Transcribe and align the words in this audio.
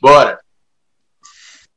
Bora. 0.00 0.38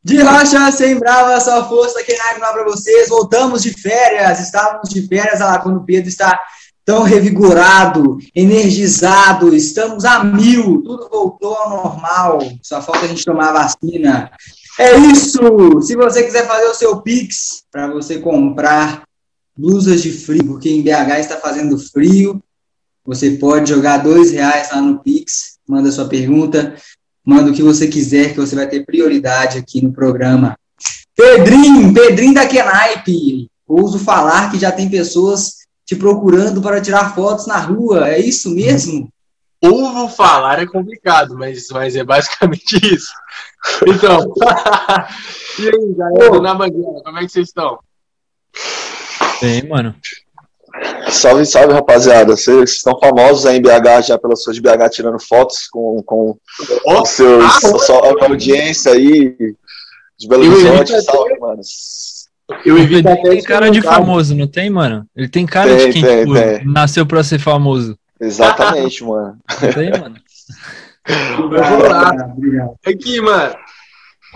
De 0.03 0.19
rocha 0.21 0.71
sem 0.71 0.97
brava, 0.97 1.39
só 1.39 1.67
força 1.69 2.03
que 2.03 2.17
nada 2.17 2.53
para 2.53 2.63
vocês. 2.63 3.09
Voltamos 3.09 3.61
de 3.61 3.71
férias, 3.71 4.39
estávamos 4.39 4.89
de 4.89 5.07
férias 5.07 5.39
lá 5.39 5.59
quando 5.59 5.77
o 5.77 5.85
Pedro 5.85 6.09
está 6.09 6.39
tão 6.83 7.03
revigorado, 7.03 8.17
energizado, 8.35 9.55
estamos 9.55 10.03
a 10.03 10.23
mil, 10.23 10.81
tudo 10.81 11.07
voltou 11.09 11.53
ao 11.53 11.69
normal, 11.69 12.39
só 12.61 12.81
falta 12.81 13.05
a 13.05 13.07
gente 13.07 13.23
tomar 13.23 13.49
a 13.49 13.63
vacina. 13.63 14.31
É 14.79 14.97
isso! 14.97 15.81
Se 15.81 15.95
você 15.95 16.23
quiser 16.23 16.47
fazer 16.47 16.65
o 16.65 16.73
seu 16.73 17.01
Pix 17.01 17.63
para 17.71 17.87
você 17.87 18.17
comprar 18.17 19.03
blusas 19.55 20.01
de 20.01 20.11
frio, 20.11 20.45
porque 20.45 20.69
em 20.69 20.81
BH 20.81 21.19
está 21.19 21.37
fazendo 21.37 21.77
frio, 21.77 22.41
você 23.05 23.31
pode 23.31 23.69
jogar 23.69 23.97
dois 23.97 24.31
reais 24.31 24.71
lá 24.71 24.81
no 24.81 24.99
Pix, 24.99 25.59
manda 25.67 25.91
sua 25.91 26.07
pergunta, 26.07 26.75
manda 27.25 27.51
o 27.51 27.53
que 27.53 27.63
você 27.63 27.87
quiser, 27.87 28.33
que 28.33 28.39
você 28.39 28.55
vai 28.55 28.67
ter 28.67 28.85
prioridade 28.85 29.57
aqui 29.57 29.81
no 29.81 29.93
programa. 29.93 30.57
Pedrinho, 31.15 31.93
Pedrinho 31.93 32.33
da 32.33 32.47
Kenaipe, 32.47 33.47
ouso 33.67 33.99
falar 33.99 34.51
que 34.51 34.59
já 34.59 34.71
tem 34.71 34.89
pessoas 34.89 35.61
te 35.85 35.95
procurando 35.95 36.61
para 36.61 36.81
tirar 36.81 37.13
fotos 37.13 37.47
na 37.47 37.57
rua, 37.57 38.09
é 38.09 38.19
isso 38.19 38.53
mesmo? 38.53 39.11
Ouvo 39.61 40.09
falar 40.09 40.59
é 40.59 40.65
complicado, 40.65 41.37
mas, 41.37 41.67
mas 41.69 41.95
é 41.95 42.03
basicamente 42.03 42.77
isso. 42.81 43.11
Então, 43.85 44.33
e 45.59 45.67
aí, 45.67 45.95
galera, 45.95 46.41
na 46.41 46.55
bandeira, 46.55 47.01
como 47.03 47.17
é 47.19 47.21
que 47.21 47.29
vocês 47.29 47.49
estão? 47.49 47.79
Bem, 49.39 49.67
mano. 49.67 49.95
Salve, 51.11 51.45
salve, 51.45 51.73
rapaziada. 51.73 52.35
Vocês 52.35 52.71
estão 52.75 52.97
famosos 52.99 53.45
aí 53.45 53.57
em 53.57 53.61
BH 53.61 54.07
já 54.07 54.17
pelas 54.17 54.43
suas 54.43 54.57
BH 54.57 54.89
tirando 54.91 55.19
fotos 55.19 55.67
com, 55.67 56.01
com 56.03 56.37
oh, 56.85 57.05
seus, 57.05 57.43
ah, 57.43 57.77
sua 57.79 58.25
audiência 58.25 58.93
aí 58.93 59.35
de 60.17 60.27
Belo 60.27 60.49
Horizonte. 60.49 61.01
Salve, 61.01 61.37
mano. 61.39 61.61
Eu 62.65 62.77
evito 62.77 63.07
ele 63.07 63.21
tem 63.21 63.43
cara 63.43 63.69
de 63.69 63.81
famoso, 63.81 64.35
não 64.35 64.47
tem, 64.47 64.69
mano? 64.69 65.05
Ele 65.15 65.29
tem 65.29 65.45
cara 65.45 65.75
tem, 65.75 65.87
de 65.87 65.93
quem 65.93 66.01
tem, 66.01 66.19
tipo, 66.19 66.33
tem. 66.33 66.65
nasceu 66.65 67.05
pra 67.05 67.23
ser 67.23 67.39
famoso. 67.39 67.97
Exatamente, 68.19 69.03
mano. 69.03 69.37
Não 69.61 69.73
tem, 69.73 69.91
mano? 69.91 70.15
Aqui, 72.85 73.21
mano. 73.21 73.55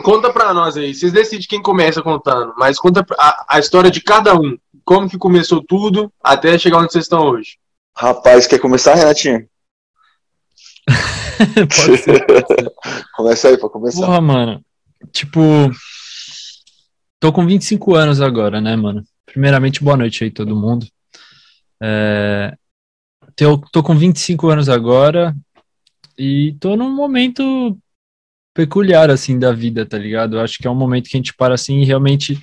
Conta 0.04 0.32
pra 0.32 0.54
nós 0.54 0.76
aí. 0.76 0.94
Vocês 0.94 1.12
decidem 1.12 1.48
quem 1.48 1.62
começa 1.62 2.02
contando, 2.02 2.54
mas 2.58 2.78
conta 2.78 3.06
a, 3.18 3.46
a 3.56 3.60
história 3.60 3.90
de 3.90 4.02
cada 4.02 4.36
um. 4.36 4.58
Como 4.86 5.10
que 5.10 5.18
começou 5.18 5.62
tudo 5.62 6.14
até 6.24 6.58
chegar 6.58 6.78
onde 6.78 6.92
vocês 6.92 7.06
estão 7.06 7.28
hoje. 7.28 7.58
Rapaz, 7.98 8.48
quer 8.48 8.60
começar, 8.60 8.96
Renatinho? 8.96 9.48
pode 11.76 11.98
ser, 11.98 12.26
pode 12.26 12.48
ser. 12.48 12.74
Começa 13.16 13.50
aí, 13.50 13.58
pra 13.58 13.70
começar. 13.70 14.06
Porra, 14.06 14.22
mano. 14.22 14.64
Tipo, 15.12 15.40
Tô 17.26 17.34
com 17.34 17.44
25 17.44 17.96
anos 17.96 18.22
agora, 18.22 18.62
né, 18.62 18.76
mano? 18.76 19.04
Primeiramente, 19.26 19.84
boa 19.84 19.98
noite 19.98 20.24
aí, 20.24 20.30
todo 20.30 20.56
mundo. 20.56 20.86
É, 21.82 22.56
tô, 23.36 23.58
tô 23.72 23.82
com 23.82 23.96
25 23.98 24.48
anos 24.50 24.70
agora 24.70 25.36
e 26.16 26.56
tô 26.60 26.76
num 26.76 26.94
momento 26.94 27.76
peculiar, 28.54 29.10
assim, 29.10 29.40
da 29.40 29.52
vida, 29.52 29.88
tá 29.88 29.98
ligado? 29.98 30.36
Eu 30.36 30.42
acho 30.42 30.60
que 30.60 30.68
é 30.68 30.70
um 30.70 30.76
momento 30.76 31.10
que 31.10 31.18
a 31.18 31.20
gente 31.20 31.34
para, 31.34 31.56
assim, 31.56 31.80
e 31.80 31.86
realmente 31.86 32.40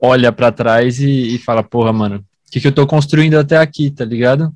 olha 0.00 0.32
para 0.32 0.52
trás 0.52 1.00
e, 1.00 1.34
e, 1.34 1.38
fala, 1.38 1.62
porra, 1.62 1.92
mano, 1.92 2.16
o 2.16 2.50
que, 2.50 2.60
que 2.60 2.68
eu 2.68 2.72
tô 2.72 2.86
construindo 2.86 3.38
até 3.38 3.56
aqui, 3.56 3.90
tá 3.90 4.04
ligado? 4.04 4.52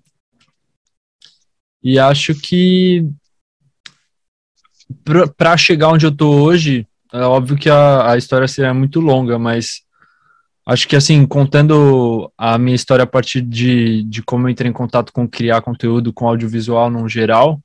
E 1.83 1.99
acho 1.99 2.35
que 2.35 3.09
para 5.37 5.57
chegar 5.57 5.89
onde 5.89 6.07
eu 6.07 6.15
tô 6.15 6.43
hoje, 6.43 6.87
é 7.13 7.21
óbvio 7.21 7.57
que 7.57 7.71
a, 7.71 8.13
a 8.13 8.17
história 8.17 8.49
seria 8.49 8.75
muito 8.75 9.01
longa, 9.01 9.39
mas 9.39 9.83
acho 10.67 10.87
que 10.87 10.97
assim, 10.97 11.27
contando 11.27 12.31
a 12.37 12.59
minha 12.59 12.75
história 12.77 13.05
a 13.05 13.07
partir 13.07 13.41
de, 13.41 14.03
de 14.05 14.23
como 14.23 14.47
eu 14.47 14.51
entrei 14.51 14.71
em 14.71 14.75
contato 14.75 15.13
com 15.13 15.29
criar 15.29 15.63
conteúdo, 15.63 16.13
com 16.13 16.29
audiovisual 16.29 16.91
no 16.91 17.09
geral, 17.09 17.61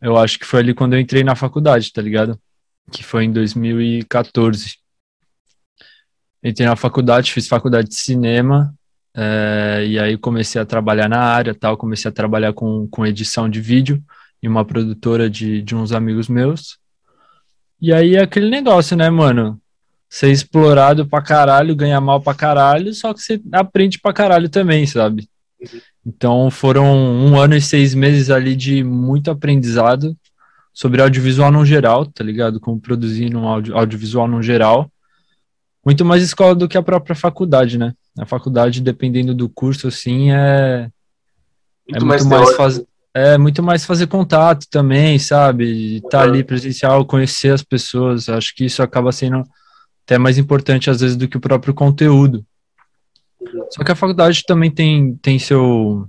eu 0.00 0.16
acho 0.16 0.38
que 0.38 0.46
foi 0.46 0.60
ali 0.60 0.74
quando 0.74 0.94
eu 0.94 1.00
entrei 1.00 1.24
na 1.24 1.34
faculdade, 1.34 1.92
tá 1.92 2.00
ligado? 2.00 2.38
Que 2.90 3.02
foi 3.04 3.24
em 3.24 3.32
2014. 3.32 4.77
Entrei 6.42 6.66
na 6.66 6.76
faculdade, 6.76 7.32
fiz 7.32 7.48
faculdade 7.48 7.88
de 7.88 7.96
cinema, 7.96 8.74
é, 9.14 9.84
e 9.86 9.98
aí 9.98 10.16
comecei 10.16 10.60
a 10.60 10.64
trabalhar 10.64 11.08
na 11.08 11.18
área, 11.18 11.54
tal, 11.54 11.76
comecei 11.76 12.08
a 12.08 12.12
trabalhar 12.12 12.52
com, 12.52 12.86
com 12.88 13.06
edição 13.06 13.48
de 13.48 13.60
vídeo 13.60 14.02
em 14.42 14.48
uma 14.48 14.64
produtora 14.64 15.28
de, 15.28 15.60
de 15.62 15.74
uns 15.74 15.92
amigos 15.92 16.28
meus. 16.28 16.78
E 17.80 17.92
aí 17.92 18.14
é 18.16 18.22
aquele 18.22 18.48
negócio, 18.48 18.96
né, 18.96 19.10
mano? 19.10 19.60
Ser 20.08 20.30
explorado 20.30 21.06
pra 21.06 21.20
caralho, 21.20 21.76
ganhar 21.76 22.00
mal 22.00 22.20
pra 22.20 22.34
caralho, 22.34 22.94
só 22.94 23.12
que 23.12 23.20
você 23.20 23.40
aprende 23.52 23.98
pra 23.98 24.12
caralho 24.12 24.48
também, 24.48 24.86
sabe? 24.86 25.28
Então 26.06 26.50
foram 26.50 26.86
um 26.86 27.38
ano 27.38 27.54
e 27.54 27.60
seis 27.60 27.94
meses 27.94 28.30
ali 28.30 28.54
de 28.54 28.82
muito 28.82 29.30
aprendizado 29.30 30.16
sobre 30.72 31.02
audiovisual 31.02 31.50
no 31.50 31.66
geral, 31.66 32.06
tá 32.06 32.22
ligado? 32.22 32.60
Como 32.60 32.80
produzir 32.80 33.34
um 33.34 33.46
audio, 33.46 33.76
audiovisual 33.76 34.28
no 34.28 34.42
geral. 34.42 34.90
Muito 35.88 36.04
mais 36.04 36.22
escola 36.22 36.54
do 36.54 36.68
que 36.68 36.76
a 36.76 36.82
própria 36.82 37.16
faculdade, 37.16 37.78
né? 37.78 37.94
A 38.18 38.26
faculdade, 38.26 38.82
dependendo 38.82 39.34
do 39.34 39.48
curso, 39.48 39.88
assim, 39.88 40.30
é. 40.30 40.90
Muito 41.88 42.02
é 42.02 42.04
muito 42.04 42.26
mais, 42.26 42.26
mais 42.26 42.56
fazer 42.56 42.86
é 43.14 43.38
muito 43.38 43.62
mais 43.62 43.86
fazer 43.86 44.06
contato 44.06 44.66
também, 44.70 45.18
sabe? 45.18 45.96
Estar 45.96 46.10
tá 46.10 46.22
ali 46.24 46.44
presencial, 46.44 47.06
conhecer 47.06 47.54
as 47.54 47.62
pessoas. 47.62 48.28
Acho 48.28 48.54
que 48.54 48.66
isso 48.66 48.82
acaba 48.82 49.10
sendo 49.12 49.42
até 50.04 50.18
mais 50.18 50.36
importante 50.36 50.90
às 50.90 51.00
vezes 51.00 51.16
do 51.16 51.26
que 51.26 51.38
o 51.38 51.40
próprio 51.40 51.72
conteúdo. 51.72 52.44
Só 53.70 53.82
que 53.82 53.90
a 53.90 53.96
faculdade 53.96 54.44
também 54.46 54.70
tem, 54.70 55.16
tem 55.16 55.38
seu 55.38 56.06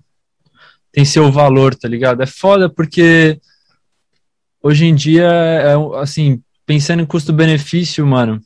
tem 0.92 1.06
seu 1.06 1.32
valor, 1.32 1.74
tá 1.74 1.88
ligado? 1.88 2.22
É 2.22 2.26
foda 2.26 2.68
porque 2.68 3.40
hoje 4.62 4.88
em 4.88 4.94
dia 4.94 5.24
é 5.24 5.74
assim, 6.02 6.44
pensando 6.66 7.02
em 7.02 7.06
custo-benefício, 7.06 8.06
mano, 8.06 8.42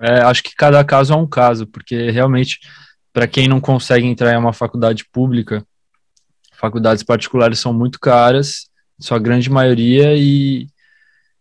é, 0.00 0.20
acho 0.22 0.42
que 0.42 0.54
cada 0.54 0.82
caso 0.84 1.12
é 1.12 1.16
um 1.16 1.26
caso, 1.26 1.66
porque 1.66 2.10
realmente 2.10 2.60
para 3.12 3.26
quem 3.26 3.48
não 3.48 3.60
consegue 3.60 4.06
entrar 4.06 4.34
em 4.34 4.38
uma 4.38 4.52
faculdade 4.52 5.06
pública, 5.10 5.64
faculdades 6.52 7.02
particulares 7.02 7.58
são 7.58 7.72
muito 7.72 7.98
caras, 7.98 8.68
sua 9.00 9.18
grande 9.18 9.48
maioria, 9.48 10.14
e, 10.14 10.66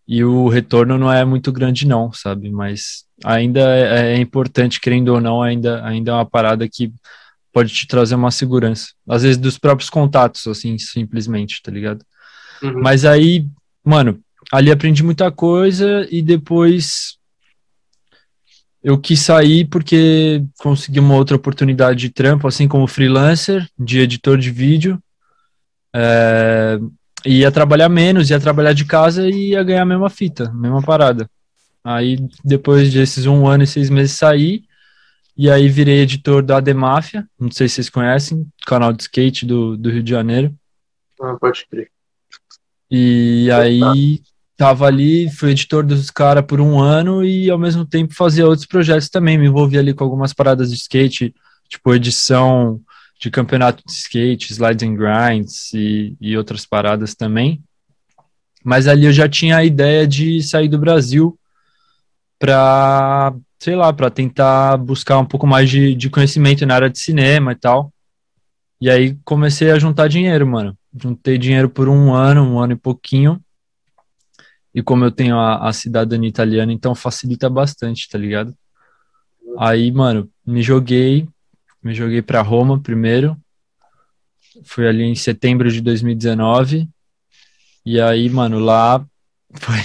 e 0.08 0.24
o 0.24 0.48
retorno 0.48 0.98
não 0.98 1.12
é 1.12 1.26
muito 1.26 1.52
grande, 1.52 1.86
não, 1.86 2.14
sabe? 2.14 2.50
Mas 2.50 3.04
ainda 3.24 3.60
é, 3.60 4.14
é 4.14 4.18
importante, 4.18 4.80
querendo 4.80 5.10
ou 5.10 5.20
não, 5.20 5.42
ainda, 5.42 5.86
ainda 5.86 6.12
é 6.12 6.14
uma 6.14 6.26
parada 6.26 6.68
que 6.68 6.94
pode 7.52 7.74
te 7.74 7.88
trazer 7.88 8.16
uma 8.16 8.32
segurança. 8.32 8.90
Às 9.08 9.24
vezes 9.24 9.38
dos 9.38 9.58
próprios 9.58 9.90
contatos, 9.90 10.48
assim, 10.48 10.78
simplesmente, 10.78 11.62
tá 11.62 11.72
ligado? 11.72 12.06
Uhum. 12.62 12.82
Mas 12.82 13.06
aí, 13.06 13.48
mano, 13.84 14.20
ali 14.52 14.72
aprendi 14.72 15.04
muita 15.04 15.32
coisa 15.32 16.08
e 16.10 16.22
depois 16.22 17.18
eu 18.86 19.00
quis 19.00 19.20
sair 19.20 19.66
porque 19.66 20.46
consegui 20.60 21.00
uma 21.00 21.16
outra 21.16 21.36
oportunidade 21.36 22.02
de 22.02 22.12
trampo, 22.12 22.48
assim 22.48 22.68
como 22.68 22.86
freelancer, 22.86 23.68
de 23.80 24.00
editor 24.00 24.38
de 24.38 24.52
vídeo. 24.52 25.02
É, 25.92 26.78
ia 27.26 27.52
trabalhar 27.52 27.90
menos, 27.90 28.30
ia 28.30 28.40
trabalhar 28.40 28.74
de 28.74 28.86
casa 28.86 29.28
e 29.28 29.50
ia 29.50 29.64
ganhar 29.64 29.82
a 29.82 29.88
mesma 29.88 30.08
fita, 30.08 30.50
a 30.50 30.54
mesma 30.54 30.84
parada. 30.84 31.28
Aí, 31.84 32.20
depois 32.44 32.94
desses 32.94 33.26
um 33.26 33.48
ano 33.48 33.64
e 33.64 33.68
seis 33.68 33.90
meses, 33.90 34.12
saí. 34.12 34.64
E 35.36 35.50
aí 35.50 35.68
virei 35.68 36.02
editor 36.02 36.44
da 36.44 36.58
Ademáfia, 36.58 37.28
não 37.40 37.50
sei 37.50 37.68
se 37.68 37.76
vocês 37.76 37.90
conhecem, 37.90 38.48
canal 38.68 38.94
de 38.94 39.02
skate 39.02 39.48
do, 39.48 39.76
do 39.76 39.90
Rio 39.90 40.04
de 40.04 40.12
Janeiro. 40.12 40.56
Ah, 41.20 41.36
pode 41.42 41.66
crer. 41.72 41.90
E 42.90 43.50
aí 43.52 44.22
tava 44.58 44.86
ali, 44.86 45.30
fui 45.30 45.52
editor 45.52 45.86
dos 45.86 46.10
caras 46.10 46.46
por 46.46 46.62
um 46.62 46.80
ano 46.80 47.24
e 47.24 47.50
ao 47.50 47.58
mesmo 47.58 47.86
tempo 47.86 48.14
fazia 48.14 48.48
outros 48.48 48.66
projetos 48.66 49.10
também. 49.10 49.38
Me 49.38 49.48
envolvi 49.48 49.78
ali 49.78 49.94
com 49.94 50.04
algumas 50.04 50.34
paradas 50.34 50.70
de 50.70 50.78
skate, 50.78 51.34
tipo 51.68 51.94
edição 51.94 52.80
de 53.20 53.30
campeonato 53.30 53.84
de 53.86 53.92
skate, 53.92 54.52
slides 54.52 54.88
and 54.88 54.96
grinds 54.96 55.74
e, 55.74 56.16
e 56.20 56.38
outras 56.38 56.66
paradas 56.66 57.16
também. 57.16 57.62
Mas 58.64 58.88
ali 58.88 59.06
eu 59.06 59.14
já 59.14 59.30
tinha 59.30 59.58
a 59.58 59.64
ideia 59.64 60.08
de 60.08 60.42
sair 60.42 60.68
do 60.68 60.80
Brasil 60.80 61.38
para, 62.40 63.34
sei 63.60 63.76
lá, 63.76 63.94
para 63.94 64.10
tentar 64.10 64.78
buscar 64.78 65.20
um 65.20 65.26
pouco 65.26 65.46
mais 65.46 65.70
de, 65.70 65.94
de 65.96 66.10
conhecimento 66.10 66.66
na 66.66 66.76
área 66.76 66.90
de 66.90 66.98
cinema 66.98 67.52
e 67.52 67.56
tal. 67.56 67.94
E 68.82 68.90
aí 68.90 69.18
comecei 69.24 69.72
a 69.72 69.80
juntar 69.80 70.08
dinheiro, 70.08 70.46
mano. 70.48 70.78
Juntei 70.98 71.38
dinheiro 71.38 71.70
por 71.70 71.88
um 71.88 72.14
ano, 72.14 72.44
um 72.44 72.60
ano 72.60 72.74
e 72.74 72.78
pouquinho. 72.78 73.40
E 74.76 74.84
como 74.84 75.06
eu 75.06 75.12
tenho 75.12 75.40
a, 75.40 75.70
a 75.70 75.72
cidadania 75.72 76.28
italiana, 76.28 76.74
então 76.74 76.94
facilita 76.94 77.50
bastante, 77.50 78.10
tá 78.10 78.18
ligado? 78.18 78.54
Aí, 79.58 79.90
mano, 79.90 80.30
me 80.46 80.62
joguei, 80.62 81.26
me 81.82 81.96
joguei 81.96 82.22
para 82.22 82.42
Roma 82.42 82.82
primeiro. 82.82 83.38
Fui 84.66 84.86
ali 84.86 85.04
em 85.04 85.16
setembro 85.16 85.72
de 85.72 85.80
2019. 85.80 86.90
E 87.86 88.02
aí, 88.02 88.30
mano, 88.30 88.60
lá 88.60 89.06
foi 89.56 89.80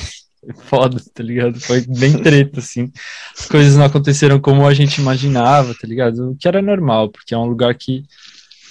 foda, 0.65 1.01
tá 1.15 1.23
ligado? 1.23 1.61
Foi 1.61 1.83
bem 1.87 2.21
treta, 2.21 2.59
assim. 2.59 2.91
As 3.39 3.47
coisas 3.47 3.77
não 3.77 3.85
aconteceram 3.85 4.41
como 4.41 4.67
a 4.67 4.75
gente 4.75 5.01
imaginava, 5.01 5.73
tá 5.73 5.87
ligado? 5.87 6.33
O 6.33 6.37
que 6.37 6.49
era 6.49 6.61
normal, 6.61 7.11
porque 7.11 7.33
é 7.33 7.39
um 7.39 7.47
lugar 7.47 7.77
que 7.77 8.05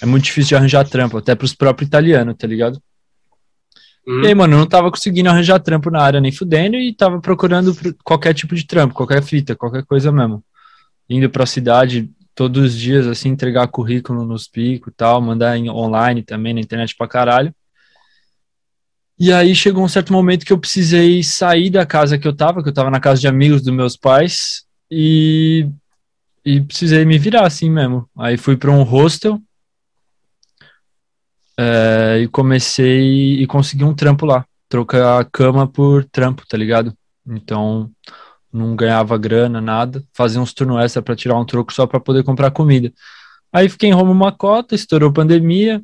é 0.02 0.06
muito 0.06 0.24
difícil 0.24 0.48
de 0.48 0.56
arranjar 0.56 0.86
trampo, 0.86 1.16
até 1.16 1.34
pros 1.34 1.54
próprios 1.54 1.88
italianos, 1.88 2.36
tá 2.36 2.46
ligado? 2.46 2.82
Hum. 4.06 4.22
E 4.22 4.28
aí, 4.28 4.34
mano, 4.34 4.54
eu 4.54 4.58
não 4.58 4.66
tava 4.66 4.90
conseguindo 4.90 5.28
arranjar 5.28 5.60
trampo 5.60 5.90
na 5.90 6.02
área 6.02 6.20
nem 6.20 6.32
fudendo 6.32 6.76
e 6.76 6.94
tava 6.94 7.20
procurando 7.20 7.74
qualquer 8.02 8.34
tipo 8.34 8.54
de 8.54 8.66
trampo, 8.66 8.94
qualquer 8.94 9.22
fita, 9.22 9.54
qualquer 9.54 9.84
coisa 9.84 10.10
mesmo. 10.10 10.42
Indo 11.08 11.28
pra 11.28 11.46
cidade 11.46 12.10
todos 12.34 12.64
os 12.64 12.78
dias, 12.78 13.06
assim, 13.06 13.28
entregar 13.28 13.68
currículo 13.68 14.24
nos 14.24 14.48
picos 14.48 14.92
e 14.92 14.96
tal, 14.96 15.20
mandar 15.20 15.56
em 15.56 15.68
online 15.68 16.22
também, 16.22 16.54
na 16.54 16.60
internet 16.60 16.96
pra 16.96 17.08
caralho. 17.08 17.54
E 19.18 19.30
aí 19.30 19.54
chegou 19.54 19.84
um 19.84 19.88
certo 19.88 20.12
momento 20.12 20.46
que 20.46 20.52
eu 20.52 20.58
precisei 20.58 21.22
sair 21.22 21.68
da 21.68 21.84
casa 21.84 22.16
que 22.16 22.26
eu 22.26 22.34
tava, 22.34 22.62
que 22.62 22.70
eu 22.70 22.72
tava 22.72 22.90
na 22.90 22.98
casa 22.98 23.20
de 23.20 23.28
amigos 23.28 23.60
dos 23.60 23.74
meus 23.74 23.94
pais, 23.94 24.64
e, 24.90 25.68
e 26.44 26.60
precisei 26.62 27.04
me 27.04 27.18
virar 27.18 27.46
assim 27.46 27.70
mesmo. 27.70 28.08
Aí 28.18 28.38
fui 28.38 28.56
para 28.56 28.70
um 28.70 28.82
hostel 28.82 29.40
é, 31.60 32.20
e 32.22 32.28
comecei 32.28 33.42
e 33.42 33.46
consegui 33.46 33.84
um 33.84 33.94
trampo 33.94 34.24
lá. 34.24 34.46
Trocar 34.66 35.20
a 35.20 35.24
cama 35.24 35.66
por 35.66 36.04
trampo, 36.06 36.44
tá 36.48 36.56
ligado? 36.56 36.94
Então 37.26 37.90
não 38.50 38.74
ganhava 38.74 39.18
grana, 39.18 39.60
nada. 39.60 40.02
Fazia 40.14 40.40
uns 40.40 40.54
turnos 40.54 40.82
extra 40.82 41.02
para 41.02 41.14
tirar 41.14 41.38
um 41.38 41.44
troco 41.44 41.72
só 41.72 41.86
para 41.86 42.00
poder 42.00 42.24
comprar 42.24 42.50
comida. 42.50 42.90
Aí 43.52 43.68
fiquei 43.68 43.90
em 43.90 43.92
Roma 43.92 44.10
uma 44.10 44.32
cota, 44.32 44.74
estourou 44.74 45.12
pandemia, 45.12 45.82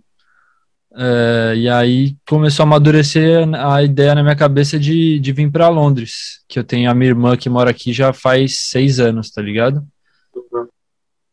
é, 0.97 1.55
e 1.57 1.69
aí 1.69 2.17
começou 2.27 2.63
a 2.63 2.67
amadurecer 2.67 3.47
a 3.55 3.83
ideia 3.83 4.15
na 4.15 4.23
minha 4.23 4.37
cabeça 4.37 4.79
de, 4.79 5.19
de 5.19 5.33
vir 5.33 5.51
para 5.51 5.69
Londres, 5.69 6.43
que 6.49 6.59
eu 6.59 6.65
tenho 6.65 6.91
a 6.91 6.95
minha 6.95 7.11
irmã 7.11 7.37
que 7.37 7.51
mora 7.51 7.71
aqui 7.71 7.93
já 7.93 8.13
faz 8.13 8.61
seis 8.61 8.99
anos, 8.99 9.31
tá 9.31 9.43
ligado? 9.43 9.87
Uhum. 10.35 10.69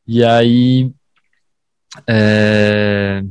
E 0.06 0.24
aí. 0.24 0.92
É, 2.10 3.24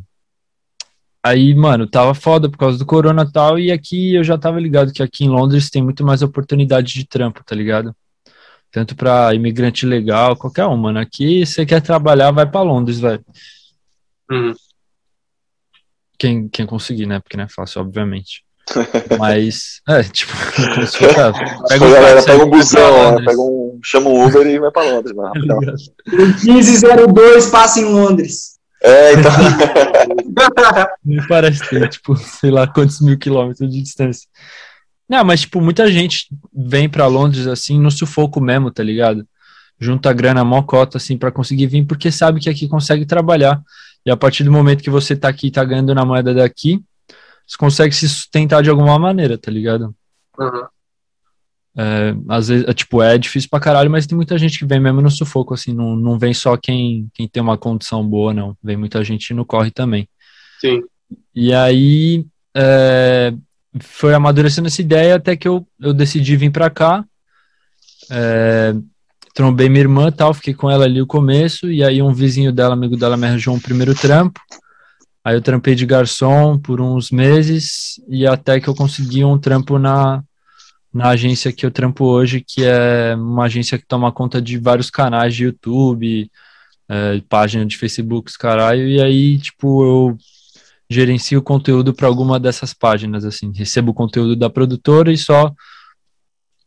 aí, 1.23 1.55
mano, 1.55 1.87
tava 1.87 2.15
foda 2.15 2.51
por 2.51 2.59
causa 2.59 2.79
do 2.79 2.87
corona 2.87 3.27
e 3.29 3.33
tal, 3.33 3.59
e 3.59 3.73
aqui 3.73 4.15
eu 4.15 4.25
já 4.25 4.37
tava 4.37 4.61
ligado 4.61 4.93
que 4.93 5.03
aqui 5.03 5.25
em 5.25 5.29
Londres 5.29 5.71
tem 5.71 5.83
muito 5.83 6.05
mais 6.05 6.23
oportunidade 6.23 6.95
de 6.95 7.07
trampo, 7.07 7.45
tá 7.45 7.55
ligado? 7.55 7.95
Tanto 8.71 8.97
para 8.97 9.35
imigrante 9.35 9.85
legal, 9.87 10.37
qualquer 10.37 10.67
um, 10.67 10.77
mano. 10.77 10.99
Aqui 10.99 11.45
você 11.45 11.67
quer 11.67 11.83
trabalhar, 11.83 12.31
vai 12.31 12.51
para 12.51 12.63
Londres, 12.63 12.99
velho. 12.99 13.25
Uhum 14.31 14.55
quem, 16.23 16.49
quem 16.49 16.65
conseguir, 16.65 17.07
né? 17.07 17.19
Porque 17.19 17.37
não 17.37 17.45
é 17.45 17.49
fácil, 17.49 17.81
obviamente. 17.81 18.45
Mas, 19.19 19.81
é, 19.89 20.05
tipo, 20.05 20.33
como 20.55 20.87
se 20.87 20.99
fosse, 20.99 21.21
ah, 21.21 21.33
pega, 21.69 21.85
um 21.85 21.91
galera, 21.91 22.23
pega 22.23 22.45
um 22.45 22.51
busão, 22.51 23.17
pega 23.25 23.41
um, 23.41 23.81
chama 23.83 24.09
um 24.09 24.25
Uber 24.25 24.47
e 24.47 24.61
vai 24.61 24.71
pra 24.71 24.85
Londres, 24.85 25.17
mano. 25.17 25.33
1502 26.45 27.47
passa 27.47 27.81
em 27.81 27.87
Londres. 27.87 28.53
É, 28.85 29.13
então. 29.15 29.33
Me 31.05 31.27
parece 31.27 31.69
ter, 31.69 31.89
tipo, 31.89 32.17
sei 32.17 32.51
lá 32.51 32.67
quantos 32.67 33.01
mil 33.01 33.19
quilômetros 33.19 33.71
de 33.71 33.83
distância. 33.83 34.29
Não, 35.09 35.25
mas, 35.25 35.43
tipo, 35.43 35.61
muita 35.61 35.91
gente 35.91 36.29
vem 36.55 36.89
pra 36.89 37.07
Londres, 37.07 37.47
assim, 37.47 37.79
no 37.79 37.91
sufoco 37.91 38.41
mesmo, 38.41 38.71
tá 38.71 38.83
ligado? 38.83 39.27
Junta 39.79 40.13
grana, 40.13 40.45
mó 40.45 40.63
cota, 40.63 40.97
assim, 40.97 41.19
pra 41.19 41.33
conseguir 41.33 41.67
vir, 41.67 41.85
porque 41.85 42.11
sabe 42.11 42.41
que 42.41 42.49
aqui 42.49 42.69
consegue 42.69 43.05
trabalhar. 43.05 43.61
E 44.07 44.11
a 44.11 44.17
partir 44.17 44.45
do 44.45 44.53
momento 44.53 44.83
que 44.83 44.91
você 44.91 45.15
tá 45.15 45.29
aqui 45.29 45.49
e 45.49 45.51
tá 45.51 45.65
ganhando 45.65 45.95
na 45.95 46.05
moeda 46.05 46.33
daqui, 46.33 46.83
você 47.47 47.57
consegue 47.57 47.95
se 47.95 48.09
sustentar 48.09 48.63
de 48.63 48.71
alguma 48.71 48.99
maneira, 48.99 49.37
tá 49.37 49.51
ligado? 49.51 49.95
Uhum. 50.39 50.65
É, 51.77 52.15
às 52.29 52.49
vezes, 52.49 52.69
é, 52.69 52.73
tipo, 52.73 53.03
é 53.03 53.17
difícil 53.17 53.49
pra 53.51 53.61
caralho, 53.61 53.91
mas 53.91 54.07
tem 54.07 54.17
muita 54.17 54.37
gente 54.39 54.59
que 54.59 54.67
vem 54.67 54.81
mesmo 54.81 55.01
no 55.01 55.11
sufoco, 55.11 55.55
assim, 55.55 55.73
não, 55.73 55.97
não 55.97 56.19
vem 56.19 56.35
só 56.35 56.57
quem, 56.57 57.09
quem 57.15 57.29
tem 57.29 57.43
uma 57.43 57.57
condição 57.57 58.07
boa, 58.07 58.33
não. 58.35 58.57
Vem 58.63 58.77
muita 58.77 59.03
gente 59.03 59.33
no 59.33 59.45
corre 59.45 59.71
também. 59.71 60.09
Sim. 60.63 60.81
E 61.35 61.53
aí, 61.53 62.25
é, 62.55 63.35
foi 63.81 64.15
amadurecendo 64.15 64.69
essa 64.69 64.81
ideia 64.81 65.17
até 65.17 65.37
que 65.37 65.49
eu, 65.49 65.67
eu 65.81 65.93
decidi 65.93 66.37
vir 66.37 66.53
pra 66.53 66.71
cá. 66.71 67.05
É, 68.09 68.73
trombei 69.35 69.69
minha 69.69 69.81
irmã 69.81 70.13
tal, 70.13 70.33
fiquei 70.33 70.55
com 70.55 70.71
ela 70.71 70.85
ali 70.85 71.03
o 71.03 71.07
começo, 71.07 71.69
e 71.69 71.83
aí 71.83 72.01
um 72.01 72.13
vizinho 72.13 72.53
dela, 72.53 72.75
amigo 72.75 72.97
dela, 72.97 73.17
me 73.17 73.27
arranjou 73.27 73.55
um 73.55 73.61
primeiro 73.61 73.93
trampo. 73.93 74.41
Aí 75.25 75.35
eu 75.35 75.43
trampei 75.43 75.75
de 75.75 75.85
garçom 75.85 76.57
por 76.57 76.81
uns 76.81 77.11
meses, 77.11 78.01
e 78.09 78.25
até 78.25 78.61
que 78.61 78.69
eu 78.69 78.75
consegui 78.75 79.25
um 79.25 79.39
trampo 79.39 79.81
na, 79.81 80.23
na 80.95 81.09
agência 81.09 81.53
que 81.53 81.67
eu 81.67 81.71
trampo 81.73 82.05
hoje, 82.05 82.45
que 82.47 82.65
é 82.65 83.17
uma 83.17 83.45
agência 83.45 83.79
que 83.79 83.87
toma 83.87 84.13
conta 84.13 84.41
de 84.41 84.59
vários 84.59 84.91
canais 84.91 85.35
de 85.35 85.45
YouTube, 85.45 86.31
é, 86.89 87.21
página 87.29 87.67
de 87.67 87.77
Facebook, 87.79 88.31
caralho, 88.39 88.87
e 88.87 89.01
aí, 89.01 89.39
tipo, 89.39 89.85
eu 89.85 90.19
gerencio 90.93 91.41
o 91.41 91.43
conteúdo 91.43 91.95
para 91.95 92.07
alguma 92.07 92.39
dessas 92.39 92.75
páginas, 92.75 93.25
assim, 93.25 93.53
recebo 93.55 93.91
o 93.93 93.95
conteúdo 93.95 94.37
da 94.37 94.51
produtora 94.51 95.13
e 95.13 95.17
só 95.17 95.53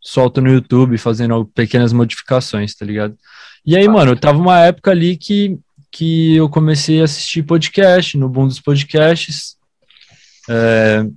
solto 0.02 0.42
no 0.42 0.52
YouTube 0.52 0.98
fazendo 0.98 1.46
pequenas 1.46 1.92
modificações, 1.92 2.76
tá 2.76 2.86
ligado? 2.86 3.18
E 3.66 3.76
aí, 3.76 3.88
mano, 3.88 4.16
tava 4.16 4.38
uma 4.38 4.60
época 4.60 4.92
ali 4.92 5.18
que, 5.18 5.58
que 5.92 6.36
eu 6.36 6.48
comecei 6.48 7.02
a 7.02 7.06
assistir 7.06 7.44
podcast, 7.44 8.18
no 8.18 8.30
boom 8.30 8.48
dos 8.48 8.60
podcasts, 8.60 9.56
é, 10.48 11.08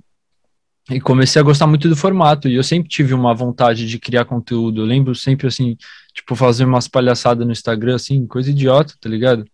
e 0.89 0.99
comecei 0.99 1.39
a 1.39 1.43
gostar 1.43 1.67
muito 1.67 1.87
do 1.87 1.95
formato, 1.95 2.47
e 2.47 2.55
eu 2.55 2.63
sempre 2.63 2.89
tive 2.89 3.13
uma 3.13 3.33
vontade 3.35 3.87
de 3.87 3.99
criar 3.99 4.25
conteúdo, 4.25 4.81
eu 4.81 4.85
lembro 4.85 5.13
sempre, 5.13 5.47
assim, 5.47 5.77
tipo, 6.13 6.35
fazer 6.35 6.65
umas 6.65 6.87
palhaçadas 6.87 7.45
no 7.45 7.51
Instagram, 7.51 7.95
assim, 7.95 8.25
coisa 8.25 8.49
idiota, 8.49 8.95
tá 8.99 9.07
ligado? 9.07 9.45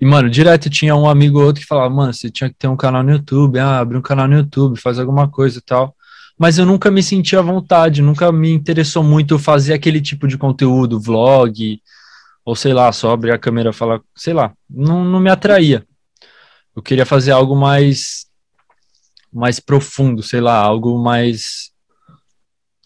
E, 0.00 0.04
mano, 0.04 0.28
direto 0.28 0.68
tinha 0.68 0.94
um 0.94 1.08
amigo 1.08 1.38
ou 1.38 1.46
outro 1.46 1.62
que 1.62 1.66
falava, 1.66 1.88
mano, 1.88 2.12
você 2.12 2.30
tinha 2.30 2.50
que 2.50 2.56
ter 2.56 2.68
um 2.68 2.76
canal 2.76 3.02
no 3.02 3.12
YouTube, 3.12 3.58
ah, 3.58 3.78
abre 3.78 3.96
um 3.96 4.02
canal 4.02 4.26
no 4.26 4.36
YouTube, 4.36 4.78
faz 4.78 4.98
alguma 4.98 5.28
coisa 5.28 5.58
e 5.58 5.62
tal 5.62 5.94
mas 6.38 6.58
eu 6.58 6.66
nunca 6.66 6.90
me 6.90 7.02
senti 7.02 7.36
à 7.36 7.42
vontade, 7.42 8.02
nunca 8.02 8.30
me 8.32 8.50
interessou 8.50 9.02
muito 9.02 9.38
fazer 9.38 9.72
aquele 9.72 10.00
tipo 10.00 10.26
de 10.26 10.36
conteúdo, 10.36 11.00
vlog, 11.00 11.80
ou 12.44 12.56
sei 12.56 12.72
lá, 12.72 12.90
só 12.92 13.12
abrir 13.12 13.30
a 13.30 13.38
câmera 13.38 13.70
e 13.70 13.72
falar, 13.72 14.00
sei 14.16 14.34
lá, 14.34 14.52
não, 14.68 15.04
não 15.04 15.20
me 15.20 15.30
atraía. 15.30 15.86
Eu 16.74 16.82
queria 16.82 17.06
fazer 17.06 17.30
algo 17.30 17.54
mais 17.54 18.24
mais 19.32 19.58
profundo, 19.58 20.22
sei 20.22 20.40
lá, 20.40 20.56
algo 20.56 20.96
mais 20.96 21.72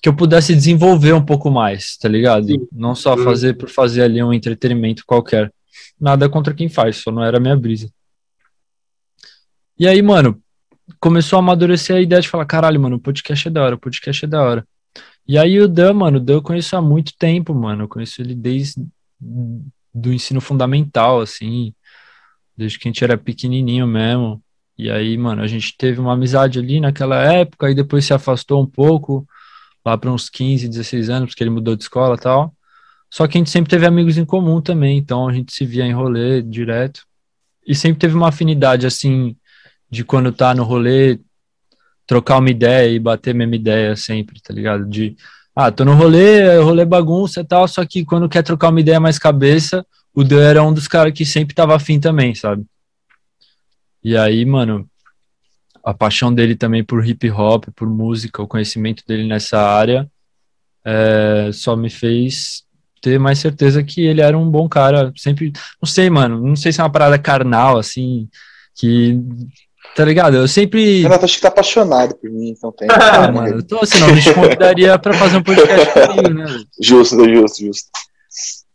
que 0.02 0.08
eu 0.08 0.16
pudesse 0.16 0.54
desenvolver 0.54 1.12
um 1.12 1.24
pouco 1.24 1.50
mais, 1.50 1.96
tá 1.96 2.08
ligado? 2.08 2.46
Não 2.72 2.94
só 2.94 3.14
uhum. 3.14 3.24
fazer 3.24 3.54
por 3.54 3.68
fazer 3.68 4.02
ali 4.02 4.22
um 4.22 4.32
entretenimento 4.32 5.04
qualquer. 5.06 5.52
Nada 6.00 6.28
contra 6.28 6.54
quem 6.54 6.68
faz, 6.68 6.98
só 6.98 7.10
não 7.10 7.22
era 7.22 7.40
minha 7.40 7.56
brisa. 7.56 7.90
E 9.78 9.86
aí, 9.86 10.02
mano, 10.02 10.40
começou 11.00 11.36
a 11.36 11.40
amadurecer 11.40 11.96
a 11.96 12.00
ideia 12.00 12.20
de 12.20 12.28
falar, 12.28 12.46
caralho, 12.46 12.80
mano, 12.80 12.98
podcast 12.98 13.48
é 13.48 13.50
da 13.50 13.62
hora, 13.62 13.76
podcast 13.76 14.24
é 14.24 14.28
da 14.28 14.42
hora. 14.42 14.66
E 15.26 15.36
aí 15.36 15.60
o 15.60 15.68
Dan, 15.68 15.92
mano, 15.92 16.16
o 16.16 16.20
Dan 16.20 16.34
eu 16.34 16.42
conheço 16.42 16.74
há 16.76 16.80
muito 16.80 17.12
tempo, 17.16 17.54
mano. 17.54 17.84
Eu 17.84 17.88
conheço 17.88 18.22
ele 18.22 18.34
desde 18.34 18.82
do 19.20 20.12
ensino 20.12 20.40
fundamental, 20.40 21.20
assim, 21.20 21.74
desde 22.56 22.78
que 22.78 22.88
a 22.88 22.90
gente 22.90 23.04
era 23.04 23.18
pequenininho 23.18 23.86
mesmo. 23.86 24.42
E 24.76 24.90
aí, 24.90 25.18
mano, 25.18 25.42
a 25.42 25.46
gente 25.46 25.76
teve 25.76 26.00
uma 26.00 26.12
amizade 26.14 26.58
ali 26.58 26.80
naquela 26.80 27.16
época, 27.22 27.70
e 27.70 27.74
depois 27.74 28.04
se 28.04 28.14
afastou 28.14 28.62
um 28.62 28.66
pouco, 28.66 29.26
lá 29.84 29.98
para 29.98 30.10
uns 30.10 30.30
15, 30.30 30.68
16 30.68 31.10
anos, 31.10 31.30
porque 31.30 31.42
ele 31.42 31.50
mudou 31.50 31.76
de 31.76 31.82
escola 31.82 32.14
e 32.14 32.20
tal. 32.20 32.54
Só 33.10 33.26
que 33.26 33.38
a 33.38 33.40
gente 33.40 33.50
sempre 33.50 33.70
teve 33.70 33.86
amigos 33.86 34.18
em 34.18 34.24
comum 34.24 34.60
também, 34.60 34.98
então 34.98 35.28
a 35.28 35.32
gente 35.32 35.52
se 35.52 35.64
via 35.64 35.84
em 35.84 35.92
rolê 35.92 36.42
direto. 36.42 37.06
E 37.66 37.74
sempre 37.74 37.98
teve 37.98 38.14
uma 38.14 38.28
afinidade, 38.28 38.86
assim, 38.86 39.36
de 39.90 40.04
quando 40.04 40.32
tá 40.32 40.54
no 40.54 40.64
rolê, 40.64 41.18
trocar 42.06 42.38
uma 42.38 42.50
ideia 42.50 42.90
e 42.90 42.98
bater 42.98 43.30
a 43.30 43.34
mesma 43.34 43.56
ideia 43.56 43.96
sempre, 43.96 44.40
tá 44.40 44.52
ligado? 44.52 44.86
De, 44.86 45.16
ah, 45.54 45.70
tô 45.70 45.84
no 45.84 45.94
rolê, 45.94 46.58
rolê 46.58 46.84
bagunça 46.84 47.40
e 47.40 47.44
tal, 47.44 47.66
só 47.66 47.84
que 47.84 48.04
quando 48.04 48.28
quer 48.28 48.42
trocar 48.42 48.70
uma 48.70 48.80
ideia 48.80 49.00
mais 49.00 49.18
cabeça, 49.18 49.84
o 50.14 50.24
Dan 50.24 50.42
era 50.42 50.62
um 50.62 50.72
dos 50.72 50.88
caras 50.88 51.12
que 51.12 51.24
sempre 51.24 51.54
tava 51.54 51.76
afim 51.76 52.00
também, 52.00 52.34
sabe? 52.34 52.64
E 54.02 54.16
aí, 54.16 54.44
mano, 54.44 54.88
a 55.84 55.92
paixão 55.92 56.32
dele 56.32 56.54
também 56.54 56.84
por 56.84 57.06
hip 57.06 57.30
hop, 57.30 57.64
por 57.74 57.88
música, 57.88 58.42
o 58.42 58.46
conhecimento 58.46 59.04
dele 59.06 59.26
nessa 59.26 59.60
área, 59.60 60.10
é, 60.84 61.50
só 61.52 61.76
me 61.76 61.90
fez 61.90 62.64
ter 63.00 63.18
mais 63.18 63.38
certeza 63.38 63.82
que 63.82 64.04
ele 64.04 64.20
era 64.20 64.36
um 64.36 64.50
bom 64.50 64.68
cara. 64.68 65.12
Sempre, 65.16 65.52
não 65.80 65.86
sei, 65.88 66.08
mano, 66.10 66.40
não 66.40 66.56
sei 66.56 66.72
se 66.72 66.80
é 66.80 66.84
uma 66.84 66.90
parada 66.90 67.18
carnal, 67.18 67.78
assim, 67.78 68.28
que 68.74 69.20
Tá 69.98 70.04
ligado? 70.04 70.36
Eu 70.36 70.46
sempre. 70.46 71.02
Renato, 71.02 71.24
acho 71.24 71.34
que 71.34 71.40
tá 71.40 71.48
apaixonado 71.48 72.14
por 72.14 72.30
mim, 72.30 72.50
então 72.50 72.70
tem. 72.70 72.86
Ah, 72.92 73.32
mano, 73.32 73.56
eu 73.56 73.62
tô, 73.64 73.84
senão 73.84 74.08
a 74.08 74.14
gente 74.14 74.32
convidaria 74.32 74.96
pra 74.96 75.12
fazer 75.12 75.38
um 75.38 75.42
podcast 75.42 75.86
comigo, 76.06 76.34
né? 76.34 76.64
Justo, 76.80 77.28
justo, 77.28 77.66
justo. 77.66 77.88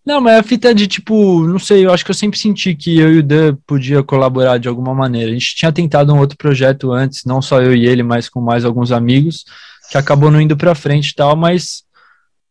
Não, 0.06 0.20
mas 0.20 0.38
a 0.38 0.44
fita 0.44 0.72
é 0.72 0.74
de 0.74 0.86
tipo, 0.86 1.48
não 1.48 1.60
sei, 1.60 1.86
eu 1.86 1.94
acho 1.94 2.04
que 2.04 2.12
eu 2.12 2.16
sempre 2.16 2.38
senti 2.38 2.76
que 2.76 3.00
eu 3.00 3.14
e 3.14 3.20
o 3.20 3.24
Dan 3.24 3.56
podia 3.66 4.04
colaborar 4.04 4.58
de 4.58 4.68
alguma 4.68 4.94
maneira. 4.94 5.32
A 5.32 5.34
gente 5.34 5.56
tinha 5.56 5.72
tentado 5.72 6.14
um 6.14 6.20
outro 6.20 6.38
projeto 6.38 6.92
antes, 6.92 7.24
não 7.26 7.42
só 7.42 7.62
eu 7.62 7.74
e 7.74 7.86
ele, 7.86 8.04
mas 8.04 8.28
com 8.28 8.42
mais 8.42 8.66
alguns 8.66 8.92
amigos, 8.92 9.46
que 9.90 9.98
acabou 9.98 10.30
não 10.30 10.42
indo 10.42 10.58
pra 10.58 10.76
frente 10.76 11.12
e 11.12 11.16
tal, 11.16 11.38
mas, 11.38 11.84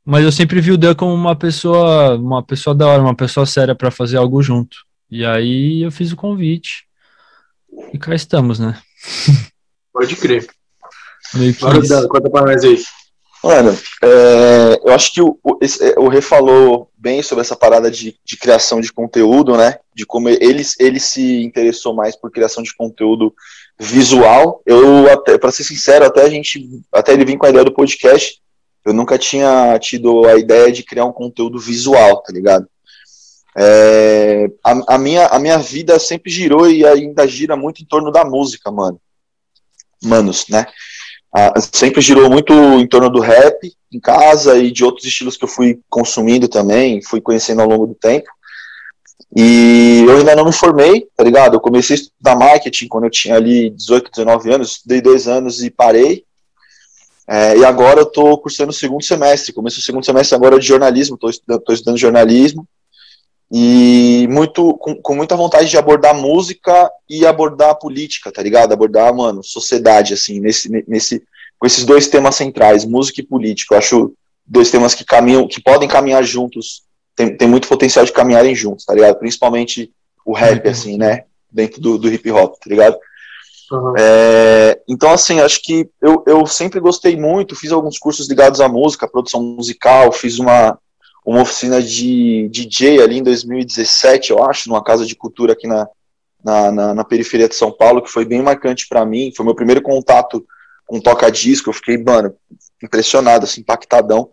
mas 0.04 0.25
eu 0.25 0.32
sempre 0.32 0.61
vi 0.61 0.73
o 0.73 0.78
Dan 0.78 0.94
como 0.94 1.14
uma 1.14 1.37
pessoa, 1.37 2.16
uma 2.16 2.42
pessoa 2.42 2.75
da 2.75 2.87
hora, 2.88 3.02
uma 3.02 3.14
pessoa 3.14 3.47
séria 3.47 3.75
para 3.75 3.90
fazer 3.90 4.16
algo 4.16 4.42
junto. 4.42 4.76
E 5.11 5.25
aí 5.25 5.82
eu 5.82 5.92
fiz 5.92 6.12
o 6.12 6.16
convite. 6.16 6.85
E 7.92 7.99
cá 7.99 8.14
estamos, 8.14 8.59
né? 8.59 8.78
Pode 9.92 10.16
crer. 10.16 10.47
Meio 11.35 11.54
que 11.54 11.64
Agora, 11.64 11.78
isso. 11.78 11.88
Dan, 11.88 12.09
conta 12.09 12.30
pra 12.30 12.42
nós 12.42 12.64
aí. 12.64 12.82
Mano, 13.44 13.76
é, 14.02 14.80
eu 14.85 14.92
acho 14.94 15.12
que 15.12 15.21
o, 15.21 15.37
o, 15.42 15.59
esse- 15.61 15.82
é, 15.85 15.99
o 15.99 16.06
Rê 16.09 16.21
falou 16.21 16.88
bem 16.97 17.23
sobre 17.23 17.42
essa 17.42 17.56
parada 17.56 17.90
de, 17.90 18.16
de 18.25 18.37
criação 18.37 18.80
de 18.80 18.92
conteúdo, 18.92 19.56
né? 19.56 19.78
De 19.94 20.06
como 20.06 20.28
ele, 20.28 20.62
ele 20.78 21.00
se 21.00 21.42
interessou 21.42 21.92
mais 21.94 22.14
por 22.14 22.30
criação 22.30 22.62
de 22.62 22.75
conteúdo 22.75 23.35
visual. 23.80 24.62
Eu, 24.64 25.11
até, 25.12 25.37
pra 25.38 25.50
ser 25.50 25.64
sincero, 25.64 26.04
até 26.04 26.23
a 26.23 26.28
gente, 26.30 26.68
até 26.92 27.12
ele 27.12 27.25
vir 27.25 27.37
com 27.37 27.47
a 27.47 27.50
ideia 27.50 27.64
do 27.64 27.75
podcast, 27.75 28.40
eu 28.85 28.93
nunca 28.93 29.19
tinha 29.19 29.79
tido 29.79 30.27
a 30.27 30.37
ideia 30.37 30.73
de 30.73 30.83
criar 30.83 31.05
um 31.05 31.12
conteúdo 31.12 31.59
visual, 31.59 32.23
tá 32.23 32.33
ligado? 32.33 32.67
É, 33.57 34.47
a, 34.65 34.95
a 34.95 34.99
minha, 34.99 35.27
a 35.27 35.39
minha 35.39 35.59
vida 35.59 35.99
sempre 35.99 36.31
girou 36.31 36.71
e 36.71 36.87
ainda 36.87 37.27
gira 37.27 37.57
muito 37.57 37.83
em 37.83 37.87
torno 37.87 38.11
da 38.11 38.25
música, 38.25 38.71
mano. 38.71 39.01
Manos, 40.03 40.47
né? 40.49 40.67
Ah, 41.35 41.53
sempre 41.61 42.01
girou 42.01 42.29
muito 42.29 42.53
em 42.53 42.87
torno 42.87 43.09
do 43.09 43.21
rap 43.21 43.73
em 43.91 44.01
casa 44.01 44.59
e 44.59 44.71
de 44.71 44.85
outros 44.85 45.07
estilos 45.07 45.37
que 45.37 45.45
eu 45.45 45.49
fui 45.49 45.81
consumindo 45.89 46.49
também, 46.49 47.03
fui 47.03 47.21
conhecendo 47.21 47.62
ao 47.62 47.69
longo 47.69 47.87
do 47.87 47.95
tempo. 47.95 48.29
E 49.35 50.05
eu 50.07 50.19
ainda 50.19 50.37
não 50.37 50.45
me 50.45 50.53
formei, 50.53 51.07
tá 51.17 51.25
ligado? 51.25 51.55
Eu 51.55 51.61
comecei 51.61 51.97
a 51.97 52.01
estudar 52.01 52.37
marketing 52.37 52.89
quando 52.89 53.05
eu 53.05 53.11
tinha 53.11 53.37
ali 53.37 53.71
18, 53.71 54.11
19 54.11 54.53
anos, 54.53 54.71
estudei 54.73 55.01
dois 55.01 55.27
anos 55.27 55.62
e 55.62 55.71
parei. 55.71 56.25
É, 57.33 57.57
e 57.57 57.65
agora 57.65 58.01
eu 58.01 58.05
tô 58.05 58.37
cursando 58.37 58.73
o 58.73 58.75
segundo 58.75 59.03
semestre, 59.03 59.55
comecei 59.55 59.81
o 59.81 59.83
segundo 59.83 60.05
semestre 60.05 60.37
agora 60.37 60.61
de 60.61 60.67
jornalismo, 60.67 61.17
tô 61.17 61.31
estudando, 61.31 61.62
estudando 61.71 61.97
jornalismo. 61.97 62.69
E 63.51 64.29
muito, 64.29 64.75
com, 64.75 64.95
com 64.97 65.15
muita 65.15 65.35
vontade 65.35 65.71
de 65.71 65.79
abordar 65.79 66.15
música 66.15 66.91
e 67.09 67.25
abordar 67.25 67.79
política, 67.79 68.31
tá 68.31 68.43
ligado? 68.43 68.73
Abordar, 68.73 69.15
mano, 69.17 69.43
sociedade, 69.43 70.12
assim, 70.12 70.41
nesse, 70.41 70.85
nesse, 70.87 71.23
com 71.59 71.67
esses 71.67 71.87
dois 71.87 72.07
temas 72.07 72.35
centrais, 72.35 72.85
música 72.85 73.23
e 73.23 73.27
política. 73.27 73.75
Eu 73.75 73.79
acho 73.79 74.12
dois 74.47 74.71
temas 74.71 74.95
que 74.95 75.05
caminham, 75.05 75.49
que 75.49 75.62
podem 75.62 75.89
caminhar 75.89 76.23
juntos, 76.23 76.83
tem, 77.17 77.35
tem 77.35 77.49
muito 77.49 77.67
potencial 77.67 78.05
de 78.05 78.12
caminharem 78.12 78.55
juntos, 78.55 78.85
tá 78.85 78.93
ligado? 78.93 79.19
Principalmente 79.19 79.91
o 80.23 80.35
rap, 80.35 80.69
assim, 80.69 80.99
né? 80.99 81.25
Dentro 81.51 81.81
do, 81.81 81.97
do 81.97 82.12
hip 82.12 82.31
hop, 82.31 82.57
tá 82.62 82.69
ligado? 82.69 82.99
Uhum. 83.73 83.95
É, 83.99 84.79
então, 84.87 85.11
assim, 85.11 85.41
acho 85.41 85.62
que 85.62 85.88
eu, 86.00 86.23
eu 86.26 86.47
sempre 86.47 86.79
gostei 86.79 87.17
muito, 87.17 87.57
fiz 87.57 87.73
alguns 87.73 87.99
cursos 87.99 88.29
ligados 88.29 88.61
à 88.61 88.69
música, 88.69 89.09
produção 89.09 89.43
musical, 89.43 90.12
fiz 90.12 90.38
uma, 90.38 90.79
uma 91.25 91.41
oficina 91.41 91.83
de 91.83 92.50
DJ 92.50 93.02
ali 93.02 93.19
em 93.19 93.23
2017, 93.23 94.31
eu 94.31 94.45
acho, 94.45 94.69
numa 94.69 94.85
casa 94.85 95.07
de 95.07 95.17
cultura 95.17 95.55
aqui 95.55 95.67
na, 95.67 95.88
na, 96.45 96.71
na, 96.71 96.95
na 96.95 97.05
periferia 97.05 97.49
de 97.49 97.55
São 97.55 97.73
Paulo, 97.73 98.02
que 98.02 98.11
foi 98.11 98.26
bem 98.26 98.43
marcante 98.43 98.87
para 98.87 99.07
mim, 99.07 99.33
foi 99.35 99.47
meu 99.47 99.55
primeiro 99.55 99.81
contato 99.81 100.45
com 100.87 101.00
toca-disco, 101.00 101.71
eu 101.71 101.75
fiquei, 101.75 101.97
mano, 101.97 102.35
impressionado, 102.83 103.45
assim, 103.45 103.62
impactadão. 103.62 104.29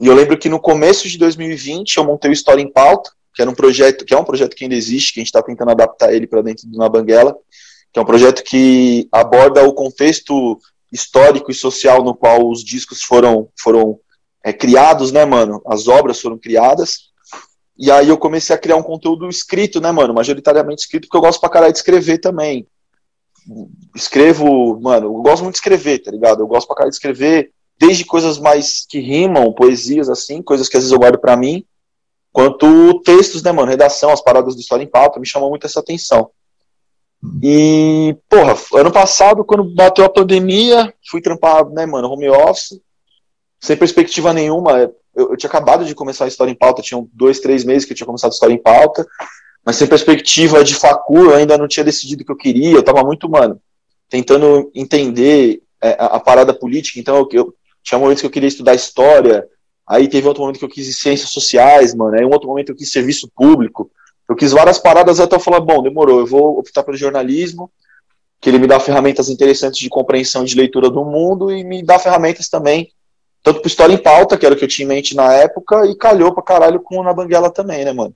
E 0.00 0.06
eu 0.06 0.14
lembro 0.14 0.38
que 0.38 0.48
no 0.48 0.58
começo 0.58 1.06
de 1.06 1.18
2020 1.18 1.98
eu 1.98 2.04
montei 2.04 2.30
o 2.30 2.32
História 2.32 2.62
em 2.62 2.72
Pauta, 2.72 3.10
que 3.34 3.42
era 3.42 3.50
um 3.50 3.54
projeto, 3.54 4.06
que 4.06 4.14
é 4.14 4.18
um 4.18 4.24
projeto 4.24 4.56
que 4.56 4.64
ainda 4.64 4.74
existe, 4.74 5.12
que 5.12 5.20
a 5.20 5.22
gente 5.22 5.28
está 5.28 5.42
tentando 5.42 5.70
adaptar 5.70 6.14
ele 6.14 6.26
para 6.26 6.40
dentro 6.40 6.66
do 6.66 6.78
Na 6.78 6.88
Banguela, 6.88 7.36
que 7.92 7.98
é 7.98 8.02
um 8.02 8.06
projeto 8.06 8.42
que 8.42 9.08
aborda 9.10 9.66
o 9.66 9.72
contexto 9.72 10.58
histórico 10.92 11.50
e 11.50 11.54
social 11.54 12.02
no 12.02 12.14
qual 12.14 12.48
os 12.48 12.64
discos 12.64 13.02
foram, 13.02 13.48
foram 13.58 13.98
é, 14.44 14.52
criados, 14.52 15.12
né, 15.12 15.24
mano? 15.24 15.62
As 15.66 15.88
obras 15.88 16.20
foram 16.20 16.38
criadas. 16.38 17.08
E 17.78 17.90
aí 17.90 18.08
eu 18.08 18.18
comecei 18.18 18.54
a 18.54 18.58
criar 18.58 18.76
um 18.76 18.82
conteúdo 18.82 19.28
escrito, 19.28 19.80
né, 19.80 19.92
mano? 19.92 20.14
Majoritariamente 20.14 20.82
escrito, 20.82 21.06
porque 21.06 21.16
eu 21.16 21.20
gosto 21.20 21.40
pra 21.40 21.50
caralho 21.50 21.72
de 21.72 21.78
escrever 21.78 22.18
também. 22.18 22.66
Escrevo, 23.94 24.78
mano, 24.80 25.06
eu 25.06 25.22
gosto 25.22 25.42
muito 25.42 25.54
de 25.54 25.58
escrever, 25.58 26.00
tá 26.00 26.10
ligado? 26.10 26.40
Eu 26.40 26.46
gosto 26.46 26.66
pra 26.66 26.76
caralho 26.76 26.90
de 26.90 26.96
escrever, 26.96 27.52
desde 27.78 28.04
coisas 28.04 28.38
mais 28.38 28.84
que 28.86 28.98
rimam, 28.98 29.52
poesias, 29.52 30.08
assim, 30.08 30.42
coisas 30.42 30.68
que 30.68 30.76
às 30.76 30.82
vezes 30.82 30.92
eu 30.92 30.98
guardo 30.98 31.18
pra 31.18 31.36
mim, 31.36 31.64
quanto 32.32 33.00
textos, 33.02 33.42
né, 33.42 33.52
mano? 33.52 33.70
Redação, 33.70 34.10
as 34.10 34.20
paradas 34.20 34.54
do 34.54 34.60
História 34.60 34.82
em 34.82 34.90
Pauta, 34.90 35.20
me 35.20 35.26
chamam 35.26 35.48
muito 35.48 35.66
essa 35.66 35.80
atenção. 35.80 36.30
E, 37.42 38.16
porra, 38.28 38.54
ano 38.74 38.92
passado, 38.92 39.44
quando 39.44 39.64
bateu 39.64 40.04
a 40.04 40.08
pandemia, 40.08 40.92
fui 41.10 41.20
trampar, 41.20 41.68
né, 41.70 41.84
mano, 41.84 42.08
home 42.08 42.28
office, 42.28 42.80
sem 43.60 43.76
perspectiva 43.76 44.32
nenhuma. 44.32 44.92
Eu, 45.14 45.30
eu 45.30 45.36
tinha 45.36 45.48
acabado 45.48 45.84
de 45.84 45.94
começar 45.94 46.24
a 46.24 46.28
história 46.28 46.50
em 46.50 46.56
pauta, 46.56 46.82
tinham 46.82 47.08
dois, 47.12 47.40
três 47.40 47.64
meses 47.64 47.84
que 47.84 47.92
eu 47.92 47.96
tinha 47.96 48.06
começado 48.06 48.30
a 48.30 48.34
história 48.34 48.54
em 48.54 48.62
pauta, 48.62 49.04
mas 49.64 49.76
sem 49.76 49.86
perspectiva 49.86 50.62
de 50.62 50.74
facu, 50.74 51.18
eu 51.18 51.34
ainda 51.34 51.58
não 51.58 51.66
tinha 51.66 51.84
decidido 51.84 52.22
o 52.22 52.26
que 52.26 52.32
eu 52.32 52.36
queria, 52.36 52.76
eu 52.76 52.82
tava 52.82 53.02
muito, 53.02 53.28
mano, 53.28 53.60
tentando 54.08 54.70
entender 54.74 55.60
é, 55.82 55.90
a, 55.98 56.06
a, 56.06 56.20
parada 56.20 56.54
política, 56.54 57.00
então 57.00 57.16
eu, 57.16 57.28
eu, 57.32 57.54
tinha 57.82 57.98
momentos 57.98 58.20
que 58.20 58.26
eu 58.26 58.30
queria 58.30 58.48
estudar 58.48 58.74
história, 58.74 59.46
aí 59.86 60.08
teve 60.08 60.28
outro 60.28 60.42
momento 60.42 60.58
que 60.58 60.64
eu 60.64 60.68
quis 60.68 60.98
ciências 60.98 61.30
sociais, 61.30 61.94
mano, 61.94 62.16
aí 62.16 62.24
um 62.24 62.32
outro 62.32 62.48
momento 62.48 62.70
eu 62.70 62.76
quis 62.76 62.92
serviço 62.92 63.30
público, 63.34 63.90
eu 64.28 64.36
quis 64.36 64.52
várias 64.52 64.78
paradas 64.78 65.20
até 65.20 65.36
eu 65.36 65.40
falar, 65.40 65.60
bom, 65.60 65.82
demorou, 65.82 66.20
eu 66.20 66.26
vou 66.26 66.58
optar 66.58 66.82
pelo 66.82 66.96
jornalismo, 66.96 67.70
que 68.40 68.50
ele 68.50 68.58
me 68.58 68.66
dá 68.66 68.78
ferramentas 68.78 69.28
interessantes 69.28 69.80
de 69.80 69.88
compreensão 69.88 70.42
e 70.42 70.46
de 70.46 70.56
leitura 70.56 70.90
do 70.90 71.04
mundo 71.04 71.50
e 71.50 71.64
me 71.64 71.82
dá 71.82 71.98
ferramentas 71.98 72.48
também, 72.48 72.92
tanto 73.42 73.60
pro 73.60 73.68
História 73.68 73.94
em 73.94 73.98
Pauta, 73.98 74.36
que 74.36 74.44
era 74.44 74.54
o 74.54 74.58
que 74.58 74.64
eu 74.64 74.68
tinha 74.68 74.84
em 74.84 74.88
mente 74.88 75.16
na 75.16 75.32
época, 75.32 75.86
e 75.86 75.96
calhou 75.96 76.34
pra 76.34 76.42
caralho 76.42 76.80
com 76.80 76.98
o 76.98 77.02
Na 77.02 77.14
Banguela 77.14 77.50
também, 77.50 77.84
né, 77.84 77.92
mano? 77.92 78.14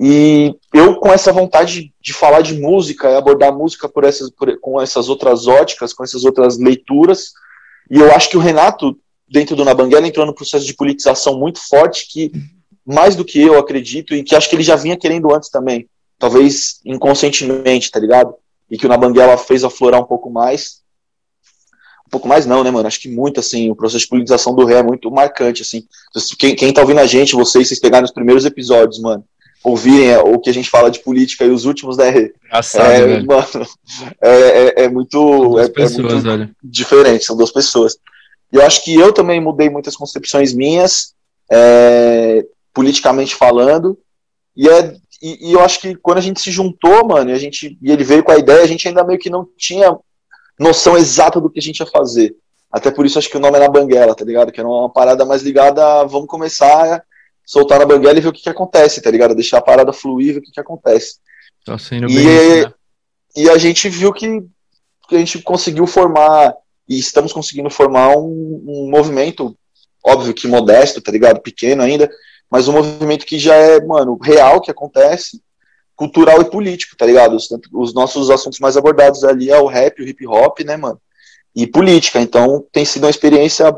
E 0.00 0.54
eu, 0.72 0.96
com 0.96 1.12
essa 1.12 1.32
vontade 1.32 1.92
de 2.00 2.12
falar 2.12 2.40
de 2.40 2.54
música 2.54 3.10
e 3.10 3.16
abordar 3.16 3.52
música 3.52 3.88
por 3.88 4.04
essas, 4.04 4.30
por, 4.30 4.58
com 4.60 4.80
essas 4.80 5.08
outras 5.08 5.46
óticas, 5.46 5.92
com 5.92 6.04
essas 6.04 6.24
outras 6.24 6.58
leituras, 6.58 7.32
e 7.90 7.98
eu 7.98 8.12
acho 8.12 8.28
que 8.28 8.36
o 8.36 8.40
Renato, 8.40 8.98
dentro 9.28 9.56
do 9.56 9.64
Na 9.64 9.74
Banguela, 9.74 10.06
entrou 10.06 10.26
num 10.26 10.32
processo 10.32 10.64
de 10.64 10.74
politização 10.74 11.38
muito 11.38 11.60
forte 11.60 12.06
que 12.08 12.30
mais 12.88 13.14
do 13.14 13.24
que 13.24 13.40
eu 13.40 13.58
acredito, 13.58 14.14
e 14.14 14.22
que 14.24 14.34
acho 14.34 14.48
que 14.48 14.56
ele 14.56 14.62
já 14.62 14.74
vinha 14.74 14.96
querendo 14.96 15.32
antes 15.34 15.50
também, 15.50 15.86
talvez 16.18 16.80
inconscientemente, 16.84 17.90
tá 17.90 18.00
ligado? 18.00 18.34
E 18.70 18.78
que 18.78 18.86
o 18.86 18.88
Nabanguela 18.88 19.36
fez 19.36 19.62
aflorar 19.62 20.00
um 20.00 20.06
pouco 20.06 20.30
mais. 20.30 20.80
Um 22.06 22.10
pouco 22.10 22.26
mais 22.26 22.46
não, 22.46 22.64
né, 22.64 22.70
mano? 22.70 22.88
Acho 22.88 23.00
que 23.00 23.08
muito, 23.08 23.40
assim, 23.40 23.70
o 23.70 23.76
processo 23.76 24.04
de 24.04 24.08
politização 24.08 24.54
do 24.54 24.64
ré 24.64 24.76
é 24.76 24.82
muito 24.82 25.10
marcante, 25.10 25.60
assim. 25.60 25.84
Quem, 26.38 26.56
quem 26.56 26.72
tá 26.72 26.80
ouvindo 26.80 27.00
a 27.00 27.06
gente, 27.06 27.34
vocês, 27.34 27.68
vocês 27.68 27.78
pegarem 27.78 28.06
os 28.06 28.10
primeiros 28.10 28.46
episódios, 28.46 28.98
mano, 28.98 29.22
ouvirem 29.62 30.16
o 30.16 30.38
que 30.38 30.48
a 30.48 30.54
gente 30.54 30.70
fala 30.70 30.90
de 30.90 31.00
política 31.00 31.44
e 31.44 31.50
os 31.50 31.66
últimos, 31.66 31.98
né? 31.98 32.30
Engraçado, 32.46 32.90
é, 32.90 33.06
velho. 33.06 33.26
mano, 33.26 33.66
é, 34.22 34.30
é, 34.30 34.84
é 34.84 34.88
muito, 34.88 35.58
é, 35.58 35.64
é 35.64 35.68
pessoas, 35.68 36.12
muito 36.14 36.22
velho. 36.22 36.50
diferente, 36.62 37.24
são 37.24 37.36
duas 37.36 37.52
pessoas. 37.52 37.98
E 38.50 38.56
eu 38.56 38.62
acho 38.62 38.82
que 38.82 38.94
eu 38.94 39.12
também 39.12 39.40
mudei 39.40 39.68
muitas 39.68 39.94
concepções 39.94 40.54
minhas, 40.54 41.14
é, 41.50 42.46
politicamente 42.72 43.34
falando, 43.34 43.98
e, 44.56 44.68
é, 44.68 44.94
e, 45.22 45.50
e, 45.50 45.52
eu 45.52 45.60
acho 45.60 45.80
que 45.80 45.94
quando 45.94 46.18
a 46.18 46.22
gente 46.22 46.40
se 46.40 46.50
juntou, 46.50 47.06
mano, 47.06 47.30
e, 47.30 47.32
a 47.32 47.38
gente, 47.38 47.78
e 47.80 47.92
ele 47.92 48.02
veio 48.02 48.24
com 48.24 48.32
a 48.32 48.38
ideia, 48.38 48.62
a 48.62 48.66
gente 48.66 48.88
ainda 48.88 49.04
meio 49.04 49.18
que 49.18 49.30
não 49.30 49.46
tinha 49.56 49.96
noção 50.58 50.96
exata 50.96 51.40
do 51.40 51.48
que 51.48 51.60
a 51.60 51.62
gente 51.62 51.78
ia 51.78 51.86
fazer. 51.86 52.34
Até 52.70 52.90
por 52.90 53.06
isso 53.06 53.18
acho 53.18 53.30
que 53.30 53.36
o 53.36 53.40
nome 53.40 53.56
é 53.56 53.60
na 53.60 53.68
banguela, 53.68 54.14
tá 54.14 54.24
ligado? 54.24 54.52
Que 54.52 54.60
era 54.60 54.68
uma 54.68 54.90
parada 54.90 55.24
mais 55.24 55.42
ligada 55.42 55.84
a 55.84 56.04
vamos 56.04 56.26
começar 56.26 56.96
a 56.96 57.02
soltar 57.46 57.78
na 57.78 57.86
banguela 57.86 58.18
e 58.18 58.20
ver 58.20 58.28
o 58.28 58.32
que, 58.32 58.42
que 58.42 58.48
acontece, 58.48 59.00
tá 59.00 59.10
ligado? 59.10 59.34
Deixar 59.34 59.58
a 59.58 59.62
parada 59.62 59.92
fluir 59.92 60.28
e 60.28 60.32
ver 60.32 60.38
o 60.40 60.42
que, 60.42 60.52
que 60.52 60.60
acontece. 60.60 61.18
Tá 61.64 61.78
sendo 61.78 62.10
E, 62.10 62.14
bem 62.14 62.62
né? 62.62 62.72
e 63.36 63.48
a 63.48 63.56
gente 63.56 63.88
viu 63.88 64.12
que, 64.12 64.42
que 65.08 65.16
a 65.16 65.18
gente 65.18 65.40
conseguiu 65.40 65.86
formar, 65.86 66.54
e 66.86 66.98
estamos 66.98 67.32
conseguindo 67.32 67.70
formar 67.70 68.16
um, 68.16 68.62
um 68.66 68.90
movimento, 68.90 69.56
óbvio 70.04 70.34
que 70.34 70.46
modesto, 70.46 71.00
tá 71.00 71.10
ligado? 71.10 71.40
Pequeno 71.40 71.82
ainda, 71.82 72.10
mas 72.50 72.68
um 72.68 72.72
movimento 72.72 73.26
que 73.26 73.38
já 73.38 73.54
é, 73.54 73.80
mano, 73.80 74.18
real 74.20 74.60
que 74.60 74.70
acontece, 74.70 75.40
cultural 75.94 76.40
e 76.40 76.50
político, 76.50 76.96
tá 76.96 77.04
ligado? 77.04 77.34
Os, 77.34 77.48
os 77.72 77.92
nossos 77.92 78.30
assuntos 78.30 78.60
mais 78.60 78.76
abordados 78.76 79.24
ali 79.24 79.50
é 79.50 79.58
o 79.58 79.66
rap, 79.66 80.00
o 80.00 80.06
hip 80.06 80.26
hop, 80.26 80.60
né, 80.60 80.76
mano? 80.76 81.00
E 81.54 81.66
política. 81.66 82.20
Então 82.20 82.64
tem 82.72 82.84
sido 82.84 83.04
uma 83.04 83.10
experiência 83.10 83.74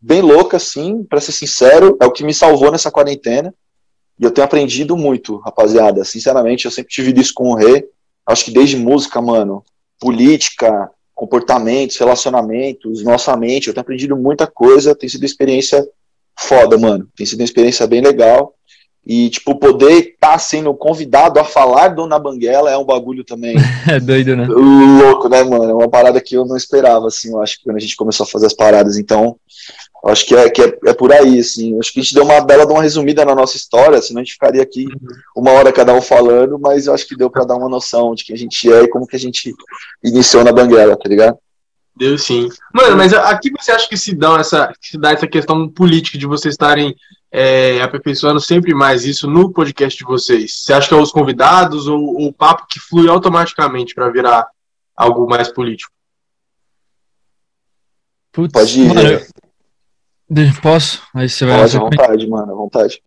bem 0.00 0.20
louca, 0.20 0.58
assim, 0.58 1.02
para 1.02 1.20
ser 1.20 1.32
sincero, 1.32 1.96
é 2.00 2.06
o 2.06 2.12
que 2.12 2.22
me 2.24 2.34
salvou 2.34 2.70
nessa 2.70 2.90
quarentena. 2.90 3.52
E 4.18 4.24
eu 4.24 4.30
tenho 4.30 4.44
aprendido 4.44 4.96
muito, 4.96 5.36
rapaziada. 5.38 6.04
Sinceramente, 6.04 6.64
eu 6.64 6.70
sempre 6.70 6.92
tive 6.92 7.18
isso 7.18 7.32
com 7.34 7.50
o 7.50 7.54
Rê. 7.54 7.88
Acho 8.26 8.44
que 8.44 8.50
desde 8.50 8.76
música, 8.76 9.22
mano, 9.22 9.64
política, 9.98 10.90
comportamentos, 11.14 11.96
relacionamentos, 11.96 13.02
nossa 13.02 13.36
mente, 13.36 13.68
eu 13.68 13.74
tenho 13.74 13.82
aprendido 13.82 14.16
muita 14.16 14.46
coisa. 14.46 14.94
Tem 14.94 15.08
sido 15.08 15.22
uma 15.22 15.26
experiência 15.26 15.86
foda, 16.38 16.78
mano. 16.78 17.08
Tem 17.16 17.26
sido 17.26 17.40
uma 17.40 17.44
experiência 17.44 17.86
bem 17.86 18.00
legal. 18.00 18.54
E, 19.06 19.30
tipo, 19.30 19.58
poder 19.58 19.92
estar 19.92 20.32
tá 20.32 20.38
sendo 20.38 20.74
convidado 20.74 21.40
a 21.40 21.44
falar 21.44 21.88
do 21.88 22.06
Na 22.06 22.18
Banguela 22.18 22.70
é 22.70 22.76
um 22.76 22.84
bagulho 22.84 23.24
também. 23.24 23.56
é 23.88 23.98
doido, 23.98 24.36
né? 24.36 24.46
Louco, 24.46 25.30
né, 25.30 25.42
mano? 25.42 25.70
É 25.70 25.74
uma 25.74 25.88
parada 25.88 26.20
que 26.20 26.34
eu 26.34 26.44
não 26.44 26.56
esperava, 26.56 27.06
assim, 27.06 27.30
eu 27.30 27.40
acho, 27.40 27.58
quando 27.64 27.76
a 27.76 27.80
gente 27.80 27.96
começou 27.96 28.24
a 28.24 28.28
fazer 28.28 28.46
as 28.46 28.52
paradas. 28.52 28.98
Então, 28.98 29.36
acho 30.04 30.26
que 30.26 30.36
é, 30.36 30.50
que 30.50 30.60
é, 30.60 30.78
é 30.86 30.92
por 30.92 31.10
aí, 31.10 31.38
assim. 31.38 31.78
Acho 31.78 31.90
que 31.90 32.00
a 32.00 32.02
gente 32.02 32.14
deu 32.14 32.22
uma 32.22 32.42
bela 32.42 32.66
de 32.66 32.72
uma 32.72 32.82
resumida 32.82 33.24
na 33.24 33.34
nossa 33.34 33.56
história, 33.56 34.02
senão 34.02 34.20
a 34.20 34.24
gente 34.24 34.34
ficaria 34.34 34.62
aqui 34.62 34.86
uma 35.34 35.52
hora 35.52 35.72
cada 35.72 35.94
um 35.94 36.02
falando, 36.02 36.58
mas 36.58 36.86
eu 36.86 36.92
acho 36.92 37.08
que 37.08 37.16
deu 37.16 37.30
para 37.30 37.44
dar 37.44 37.56
uma 37.56 37.68
noção 37.68 38.14
de 38.14 38.24
quem 38.24 38.34
a 38.34 38.38
gente 38.38 38.70
é 38.70 38.82
e 38.82 38.88
como 38.88 39.06
que 39.06 39.16
a 39.16 39.20
gente 39.20 39.54
iniciou 40.04 40.44
na 40.44 40.52
Banguela, 40.52 40.96
tá 40.98 41.08
ligado? 41.08 41.38
Deu 41.98 42.16
sim. 42.16 42.48
Mano, 42.72 42.96
mas 42.96 43.12
aqui 43.12 43.50
você 43.50 43.72
acha 43.72 43.88
que 43.88 43.96
se 43.96 44.14
dá 44.14 44.36
essa, 44.38 44.72
se 44.80 44.96
dá 44.96 45.10
essa 45.10 45.26
questão 45.26 45.68
política 45.68 46.16
de 46.16 46.26
vocês 46.26 46.54
estarem 46.54 46.94
é, 47.32 47.82
aperfeiçoando 47.82 48.40
sempre 48.40 48.72
mais 48.72 49.04
isso 49.04 49.28
no 49.28 49.52
podcast 49.52 49.98
de 49.98 50.04
vocês? 50.04 50.62
Você 50.62 50.72
acha 50.72 50.86
que 50.86 50.94
é 50.94 50.96
os 50.96 51.10
convidados 51.10 51.88
ou, 51.88 52.00
ou 52.00 52.28
o 52.28 52.32
papo 52.32 52.68
que 52.70 52.78
flui 52.78 53.08
automaticamente 53.08 53.96
para 53.96 54.08
virar 54.10 54.46
algo 54.96 55.28
mais 55.28 55.48
político? 55.48 55.92
Putz, 58.30 58.52
Pode 58.52 58.80
ir. 58.80 58.94
Mano, 58.94 60.60
posso? 60.62 61.02
Aí 61.12 61.28
você 61.28 61.44
vai. 61.44 61.58
Pode, 61.62 61.76
à 61.76 61.80
vontade, 61.80 62.28
mano, 62.28 62.52
à 62.52 62.54
vontade. 62.54 63.02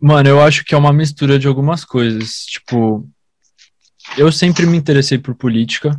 Mano, 0.00 0.28
eu 0.28 0.42
acho 0.42 0.64
que 0.64 0.74
é 0.74 0.78
uma 0.78 0.92
mistura 0.92 1.38
de 1.38 1.46
algumas 1.46 1.84
coisas. 1.84 2.46
Tipo, 2.46 3.08
eu 4.18 4.32
sempre 4.32 4.66
me 4.66 4.76
interessei 4.76 5.18
por 5.18 5.36
política, 5.36 5.96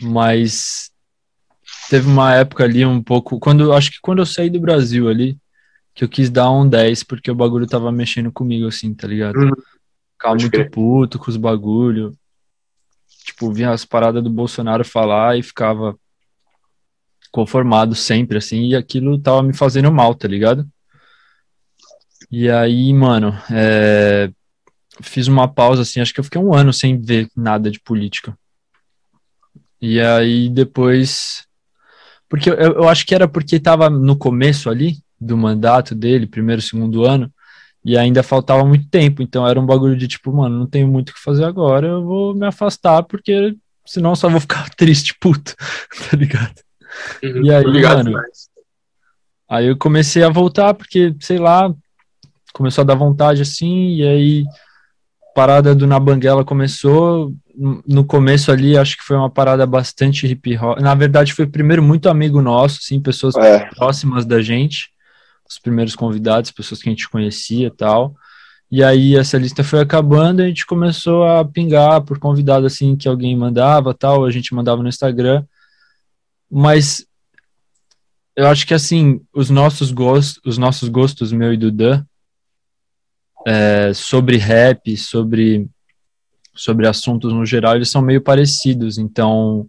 mas 0.00 0.90
teve 1.88 2.08
uma 2.08 2.34
época 2.34 2.64
ali 2.64 2.84
um 2.84 3.02
pouco, 3.02 3.38
quando 3.38 3.72
acho 3.72 3.90
que 3.90 3.98
quando 4.00 4.20
eu 4.20 4.26
saí 4.26 4.50
do 4.50 4.60
Brasil 4.60 5.08
ali, 5.08 5.38
que 5.94 6.02
eu 6.02 6.08
quis 6.08 6.28
dar 6.28 6.50
um 6.50 6.68
10 6.68 7.04
porque 7.04 7.30
o 7.30 7.34
bagulho 7.34 7.66
tava 7.66 7.92
mexendo 7.92 8.32
comigo 8.32 8.66
assim, 8.66 8.92
tá 8.94 9.06
ligado? 9.06 9.36
Uhum. 9.36 9.52
Ficava 10.12 10.34
muito 10.34 10.50
crer. 10.50 10.70
puto 10.70 11.18
com 11.18 11.30
os 11.30 11.36
bagulho. 11.36 12.16
Tipo, 13.24 13.52
vinha 13.52 13.70
as 13.70 13.84
paradas 13.84 14.22
do 14.22 14.30
Bolsonaro 14.30 14.84
falar 14.84 15.38
e 15.38 15.42
ficava 15.42 15.96
conformado 17.30 17.94
sempre 17.94 18.38
assim, 18.38 18.68
e 18.68 18.76
aquilo 18.76 19.18
tava 19.18 19.42
me 19.42 19.52
fazendo 19.52 19.90
mal, 19.92 20.14
tá 20.14 20.28
ligado? 20.28 20.68
E 22.30 22.48
aí, 22.48 22.92
mano, 22.92 23.36
é... 23.50 24.30
fiz 25.02 25.26
uma 25.26 25.48
pausa 25.48 25.82
assim, 25.82 26.00
acho 26.00 26.14
que 26.14 26.20
eu 26.20 26.24
fiquei 26.24 26.40
um 26.40 26.54
ano 26.54 26.72
sem 26.72 27.00
ver 27.00 27.28
nada 27.36 27.70
de 27.70 27.80
política. 27.80 28.36
E 29.86 30.00
aí 30.00 30.48
depois. 30.48 31.44
Porque 32.26 32.48
eu, 32.48 32.54
eu 32.54 32.88
acho 32.88 33.04
que 33.04 33.14
era 33.14 33.28
porque 33.28 33.56
estava 33.56 33.90
no 33.90 34.16
começo 34.16 34.70
ali 34.70 34.96
do 35.20 35.36
mandato 35.36 35.94
dele, 35.94 36.26
primeiro, 36.26 36.62
segundo 36.62 37.04
ano, 37.04 37.30
e 37.84 37.98
ainda 37.98 38.22
faltava 38.22 38.64
muito 38.64 38.88
tempo. 38.88 39.22
Então 39.22 39.46
era 39.46 39.60
um 39.60 39.66
bagulho 39.66 39.94
de 39.94 40.08
tipo, 40.08 40.32
mano, 40.32 40.58
não 40.58 40.66
tenho 40.66 40.88
muito 40.88 41.10
o 41.10 41.12
que 41.12 41.20
fazer 41.20 41.44
agora, 41.44 41.86
eu 41.86 42.02
vou 42.02 42.34
me 42.34 42.46
afastar, 42.46 43.02
porque 43.02 43.54
senão 43.84 44.16
só 44.16 44.30
vou 44.30 44.40
ficar 44.40 44.70
triste, 44.74 45.14
puto, 45.20 45.54
tá 46.10 46.16
ligado? 46.16 46.54
Uhum, 47.22 47.44
e 47.44 47.54
aí, 47.54 47.82
mano. 47.82 48.04
Demais. 48.04 48.48
Aí 49.46 49.66
eu 49.66 49.76
comecei 49.76 50.24
a 50.24 50.30
voltar, 50.30 50.72
porque, 50.72 51.14
sei 51.20 51.36
lá, 51.36 51.70
começou 52.54 52.80
a 52.80 52.86
dar 52.86 52.94
vontade 52.94 53.42
assim, 53.42 53.96
e 53.96 54.02
aí 54.02 54.44
parada 55.34 55.74
do 55.74 55.86
Na 55.86 55.98
Banguela 55.98 56.44
começou. 56.44 57.32
No 57.86 58.04
começo 58.04 58.50
ali, 58.50 58.76
acho 58.76 58.96
que 58.96 59.04
foi 59.04 59.16
uma 59.16 59.30
parada 59.30 59.64
bastante 59.66 60.26
hip 60.26 60.56
hop. 60.58 60.80
Na 60.80 60.94
verdade, 60.94 61.32
foi 61.32 61.46
primeiro 61.46 61.82
muito 61.82 62.08
amigo 62.08 62.42
nosso, 62.42 62.80
assim, 62.82 63.00
pessoas 63.00 63.36
é. 63.36 63.66
próximas 63.76 64.24
da 64.24 64.42
gente, 64.42 64.90
os 65.48 65.58
primeiros 65.58 65.94
convidados, 65.94 66.50
pessoas 66.50 66.82
que 66.82 66.88
a 66.88 66.92
gente 66.92 67.08
conhecia 67.08 67.68
e 67.68 67.70
tal. 67.70 68.14
E 68.70 68.82
aí 68.82 69.16
essa 69.16 69.38
lista 69.38 69.62
foi 69.62 69.80
acabando 69.80 70.40
e 70.40 70.44
a 70.44 70.48
gente 70.48 70.66
começou 70.66 71.24
a 71.24 71.44
pingar 71.44 72.02
por 72.02 72.18
convidado 72.18 72.66
assim 72.66 72.96
que 72.96 73.06
alguém 73.06 73.36
mandava, 73.36 73.94
tal, 73.94 74.24
a 74.24 74.30
gente 74.32 74.52
mandava 74.52 74.82
no 74.82 74.88
Instagram. 74.88 75.44
Mas 76.50 77.06
eu 78.34 78.48
acho 78.48 78.66
que 78.66 78.74
assim, 78.74 79.20
os 79.32 79.48
nossos 79.48 79.92
gostos, 79.92 80.40
os 80.44 80.58
nossos 80.58 80.88
gostos 80.88 81.30
meu 81.30 81.52
e 81.52 81.56
do 81.56 81.70
Dan, 81.70 82.04
é, 83.46 83.92
sobre 83.94 84.36
rap, 84.36 84.96
sobre, 84.96 85.66
sobre 86.54 86.86
assuntos 86.86 87.32
no 87.32 87.44
geral, 87.44 87.76
eles 87.76 87.90
são 87.90 88.00
meio 88.00 88.20
parecidos. 88.20 88.98
Então, 88.98 89.68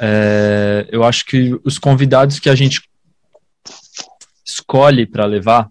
é, 0.00 0.86
eu 0.90 1.04
acho 1.04 1.24
que 1.24 1.58
os 1.64 1.78
convidados 1.78 2.38
que 2.38 2.48
a 2.48 2.54
gente 2.54 2.82
escolhe 4.44 5.06
para 5.06 5.24
levar, 5.24 5.68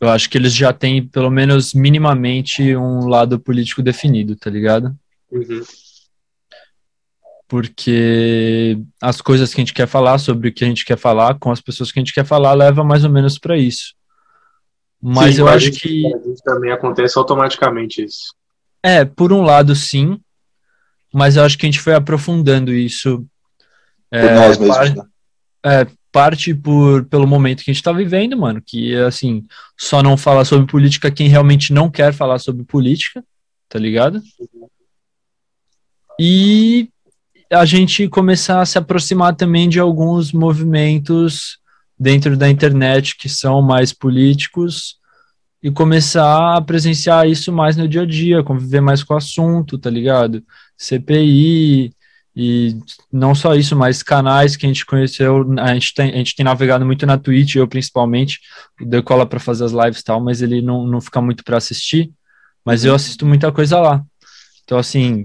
eu 0.00 0.08
acho 0.08 0.30
que 0.30 0.38
eles 0.38 0.54
já 0.54 0.72
têm, 0.72 1.06
pelo 1.06 1.30
menos 1.30 1.74
minimamente, 1.74 2.76
um 2.76 3.08
lado 3.08 3.38
político 3.40 3.82
definido, 3.82 4.36
tá 4.36 4.48
ligado? 4.48 4.96
Uhum. 5.30 5.62
Porque 7.48 8.78
as 9.00 9.20
coisas 9.20 9.52
que 9.52 9.60
a 9.60 9.64
gente 9.64 9.74
quer 9.74 9.88
falar, 9.88 10.18
sobre 10.18 10.48
o 10.50 10.52
que 10.52 10.64
a 10.64 10.68
gente 10.68 10.84
quer 10.84 10.98
falar, 10.98 11.36
com 11.38 11.50
as 11.50 11.60
pessoas 11.60 11.90
que 11.90 11.98
a 11.98 12.02
gente 12.02 12.12
quer 12.12 12.24
falar, 12.24 12.52
leva 12.52 12.84
mais 12.84 13.02
ou 13.02 13.10
menos 13.10 13.38
para 13.38 13.56
isso. 13.56 13.97
Mas 15.00 15.36
sim, 15.36 15.40
eu 15.40 15.48
acho 15.48 15.66
gente, 15.66 15.80
que. 15.80 16.02
Também 16.44 16.72
acontece 16.72 17.18
automaticamente 17.18 18.04
isso. 18.04 18.34
É, 18.82 19.04
por 19.04 19.32
um 19.32 19.42
lado, 19.42 19.74
sim. 19.74 20.20
Mas 21.12 21.36
eu 21.36 21.44
acho 21.44 21.56
que 21.56 21.66
a 21.66 21.68
gente 21.70 21.80
foi 21.80 21.94
aprofundando 21.94 22.72
isso. 22.72 23.24
É, 24.10 24.26
por 24.26 24.34
nós 24.34 24.58
mesmos, 24.58 24.76
par... 24.76 24.96
né? 24.96 25.02
É, 25.64 25.86
parte 26.10 26.54
por, 26.54 27.04
pelo 27.04 27.26
momento 27.26 27.62
que 27.62 27.70
a 27.70 27.72
gente 27.72 27.80
está 27.80 27.92
vivendo, 27.92 28.36
mano. 28.36 28.62
Que, 28.64 28.94
assim, 28.96 29.46
só 29.76 30.02
não 30.02 30.16
fala 30.16 30.44
sobre 30.44 30.66
política 30.66 31.10
quem 31.10 31.28
realmente 31.28 31.72
não 31.72 31.90
quer 31.90 32.12
falar 32.12 32.38
sobre 32.38 32.64
política, 32.64 33.24
tá 33.68 33.78
ligado? 33.78 34.20
E 36.20 36.90
a 37.50 37.64
gente 37.64 38.08
começar 38.08 38.60
a 38.60 38.66
se 38.66 38.76
aproximar 38.76 39.34
também 39.34 39.68
de 39.68 39.78
alguns 39.78 40.32
movimentos 40.32 41.58
dentro 41.98 42.36
da 42.36 42.48
internet 42.48 43.16
que 43.16 43.28
são 43.28 43.60
mais 43.60 43.92
políticos 43.92 44.96
e 45.62 45.70
começar 45.70 46.56
a 46.56 46.60
presenciar 46.60 47.28
isso 47.28 47.52
mais 47.52 47.76
no 47.76 47.88
dia 47.88 48.02
a 48.02 48.06
dia, 48.06 48.44
conviver 48.44 48.80
mais 48.80 49.02
com 49.02 49.14
o 49.14 49.16
assunto, 49.16 49.76
tá 49.76 49.90
ligado? 49.90 50.42
CPI 50.76 51.92
e 52.40 52.78
não 53.12 53.34
só 53.34 53.56
isso, 53.56 53.74
mas 53.74 54.00
canais 54.00 54.54
que 54.54 54.64
a 54.64 54.68
gente 54.68 54.86
conheceu, 54.86 55.44
a 55.58 55.74
gente 55.74 55.92
tem, 55.92 56.12
a 56.12 56.16
gente 56.18 56.36
tem 56.36 56.44
navegado 56.44 56.86
muito 56.86 57.04
na 57.04 57.18
Twitch, 57.18 57.56
eu 57.56 57.66
principalmente, 57.66 58.38
o 58.80 58.86
Decola 58.86 59.26
para 59.26 59.40
fazer 59.40 59.64
as 59.64 59.72
lives 59.72 59.98
e 59.98 60.04
tal, 60.04 60.20
mas 60.20 60.40
ele 60.40 60.62
não, 60.62 60.86
não 60.86 61.00
fica 61.00 61.20
muito 61.20 61.42
para 61.42 61.56
assistir, 61.56 62.12
mas 62.64 62.84
eu 62.84 62.94
assisto 62.94 63.26
muita 63.26 63.50
coisa 63.50 63.80
lá. 63.80 64.04
Então, 64.62 64.78
assim, 64.78 65.24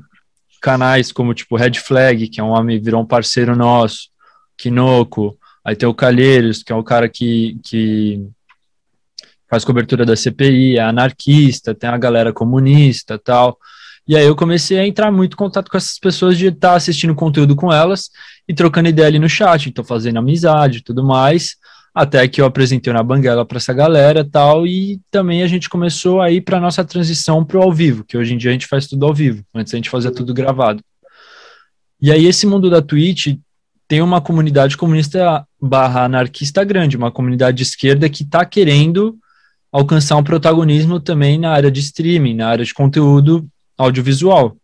canais 0.59 1.12
como, 1.12 1.36
tipo, 1.36 1.55
Red 1.55 1.73
Flag, 1.73 2.29
que 2.29 2.39
é 2.39 2.43
um 2.43 2.49
homem, 2.49 2.81
virou 2.81 3.03
um 3.03 3.05
parceiro 3.05 3.55
nosso, 3.55 4.09
Kinoko, 4.57 5.38
Aí 5.65 5.76
tem 5.76 5.88
o 5.88 5.93
Calheiros, 5.93 6.62
que 6.62 6.71
é 6.73 6.76
o 6.76 6.84
cara 6.84 7.08
que, 7.08 7.58
que 7.63 8.21
faz 9.49 9.63
cobertura 9.63 10.06
da 10.06 10.15
CPI, 10.15 10.78
é 10.78 10.82
anarquista, 10.82 11.73
tem 11.73 11.89
a 11.89 11.97
galera 11.97 12.34
comunista 12.34 13.17
tal. 13.17 13.58
E 14.08 14.17
aí 14.17 14.26
eu 14.26 14.36
comecei 14.36 14.78
a 14.80 14.86
entrar 14.86 15.12
muito 15.12 15.34
em 15.34 15.38
contato 15.38 15.71
com 15.71 15.78
essas 15.78 15.97
pessoas 15.97 16.38
de 16.38 16.47
estar 16.47 16.71
tá 16.71 16.76
assistindo 16.76 17.15
conteúdo 17.15 17.56
com 17.56 17.71
elas 17.71 18.10
e 18.47 18.54
trocando 18.54 18.89
ideia 18.89 19.08
ali 19.08 19.19
no 19.19 19.30
chat, 19.30 19.69
então 19.69 19.84
fazendo 19.84 20.19
amizade 20.19 20.80
e 20.80 20.82
tudo 20.82 21.06
mais, 21.06 21.56
até 21.95 22.28
que 22.28 22.41
eu 22.41 22.45
apresentei 22.45 22.91
na 22.91 23.02
Banguela 23.02 23.45
para 23.45 23.58
essa 23.58 23.71
galera 23.71 24.28
tal, 24.30 24.67
e 24.67 24.99
também 25.10 25.41
a 25.43 25.47
gente 25.47 25.69
começou 25.69 26.19
a 26.19 26.30
ir 26.30 26.41
para 26.41 26.60
nossa 26.60 26.84
transição 26.84 27.45
para 27.45 27.60
o 27.60 27.62
ao 27.62 27.71
vivo, 27.71 28.04
que 28.04 28.17
hoje 28.17 28.34
em 28.34 28.38
dia 28.38 28.49
a 28.49 28.54
gente 28.54 28.67
faz 28.67 28.88
tudo 28.88 29.06
ao 29.06 29.13
vivo, 29.13 29.45
antes 29.54 29.73
a 29.73 29.78
gente 29.78 29.89
fazia 29.89 30.12
tudo 30.12 30.34
gravado. 30.34 30.84
E 32.02 32.12
aí 32.12 32.26
esse 32.26 32.45
mundo 32.45 32.69
da 32.69 32.82
Twitch 32.82 33.38
tem 33.93 34.01
uma 34.01 34.19
comunidade 34.19 34.75
comunista 34.75 35.45
barra 35.62 36.06
anarquista 36.06 36.63
grande, 36.63 36.97
uma 36.97 37.12
comunidade 37.12 37.58
de 37.58 37.62
esquerda 37.62 38.10
que 38.10 38.23
está 38.23 38.43
querendo 38.43 39.15
alcançar 39.71 40.15
um 40.15 40.23
protagonismo 40.23 40.99
também 40.99 41.38
na 41.38 41.51
área 41.51 41.69
de 41.69 41.79
streaming, 41.79 42.34
na 42.34 42.47
área 42.47 42.65
de 42.65 42.73
conteúdo 42.73 43.47
audiovisual. 43.77 44.58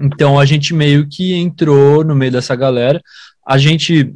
Então 0.00 0.40
a 0.40 0.46
gente 0.46 0.72
meio 0.72 1.06
que 1.06 1.34
entrou 1.34 2.02
no 2.02 2.16
meio 2.16 2.32
dessa 2.32 2.56
galera. 2.56 3.02
A 3.46 3.58
gente, 3.58 4.14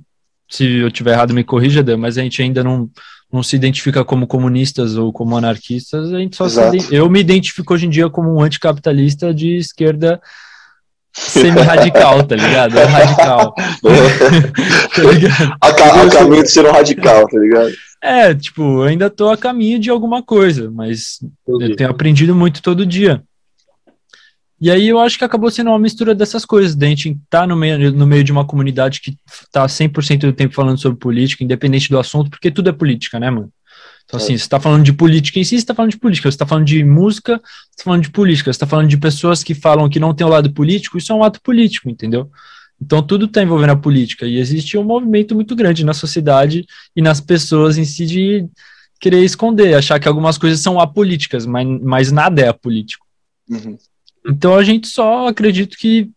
se 0.50 0.64
eu 0.78 0.90
tiver 0.90 1.12
errado, 1.12 1.34
me 1.34 1.44
corrija, 1.44 1.82
Dan, 1.82 1.98
mas 1.98 2.16
a 2.16 2.22
gente 2.22 2.40
ainda 2.40 2.64
não, 2.64 2.88
não 3.30 3.42
se 3.42 3.54
identifica 3.54 4.06
como 4.06 4.26
comunistas 4.26 4.96
ou 4.96 5.12
como 5.12 5.37
anarquistas. 5.37 6.14
A 6.14 6.18
gente 6.18 6.34
só 6.34 6.48
se, 6.48 6.58
eu 6.90 7.10
me 7.10 7.20
identifico 7.20 7.74
hoje 7.74 7.84
em 7.84 7.90
dia 7.90 8.08
como 8.08 8.34
um 8.34 8.40
anticapitalista 8.40 9.34
de 9.34 9.58
esquerda 9.58 10.18
semi-radical, 11.14 12.24
tá 12.24 12.35
ligado? 12.35 12.79
É 12.79 12.85
radical. 12.85 13.55
tá 14.94 15.03
ligado? 15.03 15.57
A, 15.61 15.72
ca 15.72 16.03
a 16.03 16.11
caminho 16.11 16.42
de 16.42 16.50
ser 16.50 16.66
um 16.66 16.72
radical, 16.72 17.27
tá 17.27 17.38
ligado? 17.38 17.72
É, 18.03 18.35
tipo, 18.35 18.83
ainda 18.83 19.09
tô 19.09 19.31
a 19.31 19.37
caminho 19.37 19.79
de 19.79 19.88
alguma 19.88 20.22
coisa, 20.22 20.70
mas 20.70 21.20
Entendi. 21.48 21.72
eu 21.72 21.77
tenho 21.77 21.90
aprendido 21.90 22.35
muito 22.35 22.61
todo 22.61 22.85
dia. 22.85 23.22
E 24.61 24.70
aí 24.70 24.88
eu 24.88 24.98
acho 24.98 25.18
que 25.18 25.24
acabou 25.24 25.50
sendo 25.50 25.70
uma 25.70 25.79
mistura 25.79 26.14
dessas 26.14 26.44
coisas, 26.44 26.74
da 26.74 26.87
gente 26.87 27.18
tá 27.29 27.46
no 27.46 27.57
meio, 27.57 27.92
no 27.92 28.07
meio 28.07 28.24
de 28.24 28.33
uma 28.33 28.46
comunidade 28.46 29.00
que 29.00 29.16
tá 29.53 29.66
100% 29.66 30.20
do 30.20 30.33
tempo 30.33 30.55
falando 30.55 30.79
sobre 30.79 30.98
política, 30.98 31.44
independente 31.44 31.90
do 31.90 31.98
assunto, 31.98 32.31
porque 32.31 32.50
tudo 32.50 32.70
é 32.70 32.72
política, 32.72 33.18
né, 33.18 33.31
mano? 33.31 33.50
Então, 34.04 34.18
assim, 34.18 34.34
é. 34.34 34.38
você 34.38 34.44
está 34.44 34.60
falando 34.60 34.84
de 34.84 34.92
política 34.92 35.38
em 35.38 35.44
si, 35.44 35.50
você 35.50 35.56
está 35.56 35.74
falando 35.74 35.90
de 35.90 35.98
política, 35.98 36.30
você 36.30 36.34
está 36.34 36.46
falando 36.46 36.66
de 36.66 36.84
música, 36.84 37.40
você 37.42 37.70
está 37.70 37.84
falando 37.84 38.02
de 38.02 38.10
política, 38.10 38.52
você 38.52 38.56
está 38.56 38.66
falando 38.66 38.88
de 38.88 38.96
pessoas 38.96 39.42
que 39.42 39.54
falam 39.54 39.88
que 39.88 39.98
não 39.98 40.14
tem 40.14 40.26
o 40.26 40.30
lado 40.30 40.52
político, 40.52 40.98
isso 40.98 41.12
é 41.12 41.14
um 41.14 41.24
ato 41.24 41.40
político, 41.40 41.88
entendeu? 41.88 42.30
Então, 42.80 43.02
tudo 43.02 43.24
está 43.24 43.42
envolvendo 43.42 43.70
a 43.70 43.76
política, 43.76 44.26
e 44.26 44.36
existe 44.36 44.76
um 44.76 44.84
movimento 44.84 45.34
muito 45.34 45.56
grande 45.56 45.84
na 45.84 45.94
sociedade 45.94 46.66
e 46.94 47.00
nas 47.00 47.20
pessoas 47.20 47.78
em 47.78 47.84
si 47.84 48.04
de 48.04 48.46
querer 49.00 49.24
esconder, 49.24 49.74
achar 49.74 49.98
que 49.98 50.08
algumas 50.08 50.36
coisas 50.36 50.60
são 50.60 50.78
apolíticas, 50.78 51.46
mas, 51.46 51.66
mas 51.80 52.12
nada 52.12 52.42
é 52.42 52.48
apolítico. 52.48 53.06
Uhum. 53.48 53.76
Então, 54.26 54.54
a 54.54 54.64
gente 54.64 54.88
só 54.88 55.28
acredito 55.28 55.76
que 55.76 56.10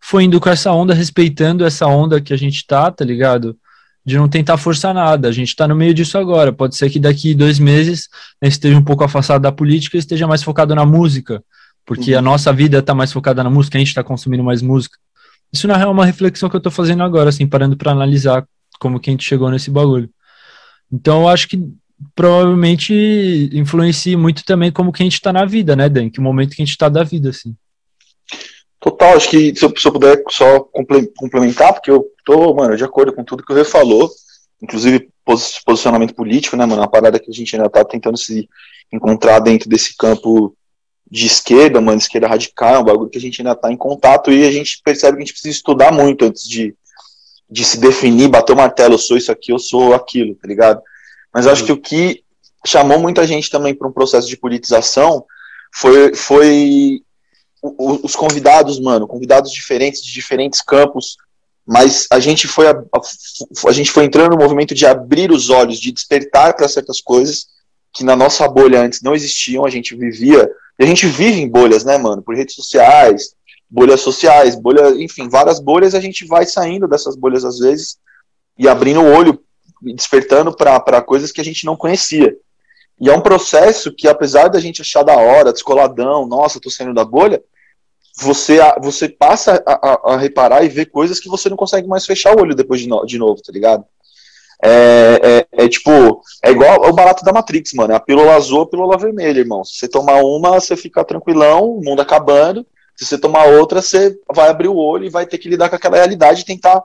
foi 0.00 0.24
indo 0.24 0.38
com 0.38 0.50
essa 0.50 0.70
onda, 0.70 0.92
respeitando 0.92 1.64
essa 1.64 1.86
onda 1.86 2.20
que 2.20 2.32
a 2.32 2.36
gente 2.36 2.66
tá, 2.66 2.90
tá 2.90 3.04
ligado? 3.04 3.56
De 4.04 4.16
não 4.16 4.28
tentar 4.28 4.56
forçar 4.56 4.92
nada. 4.92 5.28
A 5.28 5.32
gente 5.32 5.48
está 5.48 5.66
no 5.66 5.74
meio 5.74 5.94
disso 5.94 6.18
agora. 6.18 6.52
Pode 6.52 6.76
ser 6.76 6.90
que 6.90 7.00
daqui 7.00 7.34
dois 7.34 7.58
meses 7.58 8.08
a 8.40 8.46
gente 8.46 8.54
esteja 8.54 8.76
um 8.76 8.84
pouco 8.84 9.04
afastado 9.04 9.42
da 9.42 9.52
política 9.52 9.96
e 9.96 10.00
esteja 10.00 10.26
mais 10.26 10.42
focado 10.42 10.74
na 10.74 10.84
música, 10.84 11.42
porque 11.86 12.12
uhum. 12.12 12.18
a 12.18 12.22
nossa 12.22 12.52
vida 12.52 12.78
está 12.78 12.94
mais 12.94 13.12
focada 13.12 13.42
na 13.42 13.50
música, 13.50 13.78
a 13.78 13.80
gente 13.80 13.88
está 13.88 14.04
consumindo 14.04 14.44
mais 14.44 14.60
música. 14.60 14.98
Isso 15.52 15.66
na 15.68 15.76
real 15.76 15.90
é 15.90 15.92
uma 15.92 16.04
reflexão 16.04 16.50
que 16.50 16.56
eu 16.56 16.58
estou 16.58 16.72
fazendo 16.72 17.02
agora, 17.02 17.28
assim, 17.28 17.46
parando 17.46 17.76
para 17.76 17.92
analisar 17.92 18.46
como 18.78 18.98
que 19.00 19.08
a 19.08 19.12
gente 19.12 19.24
chegou 19.24 19.50
nesse 19.50 19.70
bagulho. 19.70 20.10
Então 20.92 21.22
eu 21.22 21.28
acho 21.28 21.48
que 21.48 21.62
provavelmente 22.14 23.50
influencia 23.52 24.18
muito 24.18 24.44
também 24.44 24.70
como 24.70 24.92
que 24.92 25.02
a 25.02 25.06
gente 25.06 25.14
está 25.14 25.32
na 25.32 25.44
vida, 25.44 25.74
né, 25.74 25.88
Dan? 25.88 26.10
Que 26.10 26.20
momento 26.20 26.54
que 26.54 26.62
a 26.62 26.64
gente 26.64 26.74
está 26.74 26.88
da 26.88 27.02
vida, 27.02 27.30
assim. 27.30 27.56
Total, 28.84 29.16
acho 29.16 29.30
que 29.30 29.56
se 29.56 29.64
eu, 29.64 29.72
se 29.74 29.88
eu 29.88 29.92
puder 29.92 30.22
só 30.28 30.60
complementar, 31.16 31.72
porque 31.72 31.90
eu 31.90 32.04
tô, 32.22 32.52
mano, 32.52 32.76
de 32.76 32.84
acordo 32.84 33.14
com 33.14 33.24
tudo 33.24 33.42
que 33.42 33.54
você 33.54 33.64
falou, 33.64 34.10
inclusive 34.62 35.08
posicionamento 35.64 36.14
político, 36.14 36.54
né, 36.54 36.66
mano, 36.66 36.82
uma 36.82 36.90
parada 36.90 37.18
que 37.18 37.30
a 37.30 37.32
gente 37.32 37.56
ainda 37.56 37.70
tá 37.70 37.82
tentando 37.82 38.18
se 38.18 38.46
encontrar 38.92 39.38
dentro 39.38 39.70
desse 39.70 39.96
campo 39.96 40.54
de 41.10 41.26
esquerda, 41.26 41.80
mano, 41.80 41.96
esquerda 41.96 42.28
radical, 42.28 42.74
é 42.74 42.78
um 42.78 42.84
bagulho 42.84 43.08
que 43.08 43.16
a 43.16 43.20
gente 43.22 43.40
ainda 43.40 43.54
tá 43.54 43.72
em 43.72 43.76
contato 43.76 44.30
e 44.30 44.46
a 44.46 44.52
gente 44.52 44.82
percebe 44.84 45.16
que 45.16 45.22
a 45.22 45.24
gente 45.24 45.32
precisa 45.32 45.56
estudar 45.56 45.90
muito 45.90 46.26
antes 46.26 46.46
de, 46.46 46.76
de 47.50 47.64
se 47.64 47.80
definir, 47.80 48.28
bater 48.28 48.52
o 48.52 48.56
martelo, 48.56 48.94
eu 48.94 48.98
sou 48.98 49.16
isso 49.16 49.32
aqui, 49.32 49.50
eu 49.50 49.58
sou 49.58 49.94
aquilo, 49.94 50.34
tá 50.34 50.46
ligado? 50.46 50.82
Mas 51.32 51.46
acho 51.46 51.64
que 51.64 51.72
o 51.72 51.80
que 51.80 52.22
chamou 52.66 52.98
muita 52.98 53.26
gente 53.26 53.48
também 53.48 53.74
para 53.74 53.88
um 53.88 53.92
processo 53.92 54.28
de 54.28 54.36
politização 54.36 55.24
foi, 55.72 56.14
foi 56.14 57.02
os 57.78 58.14
convidados, 58.14 58.78
mano, 58.78 59.06
convidados 59.06 59.50
diferentes 59.50 60.02
de 60.02 60.12
diferentes 60.12 60.60
campos, 60.60 61.16
mas 61.66 62.06
a 62.10 62.20
gente 62.20 62.46
foi 62.46 62.68
a, 62.68 62.74
a, 63.66 63.72
gente 63.72 63.90
foi 63.90 64.04
entrando 64.04 64.32
no 64.32 64.42
movimento 64.42 64.74
de 64.74 64.84
abrir 64.84 65.30
os 65.30 65.48
olhos, 65.48 65.80
de 65.80 65.90
despertar 65.90 66.54
para 66.54 66.68
certas 66.68 67.00
coisas 67.00 67.46
que 67.90 68.04
na 68.04 68.14
nossa 68.14 68.46
bolha 68.46 68.82
antes 68.82 69.00
não 69.00 69.14
existiam, 69.14 69.64
a 69.64 69.70
gente 69.70 69.96
vivia, 69.96 70.50
e 70.78 70.84
a 70.84 70.86
gente 70.86 71.06
vive 71.06 71.40
em 71.40 71.48
bolhas, 71.48 71.84
né, 71.84 71.96
mano, 71.96 72.22
por 72.22 72.36
redes 72.36 72.54
sociais, 72.54 73.34
bolhas 73.70 74.00
sociais, 74.00 74.54
bolha, 74.54 74.90
enfim, 75.02 75.28
várias 75.28 75.58
bolhas, 75.58 75.94
a 75.94 76.00
gente 76.00 76.26
vai 76.26 76.44
saindo 76.44 76.86
dessas 76.86 77.16
bolhas 77.16 77.44
às 77.44 77.58
vezes 77.58 77.96
e 78.58 78.68
abrindo 78.68 79.00
o 79.00 79.10
olho, 79.10 79.40
despertando 79.80 80.54
para 80.54 81.00
coisas 81.00 81.32
que 81.32 81.40
a 81.40 81.44
gente 81.44 81.64
não 81.64 81.76
conhecia. 81.76 82.36
E 83.00 83.08
é 83.08 83.16
um 83.16 83.20
processo 83.20 83.92
que, 83.92 84.06
apesar 84.06 84.48
da 84.48 84.60
gente 84.60 84.82
achar 84.82 85.02
da 85.02 85.16
hora, 85.16 85.52
descoladão, 85.52 86.26
nossa, 86.26 86.60
tô 86.60 86.70
saindo 86.70 86.94
da 86.94 87.04
bolha, 87.04 87.42
você, 88.16 88.58
você 88.80 89.08
passa 89.08 89.62
a, 89.66 89.72
a, 89.72 90.14
a, 90.14 90.16
reparar 90.16 90.64
e 90.64 90.68
ver 90.68 90.86
coisas 90.86 91.18
que 91.18 91.28
você 91.28 91.48
não 91.48 91.56
consegue 91.56 91.88
mais 91.88 92.06
fechar 92.06 92.36
o 92.36 92.40
olho 92.40 92.54
depois 92.54 92.80
de, 92.80 92.88
no, 92.88 93.04
de 93.04 93.18
novo, 93.18 93.42
tá 93.42 93.52
ligado? 93.52 93.84
É, 94.62 95.46
é, 95.50 95.64
é, 95.64 95.68
tipo, 95.68 96.22
é 96.42 96.50
igual 96.50 96.88
o 96.88 96.92
barato 96.92 97.24
da 97.24 97.32
Matrix, 97.32 97.72
mano. 97.74 97.92
É 97.92 97.96
a 97.96 98.00
pílula 98.00 98.34
azul, 98.34 98.62
a 98.62 98.68
pílula 98.68 98.96
vermelha, 98.96 99.40
irmão. 99.40 99.64
Se 99.64 99.78
você 99.78 99.88
tomar 99.88 100.22
uma, 100.22 100.60
você 100.60 100.76
fica 100.76 101.04
tranquilão, 101.04 101.70
o 101.70 101.84
mundo 101.84 102.00
acabando. 102.00 102.66
Se 102.96 103.04
você 103.04 103.18
tomar 103.18 103.46
outra, 103.46 103.82
você 103.82 104.16
vai 104.32 104.48
abrir 104.48 104.68
o 104.68 104.76
olho 104.76 105.04
e 105.04 105.10
vai 105.10 105.26
ter 105.26 105.38
que 105.38 105.48
lidar 105.48 105.68
com 105.68 105.76
aquela 105.76 105.96
realidade 105.96 106.42
e 106.42 106.44
tentar 106.44 106.82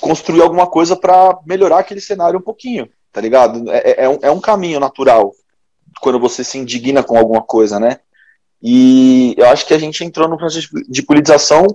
construir 0.00 0.42
alguma 0.42 0.66
coisa 0.66 0.96
para 0.96 1.38
melhorar 1.46 1.78
aquele 1.78 2.00
cenário 2.00 2.38
um 2.38 2.42
pouquinho, 2.42 2.88
tá 3.12 3.20
ligado? 3.20 3.70
É, 3.70 3.90
é, 3.90 4.06
é, 4.06 4.18
é 4.22 4.30
um 4.30 4.40
caminho 4.40 4.80
natural 4.80 5.32
quando 6.00 6.18
você 6.18 6.42
se 6.42 6.58
indigna 6.58 7.02
com 7.02 7.16
alguma 7.16 7.42
coisa, 7.42 7.78
né? 7.78 8.00
E 8.66 9.34
eu 9.36 9.46
acho 9.48 9.66
que 9.66 9.74
a 9.74 9.78
gente 9.78 10.02
entrou 10.02 10.26
no 10.26 10.38
processo 10.38 10.68
de 10.88 11.02
politização, 11.02 11.66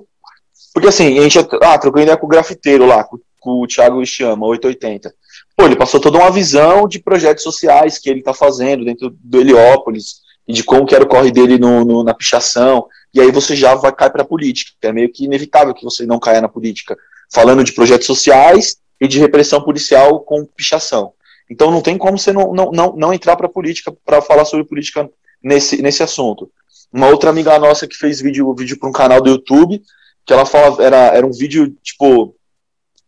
porque 0.74 0.88
assim, 0.88 1.20
a 1.20 1.22
gente 1.22 1.38
ah, 1.62 1.78
trocou 1.78 2.02
ideia 2.02 2.18
com 2.18 2.26
o 2.26 2.30
grafiteiro 2.30 2.88
lá, 2.88 3.04
com, 3.04 3.20
com 3.40 3.62
o 3.62 3.68
Thiago 3.68 4.04
Chama, 4.04 4.48
880. 4.48 5.14
Pô, 5.56 5.66
ele 5.66 5.76
passou 5.76 6.00
toda 6.00 6.18
uma 6.18 6.32
visão 6.32 6.88
de 6.88 6.98
projetos 6.98 7.44
sociais 7.44 8.00
que 8.00 8.10
ele 8.10 8.20
está 8.20 8.34
fazendo 8.34 8.84
dentro 8.84 9.16
do 9.24 9.40
Heliópolis, 9.40 10.22
e 10.50 10.54
de 10.54 10.64
como 10.64 10.84
que 10.84 10.96
era 10.96 11.04
o 11.04 11.08
corre 11.08 11.30
dele 11.30 11.60
no, 11.60 11.86
no 11.86 12.04
na 12.04 12.12
pichação, 12.12 12.88
e 13.14 13.22
aí 13.22 13.32
você 13.32 13.56
já 13.56 13.76
vai 13.76 13.94
cair 13.94 14.10
para 14.10 14.24
a 14.24 14.26
política. 14.26 14.72
É 14.82 14.92
meio 14.92 15.12
que 15.12 15.26
inevitável 15.26 15.76
que 15.76 15.84
você 15.84 16.08
não 16.08 16.20
caia 16.20 16.42
na 16.42 16.50
política, 16.50 16.98
falando 17.32 17.64
de 17.64 17.72
projetos 17.72 18.08
sociais 18.08 18.78
e 19.00 19.08
de 19.08 19.20
repressão 19.20 19.62
policial 19.62 20.22
com 20.22 20.44
pichação. 20.46 21.14
Então 21.48 21.70
não 21.70 21.82
tem 21.82 22.00
como 22.00 22.18
você 22.18 22.34
não, 22.34 22.52
não, 22.52 22.72
não, 22.72 22.96
não 22.96 23.14
entrar 23.14 23.36
para 23.36 23.46
a 23.46 23.52
política 23.52 23.96
para 24.04 24.24
falar 24.24 24.44
sobre 24.44 24.66
política 24.66 25.08
nesse, 25.44 25.84
nesse 25.84 26.02
assunto. 26.02 26.52
Uma 26.92 27.08
outra 27.08 27.30
amiga 27.30 27.58
nossa 27.60 27.88
que 27.88 27.96
fez 27.96 28.20
vídeo, 28.20 28.54
vídeo 28.56 28.80
para 28.80 28.90
um 28.90 28.94
canal 28.94 29.22
do 29.22 29.30
YouTube, 29.30 29.82
que 30.26 30.34
ela 30.34 30.46
fala, 30.46 30.84
era, 30.84 30.98
era 31.16 31.26
um 31.26 31.32
vídeo, 31.32 31.76
tipo, 31.84 32.36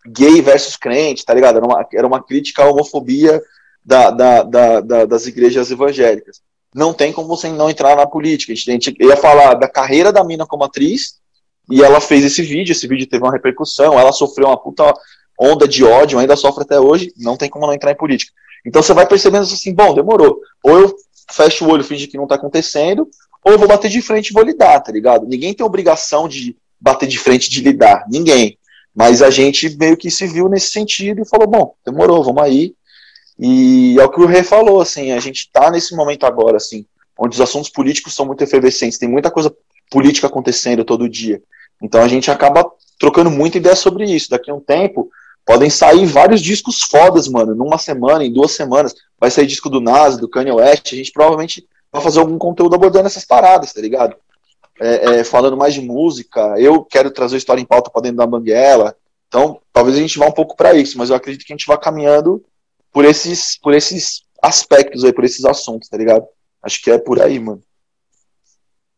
gay 0.06 0.42
versus 0.42 0.76
crente, 0.76 1.26
tá 1.26 1.34
ligado? 1.34 1.58
Era 1.58 1.66
uma, 1.66 1.88
era 1.94 2.08
uma 2.08 2.24
crítica 2.24 2.64
à 2.64 2.70
homofobia 2.70 3.42
da, 3.84 4.12
da, 4.12 4.44
da, 4.44 4.82
da 4.82 5.06
das 5.06 5.26
igrejas 5.26 5.72
evangélicas. 5.72 6.42
Não 6.74 6.94
tem 6.94 7.12
como 7.12 7.28
você 7.28 7.50
não 7.50 7.70
entrar 7.70 7.96
na 7.96 8.08
política. 8.08 8.54
A 8.54 8.56
gente 8.56 8.96
ia 9.00 9.18
falar 9.18 9.56
da 9.56 9.68
carreira 9.68 10.12
da 10.12 10.24
mina 10.24 10.46
como 10.46 10.64
atriz, 10.64 11.20
e 11.70 11.84
ela 11.84 12.02
fez 12.02 12.24
esse 12.24 12.42
vídeo, 12.42 12.72
esse 12.72 12.88
vídeo 12.88 13.08
teve 13.08 13.24
uma 13.24 13.32
repercussão, 13.32 14.00
ela 14.00 14.12
sofreu 14.12 14.48
uma 14.48 14.58
puta 14.58 14.94
onda 15.40 15.68
de 15.68 15.84
ódio, 15.84 16.20
ainda 16.20 16.36
sofre 16.36 16.64
até 16.64 16.80
hoje, 16.80 17.14
não 17.18 17.38
tem 17.38 17.50
como 17.50 17.66
não 17.66 17.74
entrar 17.74 17.92
em 17.92 17.98
política. 17.98 18.32
Então 18.66 18.82
você 18.82 18.94
vai 18.94 19.08
percebendo 19.08 19.44
assim, 19.44 19.74
bom, 19.74 19.94
demorou. 19.94 20.40
Ou 20.64 20.80
eu 20.80 20.96
fecho 21.32 21.66
o 21.66 21.70
olho, 21.70 21.84
finge 21.84 22.08
que 22.08 22.18
não 22.18 22.28
tá 22.28 22.36
acontecendo, 22.36 23.08
ou 23.44 23.58
vou 23.58 23.68
bater 23.68 23.90
de 23.90 24.02
frente 24.02 24.30
e 24.30 24.34
vou 24.34 24.44
lidar, 24.44 24.80
tá 24.80 24.92
ligado? 24.92 25.28
Ninguém 25.28 25.54
tem 25.54 25.66
obrigação 25.66 26.28
de 26.28 26.56
bater 26.80 27.08
de 27.08 27.18
frente 27.18 27.50
de 27.50 27.62
lidar, 27.62 28.06
ninguém. 28.10 28.58
Mas 28.94 29.22
a 29.22 29.30
gente 29.30 29.76
meio 29.78 29.96
que 29.96 30.12
se 30.12 30.28
viu 30.28 30.50
nesse 30.50 30.72
sentido 30.72 31.22
e 31.22 31.28
falou, 31.28 31.48
bom, 31.48 31.76
demorou, 31.86 32.24
vamos 32.24 32.44
aí. 32.44 32.74
E 33.40 33.96
é 34.00 34.04
o 34.04 34.10
que 34.10 34.20
o 34.20 34.26
Rei 34.26 34.44
falou, 34.44 34.82
assim, 34.82 35.12
a 35.12 35.20
gente 35.20 35.50
tá 35.52 35.72
nesse 35.72 35.96
momento 35.96 36.26
agora, 36.26 36.58
assim, 36.58 36.86
onde 37.18 37.36
os 37.36 37.42
assuntos 37.42 37.70
políticos 37.70 38.14
são 38.14 38.26
muito 38.26 38.44
efervescentes, 38.44 38.98
tem 38.98 39.10
muita 39.10 39.32
coisa 39.32 39.56
política 39.90 40.28
acontecendo 40.28 40.84
todo 40.84 41.10
dia. 41.10 41.42
Então 41.82 42.02
a 42.02 42.08
gente 42.08 42.30
acaba 42.30 42.70
trocando 43.00 43.32
muita 43.32 43.58
ideia 43.58 43.76
sobre 43.76 44.06
isso. 44.06 44.30
Daqui 44.30 44.52
a 44.52 44.54
um 44.54 44.60
tempo, 44.60 45.10
podem 45.46 45.70
sair 45.70 46.06
vários 46.06 46.42
discos 46.42 46.82
fodas, 46.82 47.28
mano, 47.28 47.56
numa 47.56 47.78
semana, 47.78 48.24
em 48.24 48.32
duas 48.32 48.52
semanas. 48.52 48.94
Vai 49.20 49.32
sair 49.32 49.48
disco 49.48 49.70
do 49.70 49.82
Nas, 49.82 50.18
do 50.18 50.30
Kanye 50.30 50.52
West, 50.52 50.94
a 50.94 50.96
gente 50.96 51.12
provavelmente 51.12 51.66
para 51.92 52.02
fazer 52.02 52.20
algum 52.20 52.38
conteúdo 52.38 52.76
abordando 52.76 53.08
essas 53.08 53.26
paradas, 53.26 53.74
tá 53.74 53.82
ligado? 53.82 54.16
É, 54.80 55.20
é, 55.20 55.24
falando 55.24 55.58
mais 55.58 55.74
de 55.74 55.82
música, 55.82 56.56
eu 56.58 56.84
quero 56.84 57.12
trazer 57.12 57.38
história 57.38 57.62
em 57.62 57.66
pauta 57.66 57.92
para 57.92 58.04
dentro 58.04 58.18
da 58.18 58.26
Banguela, 58.26 58.96
então 59.28 59.60
talvez 59.72 59.98
a 59.98 60.00
gente 60.00 60.18
vá 60.18 60.26
um 60.26 60.32
pouco 60.32 60.56
para 60.56 60.74
isso, 60.74 60.98
mas 60.98 61.10
eu 61.10 61.16
acredito 61.16 61.46
que 61.46 61.54
a 61.54 61.56
gente 61.56 61.68
vai 61.68 61.78
caminhando 61.78 62.44
por 62.92 63.06
esses, 63.06 63.58
por 63.62 63.74
esses 63.74 64.24
aspectos 64.42 65.04
aí, 65.04 65.14
por 65.14 65.24
esses 65.24 65.46
assuntos, 65.46 65.88
tá 65.90 65.98
ligado? 65.98 66.26
Acho 66.64 66.82
que 66.82 66.90
é 66.90 66.98
por 66.98 67.22
aí, 67.22 67.40
mano. 67.40 67.62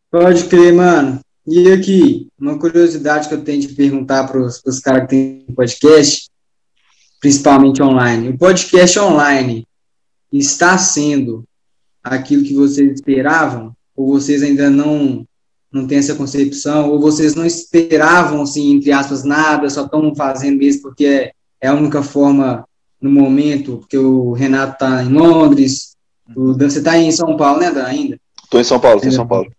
Pode 0.09 0.45
crer, 0.45 0.73
mano. 0.73 1.19
E 1.45 1.71
aqui, 1.71 2.27
uma 2.39 2.57
curiosidade 2.57 3.27
que 3.27 3.33
eu 3.33 3.43
tenho 3.43 3.61
de 3.61 3.69
perguntar 3.69 4.27
para 4.27 4.39
os 4.39 4.79
caras 4.79 5.01
que 5.01 5.07
têm 5.09 5.45
podcast, 5.53 6.29
principalmente 7.19 7.81
online. 7.83 8.29
O 8.29 8.37
podcast 8.37 8.97
online 8.99 9.67
está 10.31 10.77
sendo 10.77 11.43
aquilo 12.03 12.43
que 12.43 12.53
vocês 12.53 12.93
esperavam? 12.93 13.75
Ou 13.95 14.07
vocês 14.07 14.43
ainda 14.43 14.69
não 14.69 15.25
não 15.71 15.87
têm 15.87 15.97
essa 15.97 16.13
concepção? 16.13 16.89
Ou 16.89 16.99
vocês 16.99 17.33
não 17.33 17.45
esperavam, 17.45 18.43
assim, 18.43 18.73
entre 18.73 18.91
aspas, 18.91 19.23
nada, 19.23 19.69
só 19.69 19.85
estão 19.85 20.13
fazendo 20.15 20.61
isso 20.61 20.81
porque 20.83 21.05
é, 21.05 21.31
é 21.59 21.67
a 21.67 21.73
única 21.73 22.03
forma 22.03 22.63
no 23.01 23.09
momento, 23.09 23.77
porque 23.77 23.97
o 23.97 24.33
Renato 24.33 24.73
está 24.73 25.03
em 25.03 25.09
Londres, 25.09 25.93
o 26.35 26.53
Dan, 26.53 26.69
você 26.69 26.79
está 26.79 26.97
em 26.97 27.11
São 27.11 27.35
Paulo, 27.35 27.59
né, 27.59 27.71
Dan, 27.71 27.85
ainda? 27.85 28.19
Estou 28.43 28.61
em 28.61 28.63
São 28.63 28.79
Paulo, 28.79 28.97
estou 28.97 29.11
em 29.11 29.15
São 29.15 29.27
Paulo. 29.27 29.51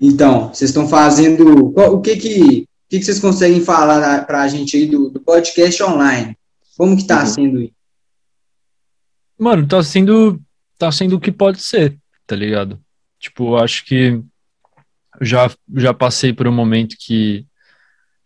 Então, 0.00 0.48
vocês 0.48 0.70
estão 0.70 0.86
fazendo. 0.86 1.72
O 1.74 2.00
que 2.00 2.16
que, 2.16 2.40
o 2.40 2.66
que, 2.88 2.98
que 2.98 3.04
vocês 3.04 3.18
conseguem 3.18 3.60
falar 3.60 4.24
para 4.26 4.42
a 4.42 4.48
gente 4.48 4.76
aí 4.76 4.86
do, 4.86 5.10
do, 5.10 5.20
podcast 5.20 5.82
online? 5.82 6.36
Como 6.76 6.94
que 6.94 7.02
está 7.02 7.20
uhum. 7.20 7.26
sendo 7.26 7.60
isso? 7.62 7.72
Mano, 9.36 9.64
está 9.64 9.82
sendo 9.82 10.40
tá 10.78 10.90
sendo 10.92 11.16
o 11.16 11.20
que 11.20 11.32
pode 11.32 11.60
ser, 11.60 11.98
tá 12.26 12.36
ligado? 12.36 12.80
Tipo, 13.18 13.56
acho 13.56 13.84
que 13.84 14.22
já, 15.20 15.50
já 15.74 15.92
passei 15.92 16.32
por 16.32 16.46
um 16.46 16.52
momento 16.52 16.96
que, 16.98 17.44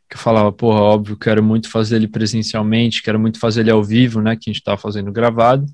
que 0.09 0.17
eu 0.17 0.21
falava, 0.21 0.53
porra, 0.53 0.81
óbvio, 0.81 1.17
quero 1.17 1.43
muito 1.43 1.71
fazer 1.71 1.97
ele 1.97 2.09
presencialmente, 2.09 3.03
quero 3.03 3.19
muito 3.19 3.39
fazer 3.39 3.63
ele 3.63 3.71
ao 3.71 3.83
vivo, 3.83 4.21
né, 4.21 4.37
que 4.37 4.51
a 4.51 4.53
gente 4.53 4.63
tá 4.63 4.77
fazendo 4.77 5.11
gravado. 5.11 5.67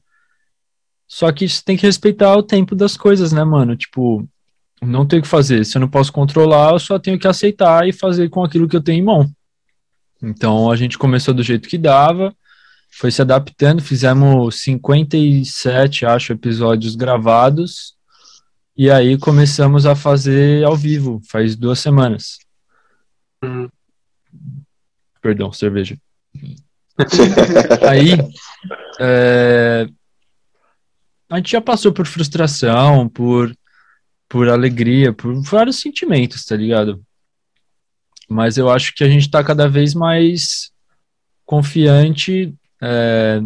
Só 1.06 1.32
que 1.32 1.48
você 1.48 1.62
tem 1.64 1.76
que 1.76 1.86
respeitar 1.86 2.36
o 2.36 2.42
tempo 2.42 2.76
das 2.76 2.96
coisas, 2.96 3.32
né, 3.32 3.42
mano? 3.42 3.74
Tipo, 3.74 4.28
não 4.80 5.06
tem 5.06 5.18
o 5.18 5.22
que 5.22 5.28
fazer. 5.28 5.64
Se 5.64 5.76
eu 5.76 5.80
não 5.80 5.88
posso 5.88 6.12
controlar, 6.12 6.72
eu 6.72 6.78
só 6.78 6.98
tenho 6.98 7.18
que 7.18 7.26
aceitar 7.26 7.88
e 7.88 7.92
fazer 7.92 8.28
com 8.28 8.44
aquilo 8.44 8.68
que 8.68 8.76
eu 8.76 8.82
tenho 8.82 8.98
em 8.98 9.04
mão. 9.04 9.28
Então 10.22 10.70
a 10.70 10.76
gente 10.76 10.98
começou 10.98 11.32
do 11.32 11.42
jeito 11.42 11.68
que 11.68 11.78
dava, 11.78 12.34
foi 12.90 13.10
se 13.10 13.22
adaptando, 13.22 13.82
fizemos 13.82 14.60
57, 14.62 16.04
acho, 16.04 16.32
episódios 16.32 16.96
gravados. 16.96 17.96
E 18.76 18.90
aí 18.90 19.18
começamos 19.18 19.86
a 19.86 19.94
fazer 19.94 20.64
ao 20.64 20.76
vivo, 20.76 21.20
faz 21.28 21.56
duas 21.56 21.78
semanas. 21.78 22.38
Uhum. 23.42 23.68
Perdão, 25.20 25.52
cerveja. 25.52 25.96
aí, 27.88 28.12
é, 29.00 29.88
a 31.30 31.36
gente 31.36 31.52
já 31.52 31.60
passou 31.60 31.92
por 31.92 32.06
frustração, 32.06 33.08
por, 33.08 33.54
por 34.28 34.48
alegria, 34.48 35.12
por 35.12 35.40
vários 35.42 35.80
sentimentos, 35.80 36.44
tá 36.44 36.56
ligado? 36.56 37.02
Mas 38.28 38.56
eu 38.56 38.70
acho 38.70 38.94
que 38.94 39.04
a 39.04 39.08
gente 39.08 39.30
tá 39.30 39.42
cada 39.42 39.68
vez 39.68 39.94
mais 39.94 40.70
confiante, 41.44 42.54
é, 42.82 43.40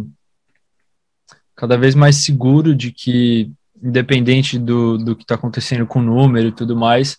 cada 1.55 1.77
vez 1.77 1.95
mais 1.95 2.17
seguro 2.17 2.75
de 2.75 2.91
que, 2.91 3.51
independente 3.81 4.57
do, 4.57 4.97
do 4.97 5.15
que 5.15 5.25
tá 5.25 5.35
acontecendo 5.35 5.85
com 5.85 5.99
o 5.99 6.03
número 6.03 6.49
e 6.49 6.51
tudo 6.51 6.75
mais, 6.75 7.17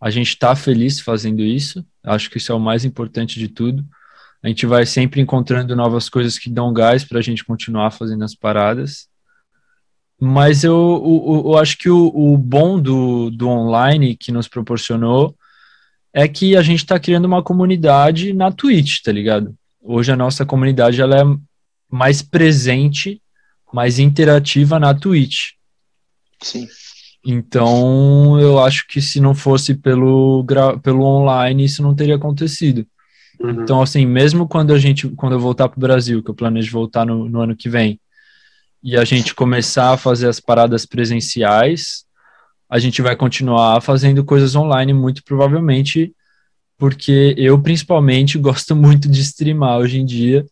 a 0.00 0.10
gente 0.10 0.38
tá 0.38 0.56
feliz 0.56 1.00
fazendo 1.00 1.42
isso. 1.42 1.84
Acho 2.02 2.30
que 2.30 2.38
isso 2.38 2.52
é 2.52 2.54
o 2.54 2.60
mais 2.60 2.84
importante 2.84 3.38
de 3.38 3.48
tudo. 3.48 3.84
A 4.42 4.48
gente 4.48 4.64
vai 4.64 4.86
sempre 4.86 5.20
encontrando 5.20 5.76
novas 5.76 6.08
coisas 6.08 6.38
que 6.38 6.48
dão 6.48 6.72
gás 6.72 7.04
para 7.04 7.18
a 7.18 7.22
gente 7.22 7.44
continuar 7.44 7.90
fazendo 7.90 8.24
as 8.24 8.34
paradas. 8.34 9.08
Mas 10.18 10.64
eu, 10.64 10.72
eu, 11.26 11.50
eu 11.50 11.58
acho 11.58 11.76
que 11.76 11.90
o, 11.90 12.06
o 12.14 12.36
bom 12.36 12.80
do, 12.80 13.30
do 13.30 13.48
online 13.48 14.16
que 14.16 14.32
nos 14.32 14.48
proporcionou 14.48 15.34
é 16.12 16.26
que 16.26 16.56
a 16.56 16.62
gente 16.62 16.80
está 16.80 16.98
criando 16.98 17.26
uma 17.26 17.42
comunidade 17.42 18.32
na 18.32 18.50
Twitch, 18.50 19.02
tá 19.02 19.12
ligado? 19.12 19.54
Hoje 19.82 20.12
a 20.12 20.16
nossa 20.16 20.44
comunidade 20.44 21.00
ela 21.00 21.20
é 21.20 21.24
mais 21.90 22.22
presente, 22.22 23.20
mais 23.72 23.98
interativa 23.98 24.78
na 24.78 24.94
Twitch. 24.94 25.52
Sim. 26.42 26.66
Então, 27.24 28.40
eu 28.40 28.58
acho 28.58 28.86
que 28.88 29.02
se 29.02 29.20
não 29.20 29.34
fosse 29.34 29.74
pelo, 29.74 30.44
pelo 30.82 31.04
online, 31.04 31.64
isso 31.64 31.82
não 31.82 31.94
teria 31.94 32.16
acontecido. 32.16 32.86
Uhum. 33.38 33.62
Então, 33.62 33.82
assim, 33.82 34.06
mesmo 34.06 34.48
quando 34.48 34.72
a 34.72 34.78
gente, 34.78 35.08
quando 35.10 35.32
eu 35.32 35.40
voltar 35.40 35.68
para 35.68 35.76
o 35.76 35.80
Brasil, 35.80 36.22
que 36.22 36.30
eu 36.30 36.34
planejo 36.34 36.72
voltar 36.72 37.04
no, 37.04 37.28
no 37.28 37.40
ano 37.40 37.56
que 37.56 37.68
vem, 37.68 38.00
e 38.82 38.96
a 38.96 39.04
gente 39.04 39.34
começar 39.34 39.92
a 39.92 39.96
fazer 39.96 40.28
as 40.28 40.40
paradas 40.40 40.86
presenciais, 40.86 42.04
a 42.68 42.78
gente 42.78 43.02
vai 43.02 43.14
continuar 43.14 43.80
fazendo 43.82 44.24
coisas 44.24 44.54
online, 44.54 44.94
muito 44.94 45.22
provavelmente, 45.22 46.14
porque 46.78 47.34
eu, 47.36 47.60
principalmente, 47.60 48.38
gosto 48.38 48.74
muito 48.74 49.08
de 49.08 49.20
streamar 49.20 49.78
hoje 49.78 49.98
em 49.98 50.06
dia 50.06 50.46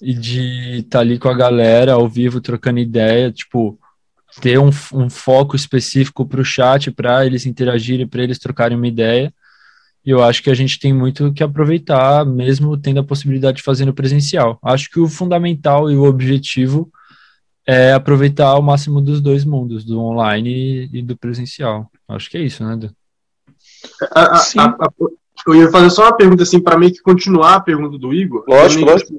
e 0.00 0.14
de 0.14 0.78
estar 0.78 0.98
tá 0.98 1.00
ali 1.00 1.18
com 1.18 1.28
a 1.28 1.36
galera 1.36 1.92
ao 1.92 2.08
vivo 2.08 2.40
trocando 2.40 2.78
ideia, 2.78 3.30
tipo, 3.30 3.78
ter 4.40 4.58
um, 4.58 4.70
um 4.92 5.10
foco 5.10 5.56
específico 5.56 6.26
para 6.26 6.40
o 6.40 6.44
chat, 6.44 6.90
para 6.90 7.26
eles 7.26 7.46
interagirem, 7.46 8.06
para 8.06 8.22
eles 8.22 8.38
trocarem 8.38 8.76
uma 8.76 8.86
ideia. 8.86 9.32
E 10.04 10.10
eu 10.10 10.22
acho 10.22 10.42
que 10.42 10.50
a 10.50 10.54
gente 10.54 10.78
tem 10.78 10.92
muito 10.92 11.32
que 11.32 11.42
aproveitar, 11.42 12.24
mesmo 12.24 12.76
tendo 12.76 13.00
a 13.00 13.04
possibilidade 13.04 13.58
de 13.58 13.62
fazer 13.62 13.84
no 13.84 13.92
presencial. 13.92 14.58
Acho 14.62 14.88
que 14.90 14.98
o 14.98 15.08
fundamental 15.08 15.90
e 15.90 15.96
o 15.96 16.04
objetivo 16.04 16.90
é 17.66 17.92
aproveitar 17.92 18.56
o 18.56 18.62
máximo 18.62 19.00
dos 19.00 19.20
dois 19.20 19.44
mundos, 19.44 19.84
do 19.84 20.00
online 20.00 20.88
e, 20.92 21.02
do 21.02 21.16
presencial. 21.16 21.90
Acho 22.08 22.30
que 22.30 22.38
é 22.38 22.42
isso, 22.42 22.64
né, 22.64 22.76
Dan? 22.76 22.90
A, 24.14 24.38
a, 24.38 24.64
a, 24.64 24.90
eu 25.46 25.54
ia 25.54 25.70
fazer 25.70 25.90
só 25.90 26.04
uma 26.04 26.16
pergunta 26.16 26.42
assim, 26.42 26.60
para 26.60 26.78
meio 26.78 26.92
que 26.92 27.02
continuar 27.02 27.56
a 27.56 27.60
pergunta 27.60 27.98
do 27.98 28.14
Igor. 28.14 28.44
Lógico, 28.48 28.84
lógico. 28.84 29.12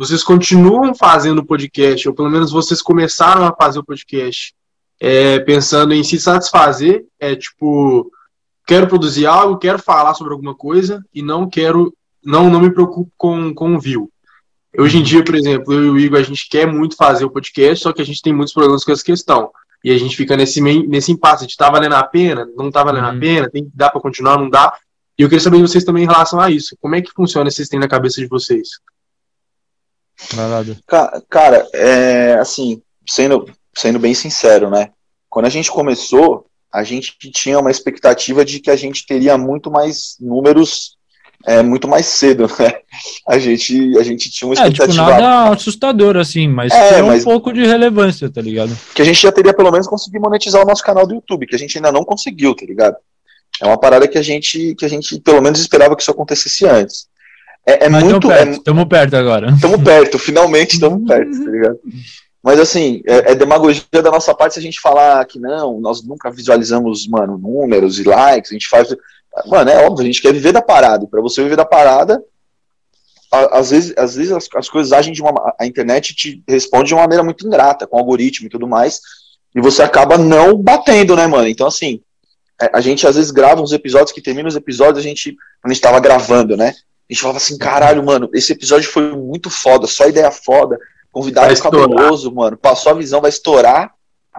Vocês 0.00 0.24
continuam 0.24 0.94
fazendo 0.94 1.44
podcast, 1.44 2.08
ou 2.08 2.14
pelo 2.14 2.30
menos 2.30 2.50
vocês 2.50 2.80
começaram 2.80 3.44
a 3.44 3.54
fazer 3.54 3.80
o 3.80 3.84
podcast 3.84 4.54
é, 4.98 5.40
pensando 5.40 5.92
em 5.92 6.02
se 6.02 6.18
satisfazer, 6.18 7.04
é 7.18 7.36
tipo, 7.36 8.10
quero 8.66 8.86
produzir 8.86 9.26
algo, 9.26 9.58
quero 9.58 9.78
falar 9.78 10.14
sobre 10.14 10.32
alguma 10.32 10.54
coisa 10.54 11.04
e 11.14 11.20
não 11.20 11.46
quero, 11.46 11.94
não, 12.24 12.48
não 12.48 12.60
me 12.60 12.72
preocupo 12.72 13.12
com, 13.14 13.52
com 13.52 13.74
o 13.74 13.78
view. 13.78 14.10
Hoje 14.78 14.96
em 14.96 15.02
dia, 15.02 15.22
por 15.22 15.34
exemplo, 15.34 15.70
eu 15.70 15.84
e 15.84 15.90
o 15.90 15.98
Igor, 15.98 16.18
a 16.18 16.22
gente 16.22 16.48
quer 16.48 16.66
muito 16.66 16.96
fazer 16.96 17.26
o 17.26 17.30
podcast, 17.30 17.82
só 17.82 17.92
que 17.92 18.00
a 18.00 18.06
gente 18.06 18.22
tem 18.22 18.32
muitos 18.32 18.54
problemas 18.54 18.82
com 18.82 18.92
essa 18.92 19.04
questão. 19.04 19.50
E 19.84 19.90
a 19.90 19.98
gente 19.98 20.16
fica 20.16 20.34
nesse, 20.34 20.62
nesse 20.62 21.12
impasse 21.12 21.46
de 21.46 21.54
tá 21.54 21.68
valendo 21.68 21.96
a 21.96 22.02
pena, 22.02 22.48
não 22.56 22.70
tá 22.70 22.82
valendo 22.82 23.04
uhum. 23.04 23.18
a 23.18 23.20
pena, 23.20 23.50
tem, 23.50 23.70
dá 23.74 23.90
para 23.90 24.00
continuar, 24.00 24.38
não 24.38 24.48
dá. 24.48 24.72
E 25.18 25.22
eu 25.22 25.28
queria 25.28 25.44
saber 25.44 25.58
de 25.58 25.68
vocês 25.68 25.84
também 25.84 26.04
em 26.04 26.08
relação 26.08 26.40
a 26.40 26.50
isso. 26.50 26.74
Como 26.80 26.94
é 26.94 27.02
que 27.02 27.12
funciona 27.12 27.48
esse 27.48 27.68
tem 27.68 27.78
na 27.78 27.86
cabeça 27.86 28.18
de 28.18 28.26
vocês? 28.26 28.70
Cara, 31.28 31.66
é, 31.72 32.34
assim, 32.34 32.82
sendo, 33.08 33.46
sendo 33.74 33.98
bem 33.98 34.14
sincero, 34.14 34.70
né? 34.70 34.90
Quando 35.28 35.46
a 35.46 35.50
gente 35.50 35.70
começou, 35.70 36.46
a 36.72 36.84
gente 36.84 37.16
tinha 37.30 37.58
uma 37.58 37.70
expectativa 37.70 38.44
de 38.44 38.60
que 38.60 38.70
a 38.70 38.76
gente 38.76 39.06
teria 39.06 39.36
muito 39.36 39.70
mais 39.70 40.16
números 40.20 40.98
é 41.46 41.62
muito 41.62 41.88
mais 41.88 42.06
cedo, 42.06 42.46
né? 42.58 42.72
A 43.26 43.38
gente, 43.38 43.96
a 43.98 44.02
gente 44.02 44.30
tinha 44.30 44.48
uma 44.48 44.54
expectativa. 44.54 44.84
É, 44.84 44.88
tipo, 44.88 45.22
nada 45.22 45.52
assustador, 45.52 46.16
assim, 46.16 46.48
mas 46.48 46.72
é, 46.72 46.94
tem 46.94 47.02
um 47.02 47.06
mas... 47.06 47.24
pouco 47.24 47.52
de 47.52 47.64
relevância, 47.64 48.30
tá 48.30 48.40
ligado? 48.40 48.76
Que 48.94 49.02
a 49.02 49.04
gente 49.04 49.22
já 49.22 49.32
teria 49.32 49.54
pelo 49.54 49.70
menos 49.70 49.86
conseguido 49.86 50.22
monetizar 50.22 50.62
o 50.62 50.66
nosso 50.66 50.82
canal 50.82 51.06
do 51.06 51.14
YouTube, 51.14 51.46
que 51.46 51.54
a 51.54 51.58
gente 51.58 51.76
ainda 51.78 51.90
não 51.90 52.04
conseguiu, 52.04 52.54
tá 52.54 52.66
ligado? 52.66 52.96
É 53.60 53.66
uma 53.66 53.78
parada 53.78 54.06
que 54.06 54.18
a 54.18 54.22
gente, 54.22 54.74
que 54.74 54.84
a 54.84 54.88
gente 54.88 55.18
pelo 55.20 55.40
menos 55.40 55.60
esperava 55.60 55.96
que 55.96 56.02
isso 56.02 56.10
acontecesse 56.10 56.66
antes. 56.66 57.08
É, 57.66 57.86
é 57.86 57.88
muito. 57.88 58.16
Estamos 58.16 58.26
perto, 58.26 58.70
é, 58.70 58.84
perto 58.86 59.16
agora. 59.16 59.50
Estamos 59.50 59.82
perto, 59.82 60.18
finalmente 60.18 60.74
estamos 60.74 61.06
perto, 61.06 61.44
tá 61.44 61.50
ligado? 61.50 61.78
Mas 62.42 62.58
assim, 62.58 63.02
é, 63.06 63.32
é, 63.32 63.34
demagogia 63.34 63.84
da 64.02 64.10
nossa 64.10 64.34
parte 64.34 64.54
se 64.54 64.60
a 64.60 64.62
gente 64.62 64.80
falar 64.80 65.24
que 65.26 65.38
não, 65.38 65.78
nós 65.78 66.02
nunca 66.02 66.30
visualizamos, 66.30 67.06
mano, 67.06 67.36
números 67.36 67.98
e 67.98 68.04
likes, 68.04 68.50
a 68.50 68.54
gente 68.54 68.68
faz. 68.68 68.94
Mano, 69.46 69.70
é 69.70 69.86
óbvio, 69.86 70.02
a 70.02 70.06
gente 70.06 70.22
quer 70.22 70.32
viver 70.32 70.52
da 70.52 70.62
parada. 70.62 71.04
E 71.04 71.06
pra 71.06 71.20
você 71.20 71.42
viver 71.42 71.56
da 71.56 71.66
parada, 71.66 72.22
a, 73.30 73.58
às 73.58 73.70
vezes, 73.70 73.94
às 73.96 74.14
vezes 74.16 74.32
as, 74.32 74.48
as, 74.54 74.68
coisas 74.68 74.92
agem 74.92 75.12
de 75.12 75.20
uma. 75.20 75.54
A 75.58 75.66
internet 75.66 76.14
te 76.14 76.42
responde 76.48 76.88
de 76.88 76.94
uma 76.94 77.02
maneira 77.02 77.22
muito 77.22 77.46
ingrata, 77.46 77.86
com 77.86 77.98
algoritmo 77.98 78.46
e 78.46 78.50
tudo 78.50 78.66
mais. 78.66 79.00
E 79.54 79.60
você 79.60 79.82
acaba 79.82 80.16
não 80.16 80.56
batendo, 80.56 81.14
né, 81.14 81.26
mano? 81.26 81.46
Então, 81.46 81.66
assim, 81.66 82.00
é, 82.60 82.70
a 82.72 82.80
gente 82.80 83.06
às 83.06 83.16
vezes 83.16 83.30
grava 83.30 83.60
uns 83.60 83.72
episódios 83.72 84.12
que 84.12 84.22
termina 84.22 84.48
os 84.48 84.56
episódios, 84.56 84.98
a 84.98 85.06
gente, 85.06 85.36
quando 85.60 85.72
a 85.72 85.74
gente 85.74 85.82
tava 85.82 86.00
gravando, 86.00 86.56
né? 86.56 86.74
A 87.10 87.12
gente 87.12 87.22
falava 87.22 87.38
assim, 87.38 87.58
caralho, 87.58 88.04
mano, 88.04 88.30
esse 88.32 88.52
episódio 88.52 88.88
foi 88.88 89.10
muito 89.16 89.50
foda, 89.50 89.88
só 89.88 90.06
ideia 90.06 90.30
foda, 90.30 90.78
convidado 91.10 91.60
cabuloso, 91.60 92.32
mano, 92.32 92.56
passou 92.56 92.92
a 92.92 92.94
visão, 92.94 93.20
vai 93.20 93.30
estourar, 93.30 93.92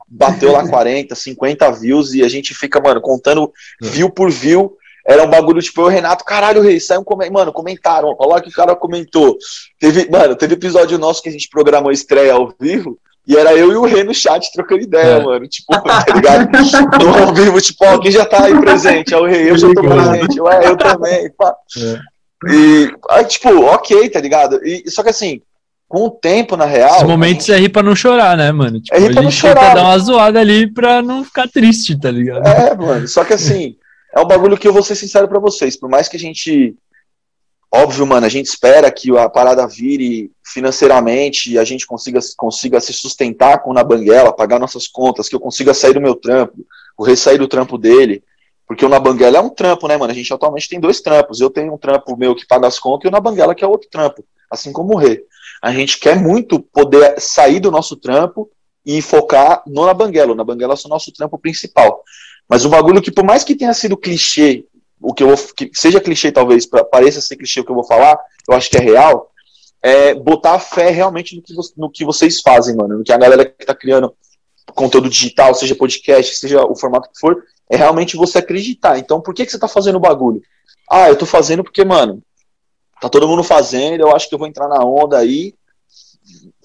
bateu 0.07 0.53
lá 0.53 0.63
40, 0.69 1.13
50 1.13 1.69
views 1.73 2.13
e 2.13 2.23
a 2.23 2.29
gente 2.29 2.53
fica, 2.53 2.79
mano, 2.79 3.01
contando 3.01 3.51
é. 3.83 3.87
view 3.87 4.09
por 4.09 4.31
view. 4.31 4.77
Era 5.05 5.23
um 5.23 5.29
bagulho, 5.29 5.61
tipo, 5.61 5.81
eu, 5.81 5.87
Renato, 5.87 6.23
caralho, 6.23 6.61
rei, 6.61 6.79
saiu 6.79 7.01
um 7.01 7.03
comentário, 7.03 7.33
mano, 7.33 7.51
comentaram, 7.51 8.15
olha 8.17 8.35
lá 8.35 8.41
que 8.41 8.47
o 8.47 8.53
cara 8.53 8.73
comentou. 8.73 9.37
Teve, 9.77 10.09
mano, 10.09 10.33
teve 10.35 10.53
episódio 10.53 10.97
nosso 10.97 11.21
que 11.21 11.27
a 11.27 11.31
gente 11.31 11.49
programou 11.49 11.91
estreia 11.91 12.31
ao 12.31 12.53
vivo, 12.57 12.97
e 13.27 13.35
era 13.35 13.53
eu 13.53 13.71
e 13.71 13.75
o 13.75 13.85
Rei 13.85 14.03
no 14.03 14.13
chat 14.13 14.51
trocando 14.51 14.81
ideia, 14.81 15.17
é. 15.17 15.23
mano. 15.23 15.47
Tipo, 15.47 15.79
tá 15.81 16.05
ligado? 16.13 16.49
No 17.03 17.27
ao 17.27 17.33
vivo, 17.33 17.61
tipo, 17.61 17.85
ó, 17.85 17.99
quem 17.99 18.11
já 18.11 18.25
tá 18.25 18.45
aí 18.45 18.59
presente? 18.59 19.13
É 19.13 19.17
o 19.17 19.25
Rei, 19.25 19.49
eu 19.49 19.57
já 19.57 19.67
tô 19.73 19.81
presente. 19.81 20.41
Ué, 20.41 20.67
eu 20.67 20.77
também, 20.77 21.31
pá. 21.31 21.55
É. 21.77 22.10
E, 22.49 22.91
aí, 23.09 23.25
tipo, 23.25 23.49
ok, 23.65 24.09
tá 24.09 24.19
ligado? 24.19 24.59
E, 24.65 24.89
só 24.89 25.03
que 25.03 25.09
assim, 25.09 25.41
com 25.91 26.05
o 26.05 26.09
tempo, 26.09 26.55
na 26.55 26.65
real. 26.65 26.95
Esse 26.95 27.05
momento 27.05 27.41
gente... 27.41 27.51
é 27.51 27.57
rir 27.57 27.69
pra 27.69 27.83
não 27.83 27.95
chorar, 27.95 28.37
né, 28.37 28.51
mano? 28.51 28.79
Tipo, 28.79 28.95
é 28.95 28.99
rir 28.99 29.13
pra 29.13 29.21
não 29.21 29.29
chorar. 29.29 29.61
Tenta 29.61 29.75
dar 29.75 29.83
uma 29.83 29.99
zoada 29.99 30.39
ali 30.39 30.71
pra 30.71 31.01
não 31.01 31.23
ficar 31.23 31.49
triste, 31.49 31.99
tá 31.99 32.09
ligado? 32.09 32.47
É, 32.47 32.75
mano. 32.75 33.07
Só 33.07 33.25
que 33.25 33.33
assim, 33.33 33.75
é 34.15 34.19
um 34.19 34.25
bagulho 34.25 34.57
que 34.57 34.67
eu 34.67 34.73
vou 34.73 34.83
ser 34.83 34.95
sincero 34.95 35.27
pra 35.27 35.37
vocês. 35.37 35.75
Por 35.75 35.89
mais 35.89 36.07
que 36.07 36.15
a 36.15 36.19
gente. 36.19 36.75
Óbvio, 37.73 38.05
mano, 38.05 38.25
a 38.25 38.29
gente 38.29 38.47
espera 38.47 38.91
que 38.91 39.17
a 39.17 39.29
parada 39.29 39.65
vire 39.65 40.31
financeiramente 40.43 41.51
e 41.51 41.59
a 41.59 41.63
gente 41.63 41.87
consiga, 41.87 42.19
consiga 42.35 42.81
se 42.81 42.91
sustentar 42.91 43.59
com 43.59 43.71
na 43.71 43.83
banguela, 43.83 44.35
pagar 44.35 44.59
nossas 44.59 44.87
contas, 44.87 45.29
que 45.29 45.35
eu 45.35 45.39
consiga 45.39 45.73
sair 45.73 45.93
do 45.93 46.01
meu 46.01 46.15
trampo, 46.15 46.65
o 46.97 47.03
ressair 47.03 47.37
do 47.37 47.47
trampo 47.47 47.77
dele. 47.77 48.23
Porque 48.71 48.85
o 48.85 48.89
na 48.89 49.01
Banguela 49.01 49.37
é 49.37 49.41
um 49.41 49.49
trampo, 49.49 49.85
né, 49.85 49.97
mano? 49.97 50.13
A 50.13 50.15
gente 50.15 50.33
atualmente 50.33 50.69
tem 50.69 50.79
dois 50.79 51.01
trampos. 51.01 51.41
Eu 51.41 51.49
tenho 51.49 51.73
um 51.73 51.77
trampo 51.77 52.15
meu 52.15 52.33
que 52.33 52.47
paga 52.47 52.67
as 52.67 52.79
contas 52.79 53.03
e 53.03 53.07
o 53.09 53.11
na 53.11 53.19
Banguela 53.19 53.53
que 53.53 53.65
é 53.65 53.67
outro 53.67 53.89
trampo, 53.89 54.23
assim 54.49 54.71
como 54.71 54.93
o 54.93 54.97
Rê. 54.97 55.25
A 55.61 55.73
gente 55.73 55.99
quer 55.99 56.15
muito 56.15 56.57
poder 56.57 57.19
sair 57.19 57.59
do 57.59 57.69
nosso 57.69 57.97
trampo 57.97 58.49
e 58.85 59.01
focar 59.01 59.61
no 59.67 59.85
na 59.85 59.93
Banguela. 59.93 60.31
O 60.31 60.35
na 60.35 60.45
Banguela 60.45 60.73
é 60.73 60.77
o 60.85 60.87
nosso 60.87 61.11
trampo 61.11 61.37
principal. 61.37 62.01
Mas 62.47 62.63
o 62.63 62.69
bagulho 62.69 63.01
que, 63.01 63.11
por 63.11 63.25
mais 63.25 63.43
que 63.43 63.55
tenha 63.55 63.73
sido 63.73 63.97
clichê, 63.97 64.63
o 65.01 65.13
que 65.13 65.23
eu 65.23 65.35
vou, 65.35 65.37
que 65.53 65.69
seja 65.73 65.99
clichê 65.99 66.31
talvez, 66.31 66.65
pareça 66.65 67.19
ser 67.19 67.35
clichê 67.35 67.59
o 67.59 67.65
que 67.65 67.71
eu 67.71 67.75
vou 67.75 67.83
falar, 67.83 68.17
eu 68.49 68.55
acho 68.55 68.69
que 68.69 68.77
é 68.77 68.81
real, 68.81 69.33
é 69.83 70.13
botar 70.13 70.57
fé 70.59 70.91
realmente 70.91 71.35
no 71.35 71.41
que, 71.41 71.53
no 71.75 71.91
que 71.91 72.05
vocês 72.05 72.39
fazem, 72.39 72.73
mano. 72.73 72.99
No 72.99 73.03
que 73.03 73.11
a 73.11 73.17
galera 73.17 73.43
que 73.43 73.65
tá 73.65 73.75
criando 73.75 74.15
conteúdo 74.73 75.09
digital, 75.09 75.53
seja 75.53 75.75
podcast, 75.75 76.37
seja 76.37 76.63
o 76.63 76.73
formato 76.73 77.09
que 77.09 77.19
for, 77.19 77.43
é 77.71 77.77
realmente 77.77 78.17
você 78.17 78.39
acreditar. 78.39 78.99
Então, 78.99 79.21
por 79.21 79.33
que, 79.33 79.45
que 79.45 79.51
você 79.51 79.57
tá 79.57 79.67
fazendo 79.67 79.95
o 79.95 80.01
bagulho? 80.01 80.41
Ah, 80.89 81.07
eu 81.07 81.15
tô 81.15 81.25
fazendo 81.25 81.63
porque, 81.63 81.85
mano, 81.85 82.21
tá 82.99 83.07
todo 83.07 83.27
mundo 83.27 83.43
fazendo, 83.43 84.01
eu 84.01 84.13
acho 84.13 84.27
que 84.27 84.35
eu 84.35 84.39
vou 84.39 84.47
entrar 84.47 84.67
na 84.67 84.83
onda 84.83 85.17
aí. 85.17 85.55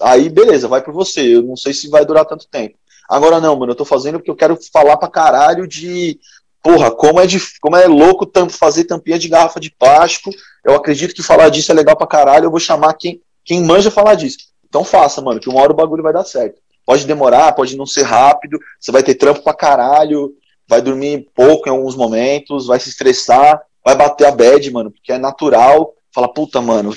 Aí, 0.01 0.27
beleza, 0.27 0.67
vai 0.67 0.81
por 0.83 0.93
você. 0.93 1.21
Eu 1.37 1.43
não 1.43 1.55
sei 1.55 1.73
se 1.73 1.89
vai 1.89 2.05
durar 2.05 2.25
tanto 2.25 2.45
tempo. 2.49 2.77
Agora 3.09 3.39
não, 3.39 3.55
mano, 3.55 3.71
eu 3.71 3.75
tô 3.75 3.85
fazendo 3.85 4.19
porque 4.19 4.29
eu 4.29 4.35
quero 4.35 4.59
falar 4.71 4.97
pra 4.97 5.07
caralho 5.07 5.65
de. 5.65 6.19
Porra, 6.61 6.91
como 6.91 7.21
é, 7.21 7.25
de, 7.25 7.39
como 7.61 7.77
é 7.77 7.87
louco 7.87 8.29
fazer 8.49 8.83
tampinha 8.83 9.17
de 9.17 9.29
garrafa 9.29 9.61
de 9.61 9.71
plástico. 9.71 10.29
Eu 10.65 10.75
acredito 10.75 11.15
que 11.15 11.23
falar 11.23 11.47
disso 11.47 11.71
é 11.71 11.75
legal 11.75 11.95
pra 11.95 12.05
caralho. 12.05 12.45
Eu 12.45 12.51
vou 12.51 12.59
chamar 12.59 12.93
quem, 12.95 13.21
quem 13.45 13.63
manja 13.63 13.89
falar 13.89 14.15
disso. 14.15 14.39
Então 14.67 14.83
faça, 14.83 15.21
mano, 15.21 15.39
que 15.39 15.47
uma 15.47 15.61
hora 15.61 15.71
o 15.71 15.75
bagulho 15.75 16.03
vai 16.03 16.11
dar 16.11 16.25
certo. 16.25 16.59
Pode 16.85 17.05
demorar, 17.05 17.53
pode 17.53 17.77
não 17.77 17.85
ser 17.85 18.03
rápido, 18.03 18.59
você 18.77 18.91
vai 18.91 19.01
ter 19.01 19.15
trampo 19.15 19.41
pra 19.41 19.53
caralho, 19.53 20.33
vai 20.67 20.81
dormir 20.81 21.29
pouco 21.33 21.67
em 21.67 21.71
alguns 21.71 21.95
momentos, 21.95 22.67
vai 22.67 22.79
se 22.79 22.89
estressar, 22.89 23.61
vai 23.83 23.95
bater 23.95 24.25
a 24.27 24.31
bad, 24.31 24.69
mano, 24.71 24.91
porque 24.91 25.13
é 25.13 25.17
natural. 25.17 25.93
Fala, 26.13 26.27
puta, 26.27 26.59
mano, 26.61 26.95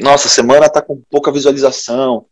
nossa, 0.00 0.28
semana 0.28 0.68
tá 0.68 0.80
com 0.80 1.02
pouca 1.10 1.32
visualização, 1.32 2.26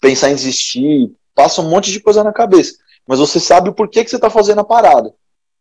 pensar 0.00 0.30
em 0.30 0.34
desistir, 0.34 1.12
passa 1.34 1.60
um 1.60 1.68
monte 1.68 1.92
de 1.92 2.00
coisa 2.00 2.24
na 2.24 2.32
cabeça. 2.32 2.74
Mas 3.06 3.18
você 3.18 3.38
sabe 3.38 3.68
o 3.68 3.74
porquê 3.74 4.02
que 4.02 4.10
você 4.10 4.18
tá 4.18 4.30
fazendo 4.30 4.60
a 4.60 4.64
parada. 4.64 5.12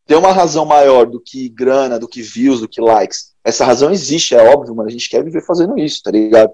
Tem 0.05 0.17
uma 0.17 0.31
razão 0.31 0.65
maior 0.65 1.05
do 1.05 1.19
que 1.19 1.49
grana, 1.49 1.99
do 1.99 2.07
que 2.07 2.21
views, 2.21 2.61
do 2.61 2.67
que 2.67 2.81
likes. 2.81 3.33
Essa 3.43 3.65
razão 3.65 3.91
existe, 3.91 4.33
é 4.33 4.53
óbvio, 4.53 4.75
mas 4.75 4.87
a 4.87 4.89
gente 4.89 5.09
quer 5.09 5.23
viver 5.23 5.45
fazendo 5.45 5.77
isso, 5.77 6.01
tá 6.03 6.11
ligado? 6.11 6.51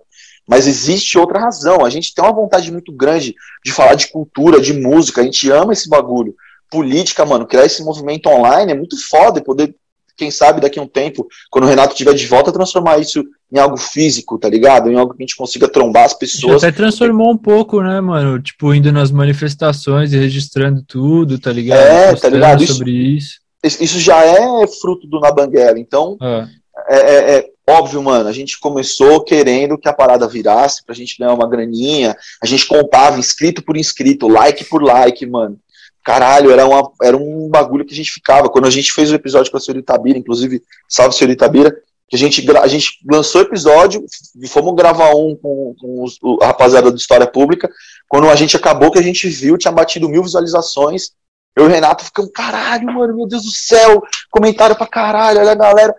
Mas 0.48 0.68
existe 0.68 1.18
outra 1.18 1.40
razão. 1.40 1.86
A 1.86 1.90
gente 1.90 2.14
tem 2.14 2.24
uma 2.24 2.34
vontade 2.34 2.72
muito 2.72 2.92
grande 2.92 3.36
de 3.64 3.72
falar 3.72 3.94
de 3.94 4.08
cultura, 4.08 4.60
de 4.60 4.74
música, 4.74 5.22
a 5.22 5.24
gente 5.24 5.50
ama 5.52 5.74
esse 5.74 5.88
bagulho 5.88 6.36
política, 6.70 7.26
mano, 7.26 7.48
criar 7.48 7.66
esse 7.66 7.84
movimento 7.84 8.30
online 8.30 8.72
é 8.72 8.76
muito 8.76 8.96
foda 9.10 9.40
e 9.40 9.44
poder, 9.44 9.76
quem 10.16 10.30
sabe, 10.30 10.62
daqui 10.62 10.80
a 10.80 10.84
um 10.84 10.88
tempo, 10.88 11.28
quando 11.50 11.66
o 11.66 11.68
Renato 11.68 11.94
estiver 11.94 12.14
de 12.14 12.28
volta, 12.28 12.52
transformar 12.52 13.00
isso 13.00 13.24
em 13.52 13.58
algo 13.58 13.78
físico, 13.78 14.38
tá 14.38 14.48
ligado? 14.48 14.92
Em 14.92 14.96
algo 14.96 15.14
que 15.14 15.24
a 15.24 15.26
gente 15.26 15.36
consiga 15.36 15.68
trombar 15.68 16.06
as 16.06 16.14
pessoas. 16.14 16.64
Até 16.64 16.72
transformou 16.72 17.32
um 17.32 17.38
pouco, 17.38 17.82
né, 17.82 18.00
mano? 18.00 18.42
Tipo, 18.42 18.74
indo 18.74 18.92
nas 18.92 19.12
manifestações 19.12 20.14
e 20.14 20.18
registrando 20.18 20.84
tudo, 20.88 21.40
tá 21.40 21.52
ligado? 21.52 21.80
É, 21.80 22.16
tá 22.16 22.30
ligado? 22.30 22.64
Isso, 22.64 22.74
sobre 22.74 22.92
isso. 22.92 23.40
Isso 23.64 24.00
já 24.00 24.24
é 24.24 24.68
fruto 24.68 25.08
do 25.08 25.20
Nabanguera, 25.20 25.80
então. 25.80 26.18
É. 26.22 26.60
É, 26.88 26.98
é, 26.98 27.38
é, 27.38 27.46
óbvio, 27.68 28.02
mano, 28.02 28.30
a 28.30 28.32
gente 28.32 28.58
começou 28.60 29.24
querendo 29.24 29.78
que 29.78 29.90
a 29.90 29.94
parada 29.94 30.28
virasse 30.28 30.84
pra 30.86 30.96
gente 30.96 31.18
ganhar 31.20 31.34
uma 31.34 31.50
graninha, 31.50 32.16
a 32.42 32.46
gente 32.46 32.66
contava 32.66 33.20
inscrito 33.20 33.62
por 33.62 33.76
inscrito, 33.76 34.28
like 34.28 34.64
por 34.66 34.82
like, 34.82 35.26
mano 35.26 35.60
caralho, 36.10 36.50
era, 36.50 36.66
uma, 36.66 36.92
era 37.04 37.16
um 37.16 37.48
bagulho 37.48 37.86
que 37.86 37.94
a 37.94 37.96
gente 37.96 38.12
ficava. 38.12 38.50
Quando 38.50 38.66
a 38.66 38.72
gente 38.72 38.92
fez 38.92 39.12
o 39.12 39.16
episódio 39.16 39.52
com 39.52 39.58
a 39.58 39.60
senhorita 39.60 39.94
Itabira, 39.94 40.18
inclusive, 40.18 40.64
salve 40.88 41.16
senhorita 41.16 41.46
Itabira, 41.46 41.72
que 42.08 42.16
a 42.16 42.18
gente, 42.18 42.44
a 42.58 42.68
gente 42.68 42.98
lançou 43.08 43.42
o 43.42 43.44
episódio, 43.44 44.04
fomos 44.48 44.74
gravar 44.74 45.14
um 45.14 45.36
com, 45.36 45.76
com 45.80 46.04
os, 46.04 46.18
a 46.42 46.48
rapaziada 46.48 46.90
do 46.90 46.98
História 46.98 47.28
Pública, 47.28 47.70
quando 48.08 48.28
a 48.28 48.36
gente 48.36 48.58
acabou 48.58 48.90
que 48.90 48.98
a 48.98 49.04
gente 49.04 49.30
viu, 49.30 49.56
tinha 49.56 49.72
batido 49.72 50.10
mil 50.10 50.24
visualizações, 50.24 51.12
eu 51.56 51.66
e 51.66 51.68
o 51.68 51.72
Renato 51.72 52.04
ficamos, 52.04 52.32
caralho, 52.34 52.88
mano, 52.88 53.16
meu 53.16 53.28
Deus 53.28 53.44
do 53.44 53.52
céu, 53.52 54.02
comentário 54.32 54.76
pra 54.76 54.88
caralho, 54.88 55.40
olha 55.40 55.52
a 55.52 55.56
galera. 55.56 55.96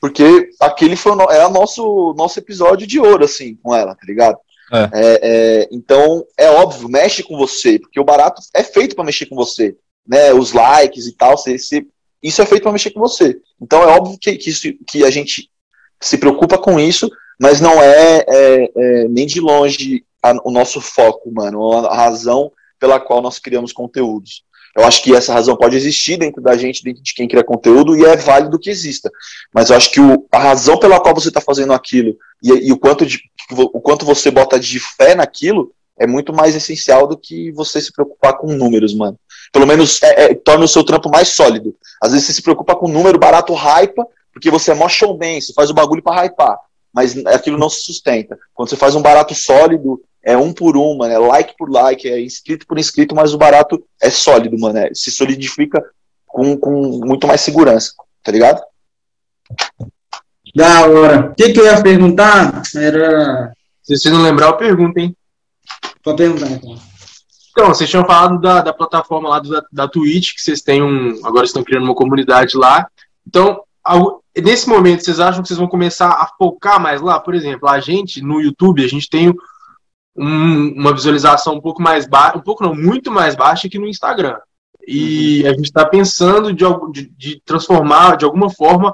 Porque 0.00 0.48
aquele 0.60 0.96
foi 0.96 1.12
o, 1.12 1.30
era 1.30 1.50
nosso, 1.50 2.14
nosso 2.16 2.38
episódio 2.38 2.86
de 2.86 2.98
ouro, 2.98 3.26
assim, 3.26 3.54
com 3.56 3.76
ela, 3.76 3.94
tá 3.94 4.06
ligado? 4.06 4.38
É. 4.72 4.90
É, 4.92 5.20
é, 5.22 5.68
então, 5.70 6.24
é 6.38 6.50
óbvio, 6.50 6.88
mexe 6.88 7.22
com 7.22 7.36
você, 7.36 7.78
porque 7.78 8.00
o 8.00 8.04
barato 8.04 8.40
é 8.54 8.62
feito 8.62 8.96
para 8.96 9.04
mexer 9.04 9.26
com 9.26 9.36
você. 9.36 9.76
Né, 10.06 10.32
os 10.32 10.52
likes 10.52 11.06
e 11.06 11.12
tal, 11.12 11.36
você, 11.36 11.56
você, 11.56 11.86
isso 12.20 12.42
é 12.42 12.46
feito 12.46 12.62
para 12.62 12.72
mexer 12.72 12.90
com 12.90 13.00
você. 13.00 13.38
Então 13.60 13.82
é 13.82 13.86
óbvio 13.86 14.18
que, 14.18 14.34
que, 14.36 14.50
isso, 14.50 14.68
que, 14.88 15.04
a 15.04 15.10
gente 15.10 15.48
se 16.00 16.18
preocupa 16.18 16.58
com 16.58 16.80
isso, 16.80 17.08
mas 17.38 17.60
não 17.60 17.80
é, 17.80 18.24
é, 18.26 18.72
é 18.76 19.08
nem 19.08 19.26
de 19.26 19.40
longe 19.40 20.04
a, 20.22 20.32
o 20.44 20.50
nosso 20.50 20.80
foco, 20.80 21.30
mano, 21.32 21.86
a 21.86 21.94
razão 21.94 22.50
pela 22.80 22.98
qual 22.98 23.22
nós 23.22 23.38
criamos 23.38 23.72
conteúdos. 23.72 24.42
Eu 24.76 24.84
acho 24.84 25.02
que 25.02 25.14
essa 25.14 25.32
razão 25.32 25.56
pode 25.56 25.76
existir 25.76 26.16
dentro 26.16 26.40
da 26.40 26.56
gente, 26.56 26.82
dentro 26.82 27.02
de 27.02 27.14
quem 27.14 27.28
cria 27.28 27.44
conteúdo, 27.44 27.94
e 27.96 28.04
é 28.04 28.16
válido 28.16 28.58
que 28.58 28.70
exista. 28.70 29.10
Mas 29.52 29.70
eu 29.70 29.76
acho 29.76 29.90
que 29.90 30.00
o, 30.00 30.26
a 30.32 30.38
razão 30.38 30.78
pela 30.78 31.00
qual 31.00 31.14
você 31.14 31.28
está 31.28 31.40
fazendo 31.40 31.72
aquilo 31.72 32.16
e, 32.42 32.68
e, 32.68 32.72
o, 32.72 32.78
quanto 32.78 33.04
de, 33.04 33.20
o 33.50 33.80
quanto 33.80 34.04
você 34.06 34.30
bota 34.30 34.58
de 34.58 34.80
fé 34.80 35.14
naquilo 35.14 35.72
é 35.98 36.06
muito 36.06 36.32
mais 36.32 36.56
essencial 36.56 37.06
do 37.06 37.16
que 37.16 37.52
você 37.52 37.80
se 37.80 37.92
preocupar 37.92 38.38
com 38.38 38.52
números, 38.54 38.94
mano. 38.94 39.18
Pelo 39.52 39.66
menos 39.66 40.02
é, 40.02 40.24
é, 40.24 40.34
torna 40.34 40.64
o 40.64 40.68
seu 40.68 40.82
trampo 40.82 41.10
mais 41.10 41.28
sólido. 41.28 41.76
Às 42.02 42.12
vezes 42.12 42.26
você 42.26 42.32
se 42.32 42.42
preocupa 42.42 42.74
com 42.74 42.88
número 42.88 43.18
barato, 43.18 43.54
hypa, 43.54 44.06
porque 44.32 44.50
você 44.50 44.72
é 44.72 44.74
mó 44.74 44.88
showman, 44.88 45.40
você 45.40 45.52
faz 45.52 45.70
o 45.70 45.74
bagulho 45.74 46.02
para 46.02 46.24
hypar. 46.24 46.58
Mas 46.92 47.16
aquilo 47.26 47.58
não 47.58 47.68
se 47.68 47.82
sustenta. 47.82 48.38
Quando 48.54 48.70
você 48.70 48.76
faz 48.76 48.94
um 48.94 49.02
barato 49.02 49.34
sólido, 49.34 50.02
é 50.24 50.36
um 50.36 50.52
por 50.52 50.76
um, 50.76 50.96
mano, 50.96 51.12
é 51.12 51.18
like 51.18 51.54
por 51.58 51.70
like, 51.70 52.08
é 52.08 52.20
inscrito 52.20 52.66
por 52.66 52.78
inscrito, 52.78 53.14
mas 53.14 53.34
o 53.34 53.38
barato 53.38 53.84
é 54.00 54.10
sólido, 54.10 54.58
mano, 54.58 54.78
é, 54.78 54.90
se 54.94 55.10
solidifica 55.10 55.82
com, 56.26 56.56
com 56.56 57.00
muito 57.04 57.26
mais 57.26 57.40
segurança, 57.40 57.92
tá 58.22 58.30
ligado? 58.32 58.62
Da 60.54 60.86
hora. 60.86 61.30
O 61.30 61.34
que, 61.34 61.52
que 61.52 61.60
eu 61.60 61.64
ia 61.64 61.82
perguntar 61.82 62.62
era. 62.76 63.52
Se 63.82 63.96
você 63.96 64.10
não 64.10 64.22
lembrar, 64.22 64.46
eu 64.46 64.56
pergunto, 64.56 64.98
hein? 64.98 65.16
Pode 66.02 66.18
perguntar, 66.18 66.50
então. 66.50 66.76
Então, 67.50 67.68
vocês 67.68 67.88
tinham 67.88 68.06
falado 68.06 68.40
da, 68.40 68.62
da 68.62 68.72
plataforma 68.72 69.28
lá 69.28 69.38
do, 69.38 69.50
da, 69.50 69.62
da 69.70 69.88
Twitch, 69.88 70.34
que 70.34 70.40
vocês 70.40 70.62
têm 70.62 70.82
um. 70.82 71.18
Agora 71.24 71.44
estão 71.44 71.64
criando 71.64 71.84
uma 71.84 71.94
comunidade 71.94 72.56
lá. 72.56 72.86
Então, 73.26 73.62
ao, 73.84 74.22
nesse 74.36 74.68
momento, 74.68 75.04
vocês 75.04 75.20
acham 75.20 75.42
que 75.42 75.48
vocês 75.48 75.58
vão 75.58 75.68
começar 75.68 76.08
a 76.08 76.30
focar 76.38 76.80
mais 76.80 77.00
lá? 77.00 77.20
Por 77.20 77.34
exemplo, 77.34 77.68
a 77.68 77.80
gente, 77.80 78.22
no 78.22 78.40
YouTube, 78.40 78.84
a 78.84 78.88
gente 78.88 79.08
tem 79.08 79.34
um, 80.16 80.72
uma 80.74 80.92
visualização 80.92 81.54
um 81.54 81.60
pouco 81.60 81.82
mais 81.82 82.06
baixa, 82.06 82.36
um 82.36 82.42
pouco 82.42 82.62
não, 82.62 82.74
muito 82.74 83.10
mais 83.10 83.34
baixa 83.34 83.68
que 83.68 83.78
no 83.78 83.88
Instagram. 83.88 84.38
E 84.86 85.42
uhum. 85.42 85.48
a 85.48 85.52
gente 85.54 85.64
está 85.64 85.86
pensando 85.86 86.52
de, 86.52 86.64
de, 86.92 87.08
de, 87.16 87.40
transformar, 87.40 88.16
de 88.16 88.24
alguma 88.24 88.50
forma, 88.50 88.92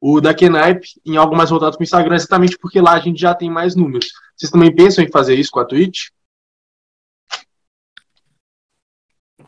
o 0.00 0.20
da 0.20 0.34
Kenaipe 0.34 1.00
em 1.04 1.16
algo 1.16 1.36
mais 1.36 1.50
voltado 1.50 1.76
para 1.76 1.82
o 1.82 1.84
Instagram, 1.84 2.14
exatamente 2.14 2.58
porque 2.58 2.80
lá 2.80 2.92
a 2.92 3.00
gente 3.00 3.20
já 3.20 3.34
tem 3.34 3.50
mais 3.50 3.74
números. 3.74 4.12
Vocês 4.36 4.50
também 4.50 4.74
pensam 4.74 5.04
em 5.04 5.10
fazer 5.10 5.34
isso 5.34 5.50
com 5.50 5.60
a 5.60 5.64
Twitch? 5.64 6.08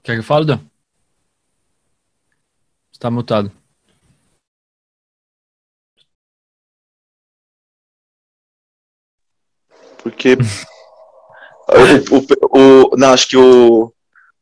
Quer 0.03 0.15
que 0.15 0.19
eu 0.19 0.25
fale, 0.25 0.47
Dan? 0.47 0.61
Está 2.93 3.11
mutado. 3.11 3.53
Porque 10.03 10.37
o, 11.73 12.17
o, 12.17 12.93
o, 12.93 12.97
não, 12.97 13.13
acho 13.13 13.29
que 13.29 13.37
o, 13.37 13.93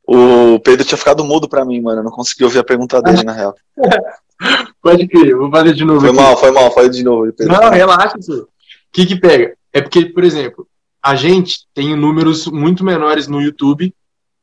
o 0.06 0.60
Pedro 0.60 0.84
tinha 0.84 0.98
ficado 0.98 1.24
mudo 1.24 1.48
pra 1.48 1.64
mim, 1.64 1.80
mano. 1.80 2.00
Eu 2.00 2.04
não 2.04 2.10
consegui 2.10 2.44
ouvir 2.44 2.58
a 2.58 2.64
pergunta 2.64 3.00
dele, 3.00 3.22
na 3.22 3.32
real. 3.32 3.54
Pode 4.82 5.06
crer, 5.06 5.36
vou 5.36 5.50
fazer 5.50 5.74
de 5.74 5.84
novo. 5.84 6.00
Foi 6.00 6.08
aqui. 6.08 6.18
mal, 6.18 6.36
foi 6.36 6.50
mal, 6.50 6.70
faz 6.72 6.96
de 6.96 7.04
novo. 7.04 7.32
Pedro. 7.32 7.52
Não, 7.52 7.70
relaxa, 7.70 8.20
senhor. 8.20 8.42
O 8.42 8.48
que 8.92 9.06
que 9.06 9.16
pega? 9.16 9.54
É 9.72 9.80
porque, 9.80 10.06
por 10.06 10.24
exemplo, 10.24 10.66
a 11.02 11.14
gente 11.14 11.66
tem 11.74 11.94
números 11.94 12.46
muito 12.46 12.82
menores 12.82 13.28
no 13.28 13.40
YouTube 13.40 13.94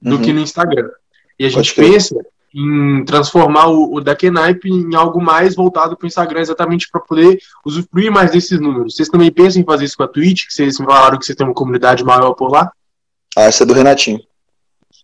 do 0.01 0.15
uhum. 0.15 0.21
que 0.21 0.31
no 0.31 0.39
Instagram. 0.39 0.89
E 1.39 1.45
a 1.45 1.49
gente 1.49 1.73
pensa 1.73 2.15
em 2.53 3.03
transformar 3.05 3.67
o, 3.67 3.95
o 3.95 4.01
da 4.01 4.15
Kenaipe 4.15 4.69
em 4.69 4.95
algo 4.95 5.21
mais 5.21 5.55
voltado 5.55 5.95
para 5.95 6.05
o 6.05 6.07
Instagram, 6.07 6.39
exatamente 6.39 6.89
para 6.89 7.01
poder 7.01 7.39
usufruir 7.65 8.11
mais 8.11 8.31
desses 8.31 8.59
números. 8.59 8.95
Vocês 8.95 9.09
também 9.09 9.31
pensam 9.31 9.61
em 9.61 9.65
fazer 9.65 9.85
isso 9.85 9.97
com 9.97 10.03
a 10.03 10.07
Twitch? 10.07 10.45
Que 10.47 10.53
vocês 10.53 10.77
falaram 10.77 11.17
que 11.19 11.25
você 11.25 11.35
tem 11.35 11.45
uma 11.45 11.53
comunidade 11.53 12.03
maior 12.03 12.33
por 12.33 12.49
lá? 12.49 12.71
Ah, 13.37 13.43
essa 13.43 13.63
é 13.63 13.65
do 13.65 13.73
Renatinho. 13.73 14.19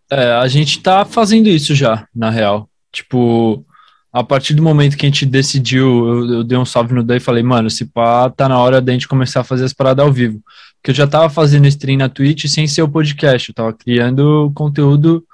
É, 0.09 0.33
a 0.33 0.47
gente 0.47 0.81
tá 0.81 1.05
fazendo 1.05 1.47
isso 1.47 1.75
já, 1.75 2.07
na 2.15 2.29
real. 2.29 2.69
Tipo, 2.91 3.65
a 4.11 4.23
partir 4.23 4.53
do 4.53 4.63
momento 4.63 4.95
que 4.95 5.05
a 5.05 5.09
gente 5.09 5.25
decidiu, 5.25 6.07
eu, 6.07 6.33
eu 6.33 6.43
dei 6.43 6.57
um 6.57 6.65
salve 6.65 6.93
no 6.93 7.03
Dan 7.03 7.17
e 7.17 7.19
falei, 7.19 7.43
mano, 7.43 7.69
se 7.69 7.85
pá, 7.85 8.29
tá 8.29 8.47
na 8.47 8.59
hora 8.59 8.81
da 8.81 8.91
gente 8.91 9.07
começar 9.07 9.41
a 9.41 9.43
fazer 9.43 9.65
as 9.65 9.73
paradas 9.73 10.05
ao 10.05 10.11
vivo. 10.11 10.41
Porque 10.75 10.91
eu 10.91 10.95
já 10.95 11.07
tava 11.07 11.29
fazendo 11.29 11.67
stream 11.67 11.97
na 11.97 12.09
Twitch 12.09 12.45
sem 12.47 12.67
ser 12.67 12.81
o 12.81 12.89
podcast, 12.89 13.49
eu 13.49 13.55
tava 13.55 13.73
criando 13.73 14.51
conteúdo 14.53 15.25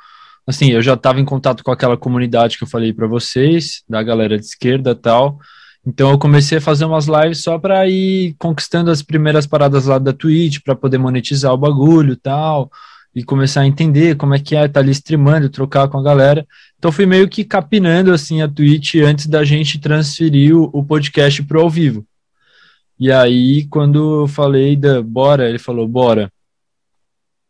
assim, 0.50 0.72
eu 0.72 0.82
já 0.82 0.96
estava 0.96 1.22
em 1.22 1.26
contato 1.26 1.64
com 1.64 1.72
aquela 1.72 1.96
comunidade 1.96 2.58
que 2.58 2.64
eu 2.64 2.68
falei 2.68 2.92
para 2.92 3.06
vocês, 3.06 3.84
da 3.88 4.02
galera 4.02 4.36
de 4.36 4.44
esquerda 4.44 4.96
tal. 4.96 5.38
Então 5.86 6.10
eu 6.10 6.18
comecei 6.18 6.58
a 6.58 6.62
fazer 6.62 6.86
umas 6.86 7.06
lives 7.06 7.44
só 7.44 7.60
para 7.60 7.88
ir 7.88 8.36
conquistando 8.40 8.90
as 8.90 9.04
primeiras 9.04 9.46
paradas 9.46 9.86
lá 9.86 10.00
da 10.00 10.12
Twitch, 10.12 10.58
para 10.66 10.76
poder 10.76 10.98
monetizar 10.98 11.54
o 11.54 11.58
bagulho 11.58 12.16
tal, 12.16 12.72
e 13.14 13.24
começar 13.24 13.62
a 13.62 13.68
entender 13.68 14.18
como 14.18 14.34
é 14.34 14.40
que 14.40 14.56
é 14.56 14.62
estar 14.62 14.74
tá 14.74 14.80
ali 14.80 14.92
streamando, 14.92 15.50
trocar 15.50 15.88
com 15.88 16.00
a 16.00 16.04
galera. 16.04 16.48
Então 16.80 16.92
fui 16.92 17.06
meio 17.06 17.30
que 17.30 17.44
capinando 17.44 18.12
assim 18.12 18.42
a 18.42 18.48
Twitch 18.48 18.96
antes 18.96 19.28
da 19.28 19.46
gente 19.46 19.80
transferir 19.80 20.58
o, 20.58 20.68
o 20.74 20.84
podcast 20.84 21.44
pro 21.44 21.62
ao 21.62 21.70
vivo. 21.70 22.04
E 23.00 23.12
aí 23.12 23.68
quando 23.68 24.24
eu 24.24 24.28
falei 24.28 24.76
da 24.76 25.00
bora, 25.04 25.48
ele 25.48 25.60
falou 25.60 25.88
bora. 25.88 26.32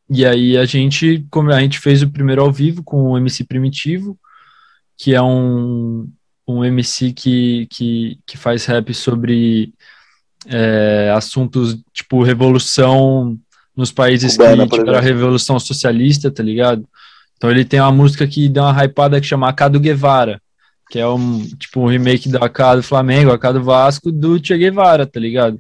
E 0.10 0.26
aí 0.26 0.58
a 0.58 0.66
gente, 0.66 1.26
como 1.30 1.52
a 1.52 1.60
gente 1.62 1.80
fez 1.80 2.02
o 2.02 2.10
primeiro 2.10 2.42
ao 2.42 2.52
vivo 2.52 2.84
com 2.84 3.12
o 3.12 3.18
MC 3.18 3.44
Primitivo, 3.44 4.18
que 4.98 5.14
é 5.14 5.22
um, 5.22 6.10
um 6.48 6.66
MC 6.66 7.14
que, 7.14 7.68
que, 7.70 8.20
que 8.26 8.38
faz 8.38 8.66
rap 8.66 8.94
sobre 8.94 9.72
é, 10.48 11.14
assuntos 11.16 11.78
tipo 11.94 12.24
revolução 12.24 13.38
nos 13.76 13.92
países 13.92 14.36
Cubana, 14.36 14.68
que 14.68 14.78
tiveram 14.78 14.98
a 14.98 15.02
revolução 15.02 15.60
socialista, 15.60 16.32
tá 16.32 16.42
ligado? 16.42 16.86
Então 17.38 17.50
ele 17.50 17.64
tem 17.64 17.80
uma 17.80 17.92
música 17.92 18.28
que 18.28 18.50
deu 18.50 18.64
uma 18.64 18.84
hypada 18.84 19.22
que 19.22 19.28
chama 19.28 19.48
AK 19.48 19.70
do 19.72 19.80
Guevara, 19.80 20.42
que 20.90 21.00
é 21.00 21.08
um 21.08 21.46
tipo 21.56 21.82
um 21.82 21.88
remake 21.88 22.28
da 22.28 22.46
AK 22.46 22.78
do 22.78 22.84
Flamengo, 22.84 23.32
AK 23.32 23.54
do 23.54 23.64
Vasco, 23.64 24.12
do 24.12 24.44
Che 24.44 24.58
Guevara, 24.58 25.06
tá 25.06 25.20
ligado? 25.20 25.60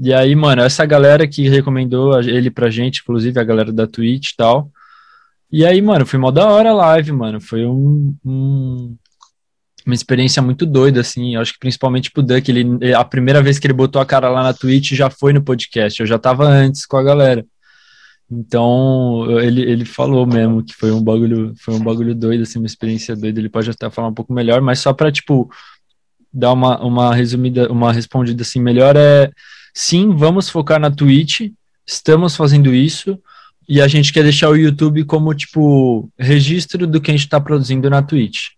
E 0.00 0.14
aí, 0.14 0.34
mano, 0.36 0.62
essa 0.62 0.86
galera 0.86 1.26
que 1.26 1.48
recomendou 1.48 2.20
ele 2.20 2.50
pra 2.50 2.70
gente, 2.70 3.00
inclusive 3.02 3.38
a 3.40 3.44
galera 3.44 3.72
da 3.72 3.86
Twitch 3.86 4.30
e 4.30 4.36
tal. 4.36 4.70
E 5.50 5.66
aí, 5.66 5.82
mano, 5.82 6.06
foi 6.06 6.18
mó 6.18 6.30
da 6.30 6.48
hora 6.48 6.70
a 6.70 6.74
live, 6.74 7.10
mano. 7.10 7.40
Foi 7.40 7.66
um, 7.66 8.14
um, 8.24 8.96
uma 9.84 9.94
experiência 9.94 10.40
muito 10.40 10.64
doida, 10.64 11.00
assim. 11.00 11.34
Eu 11.34 11.40
acho 11.40 11.52
que 11.54 11.58
principalmente 11.58 12.12
pro 12.12 12.22
Duck, 12.22 12.48
ele, 12.48 12.94
a 12.94 13.04
primeira 13.04 13.42
vez 13.42 13.58
que 13.58 13.66
ele 13.66 13.74
botou 13.74 14.00
a 14.00 14.06
cara 14.06 14.28
lá 14.28 14.42
na 14.42 14.54
Twitch 14.54 14.92
já 14.92 15.10
foi 15.10 15.32
no 15.32 15.42
podcast. 15.42 16.00
Eu 16.00 16.06
já 16.06 16.18
tava 16.18 16.46
antes 16.46 16.86
com 16.86 16.96
a 16.96 17.02
galera. 17.02 17.44
Então, 18.30 19.26
ele, 19.40 19.62
ele 19.62 19.84
falou 19.84 20.26
mesmo 20.26 20.62
que 20.62 20.74
foi 20.74 20.92
um 20.92 21.02
bagulho, 21.02 21.54
foi 21.58 21.74
um 21.74 21.82
bagulho 21.82 22.14
doido, 22.14 22.42
assim, 22.42 22.58
uma 22.58 22.66
experiência 22.66 23.16
doida. 23.16 23.40
Ele 23.40 23.48
pode 23.48 23.68
até 23.70 23.90
falar 23.90 24.08
um 24.08 24.14
pouco 24.14 24.32
melhor, 24.32 24.60
mas 24.60 24.78
só 24.78 24.92
para 24.92 25.10
tipo 25.10 25.50
dar 26.32 26.52
uma, 26.52 26.78
uma 26.84 27.14
resumida, 27.14 27.72
uma 27.72 27.92
respondida 27.92 28.42
assim 28.42 28.60
melhor 28.60 28.94
é 28.96 29.30
sim, 29.78 30.10
vamos 30.10 30.50
focar 30.50 30.80
na 30.80 30.90
Twitch, 30.90 31.52
estamos 31.86 32.34
fazendo 32.34 32.74
isso 32.74 33.16
e 33.68 33.80
a 33.80 33.86
gente 33.86 34.12
quer 34.12 34.24
deixar 34.24 34.50
o 34.50 34.56
YouTube 34.56 35.04
como 35.04 35.32
tipo 35.32 36.10
registro 36.18 36.84
do 36.84 37.00
que 37.00 37.12
a 37.12 37.14
gente 37.14 37.26
está 37.26 37.40
produzindo 37.40 37.88
na 37.88 38.02
Twitch. 38.02 38.48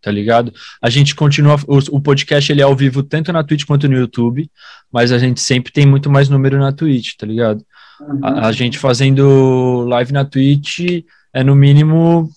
Tá 0.00 0.12
ligado? 0.12 0.52
A 0.80 0.88
gente 0.88 1.14
continua. 1.14 1.56
O, 1.66 1.96
o 1.96 2.00
podcast 2.00 2.50
ele 2.50 2.60
é 2.60 2.64
ao 2.64 2.76
vivo 2.76 3.02
tanto 3.02 3.32
na 3.32 3.42
Twitch 3.42 3.66
quanto 3.66 3.88
no 3.88 3.96
YouTube, 3.96 4.48
mas 4.92 5.10
a 5.10 5.18
gente 5.18 5.40
sempre 5.40 5.72
tem 5.72 5.84
muito 5.84 6.08
mais 6.08 6.28
número 6.28 6.56
na 6.58 6.72
Twitch, 6.72 7.16
tá 7.18 7.26
ligado? 7.26 7.62
Uhum. 8.00 8.20
A, 8.22 8.46
a, 8.46 8.52
gente 8.52 8.78
fazendo 8.78 9.84
live 9.88 10.12
na 10.12 10.24
Twitch 10.24 11.04
é 11.34 11.42
no 11.42 11.56
mínimo. 11.56 12.30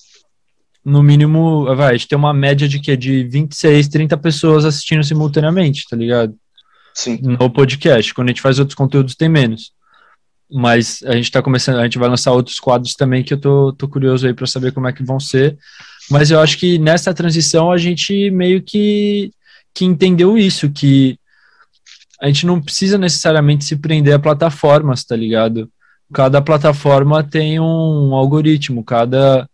No 0.84 1.02
mínimo, 1.02 1.74
vai, 1.76 1.92
a 1.92 1.94
gente 1.94 2.10
tem 2.10 2.18
uma 2.18 2.34
média 2.34 2.68
de 2.68 2.80
que 2.80 2.98
de 2.98 3.24
26, 3.26 3.88
30 3.88 4.18
pessoas 4.18 4.66
assistindo 4.66 5.04
simultaneamente, 5.04 5.88
tá 5.88 5.96
ligado? 5.96 6.36
Sim. 6.94 7.20
No 7.22 7.50
podcast. 7.50 8.14
Quando 8.14 8.30
a 8.30 8.32
gente 8.32 8.41
faz 8.41 8.60
outros 8.60 8.76
conteúdos, 8.76 9.16
tem 9.16 9.30
menos. 9.30 9.72
Mas 10.52 11.02
a 11.04 11.14
gente 11.14 11.32
tá 11.32 11.41
começando, 11.41 11.80
a 11.80 11.84
gente 11.84 11.98
vai 11.98 12.08
lançar 12.08 12.32
outros 12.32 12.60
quadros 12.60 12.94
também 12.94 13.24
que 13.24 13.34
eu 13.34 13.39
tô, 13.39 13.74
tô 13.74 13.88
curioso 13.88 14.28
aí 14.28 14.34
para 14.34 14.46
saber 14.46 14.72
como 14.72 14.88
é 14.88 14.94
que 14.94 15.04
vão 15.04 15.20
ser. 15.20 15.58
Mas 16.12 16.30
eu 16.30 16.39
acho 16.39 16.58
que 16.58 16.78
nessa 16.78 17.14
transição 17.14 17.72
a 17.72 17.78
gente 17.78 18.30
meio 18.30 18.62
que, 18.62 19.32
que 19.74 19.86
entendeu 19.86 20.38
isso, 20.38 20.70
que 20.70 21.18
a 22.22 22.28
gente 22.28 22.46
não 22.46 22.62
precisa 22.62 22.98
necessariamente 22.98 23.66
se 23.66 23.76
prender 23.76 24.14
a 24.14 24.20
plataformas, 24.20 25.04
tá 25.04 25.16
ligado? 25.16 25.70
Cada 26.14 26.41
plataforma 26.41 27.24
tem 27.24 27.60
um 27.60 28.14
algoritmo, 28.14 28.84
cada 28.84 29.50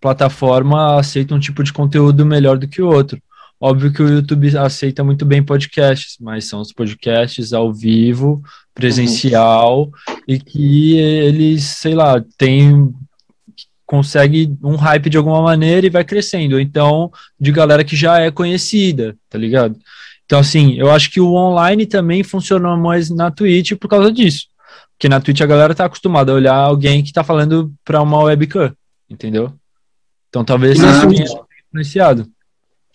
plataforma 0.00 0.98
aceita 0.98 1.34
um 1.34 1.40
tipo 1.40 1.62
de 1.62 1.72
conteúdo 1.72 2.24
melhor 2.24 2.56
do 2.56 2.66
que 2.66 2.80
o 2.80 2.88
outro. 2.88 3.20
Óbvio 3.60 3.92
que 3.92 4.02
o 4.02 4.08
YouTube 4.08 4.56
aceita 4.56 5.02
muito 5.02 5.24
bem 5.24 5.42
podcasts, 5.42 6.16
mas 6.20 6.44
são 6.44 6.60
os 6.60 6.72
podcasts 6.72 7.52
ao 7.52 7.72
vivo, 7.72 8.40
presencial, 8.72 9.90
uhum. 10.08 10.16
e 10.28 10.38
que 10.38 10.96
eles, 10.96 11.64
sei 11.64 11.94
lá, 11.94 12.22
tem 12.36 12.94
consegue 13.84 14.54
um 14.62 14.76
hype 14.76 15.08
de 15.08 15.16
alguma 15.16 15.40
maneira 15.40 15.86
e 15.86 15.90
vai 15.90 16.04
crescendo. 16.04 16.60
Então, 16.60 17.10
de 17.40 17.50
galera 17.50 17.82
que 17.82 17.96
já 17.96 18.20
é 18.20 18.30
conhecida, 18.30 19.16
tá 19.30 19.38
ligado? 19.38 19.78
Então, 20.26 20.38
assim, 20.38 20.74
eu 20.74 20.90
acho 20.90 21.10
que 21.10 21.22
o 21.22 21.32
online 21.32 21.86
também 21.86 22.22
funciona 22.22 22.76
mais 22.76 23.08
na 23.08 23.30
Twitch 23.30 23.72
por 23.76 23.88
causa 23.88 24.12
disso. 24.12 24.46
Porque 24.92 25.08
na 25.08 25.20
Twitch 25.22 25.40
a 25.40 25.46
galera 25.46 25.74
tá 25.74 25.86
acostumada 25.86 26.30
a 26.30 26.34
olhar 26.34 26.54
alguém 26.54 27.02
que 27.02 27.14
tá 27.14 27.24
falando 27.24 27.72
para 27.82 28.02
uma 28.02 28.22
webcam, 28.24 28.74
entendeu? 29.08 29.54
Então 30.28 30.44
talvez 30.44 30.78
isso 30.78 31.08
tenha 31.08 31.24
influenciado. 31.66 32.28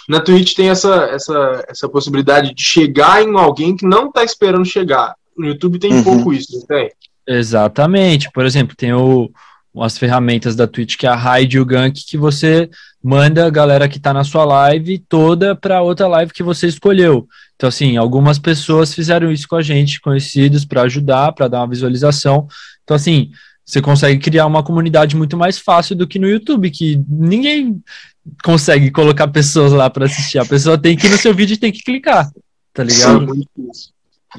Na 0.08 0.20
Twitch 0.20 0.54
tem 0.54 0.70
essa, 0.70 1.06
essa, 1.06 1.66
essa 1.68 1.89
possibilidade 1.89 2.54
de 2.54 2.64
chegar 2.64 3.24
em 3.24 3.38
alguém 3.38 3.76
que 3.76 3.86
não 3.86 4.12
tá 4.12 4.24
esperando 4.24 4.66
chegar. 4.66 5.16
No 5.38 5.47
YouTube 5.47 5.80
tem 5.80 5.93
uhum. 5.93 6.04
pouco 6.04 6.34
isso, 6.34 6.58
não 6.58 6.66
tem? 6.66 6.91
Exatamente. 7.28 8.30
Por 8.32 8.45
exemplo, 8.45 8.76
tem 8.76 8.93
o, 8.93 9.32
as 9.82 9.97
ferramentas 9.97 10.56
da 10.56 10.68
Twitch, 10.68 10.97
que 10.97 11.08
é 11.08 11.10
a 11.10 11.39
Hide 11.39 11.58
e 11.58 11.60
o 11.60 11.66
Gank, 11.66 12.06
que 12.06 12.18
você 12.18 12.70
manda 13.04 13.45
a 13.45 13.49
galera 13.49 13.88
que 13.88 13.97
está 13.97 14.14
na 14.14 14.24
sua 14.24 14.45
live 14.45 14.99
toda 15.10 15.56
para 15.56 15.82
outra 15.82 16.08
live 16.08 16.32
que 16.32 16.43
você 16.43 16.68
escolheu. 16.68 17.28
Então, 17.56 17.68
assim, 17.68 17.97
algumas 17.97 18.38
pessoas 18.38 18.93
fizeram 18.93 19.32
isso 19.32 19.47
com 19.47 19.56
a 19.56 19.62
gente, 19.62 20.01
conhecidos, 20.01 20.66
para 20.66 20.84
ajudar, 20.84 21.32
para 21.32 21.47
dar 21.47 21.60
uma 21.60 21.70
visualização. 21.70 22.47
Então, 22.84 22.95
assim, 22.95 23.32
você 23.66 23.82
consegue 23.82 24.20
criar 24.20 24.45
uma 24.45 24.64
comunidade 24.64 25.16
muito 25.16 25.38
mais 25.38 25.58
fácil 25.58 25.95
do 25.95 26.08
que 26.08 26.20
no 26.20 26.30
YouTube, 26.30 26.70
que 26.70 27.01
ninguém 27.08 27.82
consegue 28.43 28.91
colocar 28.91 29.28
pessoas 29.28 29.71
lá 29.71 29.89
para 29.89 30.05
assistir. 30.05 30.39
A 30.39 30.45
pessoa 30.45 30.78
tem 30.78 30.95
que 30.95 31.07
ir 31.07 31.09
no 31.09 31.17
seu 31.17 31.34
vídeo 31.34 31.53
e 31.53 31.57
tem 31.57 31.71
que 31.71 31.84
clicar, 31.84 32.32
tá 32.74 32.84
ligado? 32.84 33.34
Sim. 33.34 33.45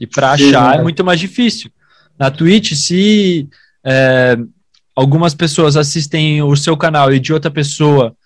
E 0.00 0.06
para 0.06 0.32
achar 0.32 0.78
é 0.78 0.82
muito 0.82 1.04
mais 1.04 1.20
difícil. 1.20 1.70
Na 2.18 2.30
Twitch, 2.30 2.74
se 2.74 3.48
é, 3.84 4.36
algumas 4.94 5.34
pessoas 5.34 5.76
assistem 5.76 6.42
o 6.42 6.56
seu 6.56 6.76
canal 6.76 7.12
e 7.12 7.20
de 7.20 7.32
outra 7.32 7.50
pessoa 7.50 8.16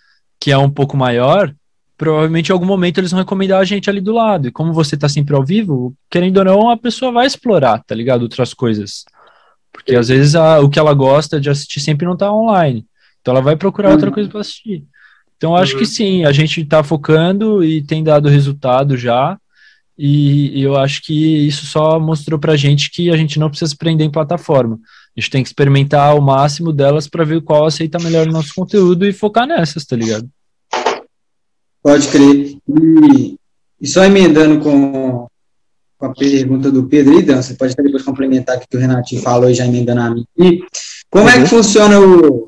que 0.41 0.53
é 0.53 0.59
um 0.59 0.71
pouco 0.71 0.97
maior, 0.97 1.53
provavelmente 1.97 2.51
em 2.51 2.53
algum 2.53 2.65
momento 2.65 2.99
eles 2.99 3.11
vão 3.11 3.21
recomendar 3.21 3.61
a 3.61 3.65
gente 3.65 3.91
ali 3.91 4.01
do 4.01 4.13
lado. 4.13 4.49
E 4.49 4.53
como 4.53 4.73
você 4.73 4.97
tá 4.97 5.09
sempre 5.09 5.35
ao 5.35 5.45
vivo, 5.45 5.95
querendo 6.09 6.39
ou 6.39 6.45
não, 6.45 6.71
a 6.71 6.77
pessoa 6.77 7.11
vai 7.11 7.27
explorar, 7.27 7.83
tá 7.85 7.95
ligado? 7.95 8.23
Outras 8.23 8.55
coisas. 8.55 9.05
Porque 9.73 9.97
às 9.97 10.09
vezes 10.09 10.35
a, 10.35 10.61
o 10.61 10.71
que 10.71 10.79
ela 10.79 10.95
gosta 10.95 11.41
de 11.41 11.51
assistir 11.51 11.81
sempre 11.81 12.07
não 12.07 12.17
tá 12.17 12.33
online. 12.33 12.87
Então 13.21 13.35
ela 13.35 13.43
vai 13.43 13.57
procurar 13.57 13.91
outra 13.91 14.11
coisa 14.11 14.29
para 14.29 14.41
assistir. 14.41 14.85
Então 15.39 15.57
acho 15.57 15.75
uhum. 15.75 15.79
que 15.79 15.87
sim, 15.87 16.25
a 16.25 16.33
gente 16.33 16.65
tá 16.65 16.83
focando 16.83 17.65
e 17.65 17.81
tem 17.81 18.03
dado 18.03 18.29
resultado 18.29 18.97
já. 18.97 19.39
E, 19.97 20.59
e 20.59 20.63
eu 20.63 20.77
acho 20.77 21.03
que 21.03 21.47
isso 21.47 21.65
só 21.67 21.99
mostrou 21.99 22.39
pra 22.39 22.57
gente 22.57 22.91
que 22.91 23.11
a 23.11 23.17
gente 23.17 23.39
não 23.39 23.49
precisa 23.49 23.71
se 23.71 23.77
prender 23.77 24.07
em 24.07 24.11
plataforma. 24.11 24.79
A 25.17 25.21
gente 25.21 25.31
tem 25.31 25.43
que 25.43 25.49
experimentar 25.49 26.17
o 26.17 26.21
máximo 26.21 26.73
delas 26.73 27.09
para 27.09 27.25
ver 27.25 27.41
qual 27.43 27.67
aceita 27.67 27.99
melhor 27.99 28.29
o 28.29 28.33
nosso 28.33 28.55
conteúdo 28.55 29.07
e 29.07 29.13
focar 29.13 29.47
nessas, 29.47 29.85
tá 29.85 29.97
ligado? 29.97 30.29
Pode 31.83 32.07
crer. 32.09 32.57
E, 32.69 33.37
e 33.81 33.89
só 33.89 34.05
emendando 34.05 34.61
com, 34.61 35.27
com, 35.97 36.07
a 36.07 36.13
pergunta 36.13 36.71
do 36.71 36.85
Pedro 36.85 37.19
e 37.19 37.23
Dan, 37.23 37.43
você 37.43 37.55
pode 37.55 37.73
até 37.73 37.83
depois 37.83 38.03
complementar 38.03 38.57
o 38.57 38.61
que 38.61 38.77
o 38.77 38.81
Renatinho 38.81 39.23
falou 39.23 39.49
e 39.49 39.55
já 39.55 39.67
emendando 39.67 40.01
a 40.01 40.11
mim. 40.11 40.25
E 40.37 40.61
como 41.11 41.25
uhum. 41.25 41.31
é 41.31 41.35
que 41.35 41.41
uhum. 41.41 41.47
funciona 41.47 42.01
o. 42.01 42.48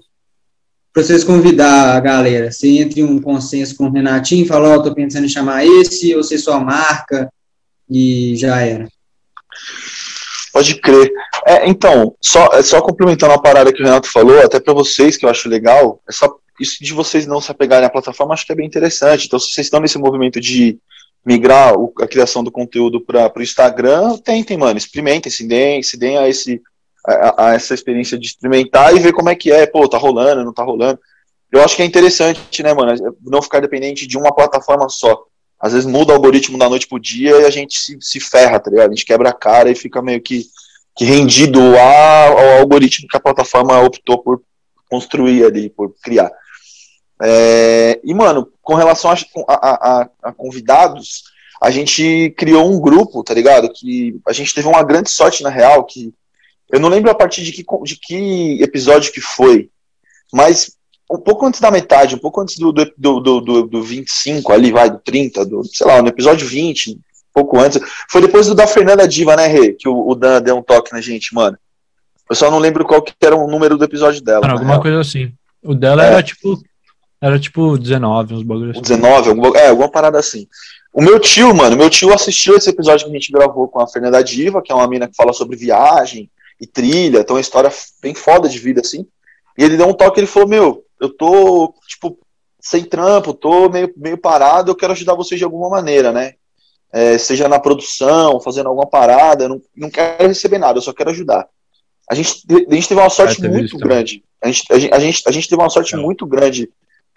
Para 0.93 1.05
vocês 1.05 1.23
convidar 1.23 1.97
a 1.97 2.01
galera, 2.01 2.51
você 2.51 2.81
entre 2.81 3.03
um 3.05 3.21
consenso 3.21 3.77
com 3.77 3.87
o 3.87 3.93
Renatinho 3.93 4.45
e 4.45 4.49
fala, 4.49 4.71
ó, 4.71 4.75
oh, 4.77 4.83
tô 4.83 4.93
pensando 4.93 5.25
em 5.25 5.29
chamar 5.29 5.65
esse, 5.65 6.15
ou 6.17 6.23
você 6.23 6.37
só 6.37 6.59
marca 6.59 7.33
e 7.89 8.35
já 8.37 8.61
era. 8.61 8.89
Pode 10.53 10.75
crer. 10.81 11.13
É, 11.47 11.69
então, 11.69 12.17
só, 12.21 12.47
é 12.55 12.63
só 12.63 12.83
complementando 12.83 13.33
a 13.33 13.41
parada 13.41 13.73
que 13.73 13.81
o 13.81 13.85
Renato 13.85 14.11
falou, 14.11 14.41
até 14.41 14.59
para 14.59 14.75
vocês, 14.75 15.17
que 15.17 15.25
eu 15.25 15.31
acho 15.31 15.49
legal, 15.49 16.03
é 16.09 16.13
só 16.13 16.37
isso 16.59 16.83
de 16.83 16.93
vocês 16.93 17.27
não 17.27 17.41
se 17.41 17.51
apegarem 17.51 17.87
à 17.87 17.91
plataforma, 17.91 18.35
acho 18.35 18.45
que 18.45 18.53
é 18.53 18.57
bem 18.57 18.67
interessante. 18.67 19.27
Então, 19.27 19.39
se 19.39 19.53
vocês 19.53 19.69
estão 19.69 19.81
nesse 19.81 19.97
movimento 19.97 20.41
de 20.41 20.79
migrar 21.25 21.75
a 22.01 22.07
criação 22.07 22.43
do 22.43 22.51
conteúdo 22.51 23.01
para 23.01 23.33
o 23.35 23.43
Instagram, 23.43 24.19
tentem, 24.19 24.57
mano, 24.57 24.77
experimentem, 24.77 25.31
se 25.31 25.47
deem, 25.47 25.83
se 25.83 25.97
deem 25.97 26.19
a, 26.19 26.29
esse, 26.29 26.61
a, 27.07 27.47
a, 27.47 27.55
essa 27.55 27.75
experiência 27.75 28.19
de 28.19 28.27
experimentar 28.27 28.95
e 28.95 29.01
ver 29.01 29.13
como 29.13 29.29
é 29.29 29.35
que 29.35 29.51
é, 29.51 29.67
pô, 29.67 29.89
tá 29.89 29.99
rolando, 29.99 30.45
não 30.45 30.53
tá 30.53 30.63
rolando. 30.63 30.99
Eu 31.51 31.63
acho 31.63 31.75
que 31.75 31.83
é 31.83 31.85
interessante, 31.85 32.63
né, 32.63 32.73
mano, 32.73 33.17
não 33.23 33.43
ficar 33.43 33.61
dependente 33.61 34.07
de 34.07 34.17
uma 34.17 34.35
plataforma 34.35 34.89
só 34.89 35.27
às 35.61 35.75
vezes 35.75 35.87
muda 35.87 36.13
o 36.13 36.15
algoritmo 36.17 36.57
da 36.57 36.71
noite 36.71 36.89
pro 36.89 36.99
dia 36.99 37.43
e 37.43 37.45
a 37.45 37.51
gente 37.51 37.79
se, 37.79 37.99
se 38.01 38.19
ferra, 38.19 38.59
tá 38.59 38.71
ligado? 38.71 38.87
A 38.87 38.95
gente 38.95 39.05
quebra 39.05 39.29
a 39.29 39.35
cara 39.35 39.71
e 39.71 39.75
fica 39.75 40.01
meio 40.01 40.23
que, 40.23 40.47
que 40.97 41.05
rendido 41.05 41.61
ao, 41.61 42.59
algoritmo 42.61 43.07
que 43.07 43.17
a 43.17 43.21
plataforma 43.21 43.79
optou 43.83 44.23
por 44.23 44.43
construir 44.89 45.45
ali, 45.45 45.69
por 45.69 45.95
criar. 46.03 46.31
É, 47.23 48.01
e, 48.03 48.15
mano, 48.15 48.51
com 48.63 48.75
relação 48.75 49.11
a, 49.11 49.15
a, 49.47 50.01
a, 50.01 50.09
a, 50.23 50.33
convidados, 50.33 51.25
a 51.61 51.71
gente 51.71 52.35
criou 52.39 52.67
um 52.67 52.81
grupo, 52.81 53.23
tá 53.23 53.35
ligado? 53.35 53.71
Que 53.71 54.19
a 54.27 54.33
gente 54.33 54.55
teve 54.55 54.67
uma 54.67 54.83
grande 54.83 55.11
sorte, 55.11 55.43
na 55.43 55.51
real, 55.51 55.85
que 55.85 56.15
eu 56.73 56.81
não 56.81 56.89
lembro 56.89 57.11
a 57.11 57.15
partir 57.15 57.43
de 57.43 57.53
que, 57.53 57.65
de 57.83 57.97
que 57.97 58.63
episódio 58.63 59.13
que 59.13 59.21
foi, 59.21 59.71
mas 60.33 60.77
um 61.11 61.19
pouco 61.19 61.45
antes 61.45 61.61
da 61.61 61.71
metade, 61.71 62.15
um 62.15 62.19
pouco 62.19 62.41
antes 62.41 62.57
do, 62.57 62.73
do, 62.73 62.93
do, 62.97 63.41
do, 63.41 63.63
do 63.67 63.83
25 63.83 64.53
ali, 64.53 64.71
vai, 64.71 64.89
do 64.89 64.99
30, 64.99 65.45
do, 65.45 65.65
sei 65.65 65.87
lá, 65.87 66.01
no 66.01 66.09
episódio 66.09 66.47
20, 66.47 66.93
um 66.93 66.99
pouco 67.35 67.59
antes. 67.59 67.81
Foi 68.09 68.21
depois 68.21 68.47
do 68.47 68.55
da 68.55 68.67
Fernanda 68.67 69.09
Diva, 69.09 69.35
né, 69.35 69.47
Rê? 69.47 69.73
Que 69.73 69.89
o, 69.89 70.09
o 70.09 70.15
Dan 70.15 70.41
deu 70.41 70.57
um 70.57 70.63
toque 70.63 70.93
na 70.93 71.01
gente, 71.01 71.35
mano. 71.35 71.59
Eu 72.29 72.37
só 72.37 72.49
não 72.49 72.59
lembro 72.59 72.85
qual 72.85 73.03
que 73.03 73.13
era 73.21 73.35
o 73.35 73.51
número 73.51 73.77
do 73.77 73.85
episódio 73.85 74.23
dela. 74.23 74.45
Era 74.45 74.53
alguma 74.53 74.75
real. 74.75 74.83
coisa 74.83 75.01
assim. 75.01 75.33
O 75.63 75.75
dela 75.75 76.05
é. 76.05 76.07
era 76.07 76.23
tipo. 76.23 76.63
Era 77.23 77.39
tipo 77.39 77.77
19, 77.77 78.35
uns 78.35 78.43
bagulhos 78.43 78.71
assim. 78.71 78.95
19, 78.95 79.29
alguma, 79.29 79.59
é, 79.59 79.69
alguma 79.69 79.91
parada 79.91 80.19
assim. 80.19 80.47
O 80.93 81.03
meu 81.03 81.21
tio, 81.21 81.55
mano, 81.55 81.77
meu 81.77 81.91
tio 81.91 82.15
assistiu 82.15 82.57
esse 82.57 82.71
episódio 82.71 83.05
que 83.05 83.11
a 83.11 83.15
gente 83.15 83.31
gravou 83.31 83.69
com 83.69 83.81
a 83.81 83.87
Fernanda 83.87 84.25
Diva, 84.25 84.63
que 84.63 84.73
é 84.73 84.75
uma 84.75 84.89
mina 84.89 85.07
que 85.07 85.15
fala 85.15 85.33
sobre 85.33 85.57
viagem 85.57 86.31
e 86.61 86.67
trilha, 86.67 87.21
então 87.21 87.35
é 87.35 87.39
uma 87.39 87.41
história 87.41 87.73
bem 88.03 88.15
foda 88.15 88.49
de 88.49 88.59
vida, 88.59 88.81
assim. 88.81 89.07
E 89.57 89.65
ele 89.65 89.77
deu 89.77 89.89
um 89.89 89.95
toque, 89.95 90.21
ele 90.21 90.27
falou, 90.27 90.49
meu, 90.49 90.85
eu 91.01 91.09
tô, 91.09 91.75
tipo, 91.89 92.19
sem 92.61 92.85
trampo, 92.85 93.33
tô 93.33 93.69
meio, 93.69 93.93
meio 93.97 94.19
parado, 94.19 94.71
eu 94.71 94.77
quero 94.77 94.93
ajudar 94.93 95.15
vocês 95.15 95.39
de 95.39 95.45
alguma 95.45 95.71
maneira, 95.71 96.13
né? 96.13 96.35
É, 96.93 97.17
seja 97.17 97.49
na 97.49 97.59
produção, 97.59 98.41
fazendo 98.41 98.69
alguma 98.69 98.87
parada, 98.87 99.49
não, 99.49 99.61
não 99.77 99.89
quero 99.89 100.29
receber 100.29 100.59
nada, 100.59 100.79
eu 100.79 100.83
só 100.83 100.93
quero 100.93 101.11
ajudar. 101.11 101.49
A 102.11 102.15
gente, 102.15 102.43
a 102.51 102.75
gente 102.75 102.89
teve 102.89 103.01
uma 103.01 103.09
sorte 103.09 103.45
é, 103.45 103.49
muito 103.49 103.79
grande. 103.79 104.25
A 104.43 104.49
gente, 104.49 104.65
a, 104.71 104.79
gente, 104.79 104.95
a, 104.95 104.99
gente, 104.99 105.23
a 105.27 105.31
gente 105.31 105.49
teve 105.49 105.63
uma 105.63 105.71
sorte 105.71 105.95
é. 105.95 105.99
muito 105.99 106.27
grande 106.27 106.69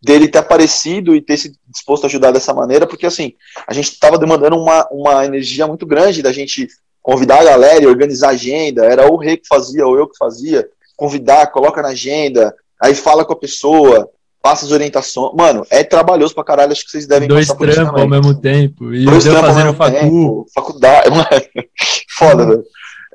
dele 0.03 0.27
ter 0.27 0.37
aparecido 0.37 1.15
e 1.15 1.21
ter 1.21 1.37
se 1.37 1.57
disposto 1.67 2.03
a 2.03 2.07
ajudar 2.07 2.31
dessa 2.31 2.53
maneira, 2.53 2.85
porque 2.85 3.05
assim, 3.05 3.33
a 3.65 3.73
gente 3.73 3.89
estava 3.89 4.17
demandando 4.19 4.57
uma, 4.57 4.87
uma 4.91 5.25
energia 5.25 5.65
muito 5.65 5.85
grande 5.85 6.21
da 6.21 6.31
gente 6.31 6.67
convidar 7.03 7.41
a 7.41 7.43
galera 7.43 7.83
e 7.83 7.87
organizar 7.87 8.29
a 8.29 8.31
agenda, 8.31 8.85
era 8.85 9.11
o 9.11 9.17
Rei 9.17 9.35
que 9.35 9.47
fazia, 9.47 9.85
ou 9.85 9.97
eu 9.97 10.07
que 10.07 10.17
fazia, 10.17 10.65
convidar, 10.95 11.47
coloca 11.47 11.81
na 11.81 11.89
agenda, 11.89 12.55
aí 12.81 12.95
fala 12.95 13.25
com 13.25 13.33
a 13.33 13.39
pessoa, 13.39 14.09
passa 14.41 14.65
as 14.65 14.71
orientações. 14.71 15.35
Mano, 15.35 15.67
é 15.69 15.83
trabalhoso 15.83 16.33
pra 16.33 16.45
caralho, 16.45 16.71
acho 16.71 16.85
que 16.85 16.91
vocês 16.91 17.05
devem 17.05 17.27
Dois 17.27 17.47
trampos 17.47 18.01
ao 18.01 18.07
mesmo 18.07 18.33
tempo. 18.33 18.93
E 18.93 19.03
Dois 19.03 19.25
trampos 19.25 19.53
fazendo 19.53 19.73
facu. 19.73 19.97
Tempo, 19.97 20.45
faculdade. 20.55 21.09
Foda, 22.17 22.45
velho. 22.45 22.63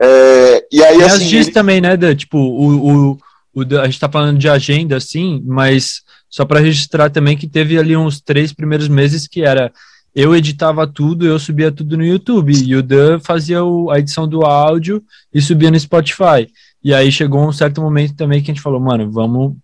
É, 0.00 0.66
e 0.70 0.84
aí, 0.84 0.98
e 0.98 1.02
assim. 1.02 1.26
dias 1.26 1.46
ele... 1.46 1.54
também, 1.54 1.80
né, 1.80 1.96
Dan? 1.96 2.14
Tipo, 2.14 2.38
o, 2.38 3.12
o, 3.12 3.18
o, 3.54 3.78
a 3.80 3.86
gente 3.86 3.98
tá 3.98 4.08
falando 4.08 4.38
de 4.38 4.48
agenda, 4.48 4.96
assim, 4.96 5.42
mas 5.44 6.02
só 6.30 6.44
para 6.44 6.60
registrar 6.60 7.10
também 7.10 7.36
que 7.36 7.48
teve 7.48 7.78
ali 7.78 7.96
uns 7.96 8.20
três 8.20 8.52
primeiros 8.52 8.86
meses 8.86 9.26
que 9.26 9.42
era 9.42 9.72
eu 10.18 10.34
editava 10.34 10.84
tudo, 10.84 11.24
eu 11.24 11.38
subia 11.38 11.70
tudo 11.70 11.96
no 11.96 12.04
YouTube, 12.04 12.52
e 12.52 12.74
o 12.74 12.82
Dan 12.82 13.20
fazia 13.20 13.62
o, 13.62 13.88
a 13.88 14.00
edição 14.00 14.26
do 14.26 14.44
áudio 14.44 15.00
e 15.32 15.40
subia 15.40 15.70
no 15.70 15.78
Spotify. 15.78 16.50
E 16.82 16.92
aí 16.92 17.12
chegou 17.12 17.46
um 17.46 17.52
certo 17.52 17.80
momento 17.80 18.16
também 18.16 18.42
que 18.42 18.50
a 18.50 18.54
gente 18.54 18.62
falou, 18.62 18.80
mano, 18.80 19.08
vamos 19.12 19.54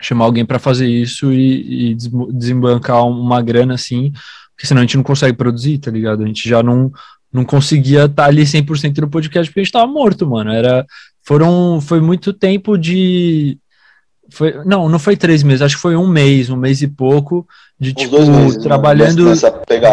chamar 0.00 0.24
alguém 0.24 0.42
para 0.42 0.58
fazer 0.58 0.88
isso 0.88 1.30
e, 1.30 1.90
e 1.90 1.96
desembancar 2.32 3.06
uma 3.06 3.42
grana 3.42 3.74
assim, 3.74 4.10
porque 4.56 4.66
senão 4.66 4.80
a 4.80 4.84
gente 4.84 4.96
não 4.96 5.04
consegue 5.04 5.36
produzir, 5.36 5.76
tá 5.76 5.90
ligado? 5.90 6.22
A 6.22 6.26
gente 6.26 6.48
já 6.48 6.62
não, 6.62 6.90
não 7.30 7.44
conseguia 7.44 8.06
estar 8.06 8.22
tá 8.22 8.24
ali 8.24 8.44
100% 8.44 8.96
no 9.02 9.10
podcast 9.10 9.50
porque 9.50 9.60
a 9.60 9.64
gente 9.64 9.72
tava 9.72 9.86
morto, 9.86 10.26
mano. 10.26 10.50
Era, 10.50 10.86
foram, 11.22 11.78
foi 11.82 12.00
muito 12.00 12.32
tempo 12.32 12.78
de. 12.78 13.58
Foi, 14.34 14.64
não, 14.64 14.88
não 14.88 14.98
foi 14.98 15.16
três 15.16 15.42
meses, 15.42 15.62
acho 15.62 15.76
que 15.76 15.82
foi 15.82 15.96
um 15.96 16.06
mês, 16.06 16.50
um 16.50 16.56
mês 16.56 16.82
e 16.82 16.88
pouco, 16.88 17.46
de 17.78 17.90
Os 17.90 17.94
tipo, 17.94 18.18
meses, 18.18 18.56
né? 18.56 18.62
trabalhando. 18.62 19.32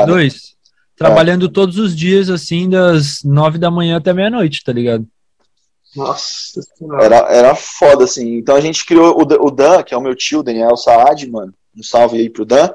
Dois. 0.05 0.55
Trabalhando 0.95 1.45
é. 1.45 1.49
todos 1.49 1.77
os 1.77 1.95
dias, 1.95 2.29
assim, 2.29 2.69
das 2.69 3.23
nove 3.23 3.57
da 3.57 3.71
manhã 3.71 3.97
até 3.97 4.13
meia-noite, 4.13 4.63
tá 4.63 4.71
ligado? 4.71 5.05
Nossa 5.95 6.61
era, 7.01 7.17
era 7.29 7.55
foda, 7.55 8.03
assim. 8.05 8.37
Então 8.37 8.55
a 8.55 8.61
gente 8.61 8.85
criou 8.85 9.17
o, 9.17 9.47
o 9.47 9.51
Dan, 9.51 9.83
que 9.83 9.93
é 9.93 9.97
o 9.97 10.01
meu 10.01 10.15
tio, 10.15 10.43
Daniel 10.43 10.77
Saad, 10.77 11.29
mano. 11.29 11.53
Um 11.77 11.83
salve 11.83 12.17
aí 12.17 12.29
pro 12.29 12.45
Dan. 12.45 12.69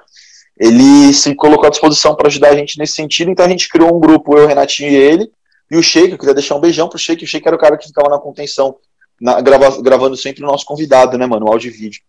Ele 0.59 1.13
se 1.13 1.35
colocou 1.35 1.67
à 1.67 1.71
disposição 1.71 2.15
para 2.15 2.29
ajudar 2.29 2.49
a 2.51 2.57
gente 2.57 2.79
nesse 2.79 2.95
sentido, 2.95 3.31
então 3.31 3.45
a 3.45 3.49
gente 3.49 3.69
criou 3.69 3.95
um 3.95 4.01
grupo, 4.01 4.39
eu, 4.39 4.47
Renatinho 4.47 4.91
e 4.91 4.95
ele, 4.95 5.31
e 5.71 5.77
o 5.77 5.83
Sheik, 5.83 6.13
eu 6.13 6.19
queria 6.19 6.35
deixar 6.35 6.55
um 6.55 6.61
beijão 6.61 6.89
pro 6.89 6.99
Sheik, 6.99 7.23
o 7.23 7.27
Sheik 7.27 7.47
era 7.47 7.57
o 7.57 7.59
cara 7.59 7.77
que 7.77 7.87
ficava 7.87 8.09
na 8.09 8.19
contenção, 8.19 8.77
na, 9.21 9.41
grava, 9.41 9.83
gravando 9.83 10.17
sempre 10.17 10.43
o 10.43 10.47
nosso 10.47 10.65
convidado, 10.65 11.17
né, 11.17 11.27
mano, 11.27 11.47
o 11.47 11.49
áudio 11.49 11.69
e 11.71 11.73
vídeo. 11.73 12.01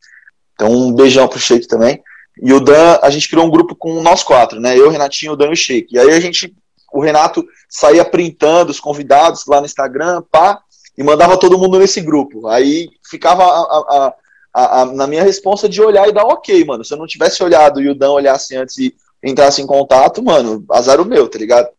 Então 0.54 0.72
um 0.72 0.94
beijão 0.94 1.28
pro 1.28 1.40
Sheik 1.40 1.68
também. 1.68 2.02
E 2.42 2.54
o 2.54 2.60
Dan, 2.60 3.00
a 3.02 3.10
gente 3.10 3.28
criou 3.30 3.46
um 3.46 3.50
grupo 3.50 3.76
com 3.76 4.02
nós 4.02 4.24
quatro, 4.24 4.60
né, 4.60 4.78
eu, 4.78 4.90
Renatinho, 4.90 5.34
o 5.34 5.36
Dan 5.36 5.48
e 5.48 5.54
o 5.54 5.56
Sheik. 5.56 5.96
E 5.96 6.00
aí 6.00 6.12
a 6.12 6.20
gente, 6.20 6.56
o 6.94 7.02
Renato 7.02 7.46
saía 7.70 8.06
printando 8.06 8.72
os 8.72 8.80
convidados 8.80 9.46
lá 9.48 9.60
no 9.60 9.66
Instagram, 9.66 10.24
pá, 10.32 10.62
e 10.98 11.04
mandava 11.04 11.38
todo 11.38 11.58
mundo 11.58 11.78
nesse 11.78 12.02
grupo. 12.02 12.48
Aí 12.48 12.90
ficava 13.08 13.44
a, 13.44 14.14
a, 14.54 14.82
a, 14.82 14.86
na 14.86 15.06
minha 15.06 15.24
resposta 15.24 15.70
de 15.70 15.82
olhar 15.82 16.08
e 16.10 16.12
dar 16.12 16.26
ok, 16.26 16.66
mano. 16.66 16.84
Se 16.84 16.94
eu 16.94 16.98
não 16.98 17.06
tivesse 17.06 17.44
olhado 17.44 17.80
e 17.80 17.90
o 17.90 17.96
Dan 17.96 18.12
olhasse 18.12 18.56
antes 18.56 18.78
e 18.78 18.96
entrasse 19.24 19.62
em 19.62 19.68
contato, 19.68 20.24
mano, 20.24 20.66
azar 20.72 21.00
o 21.00 21.06
meu, 21.06 21.28
tá 21.28 21.38
ligado? 21.38 21.70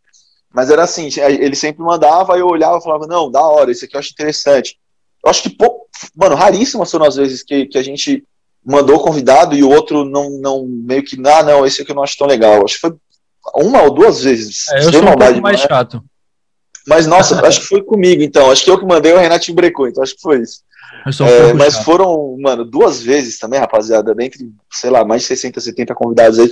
Mas 0.53 0.71
era 0.71 0.85
assim, 0.85 1.09
ele 1.21 1.57
sempre 1.57 1.83
mandava, 1.83 2.39
eu 2.39 2.47
olhava 2.47 2.79
e 2.79 2.83
falava, 2.83 3.07
não, 3.07 3.31
da 3.31 3.43
hora, 3.43 3.71
isso 3.71 3.85
aqui 3.85 3.97
eu 3.97 4.01
acho 4.01 4.13
interessante. 4.13 4.79
Eu 5.29 5.31
acho 5.31 5.43
que, 5.43 5.51
pô, 5.51 5.87
mano, 6.17 6.35
raríssimas 6.35 6.91
foram 6.91 7.05
as 7.05 7.17
vezes 7.17 7.43
que, 7.43 7.67
que 7.67 7.77
a 7.77 7.83
gente 7.83 8.25
mandou 8.65 8.99
convidado 8.99 9.55
e 9.55 9.63
o 9.63 9.69
outro 9.69 10.07
não, 10.07 10.31
não 10.41 10.67
meio 10.67 11.03
que, 11.03 11.21
ah, 11.27 11.43
não, 11.43 11.67
esse 11.67 11.83
aqui 11.83 11.91
eu 11.91 11.97
não 11.97 12.03
acho 12.03 12.17
tão 12.17 12.27
legal. 12.27 12.65
Acho 12.65 12.77
que 12.77 12.81
foi 12.81 12.95
uma 13.55 13.83
ou 13.83 13.91
duas 13.91 14.23
vezes. 14.23 14.69
É, 14.71 14.79
eu 14.79 14.91
sou 14.91 15.03
um 15.03 15.05
pouco 15.05 15.41
mais 15.43 15.61
né? 15.61 15.69
chato. 15.69 16.03
Mas, 16.87 17.07
nossa, 17.07 17.47
acho 17.47 17.61
que 17.61 17.67
foi 17.67 17.83
comigo, 17.83 18.23
então. 18.23 18.51
Acho 18.51 18.65
que 18.65 18.71
eu 18.71 18.79
que 18.79 18.87
mandei, 18.87 19.13
o 19.13 19.19
Renato 19.19 19.53
brecou, 19.53 19.87
então 19.87 20.03
acho 20.03 20.15
que 20.15 20.23
foi 20.23 20.41
isso. 20.41 20.63
É, 21.23 21.53
mas 21.53 21.77
foram, 21.79 22.37
mano, 22.41 22.65
duas 22.65 23.03
vezes 23.03 23.39
também, 23.39 23.61
rapaziada, 23.61 24.15
dentre, 24.15 24.51
sei 24.73 24.89
lá, 24.89 25.05
mais 25.05 25.23
de 25.23 25.29
60, 25.29 25.61
70 25.61 25.95
convidados 25.95 26.39
aí. 26.39 26.51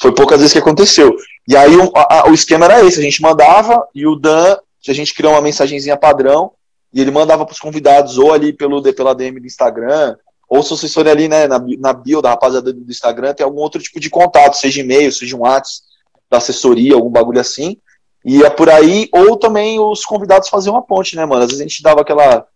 Foi 0.00 0.14
poucas 0.14 0.38
vezes 0.38 0.52
que 0.52 0.60
aconteceu. 0.60 1.12
E 1.48 1.56
aí 1.56 1.76
o, 1.76 1.92
a, 1.96 2.28
o 2.28 2.34
esquema 2.34 2.66
era 2.66 2.84
esse: 2.84 3.00
a 3.00 3.02
gente 3.02 3.20
mandava 3.20 3.84
e 3.92 4.06
o 4.06 4.14
Dan, 4.14 4.56
a 4.88 4.92
gente 4.92 5.12
criou 5.12 5.32
uma 5.32 5.42
mensagenzinha 5.42 5.96
padrão 5.96 6.52
e 6.92 7.00
ele 7.00 7.10
mandava 7.10 7.44
para 7.44 7.52
os 7.52 7.60
convidados 7.60 8.18
ou 8.18 8.32
ali 8.32 8.52
pelo, 8.52 8.82
pela 8.92 9.14
DM 9.14 9.40
do 9.40 9.46
Instagram, 9.46 10.16
ou 10.48 10.62
se 10.62 10.70
vocês 10.70 10.92
forem 10.92 11.10
ali, 11.10 11.28
né, 11.28 11.46
na, 11.46 11.58
na 11.78 11.92
bio 11.92 12.20
da 12.20 12.30
rapaziada 12.30 12.72
do 12.72 12.90
Instagram, 12.90 13.32
tem 13.32 13.44
algum 13.44 13.60
outro 13.60 13.80
tipo 13.80 13.98
de 13.98 14.10
contato, 14.10 14.56
seja 14.56 14.80
e-mail, 14.80 15.10
seja 15.10 15.36
um 15.36 15.40
WhatsApp 15.40 15.86
da 16.30 16.38
assessoria, 16.38 16.94
algum 16.94 17.10
bagulho 17.10 17.40
assim. 17.40 17.78
Ia 18.24 18.50
por 18.50 18.68
aí, 18.68 19.08
ou 19.12 19.36
também 19.36 19.80
os 19.80 20.04
convidados 20.04 20.48
faziam 20.48 20.74
uma 20.74 20.82
ponte, 20.82 21.16
né, 21.16 21.24
mano? 21.24 21.42
Às 21.42 21.48
vezes 21.48 21.60
a 21.60 21.68
gente 21.68 21.82
dava 21.82 22.02
aquela. 22.02 22.46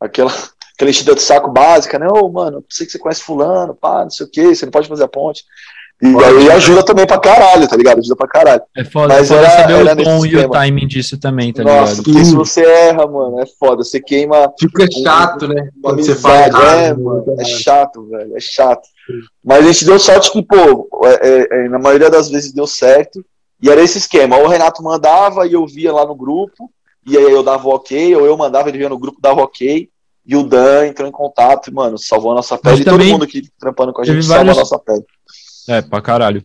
aquela 0.00 0.32
aquela 0.80 0.90
enchida 0.90 1.14
de 1.14 1.20
saco 1.20 1.50
básica, 1.50 1.98
né? 1.98 2.08
Ô, 2.08 2.24
oh, 2.24 2.28
mano, 2.30 2.64
sei 2.70 2.86
que 2.86 2.92
você 2.92 2.98
conhece 2.98 3.22
fulano, 3.22 3.74
pá, 3.74 4.02
não 4.02 4.10
sei 4.10 4.24
o 4.24 4.30
que, 4.30 4.54
você 4.54 4.64
não 4.64 4.72
pode 4.72 4.88
fazer 4.88 5.04
a 5.04 5.08
ponte. 5.08 5.44
E 6.02 6.12
pode, 6.12 6.24
aí 6.24 6.50
ajuda 6.50 6.82
também 6.82 7.06
pra 7.06 7.18
caralho, 7.18 7.68
tá 7.68 7.76
ligado? 7.76 7.98
Ajuda 7.98 8.16
pra 8.16 8.26
caralho. 8.26 8.62
É 8.74 8.84
foda, 8.84 9.14
Mas 9.14 9.30
é 9.30 9.34
foda 9.34 9.46
era, 9.46 9.60
saber 9.60 9.86
era 9.86 10.00
o 10.00 10.04
tom 10.04 10.26
e 10.26 10.36
o 10.36 10.50
timing 10.50 10.86
disso 10.86 11.18
também, 11.18 11.52
tá 11.52 11.62
Nossa, 11.62 11.92
ligado? 11.92 12.04
Porque 12.04 12.24
se 12.24 12.34
você 12.34 12.64
erra, 12.64 13.06
mano, 13.06 13.38
é 13.40 13.46
foda. 13.46 13.84
Você 13.84 14.00
queima. 14.00 14.50
Fica 14.58 14.84
um, 14.84 15.02
chato, 15.02 15.46
né? 15.46 15.68
Quando 15.82 16.02
você 16.02 16.14
faz. 16.14 16.54
É, 16.54 16.94
mano, 16.94 17.24
é 17.38 17.44
chato, 17.44 18.08
velho. 18.08 18.34
É 18.34 18.40
chato. 18.40 18.88
Mas 19.44 19.58
a 19.58 19.72
gente 19.72 19.84
deu 19.84 19.98
sorte 19.98 20.32
que, 20.32 20.42
pô, 20.42 20.88
é, 21.04 21.28
é, 21.28 21.64
é, 21.64 21.68
na 21.68 21.78
maioria 21.78 22.08
das 22.08 22.30
vezes 22.30 22.52
deu 22.52 22.66
certo. 22.66 23.22
E 23.62 23.68
era 23.68 23.82
esse 23.82 23.98
esquema. 23.98 24.38
O 24.38 24.48
Renato 24.48 24.82
mandava 24.82 25.46
e 25.46 25.52
eu 25.52 25.66
via 25.66 25.92
lá 25.92 26.06
no 26.06 26.14
grupo, 26.14 26.70
e 27.06 27.16
aí 27.16 27.30
eu 27.30 27.42
dava 27.42 27.68
ok, 27.68 28.16
ou 28.16 28.24
eu 28.24 28.36
mandava, 28.38 28.70
ele 28.70 28.78
via 28.78 28.88
no 28.88 28.98
grupo, 28.98 29.20
dava 29.20 29.42
ok. 29.42 29.88
E 30.26 30.36
o 30.36 30.42
Dan 30.42 30.86
entrou 30.86 31.08
em 31.08 31.12
contato 31.12 31.68
e, 31.68 31.74
mano, 31.74 31.98
salvou 31.98 32.32
a 32.32 32.36
nossa 32.36 32.56
pele. 32.56 32.82
E 32.82 32.84
todo 32.84 33.04
mundo 33.04 33.24
aqui 33.24 33.42
trampando 33.58 33.92
com 33.92 34.00
a 34.00 34.04
gente 34.04 34.24
salvou 34.24 34.52
a 34.52 34.56
nossa 34.56 34.78
pele. 34.78 35.04
É, 35.70 35.80
pra 35.80 36.02
caralho. 36.02 36.42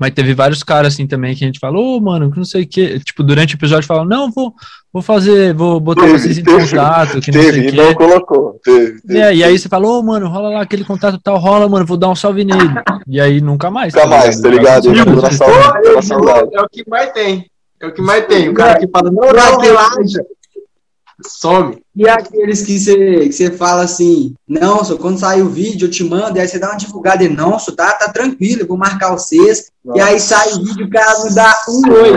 Mas 0.00 0.12
teve 0.12 0.32
vários 0.32 0.62
caras 0.62 0.94
assim 0.94 1.06
também 1.06 1.34
que 1.34 1.44
a 1.44 1.46
gente 1.46 1.58
falou, 1.58 1.96
oh, 1.96 2.00
mano, 2.00 2.32
não 2.34 2.44
sei 2.44 2.62
o 2.62 2.66
que. 2.66 2.98
Tipo, 3.00 3.22
durante 3.22 3.54
o 3.54 3.58
episódio 3.58 3.86
falaram, 3.86 4.08
não, 4.08 4.32
vou, 4.32 4.54
vou 4.90 5.02
fazer, 5.02 5.52
vou 5.52 5.78
botar 5.78 6.06
teve, 6.06 6.18
vocês 6.18 6.38
em 6.38 6.42
teve, 6.42 6.70
contato. 6.70 7.20
Que 7.20 7.30
teve, 7.30 7.46
não 7.46 7.52
sei 7.52 7.68
e 7.68 7.72
não 7.72 7.94
colocou. 7.94 8.58
Teve, 8.64 9.02
teve, 9.02 9.20
é, 9.20 9.34
e 9.34 9.44
aí 9.44 9.58
você 9.58 9.68
falou, 9.68 10.00
oh, 10.00 10.02
mano, 10.02 10.28
rola 10.28 10.48
lá 10.48 10.62
aquele 10.62 10.82
contato 10.82 11.20
tal, 11.22 11.36
rola, 11.36 11.68
mano, 11.68 11.84
vou 11.84 11.98
dar 11.98 12.08
um 12.08 12.16
salve 12.16 12.42
nele. 12.42 12.70
e 13.06 13.20
aí 13.20 13.40
nunca 13.42 13.70
mais. 13.70 13.92
Nunca 13.92 14.08
tá 14.08 14.16
mais, 14.16 14.40
tá 14.40 14.48
ligado? 14.48 14.88
É 14.88 16.60
o 16.62 16.68
que 16.70 16.88
mais 16.88 17.12
tem. 17.12 17.46
É 17.78 17.86
o 17.86 17.92
que 17.92 18.00
mais 18.00 18.26
tem. 18.26 18.48
O 18.48 18.54
cara 18.54 18.78
que 18.78 18.88
fala, 18.88 19.10
não, 19.10 19.30
não, 19.30 19.60
relaxa. 19.60 20.24
Some. 21.28 21.82
E 21.94 22.08
aqueles 22.08 22.62
que 22.62 22.78
você 22.78 23.28
que 23.28 23.50
fala 23.56 23.82
assim, 23.82 24.34
não, 24.48 24.84
só 24.84 24.96
quando 24.96 25.18
sair 25.18 25.42
o 25.42 25.48
vídeo 25.48 25.86
eu 25.86 25.90
te 25.90 26.04
mando, 26.04 26.38
e 26.38 26.40
aí 26.40 26.48
você 26.48 26.58
dá 26.58 26.70
uma 26.70 26.76
divulgada 26.76 27.22
e 27.24 27.28
não, 27.28 27.58
só 27.58 27.72
tá, 27.72 27.92
tá 27.92 28.12
tranquilo, 28.12 28.62
eu 28.62 28.66
vou 28.66 28.76
marcar 28.76 29.10
vocês. 29.10 29.70
Nossa. 29.84 29.98
E 29.98 30.02
aí 30.02 30.20
sai 30.20 30.52
o 30.52 30.64
vídeo, 30.64 30.86
o 30.86 30.90
cara 30.90 31.18
não 31.18 31.34
dá 31.34 31.64
um 31.68 31.92
oi. 31.92 32.12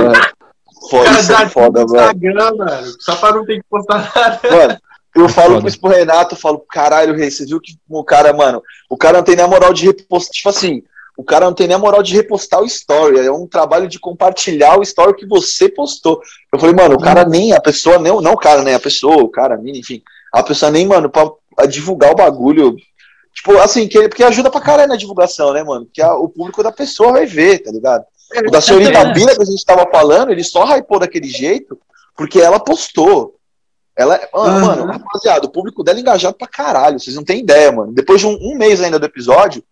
Foda, 0.89 1.05
cara, 1.05 1.21
dá 1.23 1.49
foda, 1.49 1.81
Instagram, 1.81 2.55
mano. 2.55 2.87
Só 2.99 3.15
pra 3.15 3.31
não 3.31 3.45
ter 3.45 3.57
que 3.57 3.65
postar 3.69 4.11
nada. 4.15 4.39
Mano, 4.43 4.77
eu 5.15 5.29
falo 5.29 5.61
com 5.61 5.67
isso 5.67 5.79
pro 5.79 5.89
Renato, 5.89 6.35
eu 6.35 6.39
falo, 6.39 6.63
caralho, 6.69 7.15
Rei, 7.15 7.31
você 7.31 7.45
viu 7.45 7.59
que 7.59 7.73
o 7.89 8.03
cara, 8.03 8.33
mano, 8.33 8.61
o 8.89 8.97
cara 8.97 9.17
não 9.17 9.23
tem 9.23 9.35
nem 9.35 9.45
a 9.45 9.47
moral 9.47 9.73
de 9.73 9.85
repostar, 9.85 10.31
tipo 10.31 10.49
assim, 10.49 10.83
o 11.17 11.23
cara 11.23 11.45
não 11.45 11.53
tem 11.53 11.67
nem 11.67 11.75
a 11.75 11.79
moral 11.79 12.03
de 12.03 12.13
repostar 12.13 12.61
o 12.61 12.65
story. 12.65 13.19
É 13.19 13.31
um 13.31 13.47
trabalho 13.47 13.87
de 13.87 13.99
compartilhar 13.99 14.77
o 14.77 14.83
story 14.83 15.15
que 15.15 15.25
você 15.25 15.69
postou. 15.69 16.21
Eu 16.51 16.59
falei, 16.59 16.75
mano, 16.75 16.95
o 16.95 17.01
cara 17.01 17.23
nem, 17.25 17.53
a 17.53 17.61
pessoa, 17.61 17.97
nem, 17.97 18.21
não 18.21 18.33
o 18.33 18.37
cara, 18.37 18.61
né? 18.63 18.75
A 18.75 18.79
pessoa, 18.79 19.23
o 19.23 19.29
cara, 19.29 19.59
enfim. 19.65 20.01
A 20.31 20.43
pessoa 20.43 20.69
nem, 20.69 20.85
mano, 20.85 21.09
pra, 21.09 21.29
pra 21.55 21.65
divulgar 21.65 22.11
o 22.11 22.15
bagulho. 22.15 22.75
Tipo, 23.33 23.57
assim, 23.59 23.87
que, 23.87 24.07
porque 24.09 24.23
ajuda 24.23 24.49
pra 24.49 24.61
caralho 24.61 24.89
na 24.89 24.97
divulgação, 24.97 25.53
né, 25.53 25.63
mano? 25.63 25.85
Porque 25.85 26.01
a, 26.01 26.13
o 26.15 26.27
público 26.27 26.61
da 26.61 26.71
pessoa 26.71 27.13
vai 27.13 27.25
ver, 27.25 27.59
tá 27.59 27.71
ligado? 27.71 28.05
O 28.47 28.51
da 28.51 28.59
senhorita 28.59 29.05
Bina 29.13 29.35
que 29.35 29.41
a 29.41 29.45
gente 29.45 29.63
tava 29.65 29.89
falando, 29.89 30.31
ele 30.31 30.43
só 30.43 30.65
hypou 30.65 30.99
daquele 30.99 31.27
jeito 31.27 31.79
porque 32.17 32.39
ela 32.39 32.59
postou. 32.59 33.35
Ela, 33.95 34.15
é, 34.15 34.29
mano, 34.33 34.57
uhum. 34.57 34.65
mano, 34.65 34.85
rapaziada, 34.91 35.45
o 35.45 35.51
público 35.51 35.83
dela 35.83 35.97
é 35.97 36.01
engajado 36.01 36.35
pra 36.35 36.47
caralho, 36.47 36.99
vocês 36.99 37.15
não 37.15 37.23
têm 37.23 37.39
ideia, 37.39 37.71
mano. 37.71 37.93
Depois 37.93 38.19
de 38.19 38.27
um, 38.27 38.37
um 38.41 38.57
mês 38.57 38.81
ainda 38.81 38.99
do 38.99 39.05
episódio, 39.05 39.63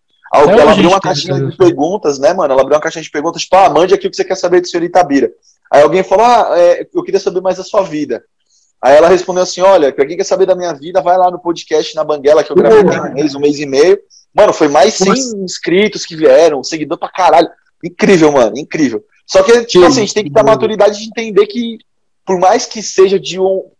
ela, 0.42 0.52
ela 0.52 0.72
abriu 0.72 0.88
uma 0.88 1.00
caixinha 1.00 1.40
de 1.40 1.56
perguntas, 1.56 2.18
né, 2.18 2.32
mano? 2.32 2.52
Ela 2.52 2.62
abriu 2.62 2.76
uma 2.76 2.82
caixinha 2.82 3.02
de 3.02 3.10
perguntas, 3.10 3.42
tipo, 3.42 3.56
ah, 3.56 3.70
mande 3.70 3.94
aqui 3.94 4.06
o 4.06 4.10
que 4.10 4.16
você 4.16 4.24
quer 4.24 4.36
saber 4.36 4.60
do 4.60 4.68
senhor 4.68 4.82
Itabira. 4.82 5.32
Aí 5.72 5.82
alguém 5.82 6.02
falou, 6.02 6.24
ah, 6.24 6.54
é, 6.58 6.86
eu 6.94 7.02
queria 7.02 7.20
saber 7.20 7.40
mais 7.40 7.56
da 7.56 7.64
sua 7.64 7.82
vida. 7.82 8.22
Aí 8.84 8.96
ela 8.96 9.08
respondeu 9.08 9.42
assim: 9.42 9.62
olha, 9.62 9.90
pra 9.90 10.04
quem 10.04 10.14
quer 10.14 10.24
saber 10.24 10.44
da 10.44 10.54
minha 10.54 10.74
vida, 10.74 11.00
vai 11.00 11.16
lá 11.16 11.30
no 11.30 11.38
podcast 11.38 11.96
na 11.96 12.04
Banguela, 12.04 12.44
que 12.44 12.52
eu 12.52 12.56
gravei 12.56 12.84
tem 12.84 13.00
um 13.00 13.14
mês, 13.14 13.34
um 13.34 13.40
mês 13.40 13.58
e 13.58 13.64
meio. 13.64 13.98
Mano, 14.34 14.52
foi 14.52 14.68
mais 14.68 14.92
100 14.94 15.42
inscritos 15.42 16.04
que 16.04 16.14
vieram, 16.14 16.62
seguidor 16.62 16.98
pra 16.98 17.08
caralho. 17.08 17.48
Incrível, 17.82 18.30
mano, 18.30 18.58
incrível. 18.58 19.02
Só 19.26 19.42
que, 19.42 19.64
tipo 19.64 19.86
assim, 19.86 20.00
a 20.00 20.00
gente 20.00 20.12
tem 20.12 20.24
que 20.24 20.30
ter 20.30 20.40
a 20.40 20.44
maturidade 20.44 20.98
de 20.98 21.06
entender 21.06 21.46
que, 21.46 21.78
por 22.26 22.38
mais 22.38 22.66
que 22.66 22.82
seja 22.82 23.18
de 23.18 23.40
um 23.40 23.70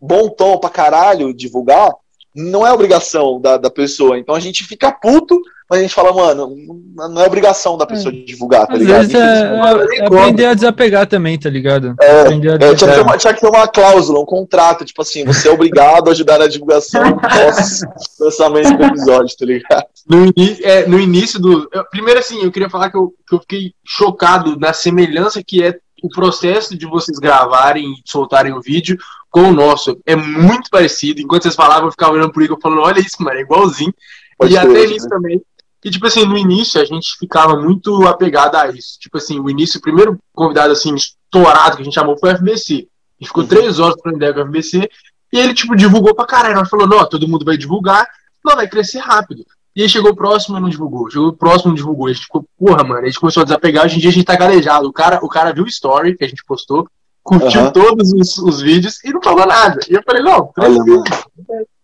bom 0.00 0.30
tom 0.30 0.56
pra 0.58 0.70
caralho 0.70 1.34
divulgar, 1.34 1.92
não 2.34 2.66
é 2.66 2.72
obrigação 2.72 3.38
da, 3.38 3.58
da 3.58 3.68
pessoa. 3.68 4.18
Então 4.18 4.34
a 4.34 4.40
gente 4.40 4.64
fica 4.64 4.90
puto 4.90 5.38
mas 5.68 5.80
a 5.80 5.82
gente 5.82 5.94
fala, 5.94 6.14
mano, 6.14 6.56
não 6.94 7.20
é 7.20 7.26
obrigação 7.26 7.76
da 7.76 7.86
pessoa 7.86 8.14
é. 8.14 8.24
divulgar, 8.24 8.66
tá 8.66 8.72
Às 8.72 8.78
ligado? 8.78 9.00
Vezes 9.00 9.14
é, 9.14 9.98
é 9.98 10.06
aprender 10.06 10.46
a 10.46 10.54
desapegar 10.54 11.06
também, 11.06 11.38
tá 11.38 11.50
ligado? 11.50 11.94
É, 12.00 12.20
é 12.20 12.74
tinha, 12.74 12.74
que 12.74 12.86
ter 12.86 13.00
uma, 13.02 13.18
tinha 13.18 13.34
que 13.34 13.40
ter 13.40 13.48
uma 13.48 13.68
cláusula, 13.68 14.18
um 14.18 14.24
contrato, 14.24 14.84
tipo 14.84 15.02
assim, 15.02 15.24
você 15.24 15.48
é 15.48 15.52
obrigado 15.52 16.08
a 16.08 16.12
ajudar 16.12 16.38
na 16.38 16.46
divulgação 16.46 17.18
pós 17.18 17.80
lançamento 18.18 18.78
do 18.78 18.84
episódio, 18.84 19.36
tá 19.36 19.44
ligado? 19.44 19.84
No, 20.08 20.32
é, 20.62 20.86
no 20.86 20.98
início 20.98 21.38
do. 21.38 21.68
Eu, 21.70 21.84
primeiro, 21.90 22.18
assim, 22.18 22.42
eu 22.42 22.50
queria 22.50 22.70
falar 22.70 22.90
que 22.90 22.96
eu, 22.96 23.12
que 23.28 23.34
eu 23.34 23.40
fiquei 23.40 23.72
chocado 23.84 24.58
na 24.58 24.72
semelhança 24.72 25.42
que 25.46 25.62
é 25.62 25.78
o 26.02 26.08
processo 26.08 26.78
de 26.78 26.86
vocês 26.86 27.18
gravarem 27.18 27.84
e 27.84 27.96
soltarem 28.04 28.52
o 28.52 28.62
vídeo 28.62 28.96
com 29.30 29.42
o 29.42 29.52
nosso. 29.52 29.98
É 30.06 30.16
muito 30.16 30.70
parecido. 30.70 31.20
Enquanto 31.20 31.42
vocês 31.42 31.54
falavam, 31.54 31.88
eu 31.88 31.90
ficava 31.90 32.12
olhando 32.12 32.32
pro 32.32 32.42
Igor 32.42 32.58
falando, 32.60 32.82
olha 32.82 33.00
isso, 33.00 33.16
mano, 33.20 33.36
é 33.36 33.42
igualzinho. 33.42 33.92
Pode 34.38 34.54
e 34.54 34.56
até 34.56 34.86
nisso 34.86 35.08
né? 35.08 35.10
também. 35.10 35.42
E, 35.84 35.90
tipo 35.90 36.06
assim, 36.06 36.24
no 36.24 36.36
início 36.36 36.80
a 36.80 36.84
gente 36.84 37.16
ficava 37.18 37.56
muito 37.56 38.06
apegado 38.06 38.56
a 38.56 38.68
isso. 38.68 38.98
Tipo 38.98 39.18
assim, 39.18 39.38
o 39.38 39.48
início, 39.48 39.78
o 39.78 39.82
primeiro 39.82 40.18
convidado, 40.34 40.72
assim, 40.72 40.94
estourado 40.94 41.76
que 41.76 41.82
a 41.82 41.84
gente 41.84 41.94
chamou 41.94 42.18
foi 42.18 42.32
o 42.32 42.36
FBC. 42.36 42.74
A 42.74 43.22
gente 43.22 43.28
ficou 43.28 43.42
uhum. 43.42 43.48
três 43.48 43.78
horas 43.78 44.00
pra 44.00 44.12
ideia 44.12 44.34
com 44.34 44.40
o 44.40 44.46
FBC. 44.46 44.88
E 45.32 45.38
ele, 45.38 45.54
tipo, 45.54 45.76
divulgou 45.76 46.14
pra 46.14 46.26
caralho. 46.26 46.56
Nós 46.56 46.68
falou, 46.68 46.86
não, 46.86 47.08
todo 47.08 47.28
mundo 47.28 47.44
vai 47.44 47.56
divulgar. 47.56 48.06
Não, 48.44 48.56
vai 48.56 48.68
crescer 48.68 48.98
rápido. 48.98 49.44
E 49.76 49.82
aí 49.82 49.88
chegou 49.88 50.10
o 50.10 50.16
próximo 50.16 50.56
e 50.58 50.60
não 50.60 50.68
divulgou. 50.68 51.08
Chegou 51.10 51.28
o 51.28 51.32
próximo 51.32 51.68
e 51.68 51.70
não 51.70 51.76
divulgou. 51.76 52.06
A 52.06 52.12
gente 52.12 52.24
ficou, 52.24 52.44
porra, 52.58 52.82
mano. 52.82 53.02
A 53.02 53.06
gente 53.06 53.20
começou 53.20 53.42
a 53.42 53.44
desapegar. 53.44 53.84
Hoje 53.84 53.96
em 53.96 54.00
dia 54.00 54.10
a 54.10 54.12
gente 54.12 54.24
tá 54.24 54.34
galejado. 54.34 54.88
O 54.88 54.92
cara, 54.92 55.20
o 55.22 55.28
cara 55.28 55.52
viu 55.52 55.64
o 55.64 55.68
story 55.68 56.16
que 56.16 56.24
a 56.24 56.28
gente 56.28 56.44
postou, 56.44 56.88
curtiu 57.22 57.60
uhum. 57.60 57.70
todos 57.70 58.12
os, 58.12 58.38
os, 58.38 58.60
vídeos 58.60 59.04
e 59.04 59.12
não 59.12 59.22
falou 59.22 59.46
nada. 59.46 59.78
E 59.88 59.94
eu 59.94 60.02
falei, 60.02 60.22
não, 60.22 60.46
tranquilo. 60.46 61.04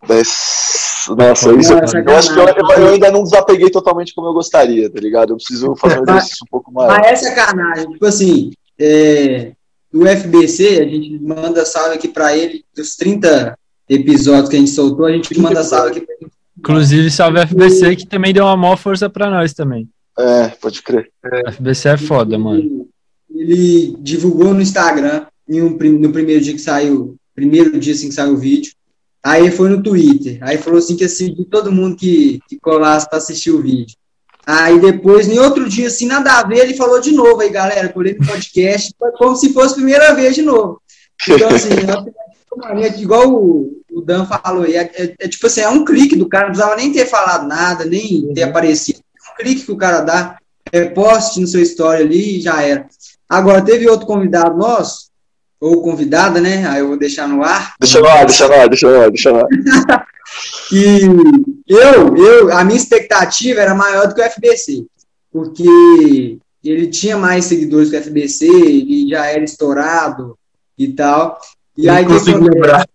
Mas, 0.08 1.06
nossa, 1.16 1.52
isso, 1.54 1.72
eu 1.72 2.16
acho 2.16 2.34
que 2.34 2.40
eu, 2.40 2.46
eu, 2.78 2.88
ainda 2.88 3.10
não 3.10 3.22
desapeguei 3.22 3.70
totalmente 3.70 4.14
como 4.14 4.28
eu 4.28 4.32
gostaria, 4.32 4.90
tá 4.90 5.00
ligado? 5.00 5.32
Eu 5.32 5.36
preciso 5.36 5.74
fazer 5.76 6.00
um 6.00 6.02
exercício 6.02 6.44
um 6.44 6.50
pouco 6.50 6.72
mais. 6.72 6.88
Mas 6.88 7.06
é 7.06 7.16
sacanagem. 7.16 7.90
Tipo 7.90 8.06
assim, 8.06 8.50
é, 8.78 9.52
o 9.92 10.06
FBC, 10.06 10.80
a 10.80 10.84
gente 10.84 11.18
manda 11.20 11.64
salve 11.64 11.94
aqui 11.94 12.08
pra 12.08 12.36
ele, 12.36 12.64
dos 12.74 12.96
30 12.96 13.56
episódios 13.88 14.48
que 14.48 14.56
a 14.56 14.58
gente 14.58 14.70
soltou, 14.70 15.06
a 15.06 15.12
gente 15.12 15.38
manda 15.38 15.62
salve 15.62 15.90
aqui 15.90 16.00
pra 16.00 16.14
ele. 16.20 16.30
Inclusive, 16.58 17.10
salve 17.10 17.46
FBC, 17.46 17.96
que 17.96 18.06
também 18.06 18.32
deu 18.32 18.44
uma 18.44 18.56
maior 18.56 18.76
força 18.76 19.08
pra 19.08 19.30
nós 19.30 19.52
também. 19.52 19.88
É, 20.18 20.48
pode 20.48 20.82
crer. 20.82 21.10
É. 21.24 21.50
FBC 21.50 21.88
é 21.88 21.96
foda, 21.96 22.38
mano. 22.38 22.88
Ele, 23.34 23.96
divulgou 24.00 24.54
no 24.54 24.62
Instagram, 24.62 25.26
um, 25.48 25.70
no 25.70 26.12
primeiro 26.12 26.40
dia 26.40 26.54
que 26.54 26.60
saiu, 26.60 27.16
primeiro 27.34 27.78
dia 27.78 27.92
assim 27.92 28.08
que 28.08 28.14
saiu 28.14 28.32
o 28.32 28.36
vídeo, 28.36 28.72
Aí 29.24 29.50
foi 29.50 29.70
no 29.70 29.82
Twitter. 29.82 30.38
Aí 30.42 30.58
falou 30.58 30.78
assim 30.78 30.96
que 30.96 31.04
assim, 31.04 31.32
de 31.32 31.46
todo 31.46 31.72
mundo 31.72 31.96
que, 31.96 32.40
que 32.46 32.58
colasse 32.60 33.08
para 33.08 33.16
assistir 33.16 33.50
o 33.50 33.62
vídeo. 33.62 33.96
Aí 34.46 34.78
depois, 34.78 35.26
em 35.26 35.38
outro 35.38 35.66
dia, 35.66 35.86
assim, 35.86 36.06
nada 36.06 36.32
a 36.32 36.46
ver, 36.46 36.58
ele 36.58 36.74
falou 36.74 37.00
de 37.00 37.12
novo 37.12 37.40
aí, 37.40 37.48
galera, 37.48 37.88
colei 37.88 38.14
no 38.14 38.26
podcast, 38.26 38.92
como 39.16 39.34
se 39.34 39.54
fosse 39.54 39.72
a 39.72 39.76
primeira 39.76 40.14
vez 40.14 40.34
de 40.34 40.42
novo. 40.42 40.82
Então, 41.26 41.48
assim, 41.48 41.70
é 42.84 43.00
igual 43.00 43.32
o, 43.32 43.80
o 43.90 44.02
Dan 44.02 44.26
falou 44.26 44.64
aí, 44.64 44.76
é, 44.76 44.82
é, 44.94 45.14
é, 45.18 45.28
tipo 45.28 45.46
assim, 45.46 45.62
é 45.62 45.68
um 45.70 45.84
clique 45.84 46.14
do 46.14 46.28
cara, 46.28 46.44
não 46.44 46.52
precisava 46.52 46.76
nem 46.76 46.92
ter 46.92 47.06
falado 47.06 47.46
nada, 47.46 47.86
nem 47.86 48.34
ter 48.34 48.44
uhum. 48.44 48.50
aparecido. 48.50 48.98
É 48.98 49.32
um 49.32 49.36
clique 49.36 49.64
que 49.64 49.72
o 49.72 49.78
cara 49.78 50.00
dá, 50.00 50.36
é, 50.70 50.84
poste 50.84 51.40
no 51.40 51.46
seu 51.46 51.62
story 51.62 52.02
ali 52.02 52.38
e 52.38 52.40
já 52.42 52.60
era. 52.62 52.86
Agora, 53.26 53.64
teve 53.64 53.88
outro 53.88 54.06
convidado 54.06 54.58
nosso, 54.58 55.08
ou 55.64 55.80
convidada, 55.80 56.40
né? 56.40 56.66
Aí 56.68 56.80
eu 56.80 56.88
vou 56.88 56.98
deixar 56.98 57.26
no 57.26 57.42
ar. 57.42 57.74
Deixa 57.80 57.98
no 57.98 58.06
ar, 58.06 58.26
deixa 58.26 58.46
no 58.46 58.54
ar, 58.54 58.68
deixa 58.68 58.90
no 58.90 59.00
ar, 59.00 59.10
deixa 59.10 59.32
no 59.32 59.38
ar. 59.38 59.48
e 60.70 61.00
eu, 61.66 62.16
eu, 62.16 62.52
a 62.52 62.62
minha 62.64 62.76
expectativa 62.76 63.60
era 63.60 63.74
maior 63.74 64.06
do 64.06 64.14
que 64.14 64.20
o 64.20 64.30
FBC, 64.30 64.84
porque 65.32 66.38
ele 66.62 66.88
tinha 66.88 67.16
mais 67.16 67.46
seguidores 67.46 67.88
que 67.88 67.96
o 67.96 68.02
FBC, 68.02 68.46
ele 68.46 69.08
já 69.08 69.26
era 69.26 69.42
estourado 69.42 70.36
e 70.78 70.88
tal. 70.88 71.40
E 71.78 71.86
eu 71.86 71.94
aí 71.94 72.04
lembrar. 72.04 72.86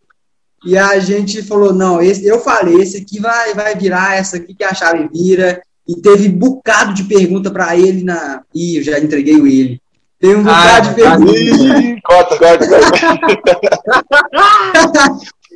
E 0.63 0.78
a 0.78 0.99
gente 0.99 1.41
falou, 1.41 1.74
não, 1.74 2.01
esse, 2.01 2.26
eu 2.26 2.39
falei, 2.39 2.76
esse 2.76 2.97
aqui 2.97 3.20
vai, 3.20 3.53
vai 3.53 3.76
virar, 3.76 4.17
essa 4.17 4.38
aqui 4.38 4.53
que 4.53 4.63
a 4.63 4.74
chave 4.76 5.09
vira. 5.11 5.61
E 5.88 5.95
teve 5.95 6.30
bocado 6.30 6.93
de 6.93 7.05
pergunta 7.05 7.49
para 7.49 7.76
ele 7.76 8.03
na. 8.03 8.43
Ih, 8.53 8.78
eu 8.78 8.84
já 8.84 8.99
entreguei 8.99 9.41
o 9.41 9.47
ele. 9.47 9.82
Tem 10.20 10.36
um 10.36 10.43
bocado 10.43 10.67
ah, 10.67 10.80
de 10.80 10.95
perguntas. 10.95 12.01
Corta, 12.03 12.38
corta, 12.38 12.67
corta. 12.67 12.97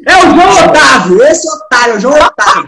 é 0.07 0.18
o 0.18 0.22
João 0.22 0.70
Otávio, 0.70 1.24
esse 1.24 1.47
otário, 1.49 1.93
é 1.93 1.97
o 1.97 1.99
João 1.99 2.16
Otávio. 2.16 2.68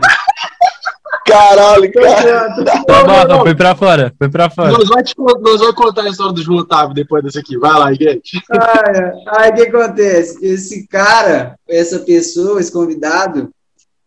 Caralho, 1.25 1.91
cara. 1.91 2.63
Tá 2.85 3.25
bom, 3.27 3.41
foi 3.43 3.55
pra 3.55 3.75
fora, 3.75 4.13
foi 4.17 4.29
pra 4.29 4.49
fora. 4.49 4.71
Nós 4.71 4.87
vamos, 4.87 5.13
nós 5.41 5.59
vamos 5.59 5.75
contar 5.75 6.03
a 6.03 6.09
história 6.09 6.33
do 6.33 6.43
João 6.43 6.59
Otávio 6.59 6.93
depois 6.93 7.23
desse 7.23 7.39
aqui. 7.39 7.57
Vai 7.57 7.73
lá, 7.73 7.93
gente. 7.93 8.41
Aí 9.29 9.51
o 9.51 9.55
que 9.55 9.61
acontece? 9.63 10.45
Esse 10.45 10.85
cara, 10.87 11.57
essa 11.67 11.99
pessoa, 11.99 12.59
esse 12.59 12.71
convidado, 12.71 13.49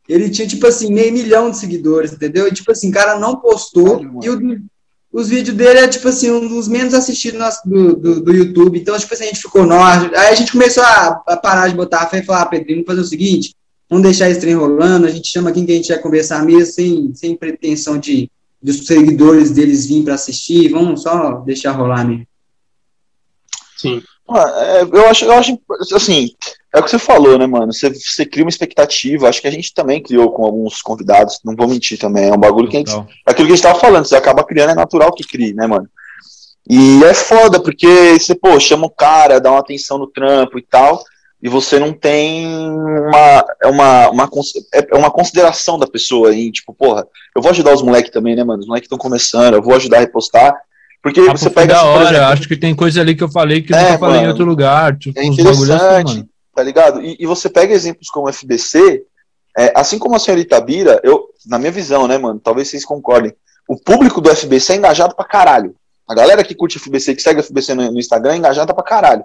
ele 0.08 0.30
tinha, 0.30 0.46
tipo 0.46 0.66
assim, 0.66 0.92
meio 0.92 1.12
milhão 1.12 1.50
de 1.50 1.56
seguidores, 1.56 2.12
entendeu? 2.12 2.46
E, 2.46 2.52
tipo 2.52 2.70
assim, 2.70 2.90
o 2.90 2.92
cara 2.92 3.18
não 3.18 3.36
postou. 3.36 4.00
e 4.22 4.30
o, 4.30 4.60
os 5.12 5.28
vídeos 5.28 5.56
dele 5.56 5.80
é, 5.80 5.88
tipo 5.88 6.06
assim, 6.08 6.30
um 6.30 6.46
dos 6.46 6.68
menos 6.68 6.92
assistidos 6.92 7.40
do, 7.64 7.96
do, 7.96 8.20
do, 8.20 8.32
YouTube. 8.32 8.78
Então, 8.78 8.98
tipo 8.98 9.12
assim, 9.14 9.24
a 9.24 9.28
gente 9.28 9.40
ficou, 9.40 9.66
nós. 9.66 10.04
Aí 10.12 10.28
a 10.28 10.34
gente 10.34 10.52
começou 10.52 10.82
a, 10.82 11.22
a 11.26 11.36
parar 11.36 11.68
de 11.68 11.74
botar 11.74 12.02
a 12.02 12.06
fé 12.06 12.18
e 12.18 12.24
falar, 12.24 12.42
ah, 12.42 12.46
Pedrinho, 12.46 12.84
vamos 12.84 12.86
fazer 12.86 13.00
o 13.00 13.04
seguinte, 13.04 13.54
vamos 13.88 14.04
deixar 14.04 14.28
esse 14.28 14.40
trem 14.40 14.54
rolando, 14.54 15.06
a 15.06 15.10
gente 15.10 15.28
chama 15.28 15.50
quem 15.50 15.64
que 15.64 15.72
a 15.72 15.76
gente 15.76 15.88
vai 15.88 15.98
conversar 15.98 16.44
mesmo, 16.44 16.72
sem, 16.72 17.14
sem 17.14 17.36
pretensão 17.36 17.98
de 17.98 18.30
dos 18.60 18.86
seguidores 18.86 19.52
deles 19.52 19.86
virem 19.86 20.04
para 20.04 20.14
assistir, 20.14 20.68
vamos 20.68 21.02
só 21.02 21.40
deixar 21.40 21.72
rolar 21.72 22.04
mesmo. 22.04 22.26
Sim. 23.76 24.02
Ah, 24.30 24.86
eu 24.92 25.06
acho, 25.08 25.24
eu 25.24 25.32
acho, 25.32 25.58
assim, 25.94 26.30
é 26.74 26.78
o 26.78 26.82
que 26.82 26.90
você 26.90 26.98
falou, 26.98 27.38
né, 27.38 27.46
mano? 27.46 27.72
Você, 27.72 27.88
você 27.88 28.26
cria 28.26 28.44
uma 28.44 28.50
expectativa. 28.50 29.28
Acho 29.28 29.40
que 29.40 29.48
a 29.48 29.50
gente 29.50 29.72
também 29.72 30.02
criou 30.02 30.30
com 30.32 30.44
alguns 30.44 30.82
convidados. 30.82 31.40
Não 31.44 31.56
vou 31.56 31.66
mentir 31.66 31.98
também. 31.98 32.28
É 32.28 32.32
um 32.32 32.38
bagulho 32.38 32.68
que 32.68 32.76
a 32.76 32.80
gente. 32.80 32.92
É 33.26 33.30
aquilo 33.30 33.46
que 33.46 33.52
a 33.52 33.56
gente 33.56 33.62
tava 33.62 33.80
falando. 33.80 34.04
Você 34.04 34.16
acaba 34.16 34.44
criando, 34.44 34.70
é 34.70 34.74
natural 34.74 35.12
que 35.12 35.24
crie, 35.24 35.54
né, 35.54 35.66
mano? 35.66 35.88
E 36.68 37.02
é 37.04 37.14
foda, 37.14 37.58
porque 37.58 38.18
você, 38.18 38.34
pô, 38.34 38.60
chama 38.60 38.86
o 38.86 38.90
cara, 38.90 39.40
dá 39.40 39.50
uma 39.50 39.60
atenção 39.60 39.96
no 39.96 40.06
trampo 40.06 40.58
e 40.58 40.62
tal, 40.62 41.02
e 41.42 41.48
você 41.48 41.78
não 41.78 41.94
tem 41.94 42.46
uma, 42.46 43.44
é 43.62 43.66
uma, 43.68 44.10
uma, 44.10 44.30
é, 44.74 44.86
é 44.92 44.96
uma 44.96 45.10
consideração 45.10 45.78
da 45.78 45.86
pessoa 45.86 46.28
aí, 46.28 46.52
tipo, 46.52 46.74
porra, 46.74 47.06
eu 47.34 47.40
vou 47.40 47.50
ajudar 47.52 47.72
os 47.72 47.80
moleques 47.80 48.10
também, 48.10 48.36
né, 48.36 48.44
mano? 48.44 48.60
Os 48.60 48.66
moleques 48.66 48.84
estão 48.84 48.98
começando, 48.98 49.54
eu 49.54 49.62
vou 49.62 49.76
ajudar 49.76 49.96
a 49.96 50.00
repostar, 50.00 50.54
porque 51.02 51.20
ah, 51.20 51.32
você 51.32 51.48
pega. 51.50 51.74
Da 51.74 51.80
assim, 51.80 51.88
hora, 51.88 52.08
exemplo, 52.08 52.26
acho 52.26 52.48
que 52.48 52.56
tem 52.56 52.74
coisa 52.74 53.00
ali 53.00 53.14
que 53.14 53.22
eu 53.22 53.30
falei 53.30 53.62
que 53.62 53.72
eu 53.72 53.76
é, 53.76 53.82
nunca 53.84 53.98
falei 53.98 54.20
em 54.22 54.28
outro 54.28 54.44
lugar. 54.44 54.96
Tipo, 54.96 55.18
é 55.18 55.22
assim, 55.22 55.32
interessante, 55.32 56.10
assim, 56.12 56.28
tá 56.54 56.62
ligado? 56.62 57.02
E, 57.02 57.16
e, 57.18 57.26
você 57.26 57.48
pega 57.48 57.72
exemplos 57.72 58.08
como 58.08 58.28
o 58.28 58.32
FBC, 58.32 59.04
é, 59.56 59.72
assim 59.76 59.98
como 59.98 60.16
a 60.16 60.18
senhorita 60.18 60.60
Bira, 60.60 61.00
eu, 61.04 61.28
na 61.46 61.58
minha 61.58 61.70
visão, 61.70 62.08
né, 62.08 62.18
mano? 62.18 62.40
Talvez 62.40 62.68
vocês 62.68 62.84
concordem. 62.84 63.32
O 63.68 63.76
público 63.76 64.20
do 64.20 64.34
FBC 64.34 64.72
é 64.72 64.76
engajado 64.76 65.14
pra 65.14 65.24
caralho. 65.24 65.74
A 66.08 66.14
galera 66.14 66.42
que 66.42 66.54
curte 66.54 66.78
FBC, 66.78 67.14
que 67.14 67.22
segue 67.22 67.40
o 67.40 67.44
FBC 67.44 67.74
no, 67.74 67.92
no 67.92 67.98
Instagram, 67.98 68.32
é 68.32 68.36
engajada 68.36 68.72
pra 68.74 68.82
caralho. 68.82 69.24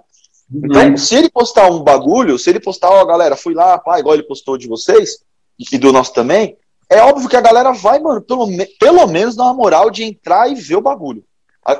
Então, 0.52 0.90
uhum. 0.90 0.96
se 0.96 1.14
ele 1.16 1.30
postar 1.30 1.70
um 1.70 1.82
bagulho, 1.82 2.38
se 2.38 2.50
ele 2.50 2.60
postar, 2.60 2.90
ó, 2.90 3.04
galera, 3.04 3.36
fui 3.36 3.54
lá, 3.54 3.78
pá, 3.78 3.98
igual 3.98 4.14
ele 4.14 4.24
postou 4.24 4.58
de 4.58 4.68
vocês, 4.68 5.18
e 5.58 5.78
do 5.78 5.92
nosso 5.92 6.12
também, 6.12 6.56
é 6.90 7.00
óbvio 7.00 7.28
que 7.28 7.36
a 7.36 7.40
galera 7.40 7.72
vai, 7.72 7.98
mano, 7.98 8.20
pelo, 8.20 8.46
pelo 8.78 9.06
menos 9.06 9.34
dar 9.34 9.44
uma 9.44 9.54
moral 9.54 9.90
de 9.90 10.04
entrar 10.04 10.50
e 10.50 10.54
ver 10.54 10.76
o 10.76 10.82
bagulho. 10.82 11.24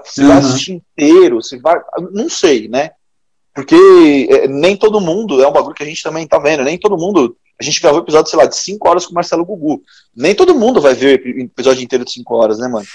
Você 0.05 0.23
uhum. 0.23 0.29
vai 0.29 0.39
assistir 0.39 0.73
inteiro, 0.73 1.43
você 1.43 1.59
vai. 1.59 1.79
Não 2.13 2.29
sei, 2.29 2.69
né? 2.69 2.91
Porque 3.55 4.29
é, 4.31 4.49
nem 4.49 4.77
todo 4.77 5.01
mundo, 5.01 5.43
é 5.43 5.47
um 5.47 5.53
bagulho 5.53 5.75
que 5.75 5.83
a 5.83 5.87
gente 5.87 6.03
também 6.03 6.27
tá 6.27 6.39
vendo, 6.39 6.65
nem 6.65 6.79
todo 6.79 6.99
mundo. 6.99 7.37
A 7.61 7.63
gente 7.63 7.81
gravou 7.81 8.01
episódio, 8.01 8.29
sei 8.29 8.39
lá, 8.39 8.47
de 8.47 8.57
5 8.57 8.89
horas 8.89 9.07
com 9.07 9.13
o 9.13 9.15
Marcelo 9.15 9.45
Gugu. 9.45 9.81
Nem 10.15 10.35
todo 10.35 10.59
mundo 10.59 10.81
vai 10.81 10.93
ver 10.93 11.21
o 11.21 11.41
episódio 11.43 11.85
inteiro 11.85 12.05
de 12.05 12.13
5 12.13 12.35
horas, 12.35 12.59
né, 12.59 12.67
mano? 12.67 12.87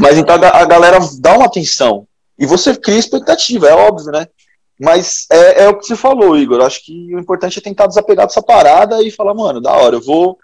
Mas 0.00 0.18
então 0.18 0.34
a, 0.34 0.60
a, 0.60 0.64
galera 0.64 0.98
dá 1.20 1.36
uma 1.36 1.46
atenção. 1.46 2.06
E 2.36 2.46
você 2.46 2.74
cria 2.76 2.98
expectativa, 2.98 3.68
é 3.68 3.74
óbvio, 3.74 4.10
né? 4.10 4.26
Mas 4.80 5.26
é, 5.30 5.64
é, 5.64 5.68
o 5.68 5.78
que 5.78 5.86
você 5.86 5.96
falou, 5.96 6.36
Igor. 6.36 6.60
Acho 6.60 6.84
que 6.84 7.14
o 7.14 7.18
importante 7.18 7.58
é 7.58 7.62
tentar 7.62 7.86
desapegar 7.86 8.26
dessa 8.26 8.42
parada 8.42 9.02
e 9.02 9.10
falar, 9.10 9.34
mano, 9.34 9.60
da 9.60 9.72
hora, 9.72 9.96
eu 9.96 10.00
vou. 10.00 10.38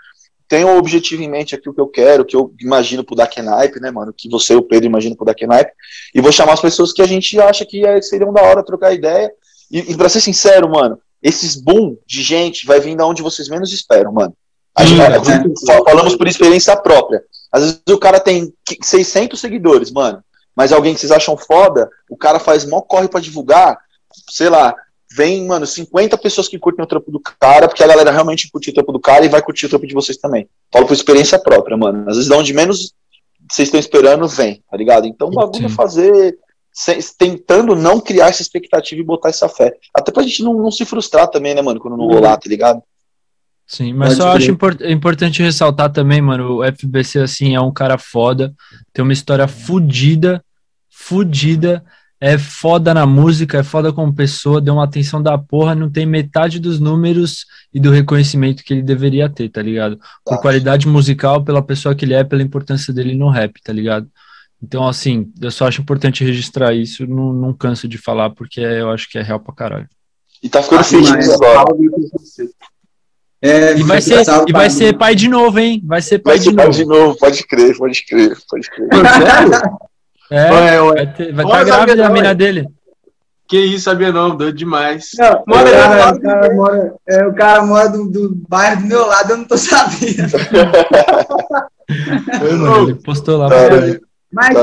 Tenho 0.49 0.69
um 0.69 0.77
objetivo 0.77 1.23
em 1.23 1.29
mente 1.29 1.55
aqui, 1.55 1.69
o 1.69 1.75
que 1.75 1.81
eu 1.81 1.87
quero, 1.87 2.23
o 2.23 2.27
que 2.27 2.37
eu 2.37 2.53
imagino 2.61 3.03
pro 3.03 3.17
Dakenaipe, 3.17 3.81
né, 3.81 3.91
mano? 3.91 4.13
Que 4.17 4.29
você 4.29 4.53
e 4.53 4.57
o 4.57 4.63
Pedro 4.63 4.87
imaginam 4.87 5.17
pro 5.17 5.25
Dakenaipe. 5.25 5.73
E 6.15 6.21
vou 6.21 6.31
chamar 6.31 6.53
as 6.53 6.61
pessoas 6.61 6.93
que 6.93 7.03
a 7.03 7.07
gente 7.07 7.41
acha 7.41 7.65
que 7.65 7.85
é, 7.85 8.01
seriam 8.03 8.33
da 8.33 8.43
hora 8.43 8.65
trocar 8.65 8.93
ideia. 8.93 9.31
E, 9.71 9.93
e 9.93 9.97
pra 9.97 10.09
ser 10.09 10.21
sincero, 10.21 10.69
mano, 10.69 10.99
esses 11.23 11.57
boom 11.57 11.97
de 12.07 12.23
gente 12.23 12.67
vai 12.67 12.79
vir 12.81 12.95
da 12.95 13.07
onde 13.07 13.23
vocês 13.23 13.49
menos 13.49 13.73
esperam, 13.73 14.13
mano. 14.13 14.37
A 14.75 14.85
gente, 14.85 15.25
gente, 15.25 15.67
falamos 15.67 16.17
por 16.17 16.27
experiência 16.27 16.77
própria. 16.77 17.23
Às 17.51 17.63
vezes 17.63 17.81
o 17.89 17.99
cara 17.99 18.19
tem 18.19 18.53
600 18.83 19.41
seguidores, 19.41 19.93
mano, 19.93 20.23
mas 20.55 20.73
alguém 20.73 20.93
que 20.93 21.01
vocês 21.01 21.13
acham 21.13 21.37
foda, 21.37 21.89
o 22.11 22.17
cara 22.17 22.41
faz 22.41 22.65
mó 22.65 22.81
corre 22.81 23.09
para 23.09 23.21
divulgar, 23.21 23.79
sei 24.29 24.49
lá, 24.49 24.75
vem, 25.15 25.47
mano, 25.47 25.67
50 25.67 26.19
pessoas 26.19 26.49
que 26.49 26.59
curtem 26.59 26.85
o 26.85 26.89
trampo 26.89 27.11
do 27.11 27.21
cara, 27.21 27.69
porque 27.69 27.85
a 27.85 27.87
galera 27.87 28.11
realmente 28.11 28.51
curte 28.51 28.71
o 28.71 28.75
trampo 28.75 28.93
do 28.93 28.99
cara 28.99 29.25
e 29.25 29.29
vai 29.29 29.41
curtir 29.41 29.67
o 29.67 29.69
trampo 29.69 29.87
de 29.87 29.95
vocês 29.95 30.19
também. 30.19 30.49
Falo 30.73 30.87
por 30.87 30.95
experiência 30.95 31.39
própria, 31.39 31.77
mano. 31.77 32.01
Às 32.09 32.17
vezes, 32.17 32.29
de 32.29 32.35
onde 32.35 32.53
menos 32.53 32.93
vocês 33.49 33.69
estão 33.69 33.79
esperando, 33.79 34.27
vem, 34.27 34.63
tá 34.69 34.77
ligado? 34.77 35.07
Então, 35.07 35.29
o 35.29 35.31
bagulho 35.31 35.67
é 35.67 35.69
fazer, 35.69 36.37
tentando 37.17 37.77
não 37.77 38.01
criar 38.01 38.29
essa 38.29 38.43
expectativa 38.43 39.01
e 39.01 39.05
botar 39.05 39.29
essa 39.29 39.49
fé. 39.49 39.77
Até 39.95 40.11
pra 40.11 40.23
gente 40.25 40.43
não, 40.43 40.55
não 40.55 40.71
se 40.71 40.85
frustrar 40.85 41.29
também, 41.29 41.55
né, 41.55 41.63
mano, 41.63 41.79
quando 41.79 41.97
não 41.97 42.07
rolar, 42.07 42.37
tá 42.37 42.49
ligado? 42.49 42.83
Sim, 43.67 43.93
mas 43.93 44.11
Pode 44.11 44.21
só 44.21 44.37
acho 44.37 44.51
import 44.51 44.81
importante 44.83 45.43
ressaltar 45.43 45.93
também, 45.93 46.21
mano, 46.21 46.59
o 46.59 46.65
FBC, 46.65 47.21
assim, 47.21 47.55
é 47.55 47.61
um 47.61 47.73
cara 47.73 47.97
foda, 47.97 48.53
tem 48.93 49.03
uma 49.03 49.13
história 49.13 49.47
fodida, 49.47 50.45
fodida, 50.91 51.85
é 52.25 52.39
foda 52.39 52.95
na 52.95 53.05
música, 53.05 53.59
é 53.59 53.63
foda 53.63 53.93
como 53.93 54.15
pessoa, 54.15 54.59
deu 54.59 54.73
uma 54.73 54.85
atenção 54.85 55.23
da 55.23 55.37
porra, 55.37 55.75
não 55.75 55.91
tem 55.91 56.07
metade 56.07 56.59
dos 56.59 56.81
números 56.81 57.45
e 57.71 57.79
do 57.79 57.91
reconhecimento 57.91 58.65
que 58.65 58.73
ele 58.73 58.83
deveria 58.83 59.29
ter, 59.29 59.51
tá 59.51 59.61
ligado? 59.61 60.01
Por 60.25 60.41
qualidade 60.41 60.89
musical, 60.89 61.45
pela 61.45 61.61
pessoa 61.61 61.95
que 61.95 62.03
ele 62.03 62.15
é, 62.15 62.25
pela 62.25 62.43
importância 62.43 62.95
dele 62.95 63.15
no 63.15 63.29
rap, 63.29 63.61
tá 63.63 63.75
ligado? 63.75 64.09
Então, 64.63 64.89
assim, 64.89 65.31
eu 65.39 65.51
só 65.51 65.69
acho 65.69 65.83
importante 65.83 66.25
registrar 66.25 66.73
isso, 66.73 67.07
não, 67.07 67.31
não 67.31 67.53
canso 67.53 67.87
de 67.87 67.99
falar, 67.99 68.31
porque 68.31 68.59
eu 68.59 68.89
acho 68.89 69.07
que 69.11 69.19
é 69.19 69.23
real 69.23 69.41
pra 69.41 69.55
caralho. 69.55 69.89
E 70.43 70.49
tá 70.49 70.63
ficando 70.63 70.83
feliz 70.83 71.29
agora. 71.29 71.63
É, 73.43 73.77
e 73.77 73.83
vai 73.83 74.01
ser, 74.01 74.25
e 74.49 74.53
vai 74.53 74.71
ser 74.71 74.97
pai 74.97 75.15
de 75.15 75.29
novo, 75.29 75.59
hein? 75.59 75.83
Vai 75.85 76.01
ser 76.01 76.21
pai, 76.21 76.37
vai 76.37 76.43
ser 76.43 76.51
de, 76.51 76.57
pai 76.57 76.67
novo. 76.69 76.79
de 76.79 76.85
novo. 76.87 77.19
Pode 77.19 77.47
crer, 77.47 77.77
pode 77.77 78.07
crer, 78.07 78.39
pode 78.49 78.71
crer. 78.71 78.89
é, 80.31 80.49
vai, 80.49 80.79
vai, 80.79 81.13
ter, 81.13 81.33
vai 81.33 81.45
estar 81.45 81.59
tá 81.59 81.65
grávida 81.65 82.07
a 82.07 82.11
mina 82.11 82.35
dele. 82.35 82.69
Que 83.47 83.59
isso, 83.59 83.85
sabia 83.85 84.11
não, 84.11 84.37
doido 84.37 84.57
demais. 84.57 85.11
Não, 85.19 85.45
mora, 85.47 85.69
o, 85.69 85.73
cara, 85.73 86.17
o, 86.17 86.21
cara 86.21 86.55
mora, 86.55 86.95
é, 87.07 87.27
o 87.27 87.35
cara 87.35 87.63
mora 87.65 87.89
do, 87.91 88.09
do 88.11 88.35
bairro 88.49 88.83
do 88.83 88.89
meu 88.89 89.07
lado, 89.07 89.33
eu 89.33 89.37
não 89.37 89.45
tô 89.45 89.59
sabendo. 89.59 90.33
Ele 92.89 92.95
postou 92.95 93.37
lá. 93.39 93.51
Cara, 93.51 94.01
Mas, 94.33 94.57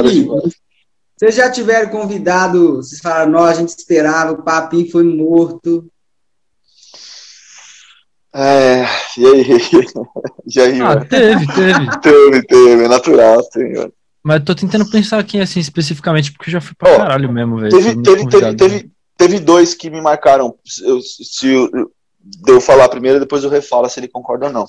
vocês 1.16 1.36
já 1.36 1.52
tiveram 1.52 1.90
convidado, 1.90 2.78
vocês 2.78 3.00
falaram, 3.00 3.32
não, 3.32 3.44
a 3.44 3.54
gente 3.54 3.70
esperava, 3.70 4.32
o 4.32 4.42
papinho 4.44 4.90
foi 4.90 5.04
morto, 5.04 5.88
é, 8.34 8.86
e 9.18 9.26
aí? 9.26 9.46
e 10.56 10.60
aí, 10.62 10.82
ah, 10.82 11.04
teve, 11.04 11.46
teve. 11.48 12.00
teve, 12.00 12.44
teve, 12.44 12.84
é 12.86 12.88
natural, 12.88 13.44
sim, 13.52 13.74
mano. 13.74 13.94
Mas 14.24 14.40
eu 14.40 14.46
tô 14.46 14.56
tentando 14.56 14.90
pensar 14.90 15.20
aqui, 15.20 15.40
assim, 15.40 15.60
especificamente, 15.60 16.32
porque 16.32 16.50
eu 16.50 16.54
já 16.54 16.62
fui 16.62 16.76
pra 16.76 16.94
oh, 16.94 16.98
caralho 16.98 17.32
mesmo, 17.32 17.58
velho. 17.58 17.72
Teve, 17.72 18.02
teve, 18.02 18.30
teve, 18.30 18.56
teve, 18.56 18.92
teve, 19.18 19.40
dois 19.40 19.74
que 19.74 19.90
me 19.90 20.00
marcaram. 20.00 20.56
Eu, 20.84 21.02
se 21.02 21.48
eu, 21.48 21.92
eu 22.48 22.62
falar 22.62 22.88
primeiro, 22.90 23.20
depois 23.20 23.44
eu 23.44 23.50
refalo 23.50 23.90
se 23.90 24.00
ele 24.00 24.08
concorda 24.08 24.48
ou 24.48 24.54
não. 24.54 24.68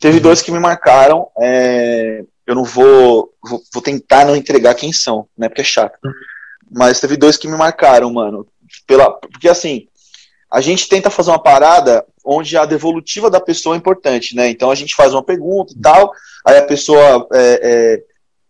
Teve 0.00 0.16
uhum. 0.16 0.22
dois 0.22 0.40
que 0.40 0.50
me 0.50 0.58
marcaram. 0.58 1.28
É, 1.38 2.24
eu 2.46 2.54
não 2.54 2.64
vou, 2.64 3.34
vou, 3.42 3.60
vou. 3.72 3.82
tentar 3.82 4.24
não 4.24 4.34
entregar 4.34 4.74
quem 4.74 4.92
são, 4.92 5.28
né? 5.36 5.48
Porque 5.48 5.60
é 5.60 5.64
chato. 5.64 5.98
Uhum. 6.02 6.12
Mas 6.70 7.00
teve 7.00 7.16
dois 7.16 7.36
que 7.36 7.48
me 7.48 7.56
marcaram, 7.56 8.10
mano. 8.12 8.46
Pela, 8.86 9.10
porque 9.10 9.48
assim, 9.48 9.88
a 10.50 10.60
gente 10.60 10.88
tenta 10.88 11.10
fazer 11.10 11.30
uma 11.30 11.42
parada 11.42 12.04
onde 12.24 12.56
a 12.56 12.64
devolutiva 12.64 13.30
da 13.30 13.40
pessoa 13.40 13.76
é 13.76 13.78
importante, 13.78 14.34
né? 14.34 14.48
Então 14.48 14.70
a 14.70 14.74
gente 14.74 14.94
faz 14.94 15.12
uma 15.12 15.22
pergunta 15.22 15.72
e 15.72 15.80
tal, 15.80 16.12
aí 16.44 16.58
a 16.58 16.66
pessoa 16.66 17.28
é, 17.32 17.60
é, 17.62 18.02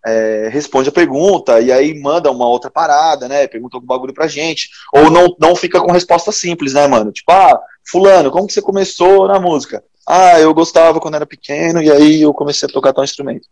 é, 0.06 0.48
responde 0.48 0.88
a 0.88 0.92
pergunta 0.92 1.60
e 1.60 1.72
aí 1.72 1.92
manda 1.98 2.30
uma 2.30 2.46
outra 2.46 2.70
parada, 2.70 3.28
né? 3.28 3.48
Pergunta 3.48 3.76
algum 3.76 3.86
bagulho 3.86 4.14
pra 4.14 4.28
gente. 4.28 4.70
Ou 4.92 5.10
não, 5.10 5.34
não 5.40 5.56
fica 5.56 5.80
com 5.80 5.90
resposta 5.90 6.30
simples, 6.30 6.74
né, 6.74 6.86
mano? 6.86 7.10
Tipo, 7.10 7.32
ah, 7.32 7.60
fulano, 7.90 8.30
como 8.30 8.46
que 8.46 8.52
você 8.52 8.62
começou 8.62 9.26
na 9.26 9.40
música? 9.40 9.82
Ah, 10.06 10.38
eu 10.38 10.54
gostava 10.54 11.00
quando 11.00 11.16
era 11.16 11.26
pequeno 11.26 11.82
e 11.82 11.90
aí 11.90 12.22
eu 12.22 12.32
comecei 12.32 12.68
a 12.68 12.72
tocar 12.72 12.92
tal 12.92 13.02
instrumento. 13.02 13.48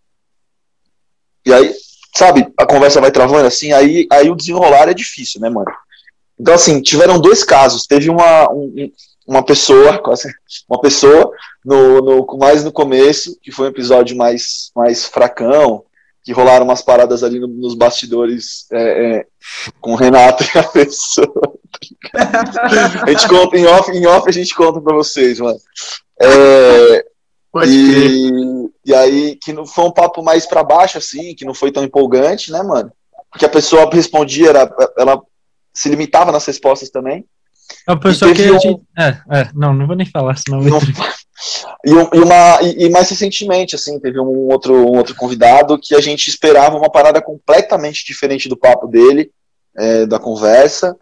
E 1.44 1.52
aí, 1.52 1.74
sabe, 2.14 2.46
a 2.56 2.64
conversa 2.64 3.00
vai 3.00 3.10
travando 3.10 3.48
assim, 3.48 3.72
aí, 3.72 4.06
aí 4.10 4.30
o 4.30 4.36
desenrolar 4.36 4.88
é 4.88 4.94
difícil, 4.94 5.40
né, 5.40 5.50
mano? 5.50 5.70
Então, 6.38 6.54
assim, 6.54 6.80
tiveram 6.80 7.20
dois 7.20 7.42
casos. 7.42 7.86
Teve 7.86 8.08
uma, 8.08 8.48
um, 8.52 8.92
uma 9.26 9.44
pessoa, 9.44 10.00
uma 10.70 10.80
pessoa 10.80 11.32
no, 11.64 12.00
no, 12.00 12.38
mais 12.38 12.62
no 12.62 12.70
começo, 12.70 13.36
que 13.42 13.50
foi 13.50 13.66
um 13.66 13.70
episódio 13.70 14.16
mais, 14.16 14.70
mais 14.74 15.04
fracão, 15.04 15.84
que 16.24 16.32
rolaram 16.32 16.64
umas 16.64 16.82
paradas 16.82 17.22
ali 17.22 17.38
no, 17.38 17.46
nos 17.46 17.74
bastidores 17.74 18.66
é, 18.72 19.16
é, 19.18 19.26
com 19.80 19.92
o 19.92 19.96
Renato 19.96 20.42
e 20.42 20.58
a 20.58 20.64
pessoa. 20.64 21.52
a 22.14 23.10
gente 23.10 23.28
conta 23.28 23.58
em 23.58 23.66
off, 23.66 23.90
em 23.92 24.06
off 24.06 24.28
a 24.28 24.32
gente 24.32 24.54
conta 24.54 24.80
pra 24.80 24.94
vocês, 24.94 25.38
mano. 25.38 25.58
É, 26.20 27.04
e, 27.66 28.70
e 28.86 28.94
aí, 28.94 29.36
que 29.36 29.52
não 29.52 29.66
foi 29.66 29.84
um 29.84 29.92
papo 29.92 30.22
mais 30.22 30.46
para 30.46 30.64
baixo, 30.64 30.98
assim, 30.98 31.34
que 31.34 31.44
não 31.44 31.54
foi 31.54 31.70
tão 31.70 31.84
empolgante, 31.84 32.50
né, 32.50 32.62
mano? 32.62 32.90
Porque 33.30 33.44
a 33.44 33.50
pessoa 33.50 33.88
respondia, 33.92 34.48
era, 34.48 34.74
ela 34.96 35.20
se 35.74 35.88
limitava 35.88 36.32
nas 36.32 36.46
respostas 36.46 36.88
também. 36.88 37.24
É 37.86 37.92
o 37.92 38.00
pessoal 38.00 38.32
que 38.32 38.50
um... 38.50 38.60
gente... 38.60 38.82
é, 38.98 39.08
é, 39.30 39.50
não, 39.54 39.74
não 39.74 39.86
vou 39.86 39.96
nem 39.96 40.06
falar, 40.06 40.36
senão 40.36 40.60
não... 40.60 40.78
e, 41.84 41.90
e, 41.90 42.20
uma, 42.20 42.62
e, 42.62 42.84
e, 42.84 42.90
mais 42.90 43.08
recentemente, 43.10 43.74
assim, 43.74 43.98
teve 43.98 44.20
um 44.20 44.48
outro, 44.50 44.74
um 44.74 44.96
outro 44.96 45.14
convidado 45.14 45.78
que 45.78 45.94
a 45.94 46.00
gente 46.00 46.28
esperava 46.28 46.76
uma 46.76 46.90
parada 46.90 47.20
completamente 47.20 48.04
diferente 48.04 48.48
do 48.48 48.56
papo 48.56 48.86
dele, 48.86 49.30
é, 49.76 50.06
da 50.06 50.18
conversa, 50.18 50.96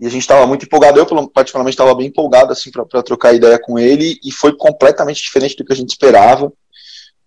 e 0.00 0.06
a 0.06 0.10
gente 0.10 0.22
estava 0.22 0.46
muito 0.46 0.64
empolgado, 0.64 0.98
eu 0.98 1.28
particularmente 1.28 1.74
estava 1.74 1.94
bem 1.94 2.08
empolgado, 2.08 2.52
assim, 2.52 2.70
para 2.70 3.02
trocar 3.02 3.34
ideia 3.34 3.58
com 3.58 3.78
ele, 3.78 4.18
e 4.24 4.32
foi 4.32 4.56
completamente 4.56 5.22
diferente 5.22 5.56
do 5.56 5.64
que 5.64 5.72
a 5.72 5.76
gente 5.76 5.90
esperava, 5.90 6.52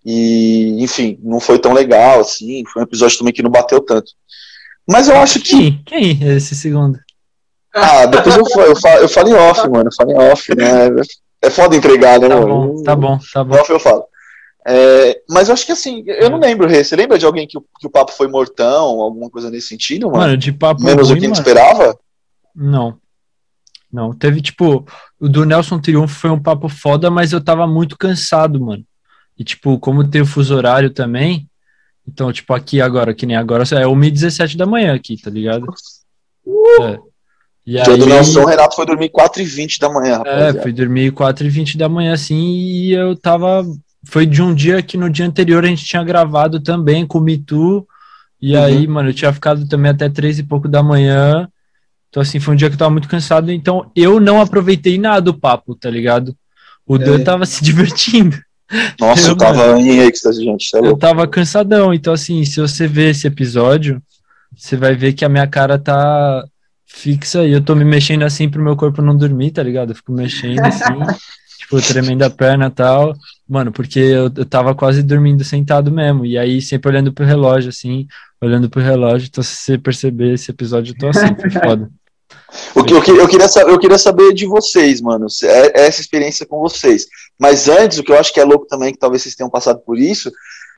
e, 0.06 0.84
enfim, 0.84 1.20
não 1.22 1.40
foi 1.40 1.60
tão 1.60 1.74
legal, 1.74 2.20
assim, 2.20 2.64
foi 2.72 2.82
um 2.82 2.86
episódio 2.86 3.18
também 3.18 3.34
que 3.34 3.44
não 3.44 3.52
bateu 3.52 3.80
tanto. 3.82 4.12
Mas 4.90 5.10
eu 5.10 5.18
acho 5.18 5.40
que. 5.42 5.72
Quem? 5.84 5.84
Quem 5.86 6.20
é 6.24 6.38
esse 6.38 6.56
segundo? 6.56 6.98
Ah, 7.76 8.06
depois 8.06 8.36
eu, 8.36 8.44
eu, 8.64 8.76
falo, 8.76 9.02
eu 9.02 9.10
falo 9.10 9.30
em 9.30 9.34
off, 9.34 9.70
mano. 9.70 9.90
Eu 9.90 9.94
falo 9.94 10.12
em 10.12 10.32
off, 10.32 10.56
né? 10.56 10.90
É 11.42 11.50
foda 11.50 11.76
entregar, 11.76 12.20
né, 12.20 12.28
tá 12.28 12.36
mano? 12.36 12.74
Bom, 12.74 12.84
tá 12.84 12.96
bom, 12.96 13.20
tá 13.34 13.44
bom. 13.44 13.56
Off 13.56 13.72
eu 13.72 13.80
falo. 13.80 14.06
É, 14.70 15.22
mas 15.30 15.48
eu 15.48 15.54
acho 15.54 15.66
que 15.66 15.72
assim, 15.72 16.04
eu 16.06 16.30
não 16.30 16.40
lembro, 16.40 16.68
Rê. 16.68 16.84
Você 16.84 16.96
lembra 16.96 17.18
de 17.18 17.26
alguém 17.26 17.48
que 17.48 17.58
o, 17.58 17.64
que 17.80 17.88
o 17.88 17.90
papo 17.90 18.12
foi 18.12 18.28
mortão, 18.28 19.00
alguma 19.00 19.30
coisa 19.30 19.50
nesse 19.50 19.68
sentido, 19.68 20.08
mano? 20.08 20.18
Mano, 20.18 20.38
de 20.38 20.52
papo. 20.52 20.84
Menos 20.84 21.10
ruim, 21.10 21.16
do 21.16 21.20
que 21.20 21.26
a 21.26 21.30
gente 21.30 21.38
esperava? 21.38 21.98
Não. 22.54 22.98
Não. 23.92 24.14
Teve, 24.14 24.42
tipo, 24.42 24.86
o 25.20 25.30
do 25.30 25.46
Nelson 25.46 25.80
Triunfo 25.80 26.16
foi 26.16 26.30
um 26.30 26.42
papo 26.42 26.68
foda, 26.68 27.10
mas 27.10 27.32
eu 27.32 27.42
tava 27.42 27.66
muito 27.66 27.98
cansado, 27.98 28.60
mano. 28.60 28.84
E, 29.38 29.44
tipo, 29.44 29.80
como 29.80 30.10
tem 30.10 30.22
o 30.22 30.26
fuso 30.26 30.56
horário 30.56 30.90
também, 30.90 31.48
então, 32.06 32.32
tipo, 32.34 32.54
aqui 32.54 32.82
agora, 32.82 33.14
que 33.14 33.26
nem 33.26 33.36
agora, 33.36 33.64
é 33.64 33.86
1h17 33.86 34.58
da 34.58 34.66
manhã 34.66 34.94
aqui, 34.94 35.22
tá 35.22 35.30
ligado? 35.30 35.66
Uh! 36.46 36.84
É. 36.84 37.00
E 37.68 37.78
aí, 37.78 37.98
do 37.98 38.06
Nelson, 38.06 38.44
o 38.44 38.46
Renato 38.46 38.78
foi 38.78 38.86
dormir 38.86 39.10
4h20 39.10 39.78
da 39.78 39.90
manhã, 39.90 40.22
É, 40.26 40.54
fui 40.54 40.72
dormir 40.72 41.12
4h20 41.12 41.76
da 41.76 41.90
manhã, 41.90 42.14
assim, 42.14 42.56
e 42.56 42.94
eu 42.94 43.14
tava... 43.14 43.66
Foi 44.06 44.26
de 44.26 44.42
um 44.42 44.56
dia 44.56 44.82
que 44.82 44.96
no 44.96 45.10
dia 45.10 45.26
anterior 45.26 45.66
a 45.66 45.68
gente 45.68 45.84
tinha 45.84 46.02
gravado 46.02 46.62
também 46.62 47.06
com 47.06 47.18
o 47.18 47.22
Mitu, 47.22 47.86
e 48.42 48.56
uhum. 48.56 48.64
aí, 48.64 48.88
mano, 48.88 49.10
eu 49.10 49.14
tinha 49.14 49.34
ficado 49.34 49.68
também 49.68 49.92
até 49.92 50.08
três 50.08 50.40
e 50.40 50.44
pouco 50.44 50.70
da 50.70 50.82
manhã, 50.82 51.50
então, 52.10 52.22
assim, 52.22 52.40
foi 52.40 52.54
um 52.54 52.58
dia 52.58 52.70
que 52.70 52.76
eu 52.76 52.80
tava 52.80 52.92
muito 52.92 53.08
cansado, 53.08 53.52
então 53.52 53.92
eu 53.96 54.20
não 54.20 54.40
aproveitei 54.40 54.98
nada 54.98 55.22
do 55.22 55.34
papo, 55.34 55.76
tá 55.76 55.90
ligado? 55.90 56.36
O 56.86 56.96
é. 56.96 57.00
Dan 57.00 57.24
tava 57.24 57.46
se 57.46 57.62
divertindo. 57.64 58.38
Nossa, 59.00 59.28
eu, 59.28 59.32
eu 59.32 59.38
tava 59.38 59.68
mano, 59.68 59.80
em 59.80 60.00
êxtase, 60.00 60.44
gente. 60.44 60.76
É 60.76 60.80
eu 60.80 60.98
tava 60.98 61.28
cansadão, 61.28 61.94
então 61.94 62.14
assim, 62.14 62.44
se 62.44 62.60
você 62.60 62.88
ver 62.88 63.12
esse 63.12 63.28
episódio, 63.28 64.02
você 64.56 64.76
vai 64.76 64.96
ver 64.96 65.14
que 65.14 65.24
a 65.24 65.30
minha 65.30 65.48
cara 65.48 65.78
tá 65.78 66.44
fixa 66.88 67.46
e 67.46 67.52
eu 67.52 67.64
tô 67.64 67.76
me 67.76 67.84
mexendo 67.84 68.24
assim 68.24 68.50
pro 68.50 68.64
meu 68.64 68.76
corpo 68.76 69.02
não 69.02 69.16
dormir, 69.16 69.52
tá 69.52 69.62
ligado? 69.62 69.92
Eu 69.92 69.96
fico 69.96 70.12
mexendo 70.12 70.66
assim, 70.66 70.84
tipo, 71.60 71.82
tremendo 71.82 72.24
a 72.24 72.30
perna 72.30 72.68
e 72.68 72.72
tal. 72.72 73.14
Mano, 73.48 73.72
porque 73.72 74.00
eu, 74.00 74.32
eu 74.36 74.46
tava 74.46 74.74
quase 74.74 75.04
dormindo 75.04 75.44
sentado 75.44 75.92
mesmo. 75.92 76.26
E 76.26 76.38
aí, 76.38 76.62
sempre 76.62 76.90
olhando 76.90 77.14
pro 77.14 77.26
relógio, 77.26 77.70
assim, 77.70 78.08
olhando 78.42 78.70
pro 78.70 78.82
relógio. 78.82 79.28
Então, 79.28 79.44
se 79.44 79.56
você 79.56 79.78
perceber 79.78 80.34
esse 80.34 80.50
episódio, 80.50 80.94
eu 80.94 80.98
tô 80.98 81.08
assim, 81.08 81.36
foi 81.40 81.52
foda. 81.52 81.90
O 82.76 82.84
que, 82.84 82.94
eu, 82.94 82.98
eu, 82.98 83.28
queria, 83.28 83.48
eu 83.68 83.80
queria 83.80 83.98
saber 83.98 84.34
de 84.34 84.46
vocês, 84.46 85.02
mano, 85.02 85.28
é, 85.44 85.82
é 85.82 85.88
essa 85.88 86.00
experiência 86.00 86.46
com 86.46 86.60
vocês. 86.60 87.06
Mas 87.38 87.68
antes, 87.68 87.98
o 87.98 88.04
que 88.04 88.12
eu 88.12 88.18
acho 88.18 88.34
que 88.34 88.40
é 88.40 88.44
louco 88.44 88.66
também, 88.68 88.94
que 88.94 89.00
talvez 89.00 89.22
vocês 89.22 89.36
tenham 89.36 89.50
passado 89.50 89.80
por 89.80 89.98
isso, 89.98 90.32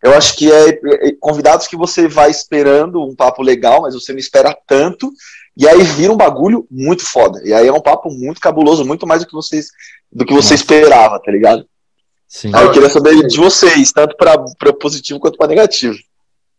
eu 0.04 0.14
acho 0.14 0.36
que 0.36 0.52
é, 0.52 0.70
é 0.70 1.12
convidados 1.20 1.68
que 1.68 1.76
você 1.76 2.08
vai 2.08 2.32
esperando 2.32 3.04
um 3.04 3.16
papo 3.16 3.42
legal, 3.42 3.82
mas 3.82 3.94
você 3.94 4.12
não 4.12 4.20
espera 4.20 4.58
tanto, 4.68 5.12
e 5.60 5.68
aí 5.68 5.84
vira 5.84 6.14
um 6.14 6.16
bagulho 6.16 6.66
muito 6.72 7.06
foda. 7.06 7.42
E 7.44 7.54
aí 7.54 7.68
é 7.68 7.74
um 7.74 7.82
papo 7.82 8.10
muito 8.10 8.40
cabuloso, 8.40 8.86
muito 8.86 9.06
mais 9.06 9.22
do 9.22 9.28
que 9.28 9.34
vocês 9.34 9.68
do 10.10 10.26
que 10.26 10.34
você 10.34 10.54
esperava, 10.54 11.20
tá 11.20 11.30
ligado? 11.30 11.66
Sim. 12.26 12.52
Aí 12.56 12.64
eu 12.64 12.72
queria 12.72 12.90
saber 12.90 13.28
de 13.28 13.38
vocês, 13.38 13.92
tanto 13.92 14.16
para 14.16 14.74
positivo 14.74 15.20
quanto 15.20 15.38
para 15.38 15.50
negativo. 15.50 15.98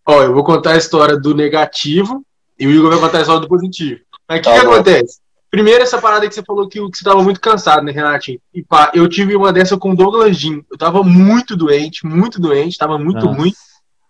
Ó, 0.07 0.23
eu 0.23 0.35
vou 0.35 0.45
contar 0.45 0.73
a 0.73 0.77
história 0.77 1.17
do 1.17 1.35
negativo 1.35 2.23
e 2.59 2.67
o 2.67 2.71
Igor 2.71 2.91
vai 2.91 3.01
contar 3.01 3.19
a 3.19 3.21
história 3.23 3.41
do 3.41 3.49
positivo. 3.49 4.01
Mas 4.29 4.41
o 4.41 4.43
que, 4.43 4.49
tá 4.51 4.61
que 4.61 4.67
acontece? 4.67 5.19
Primeiro, 5.51 5.83
essa 5.83 5.99
parada 5.99 6.29
que 6.29 6.35
você 6.35 6.43
falou 6.43 6.69
que, 6.69 6.79
que 6.91 6.99
você 6.99 7.05
tava 7.05 7.23
muito 7.23 7.41
cansado, 7.41 7.83
né, 7.83 7.93
Renatinho? 7.93 8.39
E 8.55 8.63
pá, 8.63 8.93
eu 8.95 9.09
tive 9.09 9.35
uma 9.35 9.51
dessa 9.51 9.79
com 9.79 9.93
o 9.93 9.97
Douglas 9.97 10.37
Jim. 10.37 10.63
Eu 10.71 10.77
tava 10.77 11.03
muito 11.03 11.57
doente, 11.57 12.07
muito 12.07 12.39
doente, 12.39 12.77
tava 12.77 12.99
muito 12.99 13.25
Nossa. 13.25 13.39
ruim. 13.39 13.53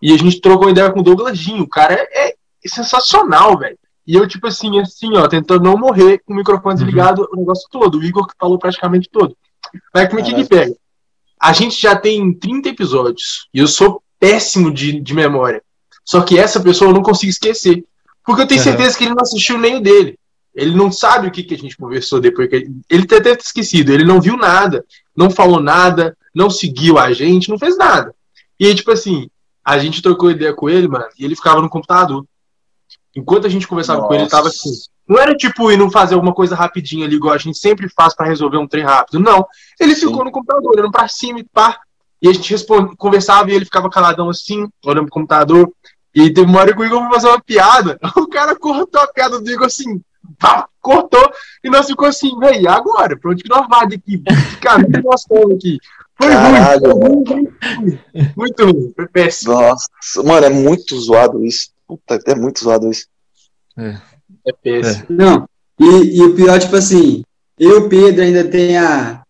E 0.02 0.12
a 0.12 0.18
gente 0.18 0.40
trocou 0.40 0.68
ideia 0.68 0.90
com 0.90 0.98
o 0.98 1.04
Douglas 1.04 1.38
Jim. 1.38 1.60
O 1.60 1.68
cara 1.68 1.94
é, 1.94 2.30
é 2.30 2.34
sensacional, 2.66 3.56
velho. 3.56 3.78
E 4.10 4.16
eu, 4.16 4.26
tipo 4.26 4.48
assim, 4.48 4.80
assim, 4.80 5.16
ó, 5.16 5.28
tentando 5.28 5.62
não 5.62 5.78
morrer 5.78 6.18
com 6.26 6.32
o 6.32 6.36
microfone 6.36 6.74
uhum. 6.74 6.78
desligado 6.80 7.28
o 7.32 7.36
negócio 7.36 7.68
todo. 7.70 7.96
O 7.96 8.02
Igor 8.02 8.26
que 8.26 8.34
falou 8.36 8.58
praticamente 8.58 9.08
todo. 9.08 9.36
Mas 9.94 10.08
como 10.08 10.18
é 10.18 10.24
que, 10.24 10.34
que 10.34 10.44
pega? 10.44 10.74
A 11.40 11.52
gente 11.52 11.80
já 11.80 11.94
tem 11.94 12.34
30 12.34 12.70
episódios. 12.70 13.48
E 13.54 13.60
eu 13.60 13.68
sou 13.68 14.02
péssimo 14.18 14.74
de, 14.74 14.98
de 14.98 15.14
memória. 15.14 15.62
Só 16.04 16.22
que 16.22 16.36
essa 16.36 16.58
pessoa 16.58 16.90
eu 16.90 16.94
não 16.94 17.04
consigo 17.04 17.30
esquecer. 17.30 17.84
Porque 18.26 18.42
eu 18.42 18.48
tenho 18.48 18.60
certeza 18.60 18.98
que 18.98 19.04
ele 19.04 19.14
não 19.14 19.22
assistiu 19.22 19.56
nem 19.56 19.76
o 19.76 19.80
dele. 19.80 20.18
Ele 20.56 20.74
não 20.74 20.90
sabe 20.90 21.28
o 21.28 21.30
que, 21.30 21.44
que 21.44 21.54
a 21.54 21.58
gente 21.58 21.76
conversou 21.76 22.20
depois. 22.20 22.48
Que 22.48 22.56
ele, 22.56 22.80
ele 22.90 23.04
até 23.04 23.20
ter 23.20 23.38
esquecido. 23.38 23.92
Ele 23.92 24.04
não 24.04 24.20
viu 24.20 24.36
nada, 24.36 24.84
não 25.16 25.30
falou 25.30 25.60
nada, 25.60 26.18
não 26.34 26.50
seguiu 26.50 26.98
a 26.98 27.12
gente, 27.12 27.48
não 27.48 27.60
fez 27.60 27.78
nada. 27.78 28.12
E 28.58 28.66
aí, 28.66 28.74
tipo 28.74 28.90
assim, 28.90 29.30
a 29.64 29.78
gente 29.78 30.02
trocou 30.02 30.32
ideia 30.32 30.52
com 30.52 30.68
ele, 30.68 30.88
mano, 30.88 31.06
e 31.16 31.24
ele 31.24 31.36
ficava 31.36 31.62
no 31.62 31.70
computador. 31.70 32.26
Enquanto 33.16 33.46
a 33.46 33.50
gente 33.50 33.66
conversava 33.66 33.98
Nossa. 33.98 34.08
com 34.08 34.14
ele, 34.14 34.22
ele 34.24 34.30
tava 34.30 34.48
assim. 34.48 34.70
Não 35.08 35.18
era 35.18 35.34
tipo 35.34 35.70
ir 35.72 35.76
não 35.76 35.90
fazer 35.90 36.14
alguma 36.14 36.32
coisa 36.32 36.54
rapidinho 36.54 37.04
ali, 37.04 37.16
igual 37.16 37.34
a 37.34 37.38
gente 37.38 37.58
sempre 37.58 37.88
faz 37.88 38.14
para 38.14 38.26
resolver 38.28 38.58
um 38.58 38.68
trem 38.68 38.84
rápido. 38.84 39.18
Não. 39.18 39.44
Ele 39.78 39.94
Sim. 39.94 40.06
ficou 40.06 40.24
no 40.24 40.30
computador, 40.30 40.70
olhando 40.72 40.92
pra 40.92 41.08
cima 41.08 41.40
e 41.40 41.44
pá. 41.44 41.80
E 42.22 42.28
a 42.28 42.32
gente 42.32 42.50
responde, 42.50 42.94
conversava 42.96 43.50
e 43.50 43.54
ele 43.54 43.64
ficava 43.64 43.90
caladão 43.90 44.28
assim, 44.28 44.68
olhando 44.84 45.06
pro 45.06 45.14
computador. 45.14 45.72
E 46.14 46.30
teve 46.32 46.48
uma 46.48 46.60
hora 46.60 46.74
que 46.74 46.80
o 46.80 46.84
Igor 46.84 47.00
foi 47.00 47.12
fazer 47.14 47.28
uma 47.28 47.40
piada. 47.40 47.98
O 48.16 48.28
cara 48.28 48.56
cortou 48.56 49.00
a 49.00 49.06
piada 49.08 49.40
do 49.40 49.50
Igor 49.50 49.66
assim, 49.66 50.00
pá, 50.38 50.68
cortou. 50.80 51.32
E 51.64 51.70
nós 51.70 51.86
ficou 51.86 52.06
assim, 52.06 52.38
véi, 52.38 52.66
agora? 52.68 53.18
Pra 53.18 53.30
onde 53.30 53.42
que 53.42 53.48
nós 53.48 53.66
vamos 53.68 53.94
aqui? 53.94 54.18
Que 54.18 54.56
caminho 54.60 55.02
nós 55.02 55.22
estamos 55.22 55.54
aqui? 55.56 55.78
Foi 56.20 56.28
Caralho, 56.28 56.92
ruim, 56.92 57.24
foi 57.24 57.74
ruim, 57.76 57.98
muito 58.36 58.64
ruim, 58.64 58.92
foi 58.94 59.08
péssimo. 59.08 59.54
Nossa, 59.54 59.88
mano, 60.22 60.46
é 60.46 60.50
muito 60.50 61.00
zoado 61.00 61.42
isso. 61.44 61.70
Puta, 61.90 62.20
é 62.24 62.34
muito 62.36 62.62
zoado 62.62 62.88
isso. 62.88 63.06
É, 63.76 63.98
é 64.46 64.52
péssimo. 64.52 65.06
É. 65.08 65.12
Não, 65.12 65.48
e, 65.80 66.18
e 66.18 66.22
o 66.22 66.36
pior, 66.36 66.60
tipo 66.60 66.76
assim, 66.76 67.24
eu, 67.58 67.88
Pedro, 67.88 68.22
ainda 68.22 68.44
tem 68.44 68.76
a 68.78 69.24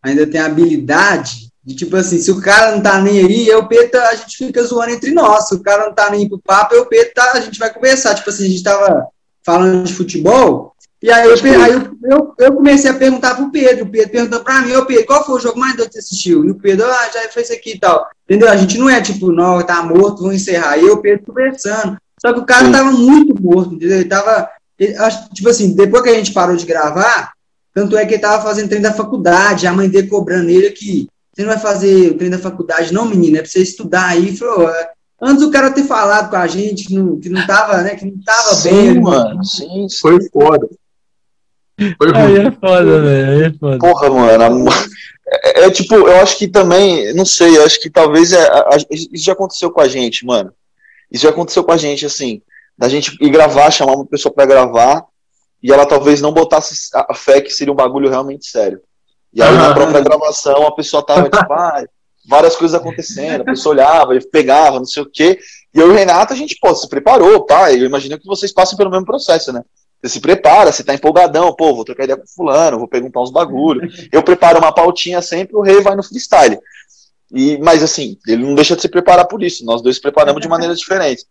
ainda 0.00 0.26
tem 0.26 0.40
a 0.40 0.46
habilidade 0.46 1.50
de 1.62 1.74
tipo 1.74 1.96
assim, 1.96 2.18
se 2.18 2.30
o 2.30 2.40
cara 2.40 2.74
não 2.74 2.82
tá 2.82 3.02
nem 3.02 3.18
aí, 3.18 3.48
eu, 3.48 3.66
Pedro, 3.66 4.00
a 4.00 4.14
gente 4.14 4.36
fica 4.36 4.62
zoando 4.62 4.92
entre 4.92 5.10
nós. 5.10 5.48
Se 5.48 5.54
o 5.54 5.62
cara 5.62 5.86
não 5.86 5.94
tá 5.94 6.08
nem 6.10 6.28
pro 6.28 6.38
papo, 6.38 6.74
eu, 6.74 6.86
Pedro, 6.86 7.12
tá, 7.12 7.32
a 7.32 7.40
gente 7.40 7.58
vai 7.58 7.72
conversar. 7.72 8.14
Tipo 8.14 8.30
assim, 8.30 8.46
a 8.46 8.48
gente 8.48 8.62
tava 8.62 9.08
falando 9.44 9.84
de 9.84 9.92
futebol, 9.92 10.69
e 11.02 11.10
aí, 11.10 11.28
eu, 11.28 11.62
aí 11.62 11.72
eu, 12.04 12.34
eu, 12.38 12.52
comecei 12.52 12.90
a 12.90 12.94
perguntar 12.94 13.34
pro 13.34 13.50
Pedro, 13.50 13.84
o 13.84 13.90
Pedro 13.90 14.10
perguntou 14.10 14.40
pra 14.40 14.60
mim, 14.60 14.74
ô 14.74 14.84
Pedro, 14.84 15.06
qual 15.06 15.24
foi 15.24 15.36
o 15.36 15.40
jogo 15.40 15.58
mais 15.58 15.74
doido 15.74 15.88
que 15.88 15.94
você 15.94 16.00
assistiu? 16.00 16.44
E 16.44 16.50
o 16.50 16.54
Pedro, 16.54 16.86
ah, 16.86 17.10
já 17.12 17.28
fez 17.30 17.48
isso 17.48 17.58
aqui 17.58 17.72
e 17.72 17.78
tal. 17.78 18.06
Entendeu? 18.24 18.50
A 18.50 18.56
gente 18.56 18.76
não 18.76 18.88
é 18.88 19.00
tipo, 19.00 19.32
não, 19.32 19.62
tá 19.62 19.82
morto, 19.82 20.22
vamos 20.22 20.36
encerrar. 20.36 20.76
E 20.76 20.86
eu, 20.86 20.94
o 20.94 21.02
Pedro, 21.02 21.24
conversando. 21.26 21.96
Só 22.20 22.32
que 22.34 22.40
o 22.40 22.44
cara 22.44 22.66
Sim. 22.66 22.72
tava 22.72 22.92
muito 22.92 23.40
morto, 23.42 23.74
entendeu? 23.74 23.96
Ele 23.96 24.08
tava, 24.08 24.50
ele, 24.78 24.94
tipo 25.32 25.48
assim, 25.48 25.74
depois 25.74 26.02
que 26.02 26.10
a 26.10 26.14
gente 26.14 26.32
parou 26.32 26.54
de 26.54 26.66
gravar, 26.66 27.32
tanto 27.72 27.96
é 27.96 28.04
que 28.04 28.14
ele 28.14 28.22
tava 28.22 28.42
fazendo 28.42 28.68
treino 28.68 28.86
da 28.86 28.92
faculdade, 28.92 29.66
a 29.66 29.72
mãe 29.72 29.88
dele 29.88 30.06
cobrando 30.06 30.50
ele 30.50 30.70
que 30.70 31.08
você 31.32 31.42
não 31.42 31.50
vai 31.50 31.58
fazer 31.58 32.10
o 32.10 32.14
treino 32.18 32.36
da 32.36 32.42
faculdade, 32.42 32.92
não, 32.92 33.06
menino, 33.06 33.38
é 33.38 33.40
pra 33.40 33.50
você 33.50 33.62
estudar 33.62 34.08
aí. 34.08 34.28
Ele 34.28 34.36
falou, 34.36 34.68
é, 34.68 34.90
Antes 35.22 35.44
o 35.44 35.50
cara 35.50 35.70
ter 35.70 35.84
falado 35.84 36.30
com 36.30 36.36
a 36.36 36.46
gente 36.46 36.86
que 36.86 36.94
não, 36.94 37.20
que 37.20 37.28
não 37.28 37.46
tava, 37.46 37.82
né? 37.82 37.94
Que 37.94 38.06
não 38.06 38.18
tava 38.24 38.54
sim, 38.54 38.70
bem. 38.70 39.00
Mano, 39.00 39.44
sim, 39.44 39.86
sim. 39.86 39.98
Foi 40.00 40.18
foda. 40.30 40.66
Foi 41.96 42.12
aí 42.14 42.46
é 42.46 42.50
foda, 42.50 43.02
velho. 43.02 43.44
É 43.46 43.52
foda. 43.58 43.78
Porra, 43.78 44.10
mano. 44.10 44.66
É, 45.32 45.66
é, 45.66 45.70
tipo, 45.70 45.94
eu 45.94 46.16
acho 46.16 46.36
que 46.36 46.48
também, 46.48 47.14
não 47.14 47.24
sei, 47.24 47.56
eu 47.56 47.64
acho 47.64 47.80
que 47.80 47.88
talvez 47.88 48.32
é, 48.32 48.48
a, 48.48 48.76
isso 48.90 49.24
já 49.24 49.32
aconteceu 49.32 49.70
com 49.70 49.80
a 49.80 49.86
gente, 49.86 50.26
mano. 50.26 50.52
Isso 51.08 51.22
já 51.22 51.30
aconteceu 51.30 51.62
com 51.62 51.70
a 51.70 51.76
gente, 51.76 52.04
assim, 52.04 52.42
da 52.76 52.88
gente 52.88 53.16
ir 53.20 53.30
gravar, 53.30 53.70
chamar 53.70 53.94
uma 53.94 54.06
pessoa 54.06 54.34
para 54.34 54.44
gravar 54.44 55.04
e 55.62 55.72
ela 55.72 55.86
talvez 55.86 56.20
não 56.20 56.32
botasse 56.32 56.90
a 56.94 57.14
fé 57.14 57.40
que 57.40 57.52
seria 57.52 57.72
um 57.72 57.76
bagulho 57.76 58.10
realmente 58.10 58.46
sério. 58.46 58.80
E 59.32 59.40
aí, 59.42 59.54
na 59.54 59.72
própria 59.72 60.00
gravação, 60.00 60.66
a 60.66 60.74
pessoa 60.74 61.04
tava 61.04 61.28
tipo, 61.30 61.52
ah, 61.52 61.84
várias 62.28 62.56
coisas 62.56 62.78
acontecendo, 62.78 63.42
a 63.42 63.44
pessoa 63.44 63.74
olhava, 63.74 64.18
pegava, 64.32 64.78
não 64.78 64.86
sei 64.86 65.02
o 65.02 65.10
quê. 65.10 65.38
E 65.72 65.78
eu 65.78 65.88
e 65.88 65.90
o 65.90 65.94
Renato, 65.94 66.32
a 66.32 66.36
gente, 66.36 66.56
pô, 66.60 66.74
se 66.74 66.88
preparou, 66.88 67.44
pá. 67.46 67.72
Eu 67.72 67.86
imagino 67.86 68.18
que 68.18 68.26
vocês 68.26 68.52
passem 68.52 68.76
pelo 68.76 68.90
mesmo 68.90 69.06
processo, 69.06 69.52
né? 69.52 69.62
Você 70.02 70.14
se 70.14 70.20
prepara, 70.20 70.72
você 70.72 70.82
tá 70.82 70.94
empolgadão, 70.94 71.54
pô, 71.54 71.74
vou 71.74 71.84
trocar 71.84 72.04
ideia 72.04 72.18
com 72.18 72.26
fulano, 72.26 72.78
vou 72.78 72.88
perguntar 72.88 73.20
uns 73.20 73.30
bagulho. 73.30 73.88
Eu 74.10 74.22
preparo 74.22 74.58
uma 74.58 74.72
pautinha 74.72 75.20
sempre, 75.20 75.56
o 75.56 75.60
rei 75.60 75.80
vai 75.82 75.94
no 75.94 76.02
freestyle. 76.02 76.58
E, 77.32 77.58
mas 77.58 77.82
assim, 77.82 78.16
ele 78.26 78.44
não 78.44 78.54
deixa 78.54 78.74
de 78.74 78.82
se 78.82 78.88
preparar 78.88 79.26
por 79.26 79.42
isso. 79.42 79.64
Nós 79.64 79.82
dois 79.82 79.98
preparamos 79.98 80.40
de 80.40 80.48
maneiras 80.48 80.78
diferentes. 80.78 81.26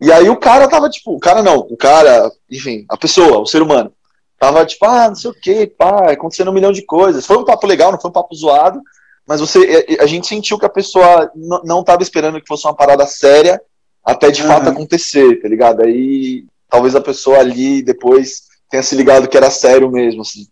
E 0.00 0.10
aí 0.10 0.28
o 0.28 0.36
cara 0.36 0.68
tava, 0.68 0.88
tipo, 0.88 1.14
o 1.14 1.20
cara 1.20 1.42
não, 1.42 1.58
o 1.58 1.76
cara, 1.76 2.30
enfim, 2.50 2.84
a 2.88 2.96
pessoa, 2.96 3.38
o 3.38 3.46
ser 3.46 3.60
humano, 3.60 3.92
tava 4.38 4.64
tipo, 4.64 4.84
ah, 4.84 5.08
não 5.08 5.14
sei 5.14 5.30
o 5.30 5.34
que, 5.34 5.66
pá, 5.66 6.10
acontecendo 6.10 6.50
um 6.50 6.54
milhão 6.54 6.72
de 6.72 6.82
coisas. 6.82 7.26
Foi 7.26 7.36
um 7.36 7.44
papo 7.44 7.66
legal, 7.66 7.92
não 7.92 8.00
foi 8.00 8.10
um 8.10 8.14
papo 8.14 8.34
zoado, 8.34 8.80
mas 9.26 9.40
você, 9.40 9.86
a 10.00 10.06
gente 10.06 10.26
sentiu 10.26 10.58
que 10.58 10.66
a 10.66 10.70
pessoa 10.70 11.30
não 11.64 11.80
estava 11.80 12.02
esperando 12.02 12.40
que 12.40 12.48
fosse 12.48 12.66
uma 12.66 12.74
parada 12.74 13.06
séria 13.06 13.60
até 14.04 14.30
de 14.30 14.42
uhum. 14.42 14.48
fato 14.48 14.68
acontecer, 14.68 15.40
tá 15.40 15.48
ligado? 15.48 15.82
Aí 15.82 16.44
talvez 16.72 16.96
a 16.96 17.00
pessoa 17.02 17.38
ali 17.38 17.82
depois 17.82 18.44
tenha 18.70 18.82
se 18.82 18.96
ligado 18.96 19.28
que 19.28 19.36
era 19.36 19.50
sério 19.50 19.90
mesmo, 19.90 20.22
assim. 20.22 20.46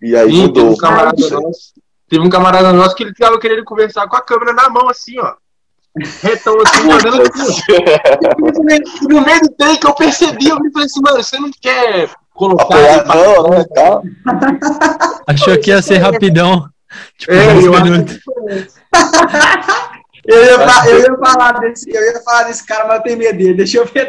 E 0.00 0.14
aí 0.14 0.30
Sim, 0.30 0.42
mudou. 0.42 0.62
Teve 0.62 0.74
um, 0.74 0.76
camarada 0.76 1.30
nosso, 1.30 1.72
teve 2.08 2.24
um 2.24 2.30
camarada 2.30 2.72
nosso 2.72 2.94
que 2.94 3.02
ele 3.02 3.12
tava 3.12 3.40
querendo 3.40 3.64
conversar 3.64 4.06
com 4.06 4.14
a 4.14 4.22
câmera 4.22 4.52
na 4.52 4.68
mão, 4.68 4.88
assim, 4.88 5.18
ó. 5.18 5.34
Retão 6.22 6.56
assim, 6.60 6.84
olhando 6.84 7.22
assim. 7.22 7.62
no 9.08 9.22
meio 9.22 9.40
do 9.40 9.48
take 9.56 9.84
eu 9.84 9.94
percebi, 9.94 10.48
eu 10.48 10.56
falei 10.56 10.86
assim, 10.86 11.00
mano, 11.02 11.22
você 11.22 11.40
não 11.40 11.50
quer 11.60 12.10
colocar. 12.34 12.64
Apoiar, 12.64 13.06
não, 13.06 13.48
né, 13.50 13.64
tá? 13.74 14.02
Achou 15.26 15.58
que 15.58 15.70
ia 15.70 15.82
ser 15.82 15.98
rapidão. 15.98 16.68
Tipo, 17.18 17.32
é, 17.32 17.56
eu 17.56 17.82
minutos. 17.82 18.20
Eu 20.28 20.42
ia, 20.42 20.54
eu, 20.90 21.00
ia 21.00 21.16
falar 21.18 21.52
desse, 21.60 21.88
eu 21.88 22.02
ia 22.02 22.20
falar 22.20 22.42
desse 22.44 22.66
cara, 22.66 22.88
mas 22.88 22.96
eu 22.96 23.02
tenho 23.04 23.18
medo 23.18 23.38
dele. 23.38 23.54
Deixa 23.54 23.78
eu 23.78 23.86
ver. 23.86 24.08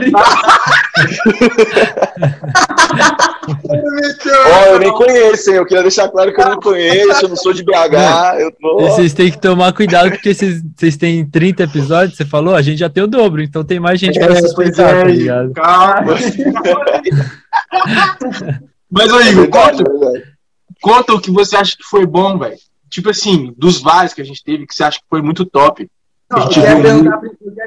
oh, 4.45 4.65
eu 4.73 4.79
nem 4.79 4.91
conheço, 4.93 5.51
hein? 5.51 5.57
Eu 5.57 5.65
queria 5.65 5.83
deixar 5.83 6.09
claro 6.09 6.33
que 6.33 6.41
eu 6.41 6.49
não 6.49 6.59
conheço, 6.59 7.25
eu 7.25 7.29
não 7.29 7.35
sou 7.35 7.53
de 7.53 7.63
BH. 7.63 8.39
Eu 8.39 8.51
tô... 8.51 8.79
Vocês 8.79 9.13
têm 9.13 9.29
que 9.29 9.39
tomar 9.39 9.71
cuidado, 9.73 10.09
porque 10.09 10.33
vocês, 10.33 10.63
vocês 10.75 10.97
têm 10.97 11.23
30 11.23 11.61
episódios, 11.63 12.17
você 12.17 12.25
falou, 12.25 12.55
a 12.55 12.63
gente 12.63 12.79
já 12.79 12.89
tem 12.89 13.03
o 13.03 13.07
dobro, 13.07 13.43
então 13.43 13.63
tem 13.63 13.79
mais 13.79 13.99
gente 13.99 14.19
para 14.19 14.33
é, 14.33 14.41
suspeitar, 14.41 14.95
é, 14.95 15.01
tá 15.01 15.07
ligado? 15.07 15.53
Calma. 15.53 16.15
mas, 18.89 19.13
ô 19.13 19.21
Igor, 19.21 19.49
conta, 19.49 19.83
conta 20.81 21.13
o 21.13 21.21
que 21.21 21.29
você 21.29 21.55
acha 21.55 21.77
que 21.77 21.83
foi 21.83 22.07
bom, 22.07 22.39
velho 22.39 22.57
tipo 22.89 23.09
assim, 23.09 23.53
dos 23.57 23.81
vários 23.81 24.13
que 24.13 24.21
a 24.21 24.25
gente 24.25 24.43
teve, 24.43 24.65
que 24.65 24.73
você 24.73 24.83
acha 24.83 24.99
que 24.99 25.05
foi 25.09 25.21
muito 25.21 25.45
top? 25.45 25.89
Não, 26.29 26.43
eu, 26.43 26.49
quero 26.49 26.83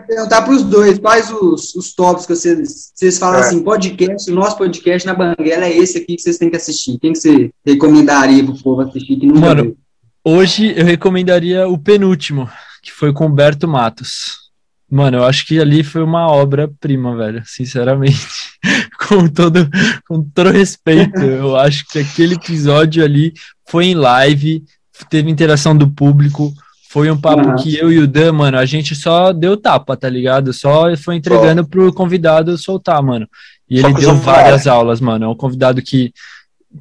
perguntar, 0.06 0.42
para 0.42 0.52
os 0.52 0.62
dois, 0.62 0.98
quais 0.98 1.30
os, 1.30 1.74
os 1.74 1.94
tops 1.94 2.26
que 2.26 2.36
vocês, 2.36 2.92
vocês 2.94 3.18
falam 3.18 3.38
é. 3.38 3.40
assim, 3.40 3.62
podcast, 3.62 4.30
o 4.30 4.34
nosso 4.34 4.58
podcast 4.58 5.06
na 5.06 5.14
Banguela 5.14 5.64
é 5.64 5.74
esse 5.74 5.96
aqui 5.96 6.16
que 6.16 6.22
vocês 6.22 6.36
têm 6.36 6.50
que 6.50 6.56
assistir. 6.56 6.98
Quem 6.98 7.14
que 7.14 7.18
você 7.18 7.50
recomendaria 7.64 8.44
para 8.44 8.52
o 8.52 8.62
povo 8.62 8.82
assistir 8.82 9.16
que 9.16 9.26
nunca 9.26 9.40
Mano, 9.40 9.62
viu? 9.62 9.78
hoje 10.22 10.74
eu 10.76 10.84
recomendaria 10.84 11.66
o 11.66 11.78
penúltimo, 11.78 12.50
que 12.82 12.92
foi 12.92 13.14
com 13.14 13.26
Humberto 13.26 13.66
Matos. 13.66 14.50
Mano, 14.90 15.18
eu 15.18 15.24
acho 15.24 15.46
que 15.46 15.58
ali 15.58 15.84
foi 15.84 16.02
uma 16.02 16.26
obra-prima, 16.26 17.16
velho, 17.16 17.42
sinceramente. 17.46 18.18
com, 19.08 19.26
todo, 19.28 19.70
com 20.06 20.22
todo 20.22 20.50
respeito, 20.50 21.20
eu 21.22 21.56
acho 21.56 21.86
que 21.88 22.00
aquele 22.00 22.34
episódio 22.34 23.02
ali 23.02 23.32
foi 23.68 23.86
em 23.86 23.94
live, 23.94 24.64
teve 25.08 25.30
interação 25.30 25.74
do 25.74 25.88
público. 25.88 26.52
Foi 26.90 27.08
um 27.08 27.16
papo 27.16 27.50
uhum. 27.50 27.54
que 27.54 27.76
eu 27.76 27.92
e 27.92 28.00
o 28.00 28.08
Dan, 28.08 28.32
mano, 28.32 28.58
a 28.58 28.66
gente 28.66 28.96
só 28.96 29.32
deu 29.32 29.56
tapa, 29.56 29.96
tá 29.96 30.08
ligado? 30.08 30.52
Só 30.52 30.96
foi 30.96 31.14
entregando 31.14 31.64
pro 31.64 31.92
convidado 31.92 32.58
soltar, 32.58 33.00
mano. 33.00 33.28
E 33.70 33.78
ele 33.78 33.94
deu 33.94 34.16
várias 34.16 34.66
aulas, 34.66 35.00
mano. 35.00 35.26
É 35.26 35.28
um 35.28 35.36
convidado 35.36 35.80
que, 35.80 36.12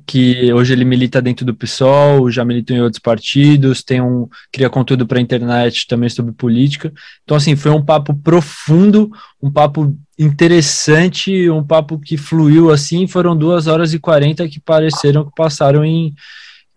que 0.07 0.51
hoje 0.51 0.73
ele 0.73 0.83
milita 0.83 1.21
dentro 1.21 1.45
do 1.45 1.53
PSOL, 1.53 2.31
já 2.31 2.43
milita 2.43 2.73
em 2.73 2.81
outros 2.81 2.99
partidos, 2.99 3.83
tem 3.83 4.01
um 4.01 4.27
cria 4.51 4.67
conteúdo 4.67 5.05
para 5.05 5.21
internet 5.21 5.85
também 5.87 6.09
sobre 6.09 6.31
política. 6.31 6.91
Então 7.23 7.37
assim, 7.37 7.55
foi 7.55 7.69
um 7.69 7.85
papo 7.85 8.15
profundo, 8.15 9.11
um 9.39 9.51
papo 9.51 9.95
interessante, 10.17 11.47
um 11.51 11.63
papo 11.63 11.99
que 11.99 12.17
fluiu 12.17 12.71
assim, 12.71 13.05
foram 13.05 13.37
duas 13.37 13.67
horas 13.67 13.93
e 13.93 13.99
quarenta 13.99 14.49
que 14.49 14.59
pareceram 14.59 15.23
que 15.23 15.35
passaram 15.35 15.85
em 15.85 16.15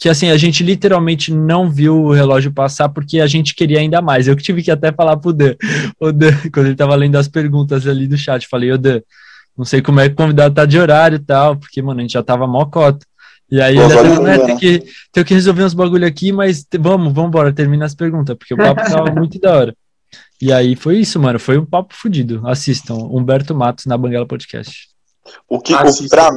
que 0.02 0.08
assim, 0.08 0.30
a 0.30 0.36
gente 0.36 0.64
literalmente 0.64 1.32
não 1.32 1.70
viu 1.70 2.06
o 2.06 2.12
relógio 2.12 2.52
passar 2.52 2.88
porque 2.88 3.20
a 3.20 3.26
gente 3.28 3.54
queria 3.54 3.78
ainda 3.78 4.02
mais. 4.02 4.26
Eu 4.26 4.34
tive 4.34 4.60
que 4.60 4.68
até 4.72 4.90
falar 4.90 5.16
pro 5.16 5.32
Dan, 5.32 5.54
o 6.00 6.10
Dan 6.10 6.32
quando 6.52 6.66
ele 6.66 6.74
tava 6.74 6.96
lendo 6.96 7.14
as 7.14 7.28
perguntas 7.28 7.86
ali 7.86 8.08
do 8.08 8.18
chat, 8.18 8.48
falei, 8.48 8.72
ô 8.72 8.76
Dan, 8.76 9.00
não 9.56 9.64
sei 9.64 9.80
como 9.80 10.00
é 10.00 10.08
que 10.08 10.14
o 10.14 10.16
convidado 10.16 10.56
tá 10.56 10.66
de 10.66 10.76
horário 10.76 11.14
e 11.14 11.18
tal, 11.20 11.54
porque, 11.54 11.80
mano, 11.80 12.00
a 12.00 12.02
gente 12.02 12.14
já 12.14 12.22
tava 12.22 12.48
mó 12.48 12.64
cota. 12.64 13.06
E 13.48 13.60
aí 13.60 13.78
ele 13.78 13.92
até, 13.92 14.18
né, 14.18 14.38
tem, 14.38 14.56
que, 14.56 14.82
tem 15.12 15.22
que 15.22 15.34
resolver 15.34 15.62
uns 15.62 15.72
bagulho 15.72 16.04
aqui, 16.04 16.32
mas 16.32 16.66
vamos, 16.80 17.12
vamos 17.12 17.28
embora, 17.28 17.52
termina 17.52 17.84
as 17.84 17.94
perguntas, 17.94 18.36
porque 18.36 18.54
o 18.54 18.56
papo 18.56 18.82
tava 18.90 19.08
muito 19.12 19.38
da 19.38 19.56
hora. 19.56 19.76
E 20.40 20.52
aí 20.52 20.74
foi 20.74 20.98
isso, 20.98 21.20
mano, 21.20 21.38
foi 21.38 21.58
um 21.58 21.64
papo 21.64 21.94
fodido. 21.94 22.42
Assistam, 22.44 22.94
Humberto 22.94 23.54
Matos 23.54 23.86
na 23.86 23.96
Banguela 23.96 24.26
Podcast. 24.26 24.91
O 25.48 25.60
que, 25.60 25.72
pra, 26.08 26.30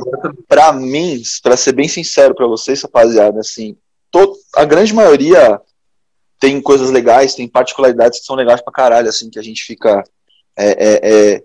pra 0.47 0.73
mim, 0.73 1.21
pra 1.41 1.57
ser 1.57 1.73
bem 1.73 1.87
sincero 1.87 2.35
pra 2.35 2.47
vocês, 2.47 2.81
rapaziada, 2.81 3.39
assim, 3.39 3.75
to, 4.11 4.35
a 4.55 4.63
grande 4.63 4.93
maioria 4.93 5.59
tem 6.39 6.61
coisas 6.61 6.91
legais, 6.91 7.33
tem 7.33 7.47
particularidades 7.47 8.19
que 8.19 8.25
são 8.25 8.35
legais 8.35 8.61
pra 8.61 8.73
caralho, 8.73 9.09
assim, 9.09 9.29
que 9.29 9.39
a 9.39 9.43
gente 9.43 9.63
fica 9.63 10.03
é, 10.55 10.69
é, 10.69 10.99
é, 11.33 11.43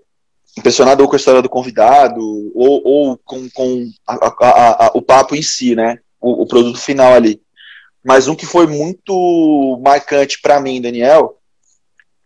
impressionado 0.59 1.03
ou 1.03 1.09
com 1.09 1.14
a 1.14 1.18
história 1.18 1.43
do 1.43 1.49
convidado, 1.49 2.20
ou, 2.55 2.82
ou 2.84 3.18
com, 3.24 3.49
com 3.51 3.91
a, 4.07 4.14
a, 4.26 4.86
a, 4.86 4.91
o 4.95 5.03
papo 5.03 5.34
em 5.34 5.43
si, 5.43 5.74
né? 5.74 5.99
O, 6.20 6.43
o, 6.43 6.47
produto 6.47 6.78
final 6.78 7.14
ali. 7.14 7.41
Mas 8.05 8.28
um 8.28 8.34
que 8.34 8.47
foi 8.47 8.66
muito 8.66 9.80
marcante 9.82 10.41
para 10.41 10.61
mim, 10.61 10.80
Daniel, 10.80 11.38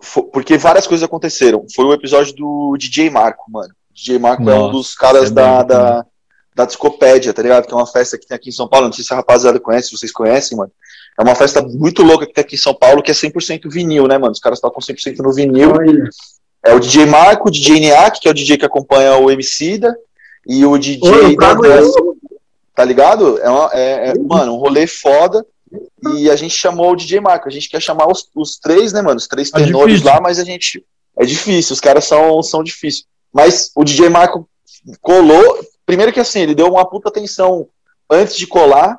foi, 0.01 0.25
porque 0.25 0.59
várias 0.59 0.87
coisas 0.87 1.05
aconteceram. 1.05 1.67
Foi 1.75 1.85
o 1.85 1.93
episódio 1.93 2.35
do 2.35 2.77
DJ 2.77 3.11
Marco, 3.11 3.51
mano. 3.51 3.75
DJ 3.95 4.19
Marco 4.19 4.43
Nossa, 4.43 4.57
é 4.57 4.63
um 4.63 4.71
dos 4.73 4.95
caras 4.95 5.31
é 5.31 5.35
da, 5.35 5.63
da, 5.63 6.07
da 6.55 6.65
Discopédia, 6.65 7.33
tá 7.33 7.43
ligado? 7.43 7.67
Que 7.67 7.73
é 7.73 7.77
uma 7.77 7.87
festa 7.87 8.19
que 8.19 8.27
tem 8.27 8.35
aqui 8.35 8.49
em 8.49 8.53
São 8.53 8.69
Paulo. 8.69 8.87
Não 8.87 8.93
sei 8.93 9.05
se 9.05 9.13
a 9.13 9.17
rapaziada 9.17 9.61
conhece, 9.61 9.89
se 9.89 9.97
vocês 9.97 10.13
conhecem, 10.13 10.59
mano. 10.59 10.73
É 11.19 11.23
uma 11.23 11.35
festa 11.35 11.63
muito 11.63 12.03
louca 12.03 12.27
que 12.27 12.33
tem 12.33 12.43
aqui 12.43 12.57
em 12.57 12.59
São 12.59 12.75
Paulo, 12.75 13.03
que 13.03 13.11
é 13.11 13.15
100% 13.15 13.71
vinil, 13.71 14.09
né, 14.09 14.19
mano? 14.19 14.33
Os 14.33 14.41
caras 14.41 14.61
tocam 14.61 14.81
100% 14.81 15.19
no 15.19 15.33
vinil. 15.33 15.71
Olha. 15.71 16.11
É 16.65 16.75
o 16.75 16.81
DJ 16.81 17.07
Marco, 17.07 17.49
o 17.49 17.51
DJ 17.51 17.79
Niak, 17.79 18.21
que 18.21 18.27
é 18.27 18.31
o 18.31 18.35
DJ 18.35 18.57
que 18.57 18.65
acompanha 18.65 19.17
o 19.19 19.31
Emicida, 19.31 19.95
e 20.47 20.65
o 20.65 20.77
DJ 20.79 21.11
Oi, 21.11 21.37
da 21.37 21.55
Tá 22.75 22.85
ligado? 22.85 23.39
É, 23.39 23.49
uma, 23.49 23.71
é, 23.73 24.09
é, 24.09 24.19
mano, 24.19 24.55
um 24.55 24.59
rolê 24.59 24.87
foda. 24.87 25.47
E 26.17 26.29
a 26.29 26.37
gente 26.37 26.55
chamou 26.55 26.93
o 26.93 26.97
DJ 26.97 27.21
Marco. 27.21 27.49
A 27.49 27.53
gente 27.53 27.69
quer 27.69 27.81
chamar 27.81 28.11
os, 28.11 28.29
os 28.35 28.59
três, 28.59 28.93
né, 28.93 29.01
mano? 29.01 29.17
Os 29.17 29.29
três 29.29 29.53
é 29.55 29.65
tenores 29.65 30.03
lá, 30.03 30.21
mas 30.21 30.39
a 30.39 30.45
gente. 30.45 30.85
É 31.17 31.25
difícil, 31.25 31.75
os 31.75 31.81
caras 31.81 32.05
são, 32.05 32.43
são 32.43 32.65
difíceis. 32.65 33.05
Mas 33.35 33.73
o 33.75 33.83
DJ 33.83 34.09
Marco 34.09 34.49
colou. 35.01 35.59
Primeiro 35.85 36.13
que 36.13 36.21
assim, 36.21 36.41
ele 36.41 36.55
deu 36.55 36.69
uma 36.69 36.89
puta 36.89 37.09
atenção 37.09 37.69
antes 38.09 38.37
de 38.37 38.47
colar. 38.47 38.99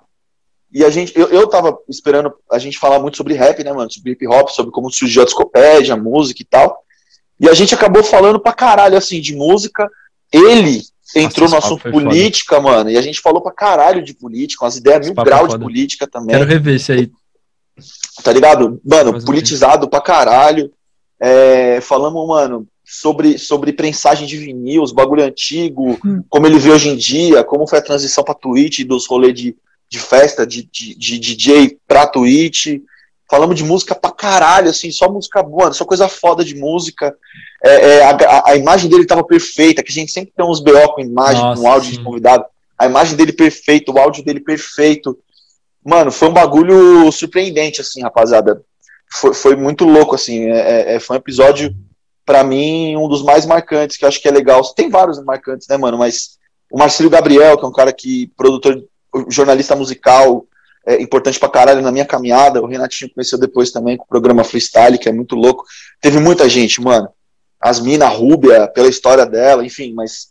E 0.72 0.84
a 0.84 0.90
gente, 0.90 1.18
eu, 1.18 1.30
eu 1.30 1.48
tava 1.48 1.78
esperando 1.88 2.34
a 2.52 2.60
gente 2.60 2.78
falar 2.78 3.00
muito 3.00 3.16
sobre 3.16 3.34
rap, 3.34 3.64
né, 3.64 3.72
mano? 3.72 3.92
Sobre 3.92 4.12
hip 4.12 4.28
hop, 4.28 4.50
sobre 4.50 4.74
como 4.74 4.92
surgiu 4.92 5.22
a 5.22 5.26
discopédia, 5.26 5.94
a 5.94 5.98
música 5.98 6.42
e 6.42 6.46
tal. 6.46 6.84
E 7.40 7.48
a 7.48 7.54
gente 7.54 7.74
acabou 7.74 8.04
falando 8.04 8.40
pra 8.40 8.52
caralho, 8.52 8.98
assim, 8.98 9.22
de 9.22 9.34
música. 9.34 9.90
Ele 10.34 10.82
entrou 11.16 11.48
Nossa, 11.48 11.56
no 11.56 11.66
assunto 11.66 11.90
política, 11.90 12.58
foda. 12.58 12.70
mano, 12.70 12.90
e 12.90 12.98
a 12.98 13.02
gente 13.02 13.22
falou 13.22 13.42
pra 13.42 13.54
caralho 13.54 14.04
de 14.04 14.14
política, 14.14 14.66
umas 14.66 14.76
ideias 14.76 15.06
mil 15.06 15.14
graus 15.14 15.54
de 15.54 15.60
política 15.60 16.08
também. 16.08 16.36
Quero 16.36 16.50
rever 16.50 16.76
isso 16.76 16.92
aí. 16.92 17.10
Tá 18.22 18.34
ligado? 18.34 18.82
Mano, 18.84 19.24
politizado 19.24 19.88
pra 19.88 20.02
caralho. 20.02 20.72
É, 21.22 21.80
falamos, 21.80 22.28
mano, 22.28 22.68
sobre, 22.86 23.38
sobre 23.38 23.74
prensagem 23.74 24.28
de 24.28 24.38
vinil, 24.38 24.84
os 24.84 24.92
bagulho 24.92 25.24
antigo, 25.24 25.98
hum. 26.06 26.24
como 26.30 26.46
ele 26.46 26.60
vê 26.60 26.72
hoje 26.72 26.90
em 26.90 26.96
dia, 26.96 27.44
como 27.44 27.68
foi 27.68 27.80
a 27.80 27.84
transição 27.84 28.24
pra 28.24 28.34
Twitch, 28.34 28.86
dos 28.86 29.08
rolês 29.08 29.34
de, 29.34 29.56
de 29.90 30.00
festa, 30.00 30.46
de, 30.46 30.70
de, 30.72 30.96
de 30.96 31.20
DJ 31.20 31.78
pra 31.88 32.08
Twitch. 32.08 32.80
Falamos 33.30 33.56
de 33.56 33.64
música 33.64 33.96
pra 33.96 34.12
caralho, 34.12 34.70
assim, 34.70 34.92
só 34.92 35.10
música 35.10 35.42
boa, 35.42 35.74
só 35.74 35.84
coisa 35.84 36.08
foda 36.08 36.46
de 36.46 36.56
música. 36.56 37.16
É, 37.64 37.98
é, 37.98 38.04
a, 38.04 38.44
a, 38.46 38.56
imagem 38.56 38.88
dele 38.88 39.06
tava 39.06 39.24
perfeita, 39.24 39.82
que 39.82 39.92
a 39.92 39.94
gente 39.94 40.12
sempre 40.12 40.32
tem 40.36 40.46
uns 40.46 40.60
BO 40.60 40.94
com 40.94 41.02
imagem, 41.02 41.42
Nossa, 41.42 41.62
com 41.62 41.68
áudio 41.68 41.90
sim. 41.90 41.98
de 41.98 42.04
convidado. 42.04 42.46
A 42.78 42.86
imagem 42.86 43.16
dele 43.16 43.34
perfeita, 43.34 43.92
o 43.92 43.98
áudio 43.98 44.24
dele 44.24 44.40
perfeito. 44.40 45.18
Mano, 45.84 46.12
foi 46.12 46.28
um 46.28 46.34
bagulho 46.34 47.12
surpreendente, 47.12 47.82
assim, 47.82 48.04
rapaziada. 48.04 48.62
Foi, 49.12 49.34
foi 49.34 49.56
muito 49.56 49.86
louco, 49.86 50.14
assim. 50.14 50.46
É, 50.52 50.60
é, 50.60 50.96
é 50.96 51.00
foi 51.00 51.16
um 51.16 51.20
episódio, 51.20 51.76
para 52.26 52.44
mim, 52.44 52.96
um 52.98 53.08
dos 53.08 53.24
mais 53.24 53.46
marcantes, 53.46 53.98
que 53.98 54.04
eu 54.04 54.10
acho 54.10 54.22
que 54.22 54.28
é 54.28 54.32
legal. 54.32 54.62
Tem 54.74 54.90
vários 54.90 55.24
marcantes, 55.24 55.68
né, 55.68 55.78
mano? 55.78 55.98
Mas 55.98 56.38
o 56.72 56.78
Marcelo 56.78 57.10
Gabriel, 57.10 57.58
que 57.58 57.64
é 57.64 57.68
um 57.68 57.74
cara 57.74 57.94
que, 57.94 58.32
produtor, 58.36 58.84
jornalista 59.30 59.76
musical, 59.76 60.46
é, 60.86 61.02
importante 61.02 61.40
pra 61.40 61.50
caralho 61.50 61.82
na 61.82 61.92
minha 61.92 62.06
caminhada. 62.06 62.62
O 62.62 62.68
Renatinho 62.68 63.12
conheceu 63.14 63.40
depois 63.40 63.72
também 63.72 63.98
com 63.98 64.04
o 64.04 64.08
programa 64.08 64.44
Freestyle, 64.44 64.98
que 64.98 65.10
é 65.10 65.12
muito 65.12 65.36
louco. 65.36 65.66
Teve 66.02 66.20
muita 66.20 66.50
gente, 66.50 66.82
mano. 66.82 67.10
Asmina 67.62 68.08
Rúbia, 68.08 68.68
pela 68.68 68.88
história 68.88 69.26
dela, 69.26 69.66
enfim, 69.66 69.94
mas 69.94 70.28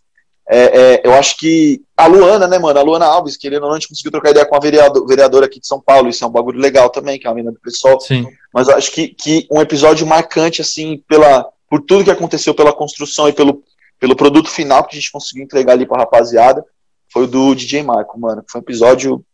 é, 0.48 0.80
é, 0.80 1.02
eu 1.04 1.14
acho 1.14 1.38
que 1.38 1.82
a 1.96 2.06
Luana, 2.06 2.46
né, 2.46 2.58
mano? 2.58 2.78
A 2.78 2.82
Luana 2.82 3.06
Alves, 3.06 3.36
querendo 3.36 3.62
ou 3.62 3.68
não, 3.68 3.76
a 3.76 3.78
gente 3.78 3.88
conseguiu 3.88 4.12
trocar 4.12 4.30
ideia 4.30 4.44
com 4.44 4.54
a 4.54 4.60
vereador, 4.60 5.06
vereadora 5.06 5.46
aqui 5.46 5.58
de 5.58 5.66
São 5.66 5.80
Paulo. 5.80 6.08
Isso 6.08 6.22
é 6.22 6.26
um 6.26 6.30
bagulho 6.30 6.60
legal 6.60 6.90
também, 6.90 7.18
que 7.18 7.26
é 7.26 7.30
uma 7.30 7.36
menina 7.36 7.52
do 7.52 7.60
pessoal. 7.60 7.98
Sim. 8.00 8.26
Mas 8.52 8.68
eu 8.68 8.76
acho 8.76 8.92
que, 8.92 9.08
que 9.08 9.46
um 9.50 9.60
episódio 9.60 10.06
marcante, 10.06 10.60
assim, 10.60 11.02
pela, 11.08 11.48
por 11.74 11.80
tudo 11.80 12.04
que 12.04 12.10
aconteceu, 12.10 12.54
pela 12.54 12.72
construção 12.72 13.28
e 13.28 13.32
pelo, 13.32 13.60
pelo 13.98 14.14
produto 14.14 14.48
final 14.48 14.84
que 14.84 14.96
a 14.96 15.00
gente 15.00 15.10
conseguiu 15.10 15.42
entregar 15.42 15.72
ali 15.72 15.84
pra 15.84 15.98
rapaziada, 15.98 16.64
foi 17.12 17.24
o 17.24 17.26
do 17.26 17.52
DJ 17.52 17.82
Marco, 17.82 18.16
mano. 18.16 18.44
Foi 18.48 18.60
um 18.60 18.62
episódio 18.62 19.24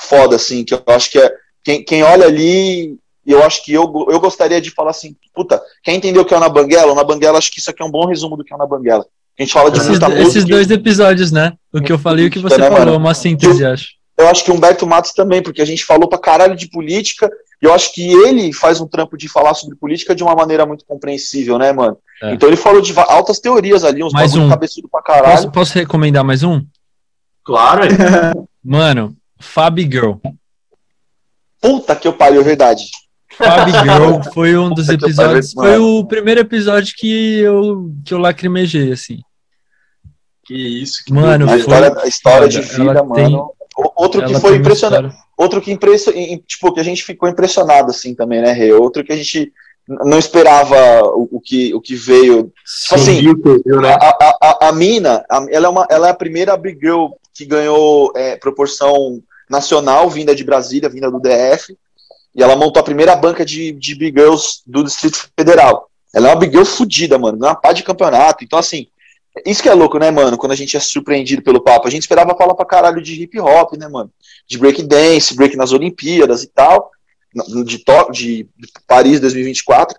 foda, 0.00 0.36
assim, 0.36 0.64
que 0.64 0.72
eu 0.72 0.82
acho 0.86 1.10
que 1.10 1.18
é. 1.18 1.30
Quem, 1.62 1.84
quem 1.84 2.02
olha 2.02 2.24
ali, 2.24 2.96
eu 3.26 3.42
acho 3.42 3.62
que 3.62 3.74
eu, 3.74 3.82
eu 4.08 4.18
gostaria 4.18 4.62
de 4.62 4.70
falar 4.70 4.92
assim, 4.92 5.14
puta, 5.34 5.62
quem 5.82 5.96
entendeu 5.96 6.22
o 6.22 6.24
que 6.24 6.32
é 6.32 6.38
o 6.38 6.40
Na 6.40 6.48
Banguela? 6.48 6.92
O 6.92 6.94
Na 6.94 7.04
Banguela, 7.04 7.36
acho 7.36 7.52
que 7.52 7.60
isso 7.60 7.68
aqui 7.68 7.82
é 7.82 7.84
um 7.84 7.90
bom 7.90 8.06
resumo 8.06 8.34
do 8.34 8.42
que 8.42 8.54
é 8.54 8.56
o 8.56 8.58
Na 8.58 8.66
Banguela. 8.66 9.04
A 9.38 9.42
gente 9.42 9.52
fala 9.52 9.70
de 9.70 9.76
esses, 9.76 9.90
muita 9.90 10.08
música. 10.08 10.28
Esses 10.28 10.44
dois 10.44 10.70
episódios, 10.70 11.32
né? 11.32 11.52
O 11.70 11.82
que 11.82 11.92
eu 11.92 11.98
falei 11.98 12.24
e 12.24 12.28
o 12.28 12.30
que 12.30 12.38
você 12.38 12.56
né, 12.56 12.70
falou, 12.70 12.96
uma 12.96 13.12
síntese, 13.12 13.60
eu, 13.60 13.72
acho. 13.72 13.88
Eu 14.16 14.28
acho 14.28 14.42
que 14.42 14.50
o 14.50 14.54
Humberto 14.54 14.86
Matos 14.86 15.12
também, 15.12 15.42
porque 15.42 15.60
a 15.60 15.66
gente 15.66 15.84
falou 15.84 16.08
pra 16.08 16.18
caralho 16.18 16.56
de 16.56 16.66
política, 16.66 17.30
e 17.62 17.66
eu 17.66 17.72
acho 17.72 17.92
que 17.92 18.12
ele 18.12 18.52
faz 18.52 18.80
um 18.80 18.86
trampo 18.86 19.16
de 19.16 19.28
falar 19.28 19.54
sobre 19.54 19.76
política 19.76 20.14
de 20.14 20.22
uma 20.22 20.34
maneira 20.34 20.66
muito 20.66 20.84
compreensível, 20.84 21.58
né, 21.58 21.72
mano? 21.72 21.96
É. 22.22 22.34
Então 22.34 22.48
ele 22.48 22.56
falou 22.56 22.80
de 22.80 22.92
altas 22.96 23.38
teorias 23.40 23.84
ali, 23.84 24.02
uns 24.02 24.12
mais 24.12 24.34
um. 24.34 24.48
cabeçudo 24.48 24.88
pra 24.88 25.02
caralho. 25.02 25.34
Posso, 25.34 25.50
posso 25.50 25.74
recomendar 25.74 26.24
mais 26.24 26.42
um? 26.42 26.64
Claro. 27.44 27.82
Mano, 28.64 29.14
Fab 29.38 29.78
Girl. 29.80 30.14
Puta 31.60 31.94
que 31.94 32.08
eu 32.08 32.14
pariu, 32.14 32.40
é 32.40 32.44
verdade. 32.44 32.84
Fab 33.36 33.70
Girl 33.84 34.22
foi 34.32 34.56
um 34.56 34.70
dos 34.70 34.88
episódios. 34.88 35.52
Foi 35.52 35.76
o 35.78 36.04
primeiro 36.06 36.40
episódio 36.40 36.94
que 36.96 37.40
eu, 37.40 37.92
que 38.04 38.14
eu 38.14 38.18
lacrimejei, 38.18 38.92
assim. 38.92 39.20
Que 40.44 40.54
isso, 40.54 41.04
que 41.04 41.12
mano. 41.12 41.48
A 41.48 41.56
história, 41.56 41.94
a 41.98 42.06
história 42.06 42.48
de 42.48 42.60
vida, 42.60 43.02
mano. 43.02 43.14
Tem, 43.14 43.38
outro 43.94 44.24
que 44.24 44.34
foi 44.40 44.56
impressionante. 44.56 45.16
Outro 45.36 45.60
que, 45.60 45.72
impresso, 45.72 46.12
tipo, 46.46 46.72
que 46.72 46.80
a 46.80 46.84
gente 46.84 47.02
ficou 47.02 47.28
impressionado, 47.28 47.90
assim, 47.90 48.14
também, 48.14 48.40
né, 48.40 48.52
Rê? 48.52 48.72
Outro 48.72 49.02
que 49.02 49.12
a 49.12 49.16
gente 49.16 49.52
não 49.86 50.18
esperava 50.18 51.02
o, 51.04 51.28
o, 51.32 51.40
que, 51.40 51.74
o 51.74 51.80
que 51.80 51.94
veio. 51.94 52.52
Sim, 52.64 52.94
assim, 52.94 53.20
viu, 53.20 53.80
né? 53.80 53.96
a, 54.00 54.36
a, 54.40 54.68
a, 54.68 54.72
Mina, 54.72 55.24
a, 55.30 55.44
ela, 55.50 55.66
é 55.66 55.68
uma, 55.68 55.86
ela 55.90 56.08
é 56.08 56.10
a 56.10 56.14
primeira 56.14 56.56
Big 56.56 56.78
Girl 56.80 57.08
que 57.34 57.44
ganhou 57.44 58.12
é, 58.16 58.36
proporção 58.36 59.20
nacional, 59.50 60.08
vinda 60.08 60.34
de 60.34 60.44
Brasília, 60.44 60.88
vinda 60.88 61.10
do 61.10 61.20
DF, 61.20 61.76
e 62.34 62.42
ela 62.42 62.56
montou 62.56 62.80
a 62.80 62.84
primeira 62.84 63.14
banca 63.14 63.44
de, 63.44 63.72
de 63.72 63.94
Big 63.94 64.18
Girls 64.18 64.60
do 64.66 64.82
Distrito 64.84 65.28
Federal. 65.36 65.88
Ela 66.14 66.28
é 66.28 66.32
uma 66.32 66.38
Big 66.38 66.52
Girl 66.52 66.64
fodida, 66.64 67.18
mano, 67.18 67.38
uma 67.38 67.54
pá 67.54 67.72
de 67.72 67.82
campeonato. 67.82 68.44
Então, 68.44 68.58
assim, 68.58 68.86
isso 69.44 69.62
que 69.62 69.68
é 69.68 69.74
louco, 69.74 69.98
né, 69.98 70.10
mano? 70.10 70.38
Quando 70.38 70.52
a 70.52 70.56
gente 70.56 70.76
é 70.76 70.80
surpreendido 70.80 71.42
pelo 71.42 71.60
papo. 71.60 71.88
A 71.88 71.90
gente 71.90 72.02
esperava 72.02 72.36
falar 72.36 72.54
pra 72.54 72.64
caralho 72.64 73.02
de 73.02 73.20
hip 73.20 73.38
hop, 73.40 73.74
né, 73.76 73.88
mano? 73.88 74.10
De 74.46 74.58
break 74.58 74.82
dance, 74.84 75.34
break 75.34 75.56
nas 75.56 75.72
Olimpíadas 75.72 76.42
e 76.44 76.46
tal. 76.46 76.90
De, 77.34 77.64
de, 77.64 77.84
de 78.12 78.48
Paris 78.86 79.18
2024. 79.20 79.98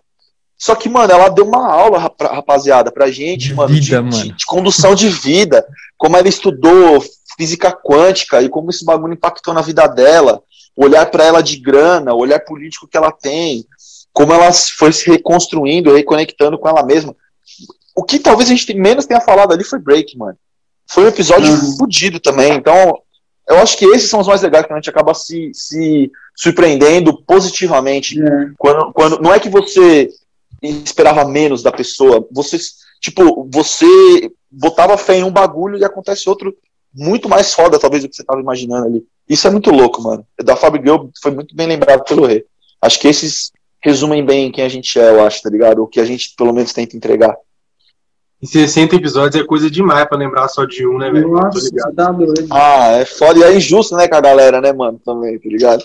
Só 0.57 0.73
que, 0.73 0.87
mano, 0.87 1.11
ela 1.11 1.27
deu 1.27 1.45
uma 1.45 1.69
aula, 1.69 1.99
rapaziada, 1.99 2.89
pra 2.89 3.11
gente, 3.11 3.49
de 3.49 3.53
mano, 3.53 3.67
vida, 3.67 3.85
de, 3.85 3.95
mano. 3.95 4.11
de, 4.11 4.45
condução 4.45 4.95
de 4.95 5.09
vida. 5.09 5.65
Como 5.97 6.15
ela 6.15 6.29
estudou 6.29 7.03
física 7.37 7.73
quântica 7.73 8.41
e 8.41 8.47
como 8.47 8.69
esse 8.69 8.85
bagulho 8.85 9.13
impactou 9.13 9.53
na 9.53 9.61
vida 9.61 9.85
dela. 9.87 10.41
Olhar 10.77 11.05
para 11.07 11.25
ela 11.25 11.41
de 11.41 11.57
grana, 11.57 12.13
olhar 12.13 12.39
político 12.39 12.87
que 12.87 12.95
ela 12.95 13.11
tem. 13.11 13.65
Como 14.13 14.31
ela 14.31 14.51
foi 14.53 14.93
se 14.93 15.09
reconstruindo, 15.09 15.93
reconectando 15.93 16.57
com 16.57 16.69
ela 16.69 16.83
mesma 16.83 17.13
o 17.95 18.03
que 18.03 18.19
talvez 18.19 18.49
a 18.49 18.53
gente 18.53 18.73
menos 18.73 19.05
tenha 19.05 19.21
falado 19.21 19.53
ali 19.53 19.63
foi 19.63 19.79
break, 19.79 20.17
mano. 20.17 20.37
foi 20.87 21.05
um 21.05 21.07
episódio 21.07 21.51
uhum. 21.51 21.77
fodido 21.77 22.19
também. 22.19 22.53
Então, 22.53 22.99
eu 23.47 23.57
acho 23.57 23.77
que 23.77 23.85
esses 23.85 24.09
são 24.09 24.19
os 24.19 24.27
mais 24.27 24.41
legais, 24.41 24.65
que 24.65 24.73
a 24.73 24.75
gente 24.75 24.89
acaba 24.89 25.13
se, 25.13 25.51
se 25.53 26.11
surpreendendo 26.35 27.21
positivamente. 27.23 28.21
É. 28.21 28.51
Quando, 28.57 28.91
quando, 28.91 29.19
não 29.21 29.33
é 29.33 29.39
que 29.39 29.49
você 29.49 30.09
esperava 30.61 31.25
menos 31.25 31.63
da 31.63 31.71
pessoa, 31.71 32.27
você, 32.31 32.57
tipo, 32.99 33.47
você 33.51 33.85
botava 34.51 34.97
fé 34.97 35.17
em 35.17 35.23
um 35.23 35.31
bagulho 35.31 35.77
e 35.77 35.85
acontece 35.85 36.27
outro 36.27 36.55
muito 36.93 37.29
mais 37.29 37.53
foda, 37.53 37.77
talvez, 37.77 38.03
do 38.03 38.09
que 38.09 38.15
você 38.15 38.21
estava 38.21 38.39
imaginando 38.39 38.85
ali. 38.85 39.05
Isso 39.27 39.47
é 39.47 39.51
muito 39.51 39.69
louco, 39.69 40.01
mano. 40.01 40.25
Da 40.43 40.55
Fábio 40.55 40.81
Girl 40.81 41.07
foi 41.21 41.31
muito 41.31 41.55
bem 41.55 41.67
lembrado 41.67 42.03
pelo 42.03 42.25
Rei. 42.25 42.45
Acho 42.81 42.99
que 42.99 43.07
esses 43.07 43.51
resumem 43.83 44.25
bem 44.25 44.51
quem 44.51 44.63
a 44.63 44.69
gente 44.69 44.99
é, 44.99 45.09
eu 45.09 45.23
acho, 45.23 45.41
tá 45.41 45.49
ligado? 45.49 45.83
O 45.83 45.87
que 45.87 45.99
a 45.99 46.05
gente, 46.05 46.33
pelo 46.37 46.53
menos, 46.53 46.73
tenta 46.73 46.95
entregar. 46.95 47.35
E 48.45 48.47
60 48.47 48.95
episódios 48.95 49.41
é 49.41 49.43
coisa 49.43 49.71
demais 49.71 50.07
pra 50.07 50.17
lembrar 50.17 50.47
só 50.47 50.65
de 50.65 50.85
um, 50.85 50.99
né, 50.99 51.09
velho? 51.09 51.29
Nossa, 51.29 51.67
tá 51.95 52.11
doido. 52.11 52.45
Ah, 52.51 52.91
é 52.91 53.05
foda. 53.05 53.39
E 53.39 53.43
é 53.43 53.57
injusto, 53.57 53.95
né, 53.95 54.07
com 54.07 54.15
a 54.15 54.21
galera, 54.21 54.61
né, 54.61 54.71
mano? 54.71 55.01
Também, 55.03 55.39
tá 55.39 55.49
ligado? 55.49 55.83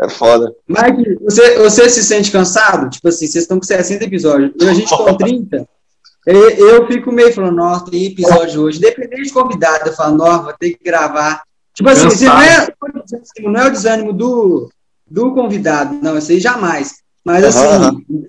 É 0.00 0.08
foda. 0.08 0.54
Mike, 0.66 1.18
você, 1.22 1.58
você 1.58 1.90
se 1.90 2.02
sente 2.02 2.30
cansado? 2.30 2.88
Tipo 2.88 3.08
assim, 3.08 3.26
vocês 3.26 3.44
estão 3.44 3.58
com 3.58 3.66
60 3.66 4.04
episódios. 4.04 4.52
E 4.58 4.66
a 4.66 4.72
gente 4.72 4.88
com 4.88 5.14
30. 5.14 5.68
Eu 6.26 6.86
fico 6.86 7.12
meio 7.12 7.32
falando, 7.32 7.56
nossa, 7.56 7.90
tem 7.90 8.06
episódio 8.06 8.62
hoje. 8.62 8.80
Dependendo 8.80 9.22
de 9.22 9.32
convidado, 9.32 9.88
eu 9.88 9.92
falo, 9.92 10.16
nossa, 10.16 10.44
vou 10.44 10.54
ter 10.58 10.70
que 10.70 10.82
gravar. 10.82 11.42
Tipo 11.74 11.90
assim, 11.90 12.06
assim 12.06 12.24
não, 12.24 12.40
é, 12.40 12.68
não 13.42 13.60
é 13.60 13.66
o 13.66 13.70
desânimo 13.70 14.12
do, 14.12 14.70
do 15.10 15.34
convidado, 15.34 15.98
não, 16.02 16.16
isso 16.16 16.32
aí 16.32 16.40
jamais. 16.40 17.02
Mas 17.24 17.44
assim, 17.44 18.04
uhum. 18.10 18.26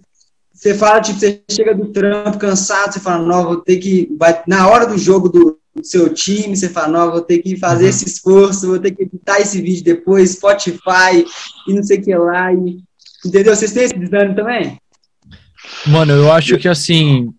Você 0.64 0.74
fala, 0.74 1.02
tipo, 1.02 1.20
você 1.20 1.44
chega 1.52 1.76
do 1.76 1.88
trampo 1.88 2.38
cansado, 2.38 2.94
você 2.94 3.00
fala, 3.02 3.26
não, 3.26 3.44
vou 3.44 3.58
ter 3.58 3.78
que. 3.80 4.08
Vai, 4.18 4.42
na 4.48 4.66
hora 4.70 4.88
do 4.88 4.98
jogo 4.98 5.28
do, 5.28 5.60
do 5.76 5.86
seu 5.86 6.14
time, 6.14 6.56
você 6.56 6.70
fala, 6.70 6.88
não, 6.88 7.12
vou 7.12 7.22
ter 7.22 7.40
que 7.40 7.58
fazer 7.58 7.84
uhum. 7.84 7.90
esse 7.90 8.08
esforço, 8.08 8.68
vou 8.68 8.80
ter 8.80 8.92
que 8.92 9.04
editar 9.04 9.42
esse 9.42 9.62
vídeo 9.62 9.84
depois, 9.84 10.32
Spotify 10.32 11.26
e 11.68 11.74
não 11.74 11.84
sei 11.84 11.98
o 11.98 12.02
que 12.02 12.16
lá. 12.16 12.54
E, 12.54 12.82
entendeu? 13.26 13.54
Vocês 13.54 13.74
têm 13.74 13.84
esse 13.84 14.00
desânimo 14.00 14.36
também? 14.36 14.80
Mano, 15.86 16.14
eu 16.14 16.32
acho 16.32 16.58
que 16.58 16.70
assim. 16.70 17.30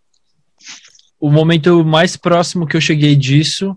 O 1.19 1.31
momento 1.31 1.83
mais 1.83 2.19
próximo 2.19 2.67
que 2.67 2.77
eu 2.77 2.81
cheguei 2.83 3.17
disso 3.17 3.75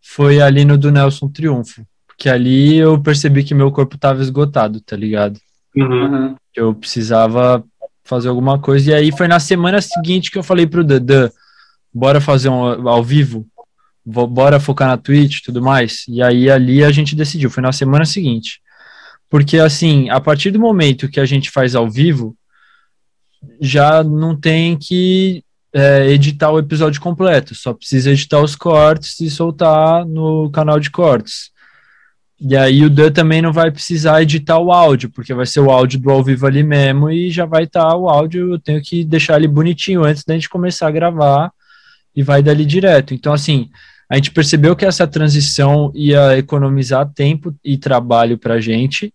foi 0.00 0.40
ali 0.40 0.64
no 0.64 0.78
do 0.78 0.92
Nelson 0.92 1.28
Triunfo. 1.28 1.84
Porque 2.06 2.28
ali 2.28 2.76
eu 2.76 3.02
percebi 3.02 3.42
que 3.42 3.52
meu 3.52 3.72
corpo 3.72 3.98
tava 3.98 4.22
esgotado, 4.22 4.80
tá 4.80 4.94
ligado? 4.94 5.40
Uhum. 5.74 6.36
Eu 6.54 6.72
precisava 6.72 7.64
fazer 8.04 8.28
alguma 8.28 8.58
coisa. 8.58 8.90
E 8.90 8.94
aí 8.94 9.12
foi 9.16 9.28
na 9.28 9.40
semana 9.40 9.80
seguinte 9.80 10.30
que 10.30 10.38
eu 10.38 10.42
falei 10.42 10.66
pro 10.66 10.84
Dadan, 10.84 11.30
bora 11.92 12.20
fazer 12.20 12.48
um 12.48 12.88
ao 12.88 13.02
vivo? 13.02 13.46
Bora 14.04 14.58
focar 14.58 14.88
na 14.88 14.96
Twitch 14.96 15.38
e 15.38 15.42
tudo 15.42 15.62
mais? 15.62 16.04
E 16.08 16.22
aí 16.22 16.50
ali 16.50 16.82
a 16.82 16.90
gente 16.90 17.14
decidiu, 17.14 17.50
foi 17.50 17.62
na 17.62 17.72
semana 17.72 18.04
seguinte. 18.04 18.60
Porque 19.30 19.58
assim, 19.58 20.10
a 20.10 20.20
partir 20.20 20.50
do 20.50 20.58
momento 20.58 21.08
que 21.08 21.20
a 21.20 21.24
gente 21.24 21.50
faz 21.50 21.74
ao 21.74 21.88
vivo, 21.88 22.36
já 23.60 24.02
não 24.02 24.38
tem 24.38 24.76
que 24.76 25.44
é, 25.72 26.08
editar 26.08 26.50
o 26.50 26.58
episódio 26.58 27.00
completo, 27.00 27.54
só 27.54 27.72
precisa 27.72 28.10
editar 28.10 28.40
os 28.40 28.54
cortes 28.54 29.20
e 29.20 29.30
soltar 29.30 30.04
no 30.04 30.50
canal 30.50 30.78
de 30.78 30.90
cortes. 30.90 31.51
E 32.44 32.56
aí 32.56 32.84
o 32.84 32.90
Dan 32.90 33.12
também 33.12 33.40
não 33.40 33.52
vai 33.52 33.70
precisar 33.70 34.20
editar 34.20 34.58
o 34.58 34.72
áudio, 34.72 35.08
porque 35.10 35.32
vai 35.32 35.46
ser 35.46 35.60
o 35.60 35.70
áudio 35.70 36.00
do 36.00 36.10
ao 36.10 36.24
vivo 36.24 36.44
ali 36.44 36.64
mesmo 36.64 37.08
e 37.08 37.30
já 37.30 37.46
vai 37.46 37.62
estar 37.64 37.88
tá 37.88 37.96
o 37.96 38.08
áudio, 38.08 38.54
eu 38.54 38.58
tenho 38.58 38.82
que 38.82 39.04
deixar 39.04 39.36
ele 39.36 39.46
bonitinho 39.46 40.02
antes 40.02 40.24
da 40.24 40.34
gente 40.34 40.48
começar 40.48 40.88
a 40.88 40.90
gravar 40.90 41.52
e 42.16 42.20
vai 42.20 42.42
dali 42.42 42.64
direto. 42.64 43.14
Então, 43.14 43.32
assim, 43.32 43.70
a 44.10 44.16
gente 44.16 44.32
percebeu 44.32 44.74
que 44.74 44.84
essa 44.84 45.06
transição 45.06 45.92
ia 45.94 46.36
economizar 46.36 47.08
tempo 47.14 47.54
e 47.62 47.78
trabalho 47.78 48.36
pra 48.36 48.60
gente. 48.60 49.14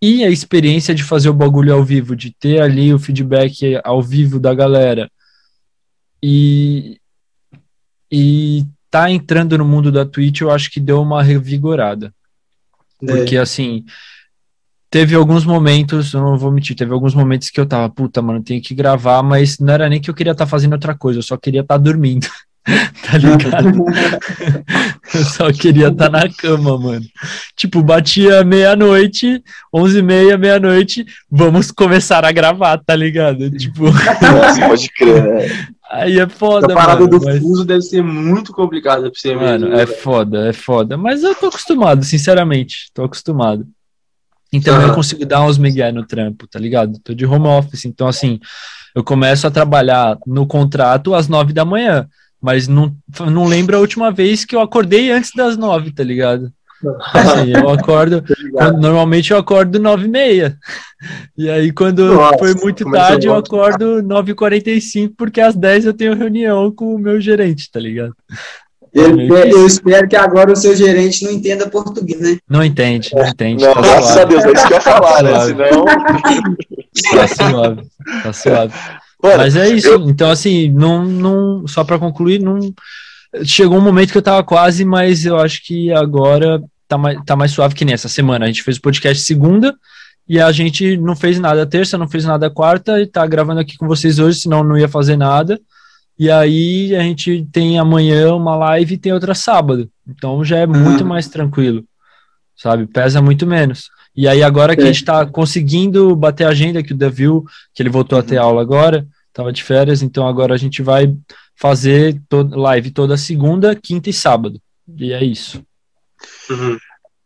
E 0.00 0.22
a 0.22 0.28
experiência 0.28 0.94
de 0.94 1.02
fazer 1.02 1.30
o 1.30 1.34
bagulho 1.34 1.72
ao 1.72 1.82
vivo, 1.82 2.14
de 2.14 2.30
ter 2.30 2.60
ali 2.60 2.92
o 2.92 2.98
feedback 2.98 3.80
ao 3.82 4.02
vivo 4.02 4.38
da 4.38 4.52
galera. 4.52 5.10
E, 6.22 6.98
e 8.10 8.66
tá 8.92 9.10
entrando 9.10 9.56
no 9.56 9.64
mundo 9.64 9.90
da 9.90 10.04
Twitch, 10.04 10.42
eu 10.42 10.50
acho 10.50 10.70
que 10.70 10.78
deu 10.78 11.00
uma 11.00 11.22
revigorada. 11.22 12.12
É. 13.02 13.06
Porque, 13.06 13.38
assim, 13.38 13.86
teve 14.90 15.14
alguns 15.14 15.46
momentos, 15.46 16.12
eu 16.12 16.20
não 16.20 16.36
vou 16.36 16.52
mentir, 16.52 16.76
teve 16.76 16.92
alguns 16.92 17.14
momentos 17.14 17.48
que 17.48 17.58
eu 17.58 17.64
tava, 17.64 17.88
puta, 17.88 18.20
mano, 18.20 18.42
tenho 18.42 18.60
que 18.60 18.74
gravar, 18.74 19.22
mas 19.22 19.58
não 19.58 19.72
era 19.72 19.88
nem 19.88 19.98
que 19.98 20.10
eu 20.10 20.14
queria 20.14 20.32
estar 20.32 20.44
tá 20.44 20.50
fazendo 20.50 20.74
outra 20.74 20.94
coisa, 20.94 21.20
eu 21.20 21.22
só 21.22 21.38
queria 21.38 21.62
estar 21.62 21.78
tá 21.78 21.82
dormindo. 21.82 22.28
tá 23.10 23.16
ligado? 23.16 23.82
eu 25.14 25.24
só 25.24 25.50
queria 25.50 25.88
estar 25.88 26.10
tá 26.10 26.20
na 26.20 26.28
cama, 26.28 26.78
mano. 26.78 27.06
Tipo, 27.56 27.82
batia 27.82 28.44
meia-noite, 28.44 29.42
onze 29.72 30.00
e 30.00 30.02
meia, 30.02 30.36
meia-noite, 30.36 31.06
vamos 31.30 31.70
começar 31.70 32.26
a 32.26 32.30
gravar, 32.30 32.76
tá 32.76 32.94
ligado? 32.94 33.50
Tipo. 33.50 33.86
pode 34.68 34.90
crer, 34.90 35.24
né? 35.24 35.66
Aí 35.92 36.18
é 36.18 36.26
foda, 36.26 36.72
A 36.72 36.74
parada 36.74 37.00
mano, 37.00 37.18
do 37.18 37.22
mas... 37.22 37.38
fuso 37.38 37.66
deve 37.66 37.82
ser 37.82 38.02
muito 38.02 38.50
complicada 38.50 39.10
pra 39.10 39.12
você 39.14 39.34
Mano, 39.34 39.68
mesmo, 39.68 39.78
é 39.78 39.86
foda, 39.86 40.48
é 40.48 40.52
foda. 40.54 40.96
Mas 40.96 41.22
eu 41.22 41.34
tô 41.34 41.48
acostumado, 41.48 42.02
sinceramente. 42.02 42.90
Tô 42.94 43.04
acostumado. 43.04 43.66
Então 44.50 44.74
uhum. 44.74 44.88
eu 44.88 44.94
consigo 44.94 45.26
dar 45.26 45.44
uns 45.44 45.58
migué 45.58 45.92
no 45.92 46.06
trampo, 46.06 46.46
tá 46.46 46.58
ligado? 46.58 46.98
Tô 47.04 47.12
de 47.12 47.26
home 47.26 47.46
office, 47.46 47.84
então 47.84 48.08
assim, 48.08 48.40
eu 48.94 49.04
começo 49.04 49.46
a 49.46 49.50
trabalhar 49.50 50.16
no 50.26 50.46
contrato 50.46 51.14
às 51.14 51.28
nove 51.28 51.52
da 51.52 51.64
manhã, 51.64 52.08
mas 52.40 52.66
não, 52.66 52.94
não 53.30 53.44
lembro 53.44 53.76
a 53.76 53.80
última 53.80 54.10
vez 54.10 54.46
que 54.46 54.56
eu 54.56 54.60
acordei 54.62 55.10
antes 55.10 55.30
das 55.36 55.58
nove, 55.58 55.92
tá 55.92 56.02
ligado? 56.02 56.50
Assim, 57.12 57.52
eu 57.54 57.68
acordo. 57.70 58.24
quando, 58.52 58.80
normalmente 58.80 59.30
eu 59.30 59.38
acordo 59.38 59.78
9 59.78 60.04
e 60.04 60.08
meia. 60.08 60.58
E 61.36 61.48
aí, 61.48 61.72
quando 61.72 62.14
Nossa, 62.14 62.38
foi 62.38 62.54
muito 62.54 62.90
tarde, 62.90 63.26
eu 63.26 63.34
acordo 63.34 64.02
9h45, 64.02 65.12
porque 65.16 65.40
às 65.40 65.54
10 65.54 65.86
eu 65.86 65.94
tenho 65.94 66.14
reunião 66.14 66.70
com 66.70 66.94
o 66.94 66.98
meu 66.98 67.20
gerente, 67.20 67.70
tá 67.70 67.80
ligado? 67.80 68.14
Eu, 68.94 69.18
eu, 69.18 69.66
espero 69.66 70.06
que 70.06 70.14
agora 70.14 70.52
o 70.52 70.56
seu 70.56 70.76
gerente 70.76 71.24
não 71.24 71.32
entenda 71.32 71.66
português, 71.66 72.20
né? 72.20 72.36
Não 72.46 72.62
entende, 72.62 73.10
não 73.14 73.26
entende. 73.26 73.64
Não, 73.64 73.72
tá 73.72 73.80
graças 73.80 74.16
a 74.18 74.24
Deus, 74.24 74.44
é 74.44 74.52
isso 74.52 74.66
que 74.66 74.72
eu 74.72 74.76
ia 74.76 74.80
falar, 74.82 75.22
né? 75.22 75.40
Senão. 75.40 75.84
Tá 77.10 77.28
suave, 77.28 77.82
tá 78.22 78.32
suave. 78.34 78.74
Mano, 79.22 79.38
Mas 79.38 79.56
é 79.56 79.68
isso. 79.70 79.88
Eu... 79.88 80.10
Então, 80.10 80.30
assim, 80.30 80.68
não, 80.70 81.04
não, 81.04 81.66
só 81.66 81.84
para 81.84 81.98
concluir, 81.98 82.40
não. 82.40 82.58
Chegou 83.44 83.78
um 83.78 83.82
momento 83.82 84.12
que 84.12 84.18
eu 84.18 84.22
tava 84.22 84.44
quase, 84.44 84.84
mas 84.84 85.24
eu 85.24 85.38
acho 85.38 85.64
que 85.64 85.90
agora 85.90 86.62
tá 86.92 86.98
mais, 86.98 87.18
tá 87.24 87.36
mais 87.36 87.50
suave 87.52 87.74
que 87.74 87.84
nessa 87.84 88.08
semana. 88.08 88.44
A 88.44 88.48
gente 88.48 88.62
fez 88.62 88.76
o 88.76 88.82
podcast 88.82 89.22
segunda 89.22 89.74
e 90.28 90.38
a 90.38 90.52
gente 90.52 90.96
não 90.96 91.16
fez 91.16 91.38
nada 91.38 91.66
terça, 91.66 91.96
não 91.96 92.08
fez 92.08 92.24
nada 92.24 92.50
quarta 92.50 93.00
e 93.00 93.06
tá 93.06 93.26
gravando 93.26 93.60
aqui 93.60 93.76
com 93.76 93.86
vocês 93.86 94.18
hoje, 94.18 94.40
senão 94.40 94.62
não 94.62 94.76
ia 94.76 94.88
fazer 94.88 95.16
nada. 95.16 95.60
E 96.18 96.30
aí 96.30 96.94
a 96.94 97.00
gente 97.00 97.46
tem 97.50 97.78
amanhã 97.78 98.34
uma 98.34 98.54
live 98.54 98.94
e 98.94 98.98
tem 98.98 99.12
outra 99.12 99.34
sábado. 99.34 99.90
Então 100.06 100.44
já 100.44 100.58
é 100.58 100.66
muito 100.66 101.02
uhum. 101.02 101.08
mais 101.08 101.28
tranquilo, 101.28 101.84
sabe? 102.56 102.86
Pesa 102.86 103.22
muito 103.22 103.46
menos. 103.46 103.90
E 104.14 104.28
aí 104.28 104.42
agora 104.42 104.76
que 104.76 104.82
a 104.82 104.86
gente 104.86 105.04
tá 105.04 105.24
conseguindo 105.24 106.14
bater 106.14 106.44
a 106.44 106.50
agenda, 106.50 106.82
que 106.82 106.92
o 106.92 106.96
Devil, 106.96 107.44
que 107.74 107.82
ele 107.82 107.88
voltou 107.88 108.18
uhum. 108.18 108.24
a 108.24 108.28
ter 108.28 108.36
aula 108.36 108.60
agora, 108.60 109.06
tava 109.32 109.50
de 109.50 109.64
férias, 109.64 110.02
então 110.02 110.28
agora 110.28 110.52
a 110.54 110.58
gente 110.58 110.82
vai 110.82 111.14
fazer 111.56 112.20
live 112.30 112.90
toda 112.90 113.16
segunda, 113.16 113.74
quinta 113.74 114.10
e 114.10 114.12
sábado. 114.12 114.60
E 114.98 115.12
é 115.12 115.24
isso. 115.24 115.64
Uhum. 116.50 116.76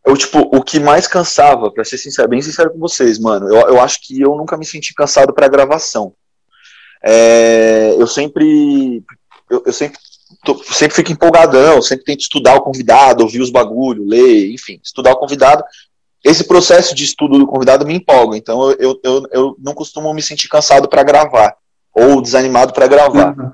Eu, 0.07 0.15
tipo, 0.15 0.39
o 0.39 0.63
que 0.63 0.79
mais 0.79 1.05
cansava, 1.05 1.69
pra 1.69 1.83
ser 1.83 1.97
sincero, 1.97 2.29
bem 2.29 2.41
sincero 2.41 2.71
com 2.71 2.79
vocês, 2.79 3.19
mano, 3.19 3.49
eu, 3.49 3.55
eu 3.67 3.81
acho 3.81 3.99
que 4.01 4.21
eu 4.21 4.37
nunca 4.37 4.55
me 4.55 4.65
senti 4.65 4.93
cansado 4.93 5.33
pra 5.33 5.49
gravação. 5.49 6.13
É, 7.03 7.93
eu 7.97 8.07
sempre. 8.07 9.03
Eu, 9.49 9.63
eu 9.65 9.73
sempre, 9.73 9.97
tô, 10.45 10.63
sempre 10.63 10.95
fico 10.95 11.11
empolgadão, 11.11 11.81
sempre 11.81 12.05
tento 12.05 12.21
estudar 12.21 12.55
o 12.55 12.61
convidado, 12.61 13.21
ouvir 13.21 13.41
os 13.41 13.49
bagulho, 13.49 14.07
ler, 14.07 14.49
enfim, 14.53 14.79
estudar 14.81 15.11
o 15.11 15.17
convidado. 15.17 15.61
Esse 16.23 16.45
processo 16.45 16.95
de 16.95 17.03
estudo 17.03 17.37
do 17.37 17.45
convidado 17.45 17.85
me 17.85 17.93
empolga, 17.93 18.37
então 18.37 18.71
eu, 18.79 18.97
eu, 19.03 19.23
eu 19.33 19.55
não 19.59 19.73
costumo 19.73 20.13
me 20.13 20.21
sentir 20.21 20.47
cansado 20.47 20.87
para 20.87 21.03
gravar, 21.03 21.53
ou 21.93 22.21
desanimado 22.21 22.71
para 22.71 22.87
gravar. 22.87 23.37
Uhum. 23.37 23.51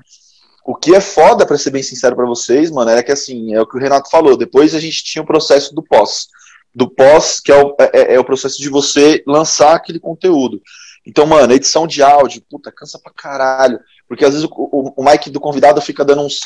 O 0.64 0.76
que 0.76 0.94
é 0.94 1.00
foda, 1.00 1.44
para 1.44 1.58
ser 1.58 1.70
bem 1.70 1.82
sincero 1.82 2.14
para 2.14 2.26
vocês, 2.26 2.70
mano, 2.70 2.90
era 2.90 3.02
que 3.02 3.10
assim, 3.10 3.52
é 3.54 3.60
o 3.60 3.66
que 3.66 3.76
o 3.76 3.80
Renato 3.80 4.08
falou. 4.08 4.36
Depois 4.36 4.72
a 4.72 4.80
gente 4.80 5.02
tinha 5.02 5.22
o 5.22 5.26
processo 5.26 5.74
do 5.74 5.82
pós. 5.82 6.28
Do 6.74 6.88
pós, 6.88 7.40
que 7.40 7.52
é 7.52 7.62
o, 7.62 7.76
é, 7.78 7.90
é, 7.92 8.14
é 8.14 8.20
o 8.20 8.24
processo 8.24 8.60
de 8.60 8.68
você 8.68 9.22
lançar 9.26 9.74
aquele 9.74 10.00
conteúdo. 10.00 10.60
Então, 11.06 11.26
mano, 11.26 11.52
edição 11.52 11.86
de 11.86 12.02
áudio, 12.02 12.42
puta, 12.50 12.72
cansa 12.72 12.98
pra 12.98 13.12
caralho. 13.12 13.78
Porque 14.08 14.24
às 14.24 14.32
vezes 14.32 14.48
o, 14.48 14.52
o, 14.54 14.94
o 14.96 15.04
mic 15.04 15.30
do 15.30 15.40
convidado 15.40 15.80
fica 15.80 16.04
dando 16.04 16.22
uns, 16.22 16.40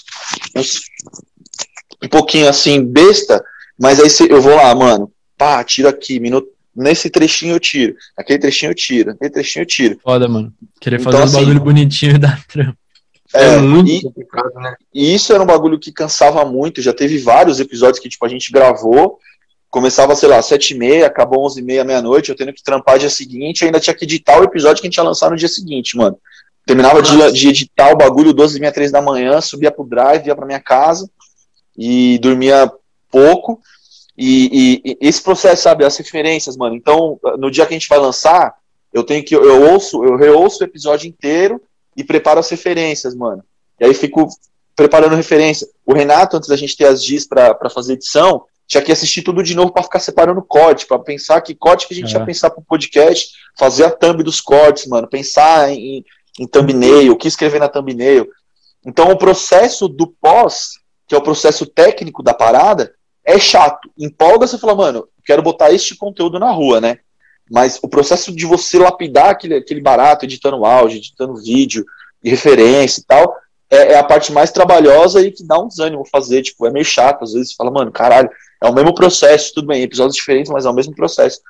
uns. 0.57 0.83
um 2.03 2.09
pouquinho 2.09 2.49
assim, 2.49 2.85
besta, 2.85 3.43
mas 3.79 4.01
aí 4.01 4.29
eu 4.29 4.41
vou 4.41 4.55
lá, 4.55 4.75
mano, 4.75 5.11
pá, 5.37 5.63
tiro 5.65 5.89
aqui, 5.89 6.21
minuto, 6.21 6.49
nesse 6.75 7.11
trechinho 7.11 7.55
eu 7.55 7.61
tiro, 7.61 7.95
aquele 8.17 8.39
trechinho 8.39 8.71
eu 8.71 8.75
tiro, 8.75 9.11
aquele 9.11 9.31
trechinho 9.31 9.63
eu 9.63 9.67
tiro. 9.67 9.99
Foda, 10.03 10.29
mano. 10.29 10.53
Querer 10.81 11.01
então, 11.01 11.13
fazer 11.13 11.23
um 11.23 11.27
assim, 11.27 11.39
bagulho 11.41 11.61
bonitinho 11.61 12.19
dar 12.21 12.45
trampo. 12.47 12.77
É, 13.35 13.57
é 13.57 13.59
muito 13.59 13.91
e, 13.91 14.03
complicado, 14.03 14.55
né? 14.55 14.75
E 14.95 15.15
isso 15.15 15.33
era 15.35 15.43
um 15.43 15.47
bagulho 15.47 15.79
que 15.79 15.93
cansava 15.93 16.45
muito. 16.47 16.81
Já 16.81 16.95
teve 16.95 17.19
vários 17.19 17.61
episódios 17.61 17.99
que 17.99 18.09
tipo, 18.09 18.25
a 18.25 18.29
gente 18.29 18.51
gravou, 18.51 19.19
começava, 19.71 20.15
sei 20.15 20.29
lá, 20.29 20.41
sete 20.41 20.75
e 20.75 20.79
meia, 20.79 21.07
acabou 21.07 21.45
onze 21.45 21.61
e 21.61 21.63
meia, 21.63 21.85
meia-noite, 21.85 22.31
eu 22.31 22.37
tendo 22.37 22.53
que 22.53 22.63
trampar 22.63 22.99
dia 22.99 23.11
seguinte, 23.11 23.65
ainda 23.65 23.81
tinha 23.81 23.95
que 23.95 24.05
editar 24.05 24.41
o 24.41 24.45
episódio 24.45 24.81
que 24.81 24.87
a 24.87 24.91
gente 24.91 24.97
ia 24.97 25.05
lançar 25.05 25.31
no 25.31 25.37
dia 25.37 25.49
seguinte, 25.49 25.97
mano. 25.97 26.19
Terminava 26.65 27.01
de, 27.01 27.33
de, 27.33 27.49
editar 27.49 27.93
o 27.93 27.97
bagulho, 27.97 28.33
doze 28.33 28.59
e 28.59 28.61
meia, 28.61 28.73
três 28.73 28.91
da 28.91 29.01
manhã, 29.01 29.41
subia 29.41 29.71
pro 29.71 29.85
drive, 29.85 30.27
ia 30.27 30.37
pra 30.37 30.47
minha 30.47 30.61
casa 30.61 31.09
e 31.77 32.19
dormia 32.19 32.71
pouco. 33.11 33.61
E, 34.17 34.83
e, 34.85 34.91
e, 34.91 34.99
esse 35.01 35.23
processo, 35.23 35.63
sabe, 35.63 35.85
as 35.85 35.97
referências, 35.97 36.57
mano. 36.57 36.75
Então, 36.75 37.19
no 37.39 37.51
dia 37.51 37.65
que 37.65 37.73
a 37.73 37.79
gente 37.79 37.89
vai 37.89 37.99
lançar, 37.99 38.55
eu 38.93 39.03
tenho 39.03 39.25
que, 39.25 39.35
eu 39.35 39.73
ouço, 39.73 40.05
eu 40.05 40.17
reouço 40.17 40.63
o 40.63 40.67
episódio 40.67 41.09
inteiro 41.09 41.61
e 41.97 42.05
preparo 42.05 42.41
as 42.41 42.51
referências, 42.51 43.15
mano. 43.15 43.43
E 43.81 43.87
aí 43.87 43.95
fico 43.95 44.29
preparando 44.75 45.15
referência. 45.15 45.67
O 45.87 45.95
Renato, 45.95 46.37
antes 46.37 46.49
da 46.49 46.57
gente 46.57 46.77
ter 46.77 46.87
as 46.87 47.03
dias 47.03 47.27
para 47.27 47.71
fazer 47.71 47.95
edição, 47.95 48.45
tinha 48.69 48.83
que 48.83 48.93
assistir 48.93 49.23
tudo 49.23 49.43
de 49.43 49.55
novo 49.55 49.73
para 49.73 49.83
ficar 49.83 49.99
separando 49.99 50.43
corte, 50.43 50.87
para 50.87 50.99
pensar 50.99 51.41
que 51.41 51.55
corte 51.55 51.89
que 51.89 51.95
a 51.95 51.97
gente 51.97 52.15
é. 52.15 52.19
ia 52.19 52.25
pensar 52.25 52.51
pro 52.51 52.63
podcast, 52.63 53.31
fazer 53.59 53.85
a 53.85 53.91
thumb 53.91 54.23
dos 54.23 54.41
cortes, 54.41 54.87
mano, 54.87 55.09
pensar 55.09 55.71
em, 55.71 56.05
em 56.39 56.47
thumbnail, 56.47 57.13
o 57.13 57.17
que 57.17 57.27
escrever 57.27 57.59
na 57.59 57.69
thumbnail. 57.69 58.29
Então, 58.85 59.11
o 59.11 59.17
processo 59.17 59.89
do 59.89 60.07
pós, 60.07 60.75
que 61.07 61.15
é 61.15 61.19
o 61.19 61.23
processo 61.23 61.65
técnico 61.65 62.23
da 62.23 62.35
parada, 62.35 62.95
é 63.25 63.39
chato. 63.39 63.91
Empolga 63.99 64.47
você 64.47 64.59
fala, 64.59 64.75
mano, 64.75 65.09
quero 65.25 65.43
botar 65.43 65.73
este 65.73 65.97
conteúdo 65.97 66.39
na 66.39 66.51
rua, 66.51 66.81
né? 66.81 66.99
Mas 67.51 67.79
o 67.83 67.89
processo 67.89 68.31
de 68.31 68.45
você 68.45 68.79
lapidar 68.79 69.31
aquele, 69.31 69.55
aquele 69.55 69.81
barato, 69.81 70.27
editando 70.27 70.67
áudio, 70.67 70.99
editando 70.99 71.37
vídeo, 71.37 71.87
e 72.23 72.31
referência 72.31 73.01
e 73.01 73.05
tal, 73.05 73.35
é, 73.71 73.93
é, 73.93 73.99
a 73.99 74.05
parte 74.05 74.33
mais 74.33 74.51
trabalhosa 74.51 75.21
e 75.21 75.31
que 75.31 75.45
dá 75.45 75.59
um 75.59 75.69
desânimo 75.69 76.05
fazer. 76.11 76.43
Tipo, 76.43 76.67
é 76.67 76.71
meio 76.71 76.85
chato. 76.85 77.25
Às 77.25 77.33
vezes 77.33 77.55
fala, 77.55 77.71
mano, 77.71 77.93
caralho, 77.93 78.31
é 78.63 78.69
o 78.69 78.75
mesmo 78.75 78.95
processo, 78.95 79.53
tudo 79.55 79.69
bem, 79.69 79.83
episódios 79.83 80.17
diferentes, 80.17 80.51
mas 80.51 80.65
é 80.65 80.71
o 80.71 80.75
mesmo 80.75 80.95
processo. 80.95 81.41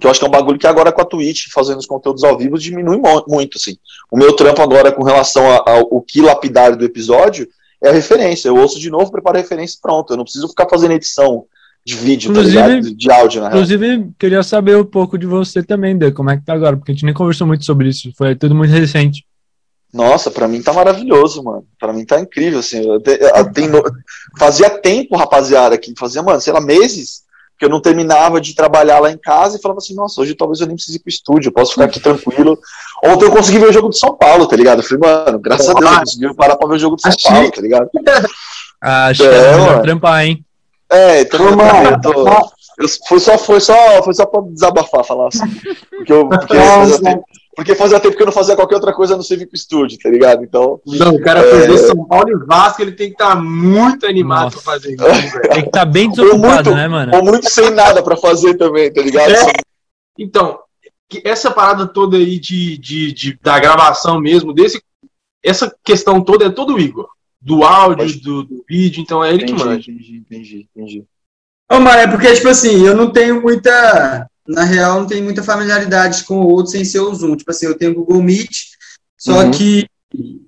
Que 0.00 0.06
eu 0.06 0.10
acho 0.10 0.18
que 0.18 0.26
é 0.26 0.28
um 0.28 0.32
bagulho 0.32 0.58
que 0.58 0.66
agora 0.66 0.90
com 0.90 1.00
a 1.00 1.04
Twitch, 1.04 1.46
fazendo 1.52 1.78
os 1.78 1.86
conteúdos 1.86 2.24
ao 2.24 2.36
vivo, 2.36 2.58
diminui 2.58 3.00
muito, 3.28 3.58
assim. 3.58 3.76
O 4.10 4.16
meu 4.16 4.34
trampo 4.34 4.60
agora 4.60 4.90
com 4.90 5.04
relação 5.04 5.44
ao 5.46 6.02
que 6.02 6.20
lapidar 6.20 6.76
do 6.76 6.84
episódio 6.84 7.48
é 7.82 7.90
a 7.90 7.92
referência. 7.92 8.48
Eu 8.48 8.56
ouço 8.56 8.80
de 8.80 8.90
novo, 8.90 9.12
preparo 9.12 9.36
a 9.36 9.40
referência 9.40 9.78
pronto. 9.80 10.12
Eu 10.12 10.16
não 10.16 10.24
preciso 10.24 10.48
ficar 10.48 10.68
fazendo 10.68 10.92
edição 10.92 11.44
de 11.86 11.94
vídeo, 11.94 12.32
tá 12.32 12.40
inclusive, 12.40 12.60
tá 12.60 12.68
ligado? 12.68 12.96
De 12.96 13.10
áudio, 13.10 13.40
na 13.42 13.48
Inclusive, 13.48 13.86
real. 13.86 14.08
queria 14.18 14.42
saber 14.42 14.76
um 14.76 14.84
pouco 14.84 15.18
de 15.18 15.26
você 15.26 15.62
também, 15.62 15.96
Dê, 15.96 16.10
como 16.10 16.30
é 16.30 16.36
que 16.36 16.44
tá 16.44 16.54
agora, 16.54 16.76
porque 16.76 16.90
a 16.90 16.94
gente 16.94 17.04
nem 17.04 17.14
conversou 17.14 17.46
muito 17.46 17.64
sobre 17.64 17.88
isso, 17.88 18.10
foi 18.16 18.34
tudo 18.34 18.54
muito 18.54 18.70
recente. 18.70 19.24
Nossa, 19.94 20.28
para 20.28 20.48
mim 20.48 20.60
tá 20.60 20.72
maravilhoso, 20.72 21.40
mano. 21.40 21.64
Para 21.78 21.92
mim 21.92 22.04
tá 22.04 22.18
incrível, 22.18 22.58
assim. 22.58 22.84
Eu 22.84 23.00
te, 23.00 23.12
eu 23.12 23.52
tenho, 23.52 23.80
fazia 24.36 24.68
tempo, 24.68 25.16
rapaziada, 25.16 25.78
que 25.78 25.94
fazia, 25.96 26.20
mano, 26.20 26.40
sei 26.40 26.52
lá, 26.52 26.60
meses 26.60 27.22
que 27.56 27.64
eu 27.64 27.68
não 27.68 27.80
terminava 27.80 28.40
de 28.40 28.56
trabalhar 28.56 28.98
lá 28.98 29.12
em 29.12 29.16
casa 29.16 29.56
e 29.56 29.62
falava 29.62 29.78
assim, 29.78 29.94
nossa, 29.94 30.20
hoje 30.20 30.34
talvez 30.34 30.60
eu 30.60 30.66
nem 30.66 30.74
precise 30.74 30.96
ir 30.98 31.00
pro 31.00 31.08
estúdio, 31.08 31.48
eu 31.48 31.52
posso 31.52 31.74
ficar 31.74 31.84
aqui 31.84 32.00
tranquilo. 32.00 32.58
Ontem 33.04 33.26
eu 33.26 33.30
consegui 33.30 33.60
ver 33.60 33.68
o 33.68 33.72
jogo 33.72 33.88
do 33.88 33.94
São 33.94 34.16
Paulo, 34.16 34.48
tá 34.48 34.56
ligado? 34.56 34.80
Eu 34.80 34.82
falei, 34.82 35.08
mano, 35.08 35.38
graças 35.38 35.68
a 35.68 35.74
Deus 35.74 35.92
eu 35.92 36.00
consegui 36.00 36.34
parar 36.34 36.56
pra 36.56 36.66
ver 36.66 36.74
o 36.74 36.78
jogo 36.78 36.96
do 36.96 37.02
São 37.02 37.12
Achei. 37.12 37.30
Paulo, 37.30 37.52
tá 37.52 37.60
ligado? 37.60 37.90
Ah, 38.86 39.06
acho 39.06 39.24
é, 39.24 39.28
que 39.30 39.34
é 39.34 39.56
melhor 39.56 39.82
trampar, 39.82 40.24
hein? 40.26 40.44
É, 40.90 41.24
trampar, 41.24 41.92
eu 41.92 42.00
tô... 42.02 42.28
Eu, 42.76 42.88
foi, 43.08 43.20
só, 43.20 43.38
foi, 43.38 43.60
só, 43.60 44.02
foi 44.02 44.12
só 44.12 44.26
pra 44.26 44.42
desabafar, 44.42 45.04
falar 45.04 45.28
assim. 45.28 45.48
Porque, 45.88 46.12
eu, 46.12 46.28
porque, 46.28 46.54
porque 47.54 47.74
fazia 47.74 48.00
tempo 48.00 48.16
que 48.16 48.22
eu 48.22 48.26
não 48.26 48.32
fazia 48.32 48.56
qualquer 48.56 48.76
outra 48.76 48.92
coisa 48.92 49.16
no 49.16 49.22
Civic 49.22 49.56
Studio, 49.56 49.98
tá 49.98 50.08
ligado? 50.08 50.42
Então. 50.42 50.80
Não, 50.86 51.14
o 51.14 51.20
cara 51.20 51.40
é... 51.40 51.50
perder 51.50 51.78
São 51.78 52.04
Paulo 52.04 52.30
e 52.30 52.46
Vasco, 52.46 52.82
ele 52.82 52.92
tem 52.92 53.08
que 53.08 53.14
estar 53.14 53.36
tá 53.36 53.40
muito 53.40 54.06
animado 54.06 54.54
Nossa. 54.54 54.62
pra 54.62 54.72
fazer 54.72 54.94
isso. 54.94 55.40
tem 55.42 55.62
que 55.62 55.68
estar 55.68 55.70
tá 55.70 55.84
bem 55.84 56.10
desocupado, 56.10 56.70
muito, 56.70 56.74
né, 56.74 56.88
mano? 56.88 57.16
Ou 57.16 57.24
muito 57.24 57.48
sem 57.48 57.70
nada 57.70 58.02
pra 58.02 58.16
fazer 58.16 58.54
também, 58.54 58.92
tá 58.92 59.02
ligado? 59.02 59.32
É. 59.32 59.52
Então, 60.18 60.58
essa 61.24 61.50
parada 61.50 61.86
toda 61.86 62.16
aí 62.16 62.38
de, 62.38 62.78
de, 62.78 63.12
de, 63.12 63.38
da 63.42 63.58
gravação 63.58 64.20
mesmo, 64.20 64.52
desse, 64.52 64.82
essa 65.42 65.74
questão 65.84 66.20
toda 66.22 66.46
é 66.46 66.50
todo 66.50 66.74
o 66.74 66.80
Igor. 66.80 67.08
Do 67.40 67.62
áudio, 67.62 68.22
do, 68.22 68.42
do 68.42 68.64
vídeo, 68.66 69.02
então 69.02 69.22
é 69.22 69.28
ele 69.28 69.42
entendi, 69.42 69.52
que 69.52 69.64
manda. 69.64 69.74
Entendi, 69.74 70.16
entendi, 70.16 70.68
entendi. 70.74 71.04
Ô, 71.70 71.78
mano, 71.78 71.98
é 71.98 72.06
porque, 72.06 72.34
tipo 72.34 72.48
assim, 72.48 72.86
eu 72.86 72.96
não 72.96 73.10
tenho 73.10 73.42
muita. 73.42 74.26
Na 74.46 74.64
real, 74.64 75.00
não 75.00 75.06
tenho 75.06 75.24
muita 75.24 75.42
familiaridade 75.42 76.24
com 76.24 76.40
o 76.40 76.48
outro 76.48 76.72
sem 76.72 76.84
ser 76.84 77.00
o 77.00 77.14
Zoom. 77.14 77.36
Tipo 77.36 77.50
assim, 77.50 77.66
eu 77.66 77.76
tenho 77.76 77.92
o 77.92 77.94
Google 77.94 78.22
Meet, 78.22 78.50
só 79.18 79.42
uhum. 79.42 79.50
que 79.50 79.86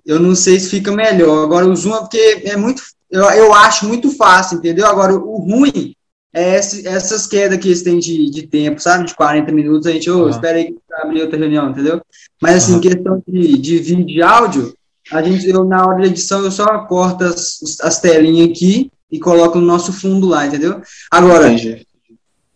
eu 0.05 0.21
não 0.21 0.35
sei 0.35 0.61
se 0.61 0.69
fica 0.69 0.93
melhor. 0.93 1.45
Agora, 1.45 1.67
o 1.67 1.75
Zoom 1.75 1.97
é 1.97 2.01
porque 2.01 2.43
é 2.45 2.57
muito. 2.57 2.83
Eu, 3.11 3.23
eu 3.23 3.55
acho 3.55 3.87
muito 3.87 4.11
fácil, 4.11 4.59
entendeu? 4.59 4.87
Agora, 4.87 5.15
o 5.15 5.39
ruim 5.39 5.95
é 6.35 6.59
esse, 6.59 6.87
essas 6.87 7.27
quedas 7.27 7.59
que 7.59 7.69
eles 7.69 7.83
têm 7.83 7.99
de, 7.99 8.31
de 8.31 8.47
tempo, 8.47 8.81
sabe? 8.81 9.07
De 9.07 9.15
40 9.15 9.51
minutos, 9.53 9.87
a 9.87 9.93
gente, 9.93 10.11
ô, 10.11 10.19
oh, 10.19 10.23
uhum. 10.25 10.31
espera 10.31 10.59
aí 10.59 10.67
que 10.67 10.79
abrir 10.93 11.23
outra 11.23 11.39
reunião, 11.39 11.71
entendeu? 11.71 12.03
Mas, 12.41 12.57
assim, 12.57 12.75
uhum. 12.75 12.81
questão 12.81 13.23
de, 13.27 13.57
de 13.59 13.79
vídeo 13.79 14.17
e 14.19 14.23
áudio, 14.23 14.75
a 15.11 15.23
gente, 15.23 15.49
eu, 15.49 15.65
na 15.65 15.87
hora 15.87 16.01
da 16.01 16.07
edição, 16.07 16.45
eu 16.45 16.51
só 16.51 16.67
corto 16.87 17.25
as, 17.25 17.81
as 17.81 18.01
telinhas 18.01 18.51
aqui 18.51 18.91
e 19.11 19.19
coloca 19.19 19.59
no 19.59 19.65
nosso 19.65 19.93
fundo 19.93 20.27
lá, 20.27 20.47
entendeu? 20.47 20.83
Agora, 21.11 21.51
é, 21.53 21.81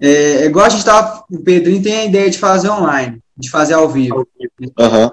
é, 0.00 0.46
igual 0.46 0.66
a 0.66 0.68
gente 0.68 0.84
tava, 0.84 1.24
o 1.30 1.38
Pedrinho 1.38 1.82
tem 1.82 1.96
a 1.96 2.04
ideia 2.04 2.30
de 2.30 2.38
fazer 2.38 2.70
online, 2.70 3.20
de 3.36 3.50
fazer 3.50 3.74
ao 3.74 3.88
vivo. 3.88 4.26
Uhum. 4.60 5.10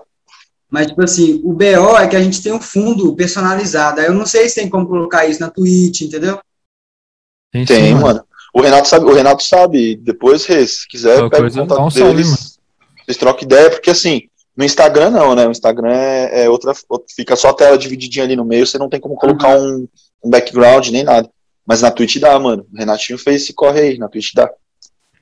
Mas, 0.70 0.88
tipo 0.88 1.04
assim, 1.04 1.42
o 1.44 1.54
BO 1.54 1.98
é 1.98 2.08
que 2.08 2.16
a 2.16 2.22
gente 2.22 2.42
tem 2.42 2.52
um 2.52 2.62
fundo 2.62 3.16
personalizado. 3.16 4.02
Aí 4.02 4.08
eu 4.08 4.14
não 4.14 4.26
sei 4.26 4.50
se 4.50 4.56
tem 4.56 4.70
como 4.70 4.88
colocar 4.88 5.26
isso 5.26 5.40
na 5.40 5.50
Twitch, 5.50 6.02
entendeu? 6.02 6.40
Tem, 7.52 7.66
tem 7.66 7.96
mano. 7.96 8.24
O 8.54 8.62
Renato 8.62 8.88
sabe, 8.88 9.06
o 9.06 9.14
Renato 9.14 9.44
sabe. 9.44 9.96
Depois, 9.96 10.42
se 10.42 10.88
quiser, 10.90 11.30
pega 11.30 11.48
o 11.48 11.54
contato 11.54 11.94
deles. 11.94 12.28
Salve, 12.28 12.58
vocês 13.06 13.18
trocam 13.18 13.44
ideia, 13.44 13.70
porque 13.70 13.92
assim, 13.92 14.24
no 14.56 14.66
Instagram 14.66 15.12
não, 15.12 15.36
né? 15.36 15.48
O 15.48 15.52
Instagram 15.52 15.94
é, 15.94 16.44
é 16.44 16.50
outra, 16.50 16.74
Fica 17.16 17.36
só 17.36 17.50
a 17.50 17.54
tela 17.54 17.78
divididinha 17.78 18.26
ali 18.26 18.36
no 18.36 18.44
meio, 18.44 18.68
você 18.68 18.78
não 18.78 18.90
tem 18.90 19.00
como 19.00 19.16
colocar 19.16 19.58
uhum. 19.58 19.84
um 19.84 19.88
um 20.24 20.30
background, 20.30 20.90
nem 20.90 21.04
nada. 21.04 21.30
Mas 21.66 21.82
na 21.82 21.92
Twitch 21.92 22.18
dá, 22.18 22.38
mano. 22.40 22.66
O 22.72 22.78
Renatinho 22.78 23.18
fez 23.18 23.44
esse 23.44 23.54
corre 23.54 23.80
aí, 23.80 23.98
na 23.98 24.08
Twitch 24.08 24.34
dá. 24.34 24.50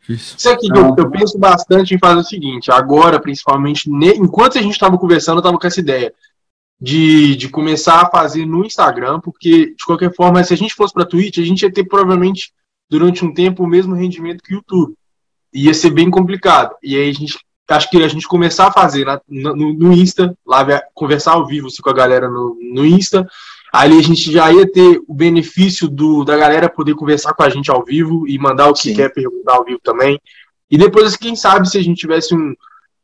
Isso 0.09 0.49
aqui, 0.49 0.67
eu, 0.67 0.95
eu, 0.97 1.09
penso 1.09 1.37
bastante 1.37 1.95
em 1.95 1.99
fazer 1.99 2.19
o 2.19 2.23
seguinte, 2.23 2.71
agora, 2.71 3.19
principalmente, 3.19 3.89
ne, 3.89 4.11
enquanto 4.11 4.57
a 4.57 4.61
gente 4.61 4.73
estava 4.73 4.97
conversando, 4.97 5.37
eu 5.37 5.39
estava 5.39 5.57
com 5.57 5.67
essa 5.67 5.79
ideia 5.79 6.13
de, 6.79 7.35
de 7.35 7.49
começar 7.49 8.01
a 8.01 8.09
fazer 8.09 8.45
no 8.45 8.65
Instagram, 8.65 9.19
porque, 9.19 9.67
de 9.67 9.85
qualquer 9.85 10.13
forma, 10.13 10.43
se 10.43 10.53
a 10.53 10.57
gente 10.57 10.75
fosse 10.75 10.93
para 10.93 11.05
Twitch, 11.05 11.39
a 11.39 11.43
gente 11.43 11.61
ia 11.61 11.71
ter 11.71 11.85
provavelmente, 11.85 12.53
durante 12.89 13.25
um 13.25 13.33
tempo, 13.33 13.63
o 13.63 13.67
mesmo 13.67 13.95
rendimento 13.95 14.43
que 14.43 14.53
o 14.53 14.57
YouTube. 14.57 14.93
Ia 15.53 15.73
ser 15.73 15.89
bem 15.89 16.11
complicado. 16.11 16.75
E 16.83 16.95
aí 16.97 17.09
a 17.09 17.13
gente 17.13 17.39
acho 17.69 17.89
que 17.89 18.03
a 18.03 18.07
gente 18.07 18.27
começar 18.27 18.67
a 18.67 18.71
fazer 18.71 19.05
na, 19.05 19.19
no, 19.27 19.55
no, 19.73 19.93
Insta, 19.93 20.37
lá 20.45 20.83
conversar 20.93 21.33
ao 21.33 21.47
vivo 21.47 21.67
assim, 21.67 21.81
com 21.81 21.89
a 21.89 21.93
galera 21.93 22.29
no, 22.29 22.55
no 22.61 22.85
Insta, 22.85 23.27
ali 23.75 23.99
a 23.99 24.01
gente 24.01 24.31
já 24.31 24.51
ia 24.53 24.69
ter 24.71 25.01
o 25.05 25.13
benefício 25.13 25.89
do, 25.89 26.23
da 26.23 26.37
galera 26.37 26.69
poder 26.69 26.95
conversar 26.95 27.33
com 27.33 27.43
a 27.43 27.49
gente 27.49 27.69
ao 27.69 27.83
vivo 27.83 28.25
e 28.27 28.37
mandar 28.39 28.69
o 28.69 28.73
que 28.73 28.89
Sim. 28.89 28.95
quer 28.95 29.13
perguntar 29.13 29.55
ao 29.55 29.65
vivo 29.65 29.79
também. 29.83 30.19
E 30.71 30.77
depois, 30.77 31.17
quem 31.17 31.35
sabe, 31.35 31.69
se 31.69 31.77
a 31.77 31.83
gente 31.83 31.99
tivesse 31.99 32.33
um, 32.33 32.53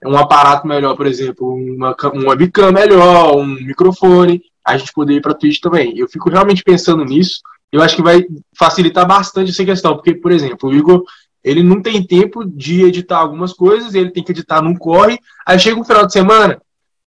um 0.06 0.18
aparato 0.18 0.65
melhor, 0.65 0.95
por 0.95 1.06
exemplo, 1.06 1.53
uma, 1.53 1.93
uma 2.14 2.30
webcam 2.30 2.72
melhor, 2.72 3.35
um 3.35 3.45
microfone, 3.45 4.41
a 4.65 4.77
gente 4.77 4.93
poder 4.93 5.15
ir 5.15 5.22
para 5.22 5.34
Twitch 5.34 5.60
também. 5.60 5.98
Eu 5.98 6.07
fico 6.07 6.30
realmente 6.30 6.64
pensando 6.64 7.03
nisso. 7.03 7.41
Eu 7.69 7.81
acho 7.81 7.95
que 7.95 8.02
vai 8.02 8.26
facilitar 8.57 9.06
bastante 9.06 9.52
essa 9.52 9.65
questão, 9.65 9.95
porque, 9.95 10.14
por 10.14 10.31
exemplo, 10.31 10.69
o 10.69 10.73
Igor, 10.73 11.03
ele 11.43 11.64
não 11.64 11.81
tem 11.81 12.06
tempo 12.06 12.45
de 12.45 12.84
editar 12.84 13.18
algumas 13.18 13.52
coisas, 13.52 13.93
ele 13.93 14.11
tem 14.11 14.23
que 14.23 14.31
editar 14.31 14.61
num 14.61 14.76
corre, 14.76 15.19
aí 15.45 15.60
chega 15.60 15.80
um 15.80 15.84
final 15.84 16.06
de 16.06 16.14
semana, 16.14 16.61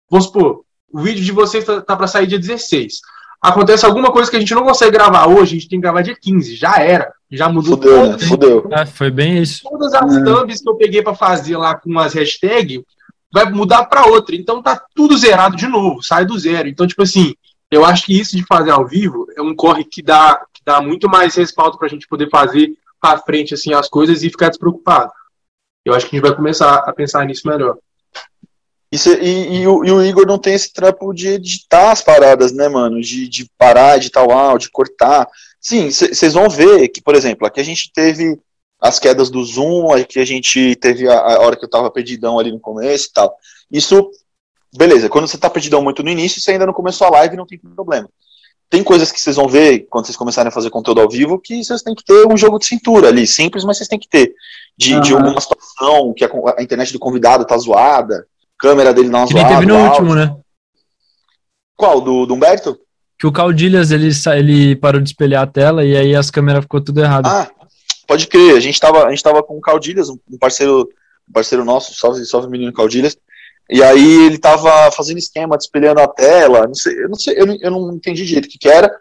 vamos 0.10 0.28
supor, 0.28 0.64
o 0.92 1.02
vídeo 1.02 1.24
de 1.24 1.32
vocês 1.32 1.64
tá, 1.64 1.82
tá 1.82 1.96
para 1.96 2.08
sair 2.08 2.28
dia 2.28 2.38
16 2.38 3.00
acontece 3.42 3.86
alguma 3.86 4.12
coisa 4.12 4.30
que 4.30 4.38
a 4.38 4.40
gente 4.40 4.54
não 4.54 4.64
consegue 4.64 4.92
gravar 4.92 5.28
hoje, 5.28 5.56
a 5.56 5.60
gente 5.60 5.70
tem 5.70 5.80
que 5.80 5.84
gravar 5.84 6.02
dia 6.02 6.16
15, 6.20 6.56
já 6.56 6.78
era, 6.78 7.12
já 7.32 7.48
mudou 7.48 7.78
fudeu, 7.78 8.08
né? 8.08 8.20
Fudeu. 8.20 8.70
É, 8.72 8.86
foi 8.86 9.10
bem 9.10 9.42
isso. 9.42 9.62
Todas 9.64 9.94
as 9.94 10.16
é. 10.16 10.24
thumbs 10.24 10.62
que 10.62 10.70
eu 10.70 10.76
peguei 10.76 11.02
para 11.02 11.16
fazer 11.16 11.58
lá 11.58 11.76
com 11.76 11.98
as 11.98 12.14
hashtags 12.14 12.82
vai 13.32 13.50
mudar 13.50 13.86
para 13.86 14.08
outra, 14.08 14.36
então 14.36 14.62
tá 14.62 14.82
tudo 14.96 15.18
zerado 15.18 15.56
de 15.56 15.68
novo, 15.68 16.02
sai 16.02 16.26
do 16.26 16.38
zero. 16.38 16.68
Então, 16.68 16.88
tipo 16.88 17.04
assim, 17.04 17.34
eu 17.72 17.86
acho 17.86 18.06
que 18.06 18.20
isso 18.20 18.36
de 18.36 18.44
fazer 18.46 18.72
ao 18.72 18.88
vivo 18.88 19.28
é 19.38 19.42
um 19.42 19.56
corre 19.56 19.84
que 19.84 20.02
dá, 20.02 20.42
que 20.54 20.62
dá 20.66 20.82
muito 20.82 21.08
mais 21.08 21.36
respaldo 21.36 21.78
para 21.78 21.88
a 21.88 21.90
gente 21.90 22.08
poder 22.08 22.30
fazer 22.30 22.74
para 23.00 23.20
frente 23.20 23.54
assim 23.54 23.74
as 23.74 23.88
coisas 23.88 24.24
e 24.24 24.30
ficar 24.30 24.50
despreocupado. 24.50 25.12
Eu 25.86 25.94
acho 25.94 26.08
que 26.08 26.16
a 26.16 26.20
gente 26.20 26.28
vai 26.28 26.36
começar 26.36 26.76
a 26.76 26.92
pensar 26.92 27.26
nisso 27.26 27.48
melhor. 27.48 27.78
E, 28.92 28.98
e, 28.98 29.62
e, 29.62 29.68
o, 29.68 29.86
e, 29.86 29.92
o, 29.92 30.04
Igor 30.04 30.26
não 30.26 30.40
tem 30.40 30.54
esse 30.54 30.74
trampo 30.74 31.14
de 31.14 31.28
editar 31.28 31.92
as 31.92 32.02
paradas, 32.02 32.52
né, 32.52 32.68
mano? 32.68 33.00
De, 33.02 33.28
de 33.28 33.50
parar, 33.58 33.98
editar 33.98 34.24
o 34.26 34.32
áudio, 34.32 34.72
cortar. 34.72 35.28
Sim, 35.62 35.92
vocês 35.92 36.34
vão 36.34 36.50
ver 36.50 36.90
que, 36.90 37.02
por 37.02 37.16
exemplo, 37.16 37.46
aqui 37.46 37.60
a 37.60 37.66
gente 37.66 37.92
teve 37.94 38.40
as 38.82 38.98
quedas 38.98 39.30
do 39.30 39.44
Zoom, 39.44 39.92
aqui 39.92 40.20
a 40.20 40.26
gente 40.26 40.76
teve 40.78 41.08
a, 41.08 41.20
a 41.20 41.40
hora 41.42 41.56
que 41.56 41.66
eu 41.66 41.70
tava 41.70 41.92
perdidão 41.92 42.40
ali 42.40 42.52
no 42.52 42.60
começo 42.60 43.08
e 43.08 43.14
tal. 43.14 43.36
Isso 43.72 44.10
beleza, 44.76 45.10
quando 45.10 45.28
você 45.28 45.38
tá 45.38 45.50
perdidão 45.50 45.82
muito 45.82 46.04
no 46.04 46.10
início, 46.10 46.42
você 46.42 46.52
ainda 46.52 46.66
não 46.66 46.74
começou 46.74 47.08
a 47.08 47.12
live, 47.12 47.38
não 47.38 47.46
tem 47.46 47.58
problema. 47.58 48.10
Tem 48.70 48.84
coisas 48.84 49.12
que 49.12 49.20
vocês 49.20 49.36
vão 49.36 49.48
ver 49.48 49.88
quando 49.90 50.06
vocês 50.06 50.16
começarem 50.16 50.50
a 50.50 50.52
fazer 50.52 50.70
conteúdo 50.70 51.02
ao 51.02 51.10
vivo 51.10 51.40
que 51.40 51.64
vocês 51.64 51.82
têm 51.82 51.96
que 51.96 52.04
ter 52.04 52.28
um 52.28 52.38
jogo 52.38 52.60
de 52.60 52.68
cintura 52.68 53.08
ali, 53.08 53.26
simples, 53.26 53.64
mas 53.64 53.78
vocês 53.78 53.90
têm 53.90 53.98
que 53.98 54.08
ter. 54.08 54.34
De, 54.78 54.94
uhum. 54.94 55.02
de 55.02 55.14
alguma 55.14 55.42
situação 55.42 56.14
que 56.14 56.24
a, 56.24 56.30
a, 56.58 56.62
internet 56.62 56.94
do 56.94 57.00
convidado 57.00 57.46
tá 57.46 57.58
zoada, 57.58 58.28
câmera 58.60 58.94
dele 58.94 59.10
não 59.10 59.26
zoada. 59.26 59.48
Que 59.48 59.54
teve 59.54 59.66
no 59.66 59.78
último, 59.78 60.14
né? 60.14 60.36
Qual? 61.76 62.02
Do, 62.02 62.26
do 62.26 62.34
Humberto? 62.34 62.78
Que 63.18 63.26
o 63.26 63.32
Caldilhas, 63.32 63.92
ele, 63.92 64.10
ele 64.38 64.76
parou 64.76 65.02
de 65.02 65.10
espelhar 65.10 65.44
a 65.44 65.48
tela 65.48 65.84
e 65.84 65.96
aí 65.96 66.16
as 66.16 66.30
câmeras 66.30 66.64
ficou 66.64 66.82
tudo 66.82 67.02
errado. 67.02 67.26
Ah, 67.26 67.50
pode 68.08 68.28
crer. 68.28 68.56
A 68.56 68.60
gente 68.60 68.80
tava, 68.80 69.06
a 69.06 69.10
gente 69.10 69.24
tava 69.24 69.42
com 69.42 69.58
o 69.58 69.62
Caldilhas, 69.62 70.10
um 70.10 70.38
parceiro, 70.40 70.90
um 71.28 71.32
parceiro 71.32 71.66
nosso, 71.66 71.96
salve, 71.96 72.26
salve 72.26 72.50
menino 72.50 72.74
Caldilhas. 72.74 73.18
E 73.70 73.84
aí 73.84 74.26
ele 74.26 74.38
tava 74.38 74.92
fazendo 74.92 75.20
esquema, 75.20 75.56
espelhando 75.56 76.02
a 76.02 76.08
tela, 76.08 76.66
não 76.66 76.74
sei, 76.74 77.04
eu 77.04 77.08
não 77.08 77.16
sei, 77.16 77.40
eu 77.40 77.46
não, 77.46 77.58
eu 77.62 77.72
não 77.72 77.94
entendi 77.94 78.26
direito 78.26 78.46
o 78.46 78.50
que, 78.50 78.58
que 78.58 78.68
era. 78.68 78.92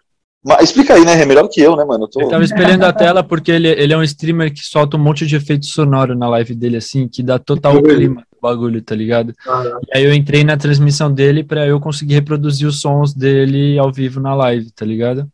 Mas 0.45 0.65
explica 0.65 0.95
aí, 0.95 1.05
né? 1.05 1.21
É 1.21 1.27
melhor 1.27 1.49
que 1.49 1.61
eu, 1.61 1.77
né, 1.77 1.85
mano? 1.85 2.05
Eu 2.05 2.09
tô... 2.09 2.21
Ele 2.21 2.31
tava 2.31 2.45
espelhando 2.45 2.85
a 2.85 2.93
tela 2.93 3.25
porque 3.25 3.51
ele, 3.51 3.69
ele 3.69 3.93
é 3.93 3.97
um 3.97 4.03
streamer 4.03 4.53
que 4.53 4.61
solta 4.61 4.97
um 4.97 5.01
monte 5.01 5.27
de 5.27 5.37
efeito 5.37 5.67
sonoro 5.67 6.17
na 6.17 6.29
live 6.29 6.55
dele, 6.55 6.77
assim, 6.77 7.09
que 7.09 7.23
dá 7.23 7.39
total 7.39 7.83
clima 7.83 8.21
do 8.21 8.41
bagulho, 8.41 8.81
tá 8.81 8.95
ligado? 8.95 9.35
Ah, 9.47 9.65
e 9.89 9.99
aí 9.99 10.05
eu 10.05 10.15
entrei 10.15 10.45
na 10.45 10.57
transmissão 10.57 11.13
dele 11.13 11.43
para 11.43 11.67
eu 11.67 11.81
conseguir 11.81 12.15
reproduzir 12.15 12.69
os 12.69 12.81
sons 12.81 13.13
dele 13.13 13.79
ao 13.79 13.93
vivo 13.93 14.21
na 14.21 14.35
live, 14.35 14.71
tá 14.71 14.87
ligado? 14.87 15.29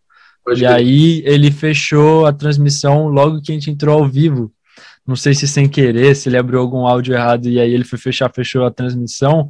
Pode 0.44 0.64
e 0.64 0.66
ver. 0.66 0.72
aí 0.72 1.22
ele 1.26 1.50
fechou 1.50 2.26
a 2.26 2.32
transmissão 2.32 3.08
logo 3.08 3.40
que 3.42 3.52
a 3.52 3.54
gente 3.54 3.70
entrou 3.70 3.98
ao 3.98 4.08
vivo. 4.08 4.50
Não 5.06 5.16
sei 5.16 5.34
se 5.34 5.46
sem 5.46 5.68
querer, 5.68 6.16
se 6.16 6.30
ele 6.30 6.38
abriu 6.38 6.60
algum 6.60 6.86
áudio 6.86 7.14
errado 7.14 7.46
e 7.46 7.60
aí 7.60 7.72
ele 7.72 7.84
foi 7.84 7.98
fechar, 7.98 8.32
fechou 8.32 8.64
a 8.64 8.70
transmissão. 8.70 9.48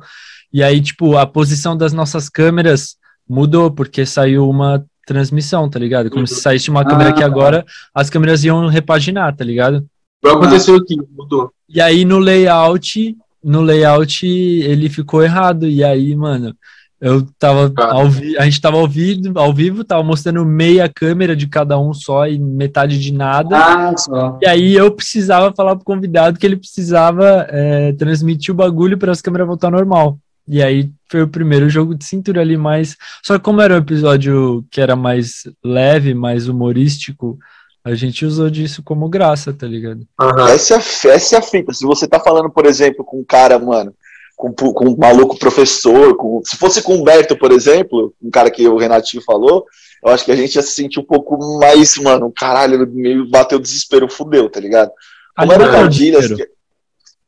E 0.52 0.62
aí, 0.62 0.80
tipo, 0.80 1.16
a 1.16 1.26
posição 1.26 1.76
das 1.76 1.92
nossas 1.92 2.28
câmeras 2.28 2.96
mudou, 3.28 3.70
porque 3.70 4.04
saiu 4.04 4.48
uma 4.48 4.84
transmissão, 5.06 5.68
tá 5.68 5.78
ligado? 5.78 6.10
Como 6.10 6.26
se 6.26 6.40
saísse 6.40 6.70
uma 6.70 6.84
câmera 6.84 7.10
aqui 7.10 7.22
ah. 7.22 7.26
agora, 7.26 7.64
as 7.94 8.10
câmeras 8.10 8.44
iam 8.44 8.66
repaginar, 8.68 9.34
tá 9.34 9.44
ligado? 9.44 9.84
O 10.22 10.28
que 10.28 10.34
aconteceu 10.34 10.76
aqui, 10.76 10.96
mudou. 11.16 11.50
E 11.68 11.80
aí 11.80 12.04
no 12.04 12.18
layout, 12.18 13.16
no 13.42 13.60
layout 13.60 14.26
ele 14.26 14.88
ficou 14.88 15.22
errado. 15.22 15.66
E 15.66 15.84
aí, 15.84 16.16
mano, 16.16 16.54
eu 17.00 17.26
tava 17.38 17.70
ao 17.76 18.08
vi 18.08 18.38
a 18.38 18.44
gente 18.44 18.60
tava 18.60 18.78
ao 18.78 18.88
vivo, 18.88 19.38
ao 19.38 19.52
vivo, 19.52 19.84
tava 19.84 20.02
mostrando 20.02 20.42
meia 20.44 20.88
câmera 20.88 21.36
de 21.36 21.46
cada 21.46 21.78
um 21.78 21.92
só 21.92 22.26
e 22.26 22.38
metade 22.38 22.98
de 22.98 23.12
nada. 23.12 23.56
Ah, 23.58 23.96
só. 23.96 24.38
E 24.40 24.48
aí 24.48 24.74
eu 24.74 24.90
precisava 24.90 25.52
falar 25.54 25.76
pro 25.76 25.84
convidado 25.84 26.38
que 26.38 26.46
ele 26.46 26.56
precisava 26.56 27.46
é, 27.50 27.92
transmitir 27.92 28.54
o 28.54 28.56
bagulho 28.56 28.96
para 28.96 29.12
as 29.12 29.20
câmeras 29.20 29.46
voltar 29.46 29.70
normal. 29.70 30.18
E 30.46 30.62
aí 30.62 30.90
foi 31.08 31.22
o 31.22 31.28
primeiro 31.28 31.68
jogo 31.70 31.94
de 31.94 32.04
cintura 32.04 32.40
ali 32.40 32.56
mais. 32.56 32.96
Só 33.22 33.38
que 33.38 33.44
como 33.44 33.60
era 33.60 33.74
um 33.74 33.78
episódio 33.78 34.64
que 34.70 34.80
era 34.80 34.94
mais 34.94 35.44
leve, 35.64 36.14
mais 36.14 36.48
humorístico, 36.48 37.38
a 37.84 37.94
gente 37.94 38.24
usou 38.24 38.50
disso 38.50 38.82
como 38.82 39.08
graça, 39.08 39.52
tá 39.52 39.66
ligado? 39.66 40.06
Uhum. 40.20 40.48
Essa, 40.48 40.74
é, 40.74 41.12
essa 41.14 41.36
é 41.36 41.38
a 41.38 41.42
fita. 41.42 41.72
Se 41.72 41.84
você 41.84 42.06
tá 42.06 42.18
falando, 42.20 42.50
por 42.50 42.66
exemplo, 42.66 43.04
com 43.04 43.20
um 43.20 43.24
cara, 43.24 43.58
mano, 43.58 43.94
com, 44.36 44.52
com 44.52 44.88
um 44.88 44.96
maluco 44.96 45.38
professor, 45.38 46.16
com, 46.16 46.40
se 46.44 46.56
fosse 46.56 46.82
com 46.82 46.94
o 46.94 47.00
Humberto, 47.00 47.36
por 47.36 47.52
exemplo, 47.52 48.14
um 48.22 48.30
cara 48.30 48.50
que 48.50 48.66
o 48.66 48.76
Renatinho 48.76 49.22
falou, 49.22 49.64
eu 50.04 50.12
acho 50.12 50.24
que 50.24 50.32
a 50.32 50.36
gente 50.36 50.54
ia 50.56 50.62
se 50.62 50.72
sentir 50.72 51.00
um 51.00 51.04
pouco 51.04 51.38
mais, 51.58 51.96
mano, 51.96 52.32
caralho, 52.34 52.86
meio 52.92 53.28
bateu 53.28 53.58
desespero, 53.58 54.10
fudeu, 54.10 54.50
tá 54.50 54.60
ligado? 54.60 54.90
Como 55.36 55.52
era 55.52 55.68
o 55.68 55.70
Caldilhas? 55.70 56.32
Que... 56.32 56.48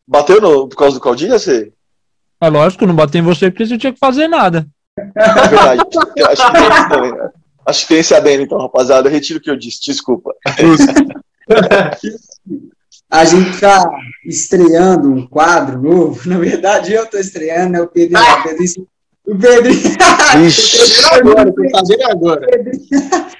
Bateu 0.07 0.41
no, 0.41 0.69
por 0.69 0.77
causa 0.77 0.95
do 0.97 1.01
Caldilhas, 1.01 1.43
você? 1.43 1.73
É 2.41 2.49
lógico, 2.49 2.87
não 2.87 2.95
bateu 2.95 3.21
em 3.21 3.25
você 3.25 3.51
porque 3.51 3.67
você 3.67 3.73
não 3.73 3.79
tinha 3.79 3.93
que 3.93 3.99
fazer 3.99 4.29
nada. 4.29 4.67
É 4.99 5.49
verdade. 5.49 5.83
acho 6.27 6.47
que 6.47 6.53
tem 6.53 6.73
isso 6.73 6.89
também, 6.89 7.13
né? 7.13 7.31
Acho 7.67 7.83
que 7.83 7.89
tem 7.89 7.99
esse 7.99 8.15
adendo, 8.15 8.43
então, 8.43 8.59
rapaziada. 8.59 9.09
Eu 9.09 9.13
retiro 9.13 9.39
o 9.39 9.43
que 9.43 9.51
eu 9.51 9.57
disse, 9.57 9.81
desculpa. 9.85 10.35
a 13.11 13.25
gente 13.25 13.51
está 13.51 13.91
estreando 14.25 15.11
um 15.11 15.27
quadro 15.27 15.83
novo. 15.83 16.29
Na 16.29 16.39
verdade, 16.39 16.93
eu 16.93 17.05
estou 17.05 17.19
estreando, 17.19 17.73
né? 17.73 17.81
O 17.81 17.89
Pedro. 17.89 18.19
Ah! 18.19 18.43
Pedro 18.45 18.87
o 19.27 19.37
Pedrinho. 19.37 19.97
agora, 21.13 21.53
agora. 22.13 22.47
Pedrinho, 22.47 22.87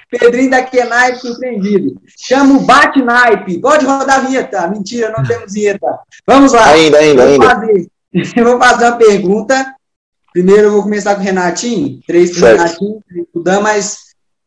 Pedrinho 0.09 0.49
da 0.51 0.63
Kenaipe 0.63 1.19
surpreendido. 1.19 2.01
Chama 2.17 2.57
o 2.57 2.65
Bate 2.65 3.01
Naipe. 3.01 3.59
Pode 3.59 3.85
rodar 3.85 4.17
a 4.17 4.19
vinheta. 4.19 4.67
Mentira, 4.67 5.13
não 5.17 5.23
temos 5.23 5.53
vinheta. 5.53 5.99
Vamos 6.25 6.51
lá. 6.51 6.65
Ainda, 6.65 6.97
ainda, 6.97 7.23
eu 7.23 7.27
ainda. 7.29 7.49
Fazer, 7.49 7.87
eu 8.13 8.43
vou 8.43 8.59
fazer 8.59 8.85
uma 8.85 8.97
pergunta. 8.97 9.75
Primeiro 10.33 10.63
eu 10.63 10.71
vou 10.71 10.83
começar 10.83 11.15
com 11.15 11.21
o 11.21 11.23
Renatinho. 11.23 11.99
Três 12.05 12.37
para 12.37 12.39
o 12.39 12.57
Renatinho, 12.57 13.03
três 13.07 13.25
para 13.31 13.39
o 13.39 13.43
Dan, 13.43 13.61
mas 13.61 13.97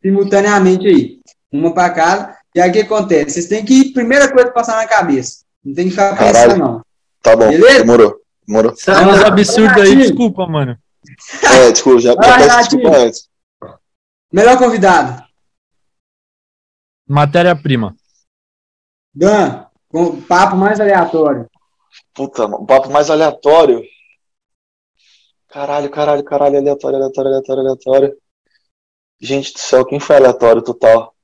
simultaneamente 0.02 0.86
aí. 0.86 1.20
Uma 1.52 1.74
para 1.74 1.90
cada. 1.90 2.38
E 2.54 2.60
aí 2.60 2.70
o 2.70 2.72
que 2.72 2.80
acontece? 2.80 3.30
Vocês 3.32 3.46
têm 3.46 3.64
que, 3.64 3.92
primeira 3.92 4.30
coisa, 4.32 4.50
passar 4.50 4.76
na 4.76 4.86
cabeça. 4.86 5.44
Não 5.64 5.74
tem 5.74 5.84
que 5.84 5.90
ficar 5.90 6.16
pensando, 6.16 6.56
não. 6.56 6.84
Tá 7.22 7.36
bom, 7.36 7.48
Beleza? 7.48 7.80
demorou. 7.80 8.20
Demorou. 8.46 8.74
Tá 8.74 9.08
uns 9.08 9.22
absurdos 9.22 9.82
aí, 9.82 9.96
desculpa, 9.96 10.46
mano. 10.46 10.76
É, 11.42 11.72
desculpa, 11.72 12.00
já, 12.00 12.10
já 12.10 12.16
peço 12.16 12.58
desculpa 12.58 12.96
antes. 12.96 13.28
Melhor 14.32 14.58
convidado. 14.58 15.24
Matéria-prima. 17.08 17.96
Dan, 19.12 19.64
com 19.88 20.20
papo 20.22 20.56
mais 20.56 20.78
aleatório. 20.78 21.49
Puta, 22.14 22.46
um 22.46 22.66
papo 22.66 22.90
mais 22.90 23.10
aleatório. 23.10 23.82
Caralho, 25.48 25.90
caralho, 25.90 26.24
caralho, 26.24 26.58
aleatório, 26.58 26.96
aleatório, 26.96 27.30
aleatório, 27.30 27.62
aleatório. 27.62 28.16
Gente 29.20 29.52
do 29.52 29.58
céu, 29.58 29.84
quem 29.84 30.00
foi 30.00 30.16
aleatório 30.16 30.62
total? 30.62 31.14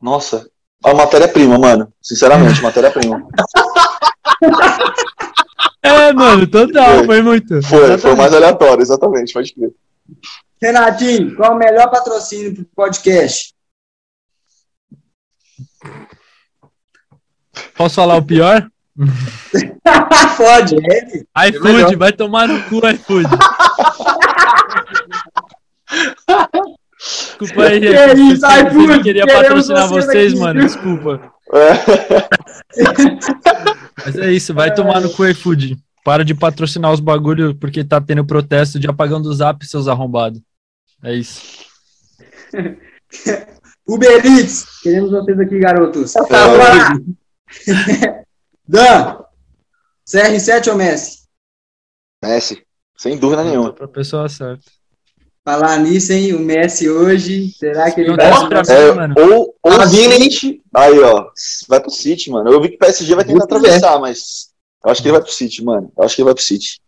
Nossa, 0.00 0.50
a 0.84 0.94
matéria-prima, 0.94 1.58
mano. 1.58 1.92
Sinceramente, 2.00 2.62
matéria-prima. 2.62 3.26
É, 5.82 6.12
mano, 6.12 6.46
total, 6.46 6.98
foi, 6.98 7.06
foi 7.06 7.22
muito. 7.22 7.48
Foi, 7.62 7.78
exatamente. 7.78 8.00
foi 8.02 8.14
mais 8.14 8.34
aleatório, 8.34 8.82
exatamente, 8.82 9.32
pode 9.32 9.54
crer. 9.54 9.72
Renatinho, 10.60 11.34
qual 11.36 11.52
é 11.52 11.54
o 11.54 11.58
melhor 11.58 11.90
patrocínio 11.90 12.54
pro 12.54 12.64
podcast? 12.76 13.54
Posso 17.76 17.96
falar 17.96 18.16
o 18.16 18.22
pior? 18.22 18.66
Pode, 20.36 20.76
é. 20.76 21.24
iFood, 21.48 21.96
vai 21.96 22.12
tomar 22.12 22.46
no 22.48 22.62
cu, 22.64 22.86
iFood. 22.86 23.28
Desculpa 26.98 27.62
aí, 27.64 27.80
gente. 27.80 27.94
É 27.94 28.14
isso, 28.14 28.46
iFood. 28.46 28.92
Eu 28.92 29.02
queria 29.02 29.26
patrocinar 29.26 29.88
vocês, 29.88 30.32
aqui, 30.32 30.40
mano. 30.40 30.60
Desculpa. 30.60 31.32
Mas 34.04 34.16
é 34.16 34.32
isso, 34.32 34.54
vai 34.54 34.74
tomar 34.74 35.00
no 35.00 35.10
cu, 35.10 35.26
iFood. 35.26 35.76
Para 36.04 36.24
de 36.24 36.34
patrocinar 36.34 36.92
os 36.92 37.00
bagulho 37.00 37.54
porque 37.54 37.84
tá 37.84 38.00
tendo 38.00 38.24
protesto 38.24 38.78
de 38.78 38.88
apagando 38.88 39.26
o 39.26 39.34
zap, 39.34 39.66
seus 39.66 39.88
arrombados. 39.88 40.40
É 41.02 41.14
isso. 41.14 41.42
Uber 43.86 44.24
Eats, 44.24 44.80
queremos 44.82 45.10
vocês 45.10 45.40
aqui, 45.40 45.58
garotos. 45.58 46.14
É. 46.16 46.22
Dan, 48.66 49.18
CR7 50.06 50.68
ou 50.68 50.76
Messi? 50.76 51.20
Messi, 52.22 52.64
sem 52.96 53.16
dúvida 53.16 53.44
nenhuma. 53.44 53.72
Pra 53.72 53.88
pessoa 53.88 54.28
certa. 54.28 54.70
Falar 55.44 55.78
nisso, 55.78 56.12
hein? 56.12 56.34
O 56.34 56.38
Messi 56.38 56.88
hoje, 56.88 57.50
será 57.52 57.90
que 57.90 58.00
ele 58.00 58.14
vai. 58.14 58.26
É, 58.26 58.92
mano. 58.92 59.14
ou 59.18 59.56
ou 59.62 59.72
a 59.72 59.88
City, 59.88 60.62
aí, 60.74 61.00
ó, 61.00 61.30
vai 61.68 61.80
pro 61.80 61.90
City, 61.90 62.30
mano. 62.30 62.52
Eu 62.52 62.60
vi 62.60 62.68
que 62.70 62.76
o 62.76 62.78
PSG 62.78 63.14
vai 63.14 63.24
tentar 63.24 63.44
atravessar, 63.44 63.98
mas 63.98 64.50
eu 64.84 64.90
acho 64.90 65.02
que 65.02 65.08
ele 65.08 65.16
vai 65.16 65.22
pro 65.22 65.32
City, 65.32 65.64
mano. 65.64 65.90
Eu 65.96 66.04
acho 66.04 66.14
que 66.14 66.22
ele 66.22 66.26
vai 66.26 66.34
pro 66.34 66.42
City. 66.42 66.80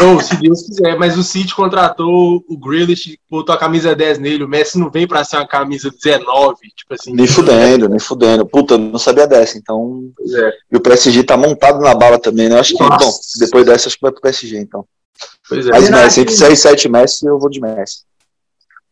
Ou, 0.00 0.20
se 0.20 0.36
Deus 0.36 0.62
quiser, 0.62 0.96
mas 0.96 1.18
o 1.18 1.24
City 1.24 1.54
contratou 1.54 2.42
o 2.48 2.56
Grealish, 2.56 3.18
botou 3.28 3.54
a 3.54 3.58
camisa 3.58 3.94
10 3.94 4.18
nele, 4.18 4.44
o 4.44 4.48
Messi 4.48 4.78
não 4.78 4.90
vem 4.90 5.06
pra 5.06 5.24
ser 5.24 5.36
uma 5.36 5.46
camisa 5.46 5.90
19, 5.90 6.56
tipo 6.74 6.94
assim. 6.94 7.12
Nem 7.12 7.26
fudendo, 7.26 7.88
nem 7.88 7.98
fudendo. 7.98 8.46
Puta, 8.46 8.78
não 8.78 8.98
sabia 8.98 9.26
dessa, 9.26 9.58
então. 9.58 10.10
É. 10.20 10.52
E 10.72 10.76
o 10.76 10.80
PSG 10.80 11.24
tá 11.24 11.36
montado 11.36 11.80
na 11.80 11.94
bala 11.94 12.18
também, 12.18 12.48
né? 12.48 12.54
Eu 12.54 12.60
acho 12.60 12.74
que, 12.74 12.82
Nossa. 12.82 13.04
bom, 13.04 13.12
depois 13.38 13.66
dessa, 13.66 13.88
acho 13.88 13.96
que 13.96 14.02
vai 14.02 14.12
pro 14.12 14.22
PSG, 14.22 14.58
então. 14.58 14.86
Pois 15.48 15.66
é. 15.66 15.70
Mas 15.70 15.90
Messi, 15.90 16.20
entre 16.20 16.34
6 16.34 16.52
e 16.52 16.62
7 16.62 16.88
Messi, 16.88 17.26
eu 17.26 17.38
vou 17.38 17.50
de 17.50 17.60
Messi. 17.60 18.04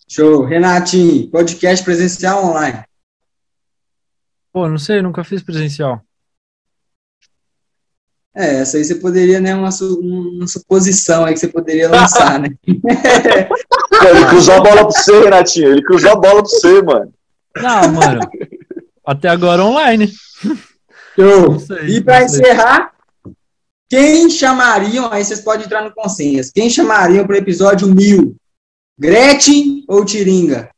Show. 0.09 0.45
Renatinho, 0.45 1.31
podcast 1.31 1.85
presencial 1.85 2.45
online? 2.45 2.83
Pô, 4.53 4.69
não 4.69 4.79
sei, 4.79 5.01
nunca 5.01 5.23
fiz 5.23 5.41
presencial. 5.41 6.03
É, 8.35 8.61
essa 8.61 8.77
aí 8.77 8.85
você 8.85 8.95
poderia, 8.95 9.41
né, 9.41 9.55
uma, 9.55 9.71
uma 10.01 10.47
suposição 10.47 11.25
aí 11.25 11.35
que 11.35 11.41
você 11.41 11.49
poderia 11.49 11.89
lançar, 11.89 12.39
né? 12.39 12.49
ele 12.67 14.27
cruzou 14.29 14.55
a 14.55 14.61
bola 14.61 14.89
pra 14.89 14.91
você, 14.91 15.21
Renatinho. 15.21 15.69
Ele 15.73 15.83
cruzou 15.83 16.13
a 16.13 16.17
bola 16.17 16.43
pra 16.43 16.45
você, 16.45 16.83
mano. 16.83 17.13
Não, 17.57 17.93
mano. 17.93 18.21
Até 19.05 19.29
agora 19.29 19.65
online. 19.65 20.13
Show. 21.17 21.59
Sei, 21.59 21.97
e 21.97 22.01
para 22.01 22.23
encerrar, 22.23 22.93
quem 23.89 24.31
chamariam, 24.31 25.13
aí 25.13 25.25
vocês 25.25 25.41
podem 25.41 25.67
entrar 25.67 25.83
no 25.83 25.93
consenso, 25.93 26.53
quem 26.55 26.71
chamariam 26.71 27.27
para 27.27 27.35
o 27.35 27.39
episódio 27.39 27.89
1000? 27.89 28.37
Gretchen 28.97 29.85
ou 29.89 30.05
Tiringa? 30.05 30.71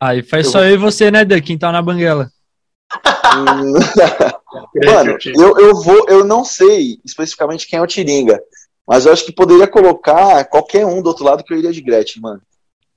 Aí 0.00 0.22
faz 0.22 0.46
eu 0.46 0.52
só 0.52 0.58
vou... 0.58 0.68
eu 0.68 0.74
e 0.74 0.78
você, 0.78 1.10
né, 1.10 1.24
Dan? 1.24 1.40
Quem 1.40 1.58
tá 1.58 1.70
na 1.70 1.82
banguela. 1.82 2.30
Mano, 4.84 5.16
eu, 5.24 5.58
eu 5.58 5.74
vou, 5.82 6.06
eu 6.08 6.24
não 6.24 6.44
sei 6.44 6.98
especificamente 7.04 7.66
quem 7.66 7.78
é 7.78 7.82
o 7.82 7.86
Tiringa, 7.86 8.40
mas 8.86 9.06
eu 9.06 9.12
acho 9.12 9.24
que 9.24 9.32
poderia 9.32 9.66
colocar 9.66 10.44
qualquer 10.46 10.86
um 10.86 11.02
do 11.02 11.08
outro 11.08 11.24
lado 11.24 11.42
que 11.42 11.52
eu 11.52 11.58
iria 11.58 11.72
de 11.72 11.80
Gretchen, 11.80 12.22
mano. 12.22 12.42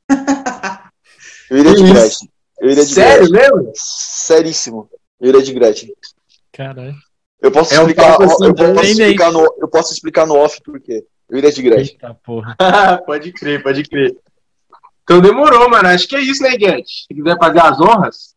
Eu 1.49 1.59
iria 1.59 1.75
de 1.75 1.83
Gretchen. 1.83 2.29
Eu 2.59 2.69
iria 2.69 2.85
de 2.85 2.93
Sério 2.93 3.29
Gretchen. 3.29 3.55
mesmo? 3.55 3.71
Seríssimo. 3.73 4.89
Eu 5.19 5.29
iria 5.29 5.41
de 5.41 5.53
Gretchen. 5.53 5.93
Caralho. 6.51 6.95
Eu 7.41 7.51
posso 7.51 7.73
é 7.73 7.77
explicar, 7.77 8.19
um 8.19 8.23
assim, 8.25 8.45
eu, 8.45 8.53
posso 8.53 8.83
explicar 8.83 9.31
no, 9.31 9.55
eu 9.61 9.67
posso 9.67 9.93
explicar 9.93 10.25
no 10.25 10.35
off 10.35 10.61
por 10.61 10.79
quê. 10.79 11.05
Eu 11.29 11.37
iria 11.37 11.51
de 11.51 11.61
Gretchen. 11.61 11.93
Eita 11.93 12.13
porra. 12.15 12.57
pode 13.05 13.31
crer, 13.31 13.63
pode 13.63 13.83
crer. 13.83 14.13
Então 15.03 15.21
demorou, 15.21 15.69
mano. 15.69 15.87
Acho 15.87 16.07
que 16.07 16.15
é 16.15 16.21
isso, 16.21 16.43
né, 16.43 16.57
Guedes? 16.57 17.05
Se 17.07 17.13
quiser 17.13 17.37
fazer 17.37 17.59
as 17.59 17.79
honras. 17.79 18.35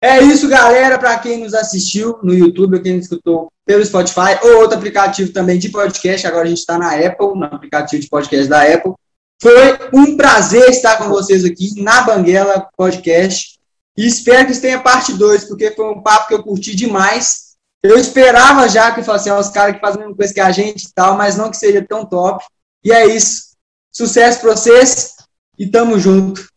É 0.00 0.22
isso, 0.22 0.48
galera. 0.48 0.98
Para 0.98 1.18
quem 1.18 1.42
nos 1.42 1.54
assistiu 1.54 2.18
no 2.22 2.32
YouTube, 2.32 2.80
quem 2.80 2.98
escutou 2.98 3.50
pelo 3.66 3.84
Spotify 3.84 4.38
ou 4.42 4.60
outro 4.60 4.78
aplicativo 4.78 5.32
também 5.32 5.58
de 5.58 5.70
podcast, 5.70 6.26
agora 6.26 6.44
a 6.44 6.48
gente 6.48 6.58
está 6.58 6.78
na 6.78 6.94
Apple, 6.94 7.34
no 7.34 7.44
aplicativo 7.44 8.00
de 8.00 8.08
podcast 8.08 8.48
da 8.48 8.62
Apple. 8.62 8.94
Foi 9.40 9.78
um 9.92 10.16
prazer 10.16 10.68
estar 10.70 10.96
com 10.98 11.08
vocês 11.08 11.44
aqui 11.44 11.80
na 11.82 12.02
Banguela 12.02 12.68
Podcast. 12.76 13.58
E 13.96 14.06
espero 14.06 14.46
que 14.46 14.56
tenha 14.58 14.80
parte 14.80 15.12
2, 15.12 15.44
porque 15.44 15.72
foi 15.72 15.90
um 15.90 16.00
papo 16.00 16.28
que 16.28 16.34
eu 16.34 16.42
curti 16.42 16.74
demais. 16.74 17.48
Eu 17.82 17.98
esperava 17.98 18.68
já 18.68 18.92
que 18.92 19.02
fosse 19.02 19.30
assim, 19.30 19.40
os 19.40 19.48
caras 19.48 19.74
que 19.74 19.80
fazem 19.80 19.98
a 19.98 20.00
mesma 20.00 20.16
coisa 20.16 20.34
que 20.34 20.40
a 20.40 20.50
gente 20.50 20.84
e 20.84 20.92
tal, 20.92 21.16
mas 21.16 21.36
não 21.36 21.50
que 21.50 21.56
seja 21.56 21.84
tão 21.84 22.04
top. 22.04 22.44
E 22.84 22.92
é 22.92 23.06
isso. 23.06 23.48
Sucesso 23.92 24.40
para 24.40 24.56
vocês 24.56 25.14
e 25.58 25.66
tamo 25.66 25.98
junto. 25.98 26.48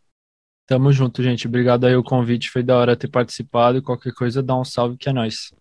Tamo 0.72 0.90
junto, 0.94 1.22
gente. 1.22 1.48
Obrigado 1.48 1.86
aí 1.86 1.98
o 1.98 2.02
convite, 2.02 2.50
foi 2.50 2.64
da 2.64 2.78
hora 2.78 2.96
ter 2.96 3.10
participado. 3.10 3.82
Qualquer 3.82 4.14
coisa, 4.14 4.42
dá 4.42 4.58
um 4.58 4.64
salve 4.64 4.96
que 4.96 5.10
é 5.10 5.12
nóis. 5.12 5.52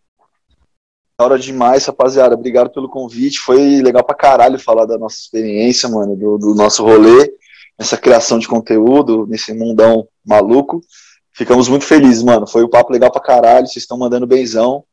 Da 1.19 1.25
hora 1.25 1.37
demais, 1.37 1.85
rapaziada. 1.85 2.37
Obrigado 2.37 2.71
pelo 2.71 2.89
convite. 2.89 3.41
Foi 3.41 3.83
legal 3.83 4.05
pra 4.05 4.15
caralho 4.15 4.57
falar 4.57 4.87
da 4.87 4.97
nossa 4.97 5.17
experiência, 5.17 5.89
mano, 5.89 6.15
do, 6.15 6.39
do 6.39 6.55
nosso 6.55 6.85
rolê, 6.85 7.29
essa 7.77 7.97
criação 7.97 8.39
de 8.39 8.47
conteúdo, 8.47 9.27
nesse 9.27 9.53
mundão 9.53 10.07
maluco. 10.25 10.81
Ficamos 11.33 11.67
muito 11.67 11.85
felizes, 11.85 12.23
mano. 12.23 12.47
Foi 12.47 12.63
um 12.63 12.71
papo 12.71 12.93
legal 12.93 13.11
pra 13.11 13.21
caralho. 13.21 13.67
Vocês 13.67 13.83
estão 13.83 13.99
mandando 13.99 14.29
benzão. 14.29 14.85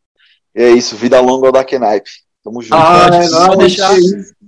E 0.55 0.63
é 0.63 0.71
isso. 0.71 0.95
Vida 0.95 1.21
longa 1.21 1.45
ao 1.45 1.53
da 1.53 1.63
Knipe. 1.63 2.09
Tamo 2.43 2.59
junto. 2.63 2.73
Ah, 2.73 3.03
pode, 3.03 3.17
é, 3.17 3.29
pode, 3.29 3.57
deixar, 3.59 3.95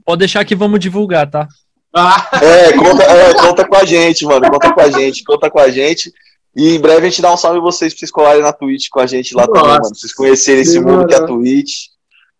pode 0.03 0.19
deixar 0.19 0.45
que 0.45 0.55
vamos 0.55 0.79
divulgar, 0.79 1.29
tá? 1.29 1.47
Ah. 1.93 2.29
É, 2.41 2.73
conta, 2.73 3.03
é, 3.03 3.33
conta 3.33 3.67
com 3.67 3.75
a 3.75 3.85
gente, 3.85 4.25
mano. 4.25 4.49
Conta 4.49 4.73
com 4.73 4.81
a 4.81 4.89
gente, 4.89 5.23
conta 5.23 5.49
com 5.49 5.59
a 5.59 5.69
gente. 5.69 6.13
E 6.55 6.75
em 6.75 6.79
breve 6.79 7.07
a 7.07 7.09
gente 7.09 7.21
dá 7.21 7.33
um 7.33 7.37
salve 7.37 7.59
vocês 7.59 7.93
pra 7.93 7.99
vocês 7.99 8.11
colarem 8.11 8.41
na 8.41 8.53
Twitch 8.53 8.89
com 8.89 8.99
a 8.99 9.05
gente 9.05 9.33
lá 9.33 9.45
Nossa. 9.47 9.53
também, 9.53 9.69
mano. 9.69 9.81
Pra 9.81 9.89
vocês 9.89 10.13
conhecerem 10.13 10.61
esse 10.61 10.79
mundo 10.79 11.07
que 11.07 11.13
é 11.13 11.17
a 11.17 11.25
Twitch. 11.25 11.87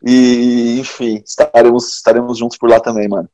E, 0.06 0.80
enfim, 0.80 1.22
estaremos, 1.26 1.96
estaremos 1.96 2.38
juntos 2.38 2.58
por 2.58 2.70
lá 2.70 2.80
também, 2.80 3.08
mano. 3.08 3.30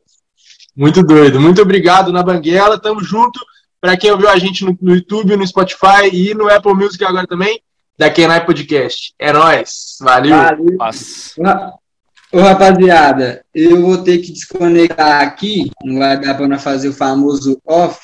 Muito 0.76 1.04
doido. 1.04 1.40
Muito 1.40 1.62
obrigado 1.62 2.12
na 2.12 2.24
Banguela. 2.24 2.80
Tamo 2.80 3.04
junto. 3.04 3.40
Pra 3.80 3.96
quem 3.96 4.12
ouviu 4.12 4.30
a 4.30 4.38
gente 4.38 4.66
no, 4.66 4.78
no 4.82 4.96
YouTube, 4.96 5.36
no 5.36 5.46
Spotify 5.46 6.10
e 6.12 6.34
no 6.34 6.50
Apple 6.50 6.74
Music 6.74 7.04
agora 7.06 7.28
também, 7.28 7.62
da 7.98 8.10
Kenai 8.10 8.44
Podcast. 8.44 9.14
É 9.20 9.32
nóis. 9.32 9.98
Valeu. 10.02 10.36
Valeu. 10.78 11.85
Ô, 12.32 12.40
rapaziada, 12.40 13.46
eu 13.54 13.82
vou 13.82 14.04
ter 14.04 14.18
que 14.18 14.32
desconectar 14.32 15.22
aqui, 15.22 15.72
não 15.84 16.00
vai 16.00 16.20
dar 16.20 16.36
para 16.36 16.60
fazer 16.60 16.90
o 16.90 16.94
famoso 16.94 17.60
off, 17.66 18.00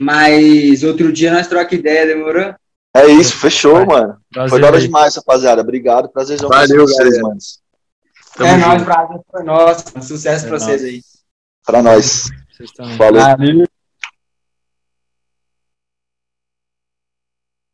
mas 0.00 0.82
outro 0.84 1.12
dia 1.12 1.32
nós 1.32 1.46
troca 1.46 1.74
ideia, 1.74 2.06
demorou? 2.06 2.54
É 2.94 3.06
isso, 3.06 3.36
fechou, 3.36 3.74
vai. 3.74 3.86
mano. 3.86 4.18
Prazer, 4.32 4.50
foi 4.50 4.60
da 4.60 4.66
hora 4.68 4.80
demais, 4.80 5.16
rapaziada. 5.16 5.60
Obrigado, 5.62 6.08
prazerzão 6.08 6.48
Valeu, 6.48 6.86
vocês, 6.86 7.20
mano. 7.20 7.38
É 8.40 8.56
nóis, 8.56 8.82
prazer 8.82 9.20
foi 9.30 9.42
nosso. 9.42 9.84
Sucesso 10.02 10.44
é 10.44 10.48
pra 10.48 10.58
vocês 10.58 10.84
aí. 10.84 11.00
Pra 11.64 11.82
nós. 11.82 12.30
Valeu. 12.96 13.20
Valeu. 13.20 13.66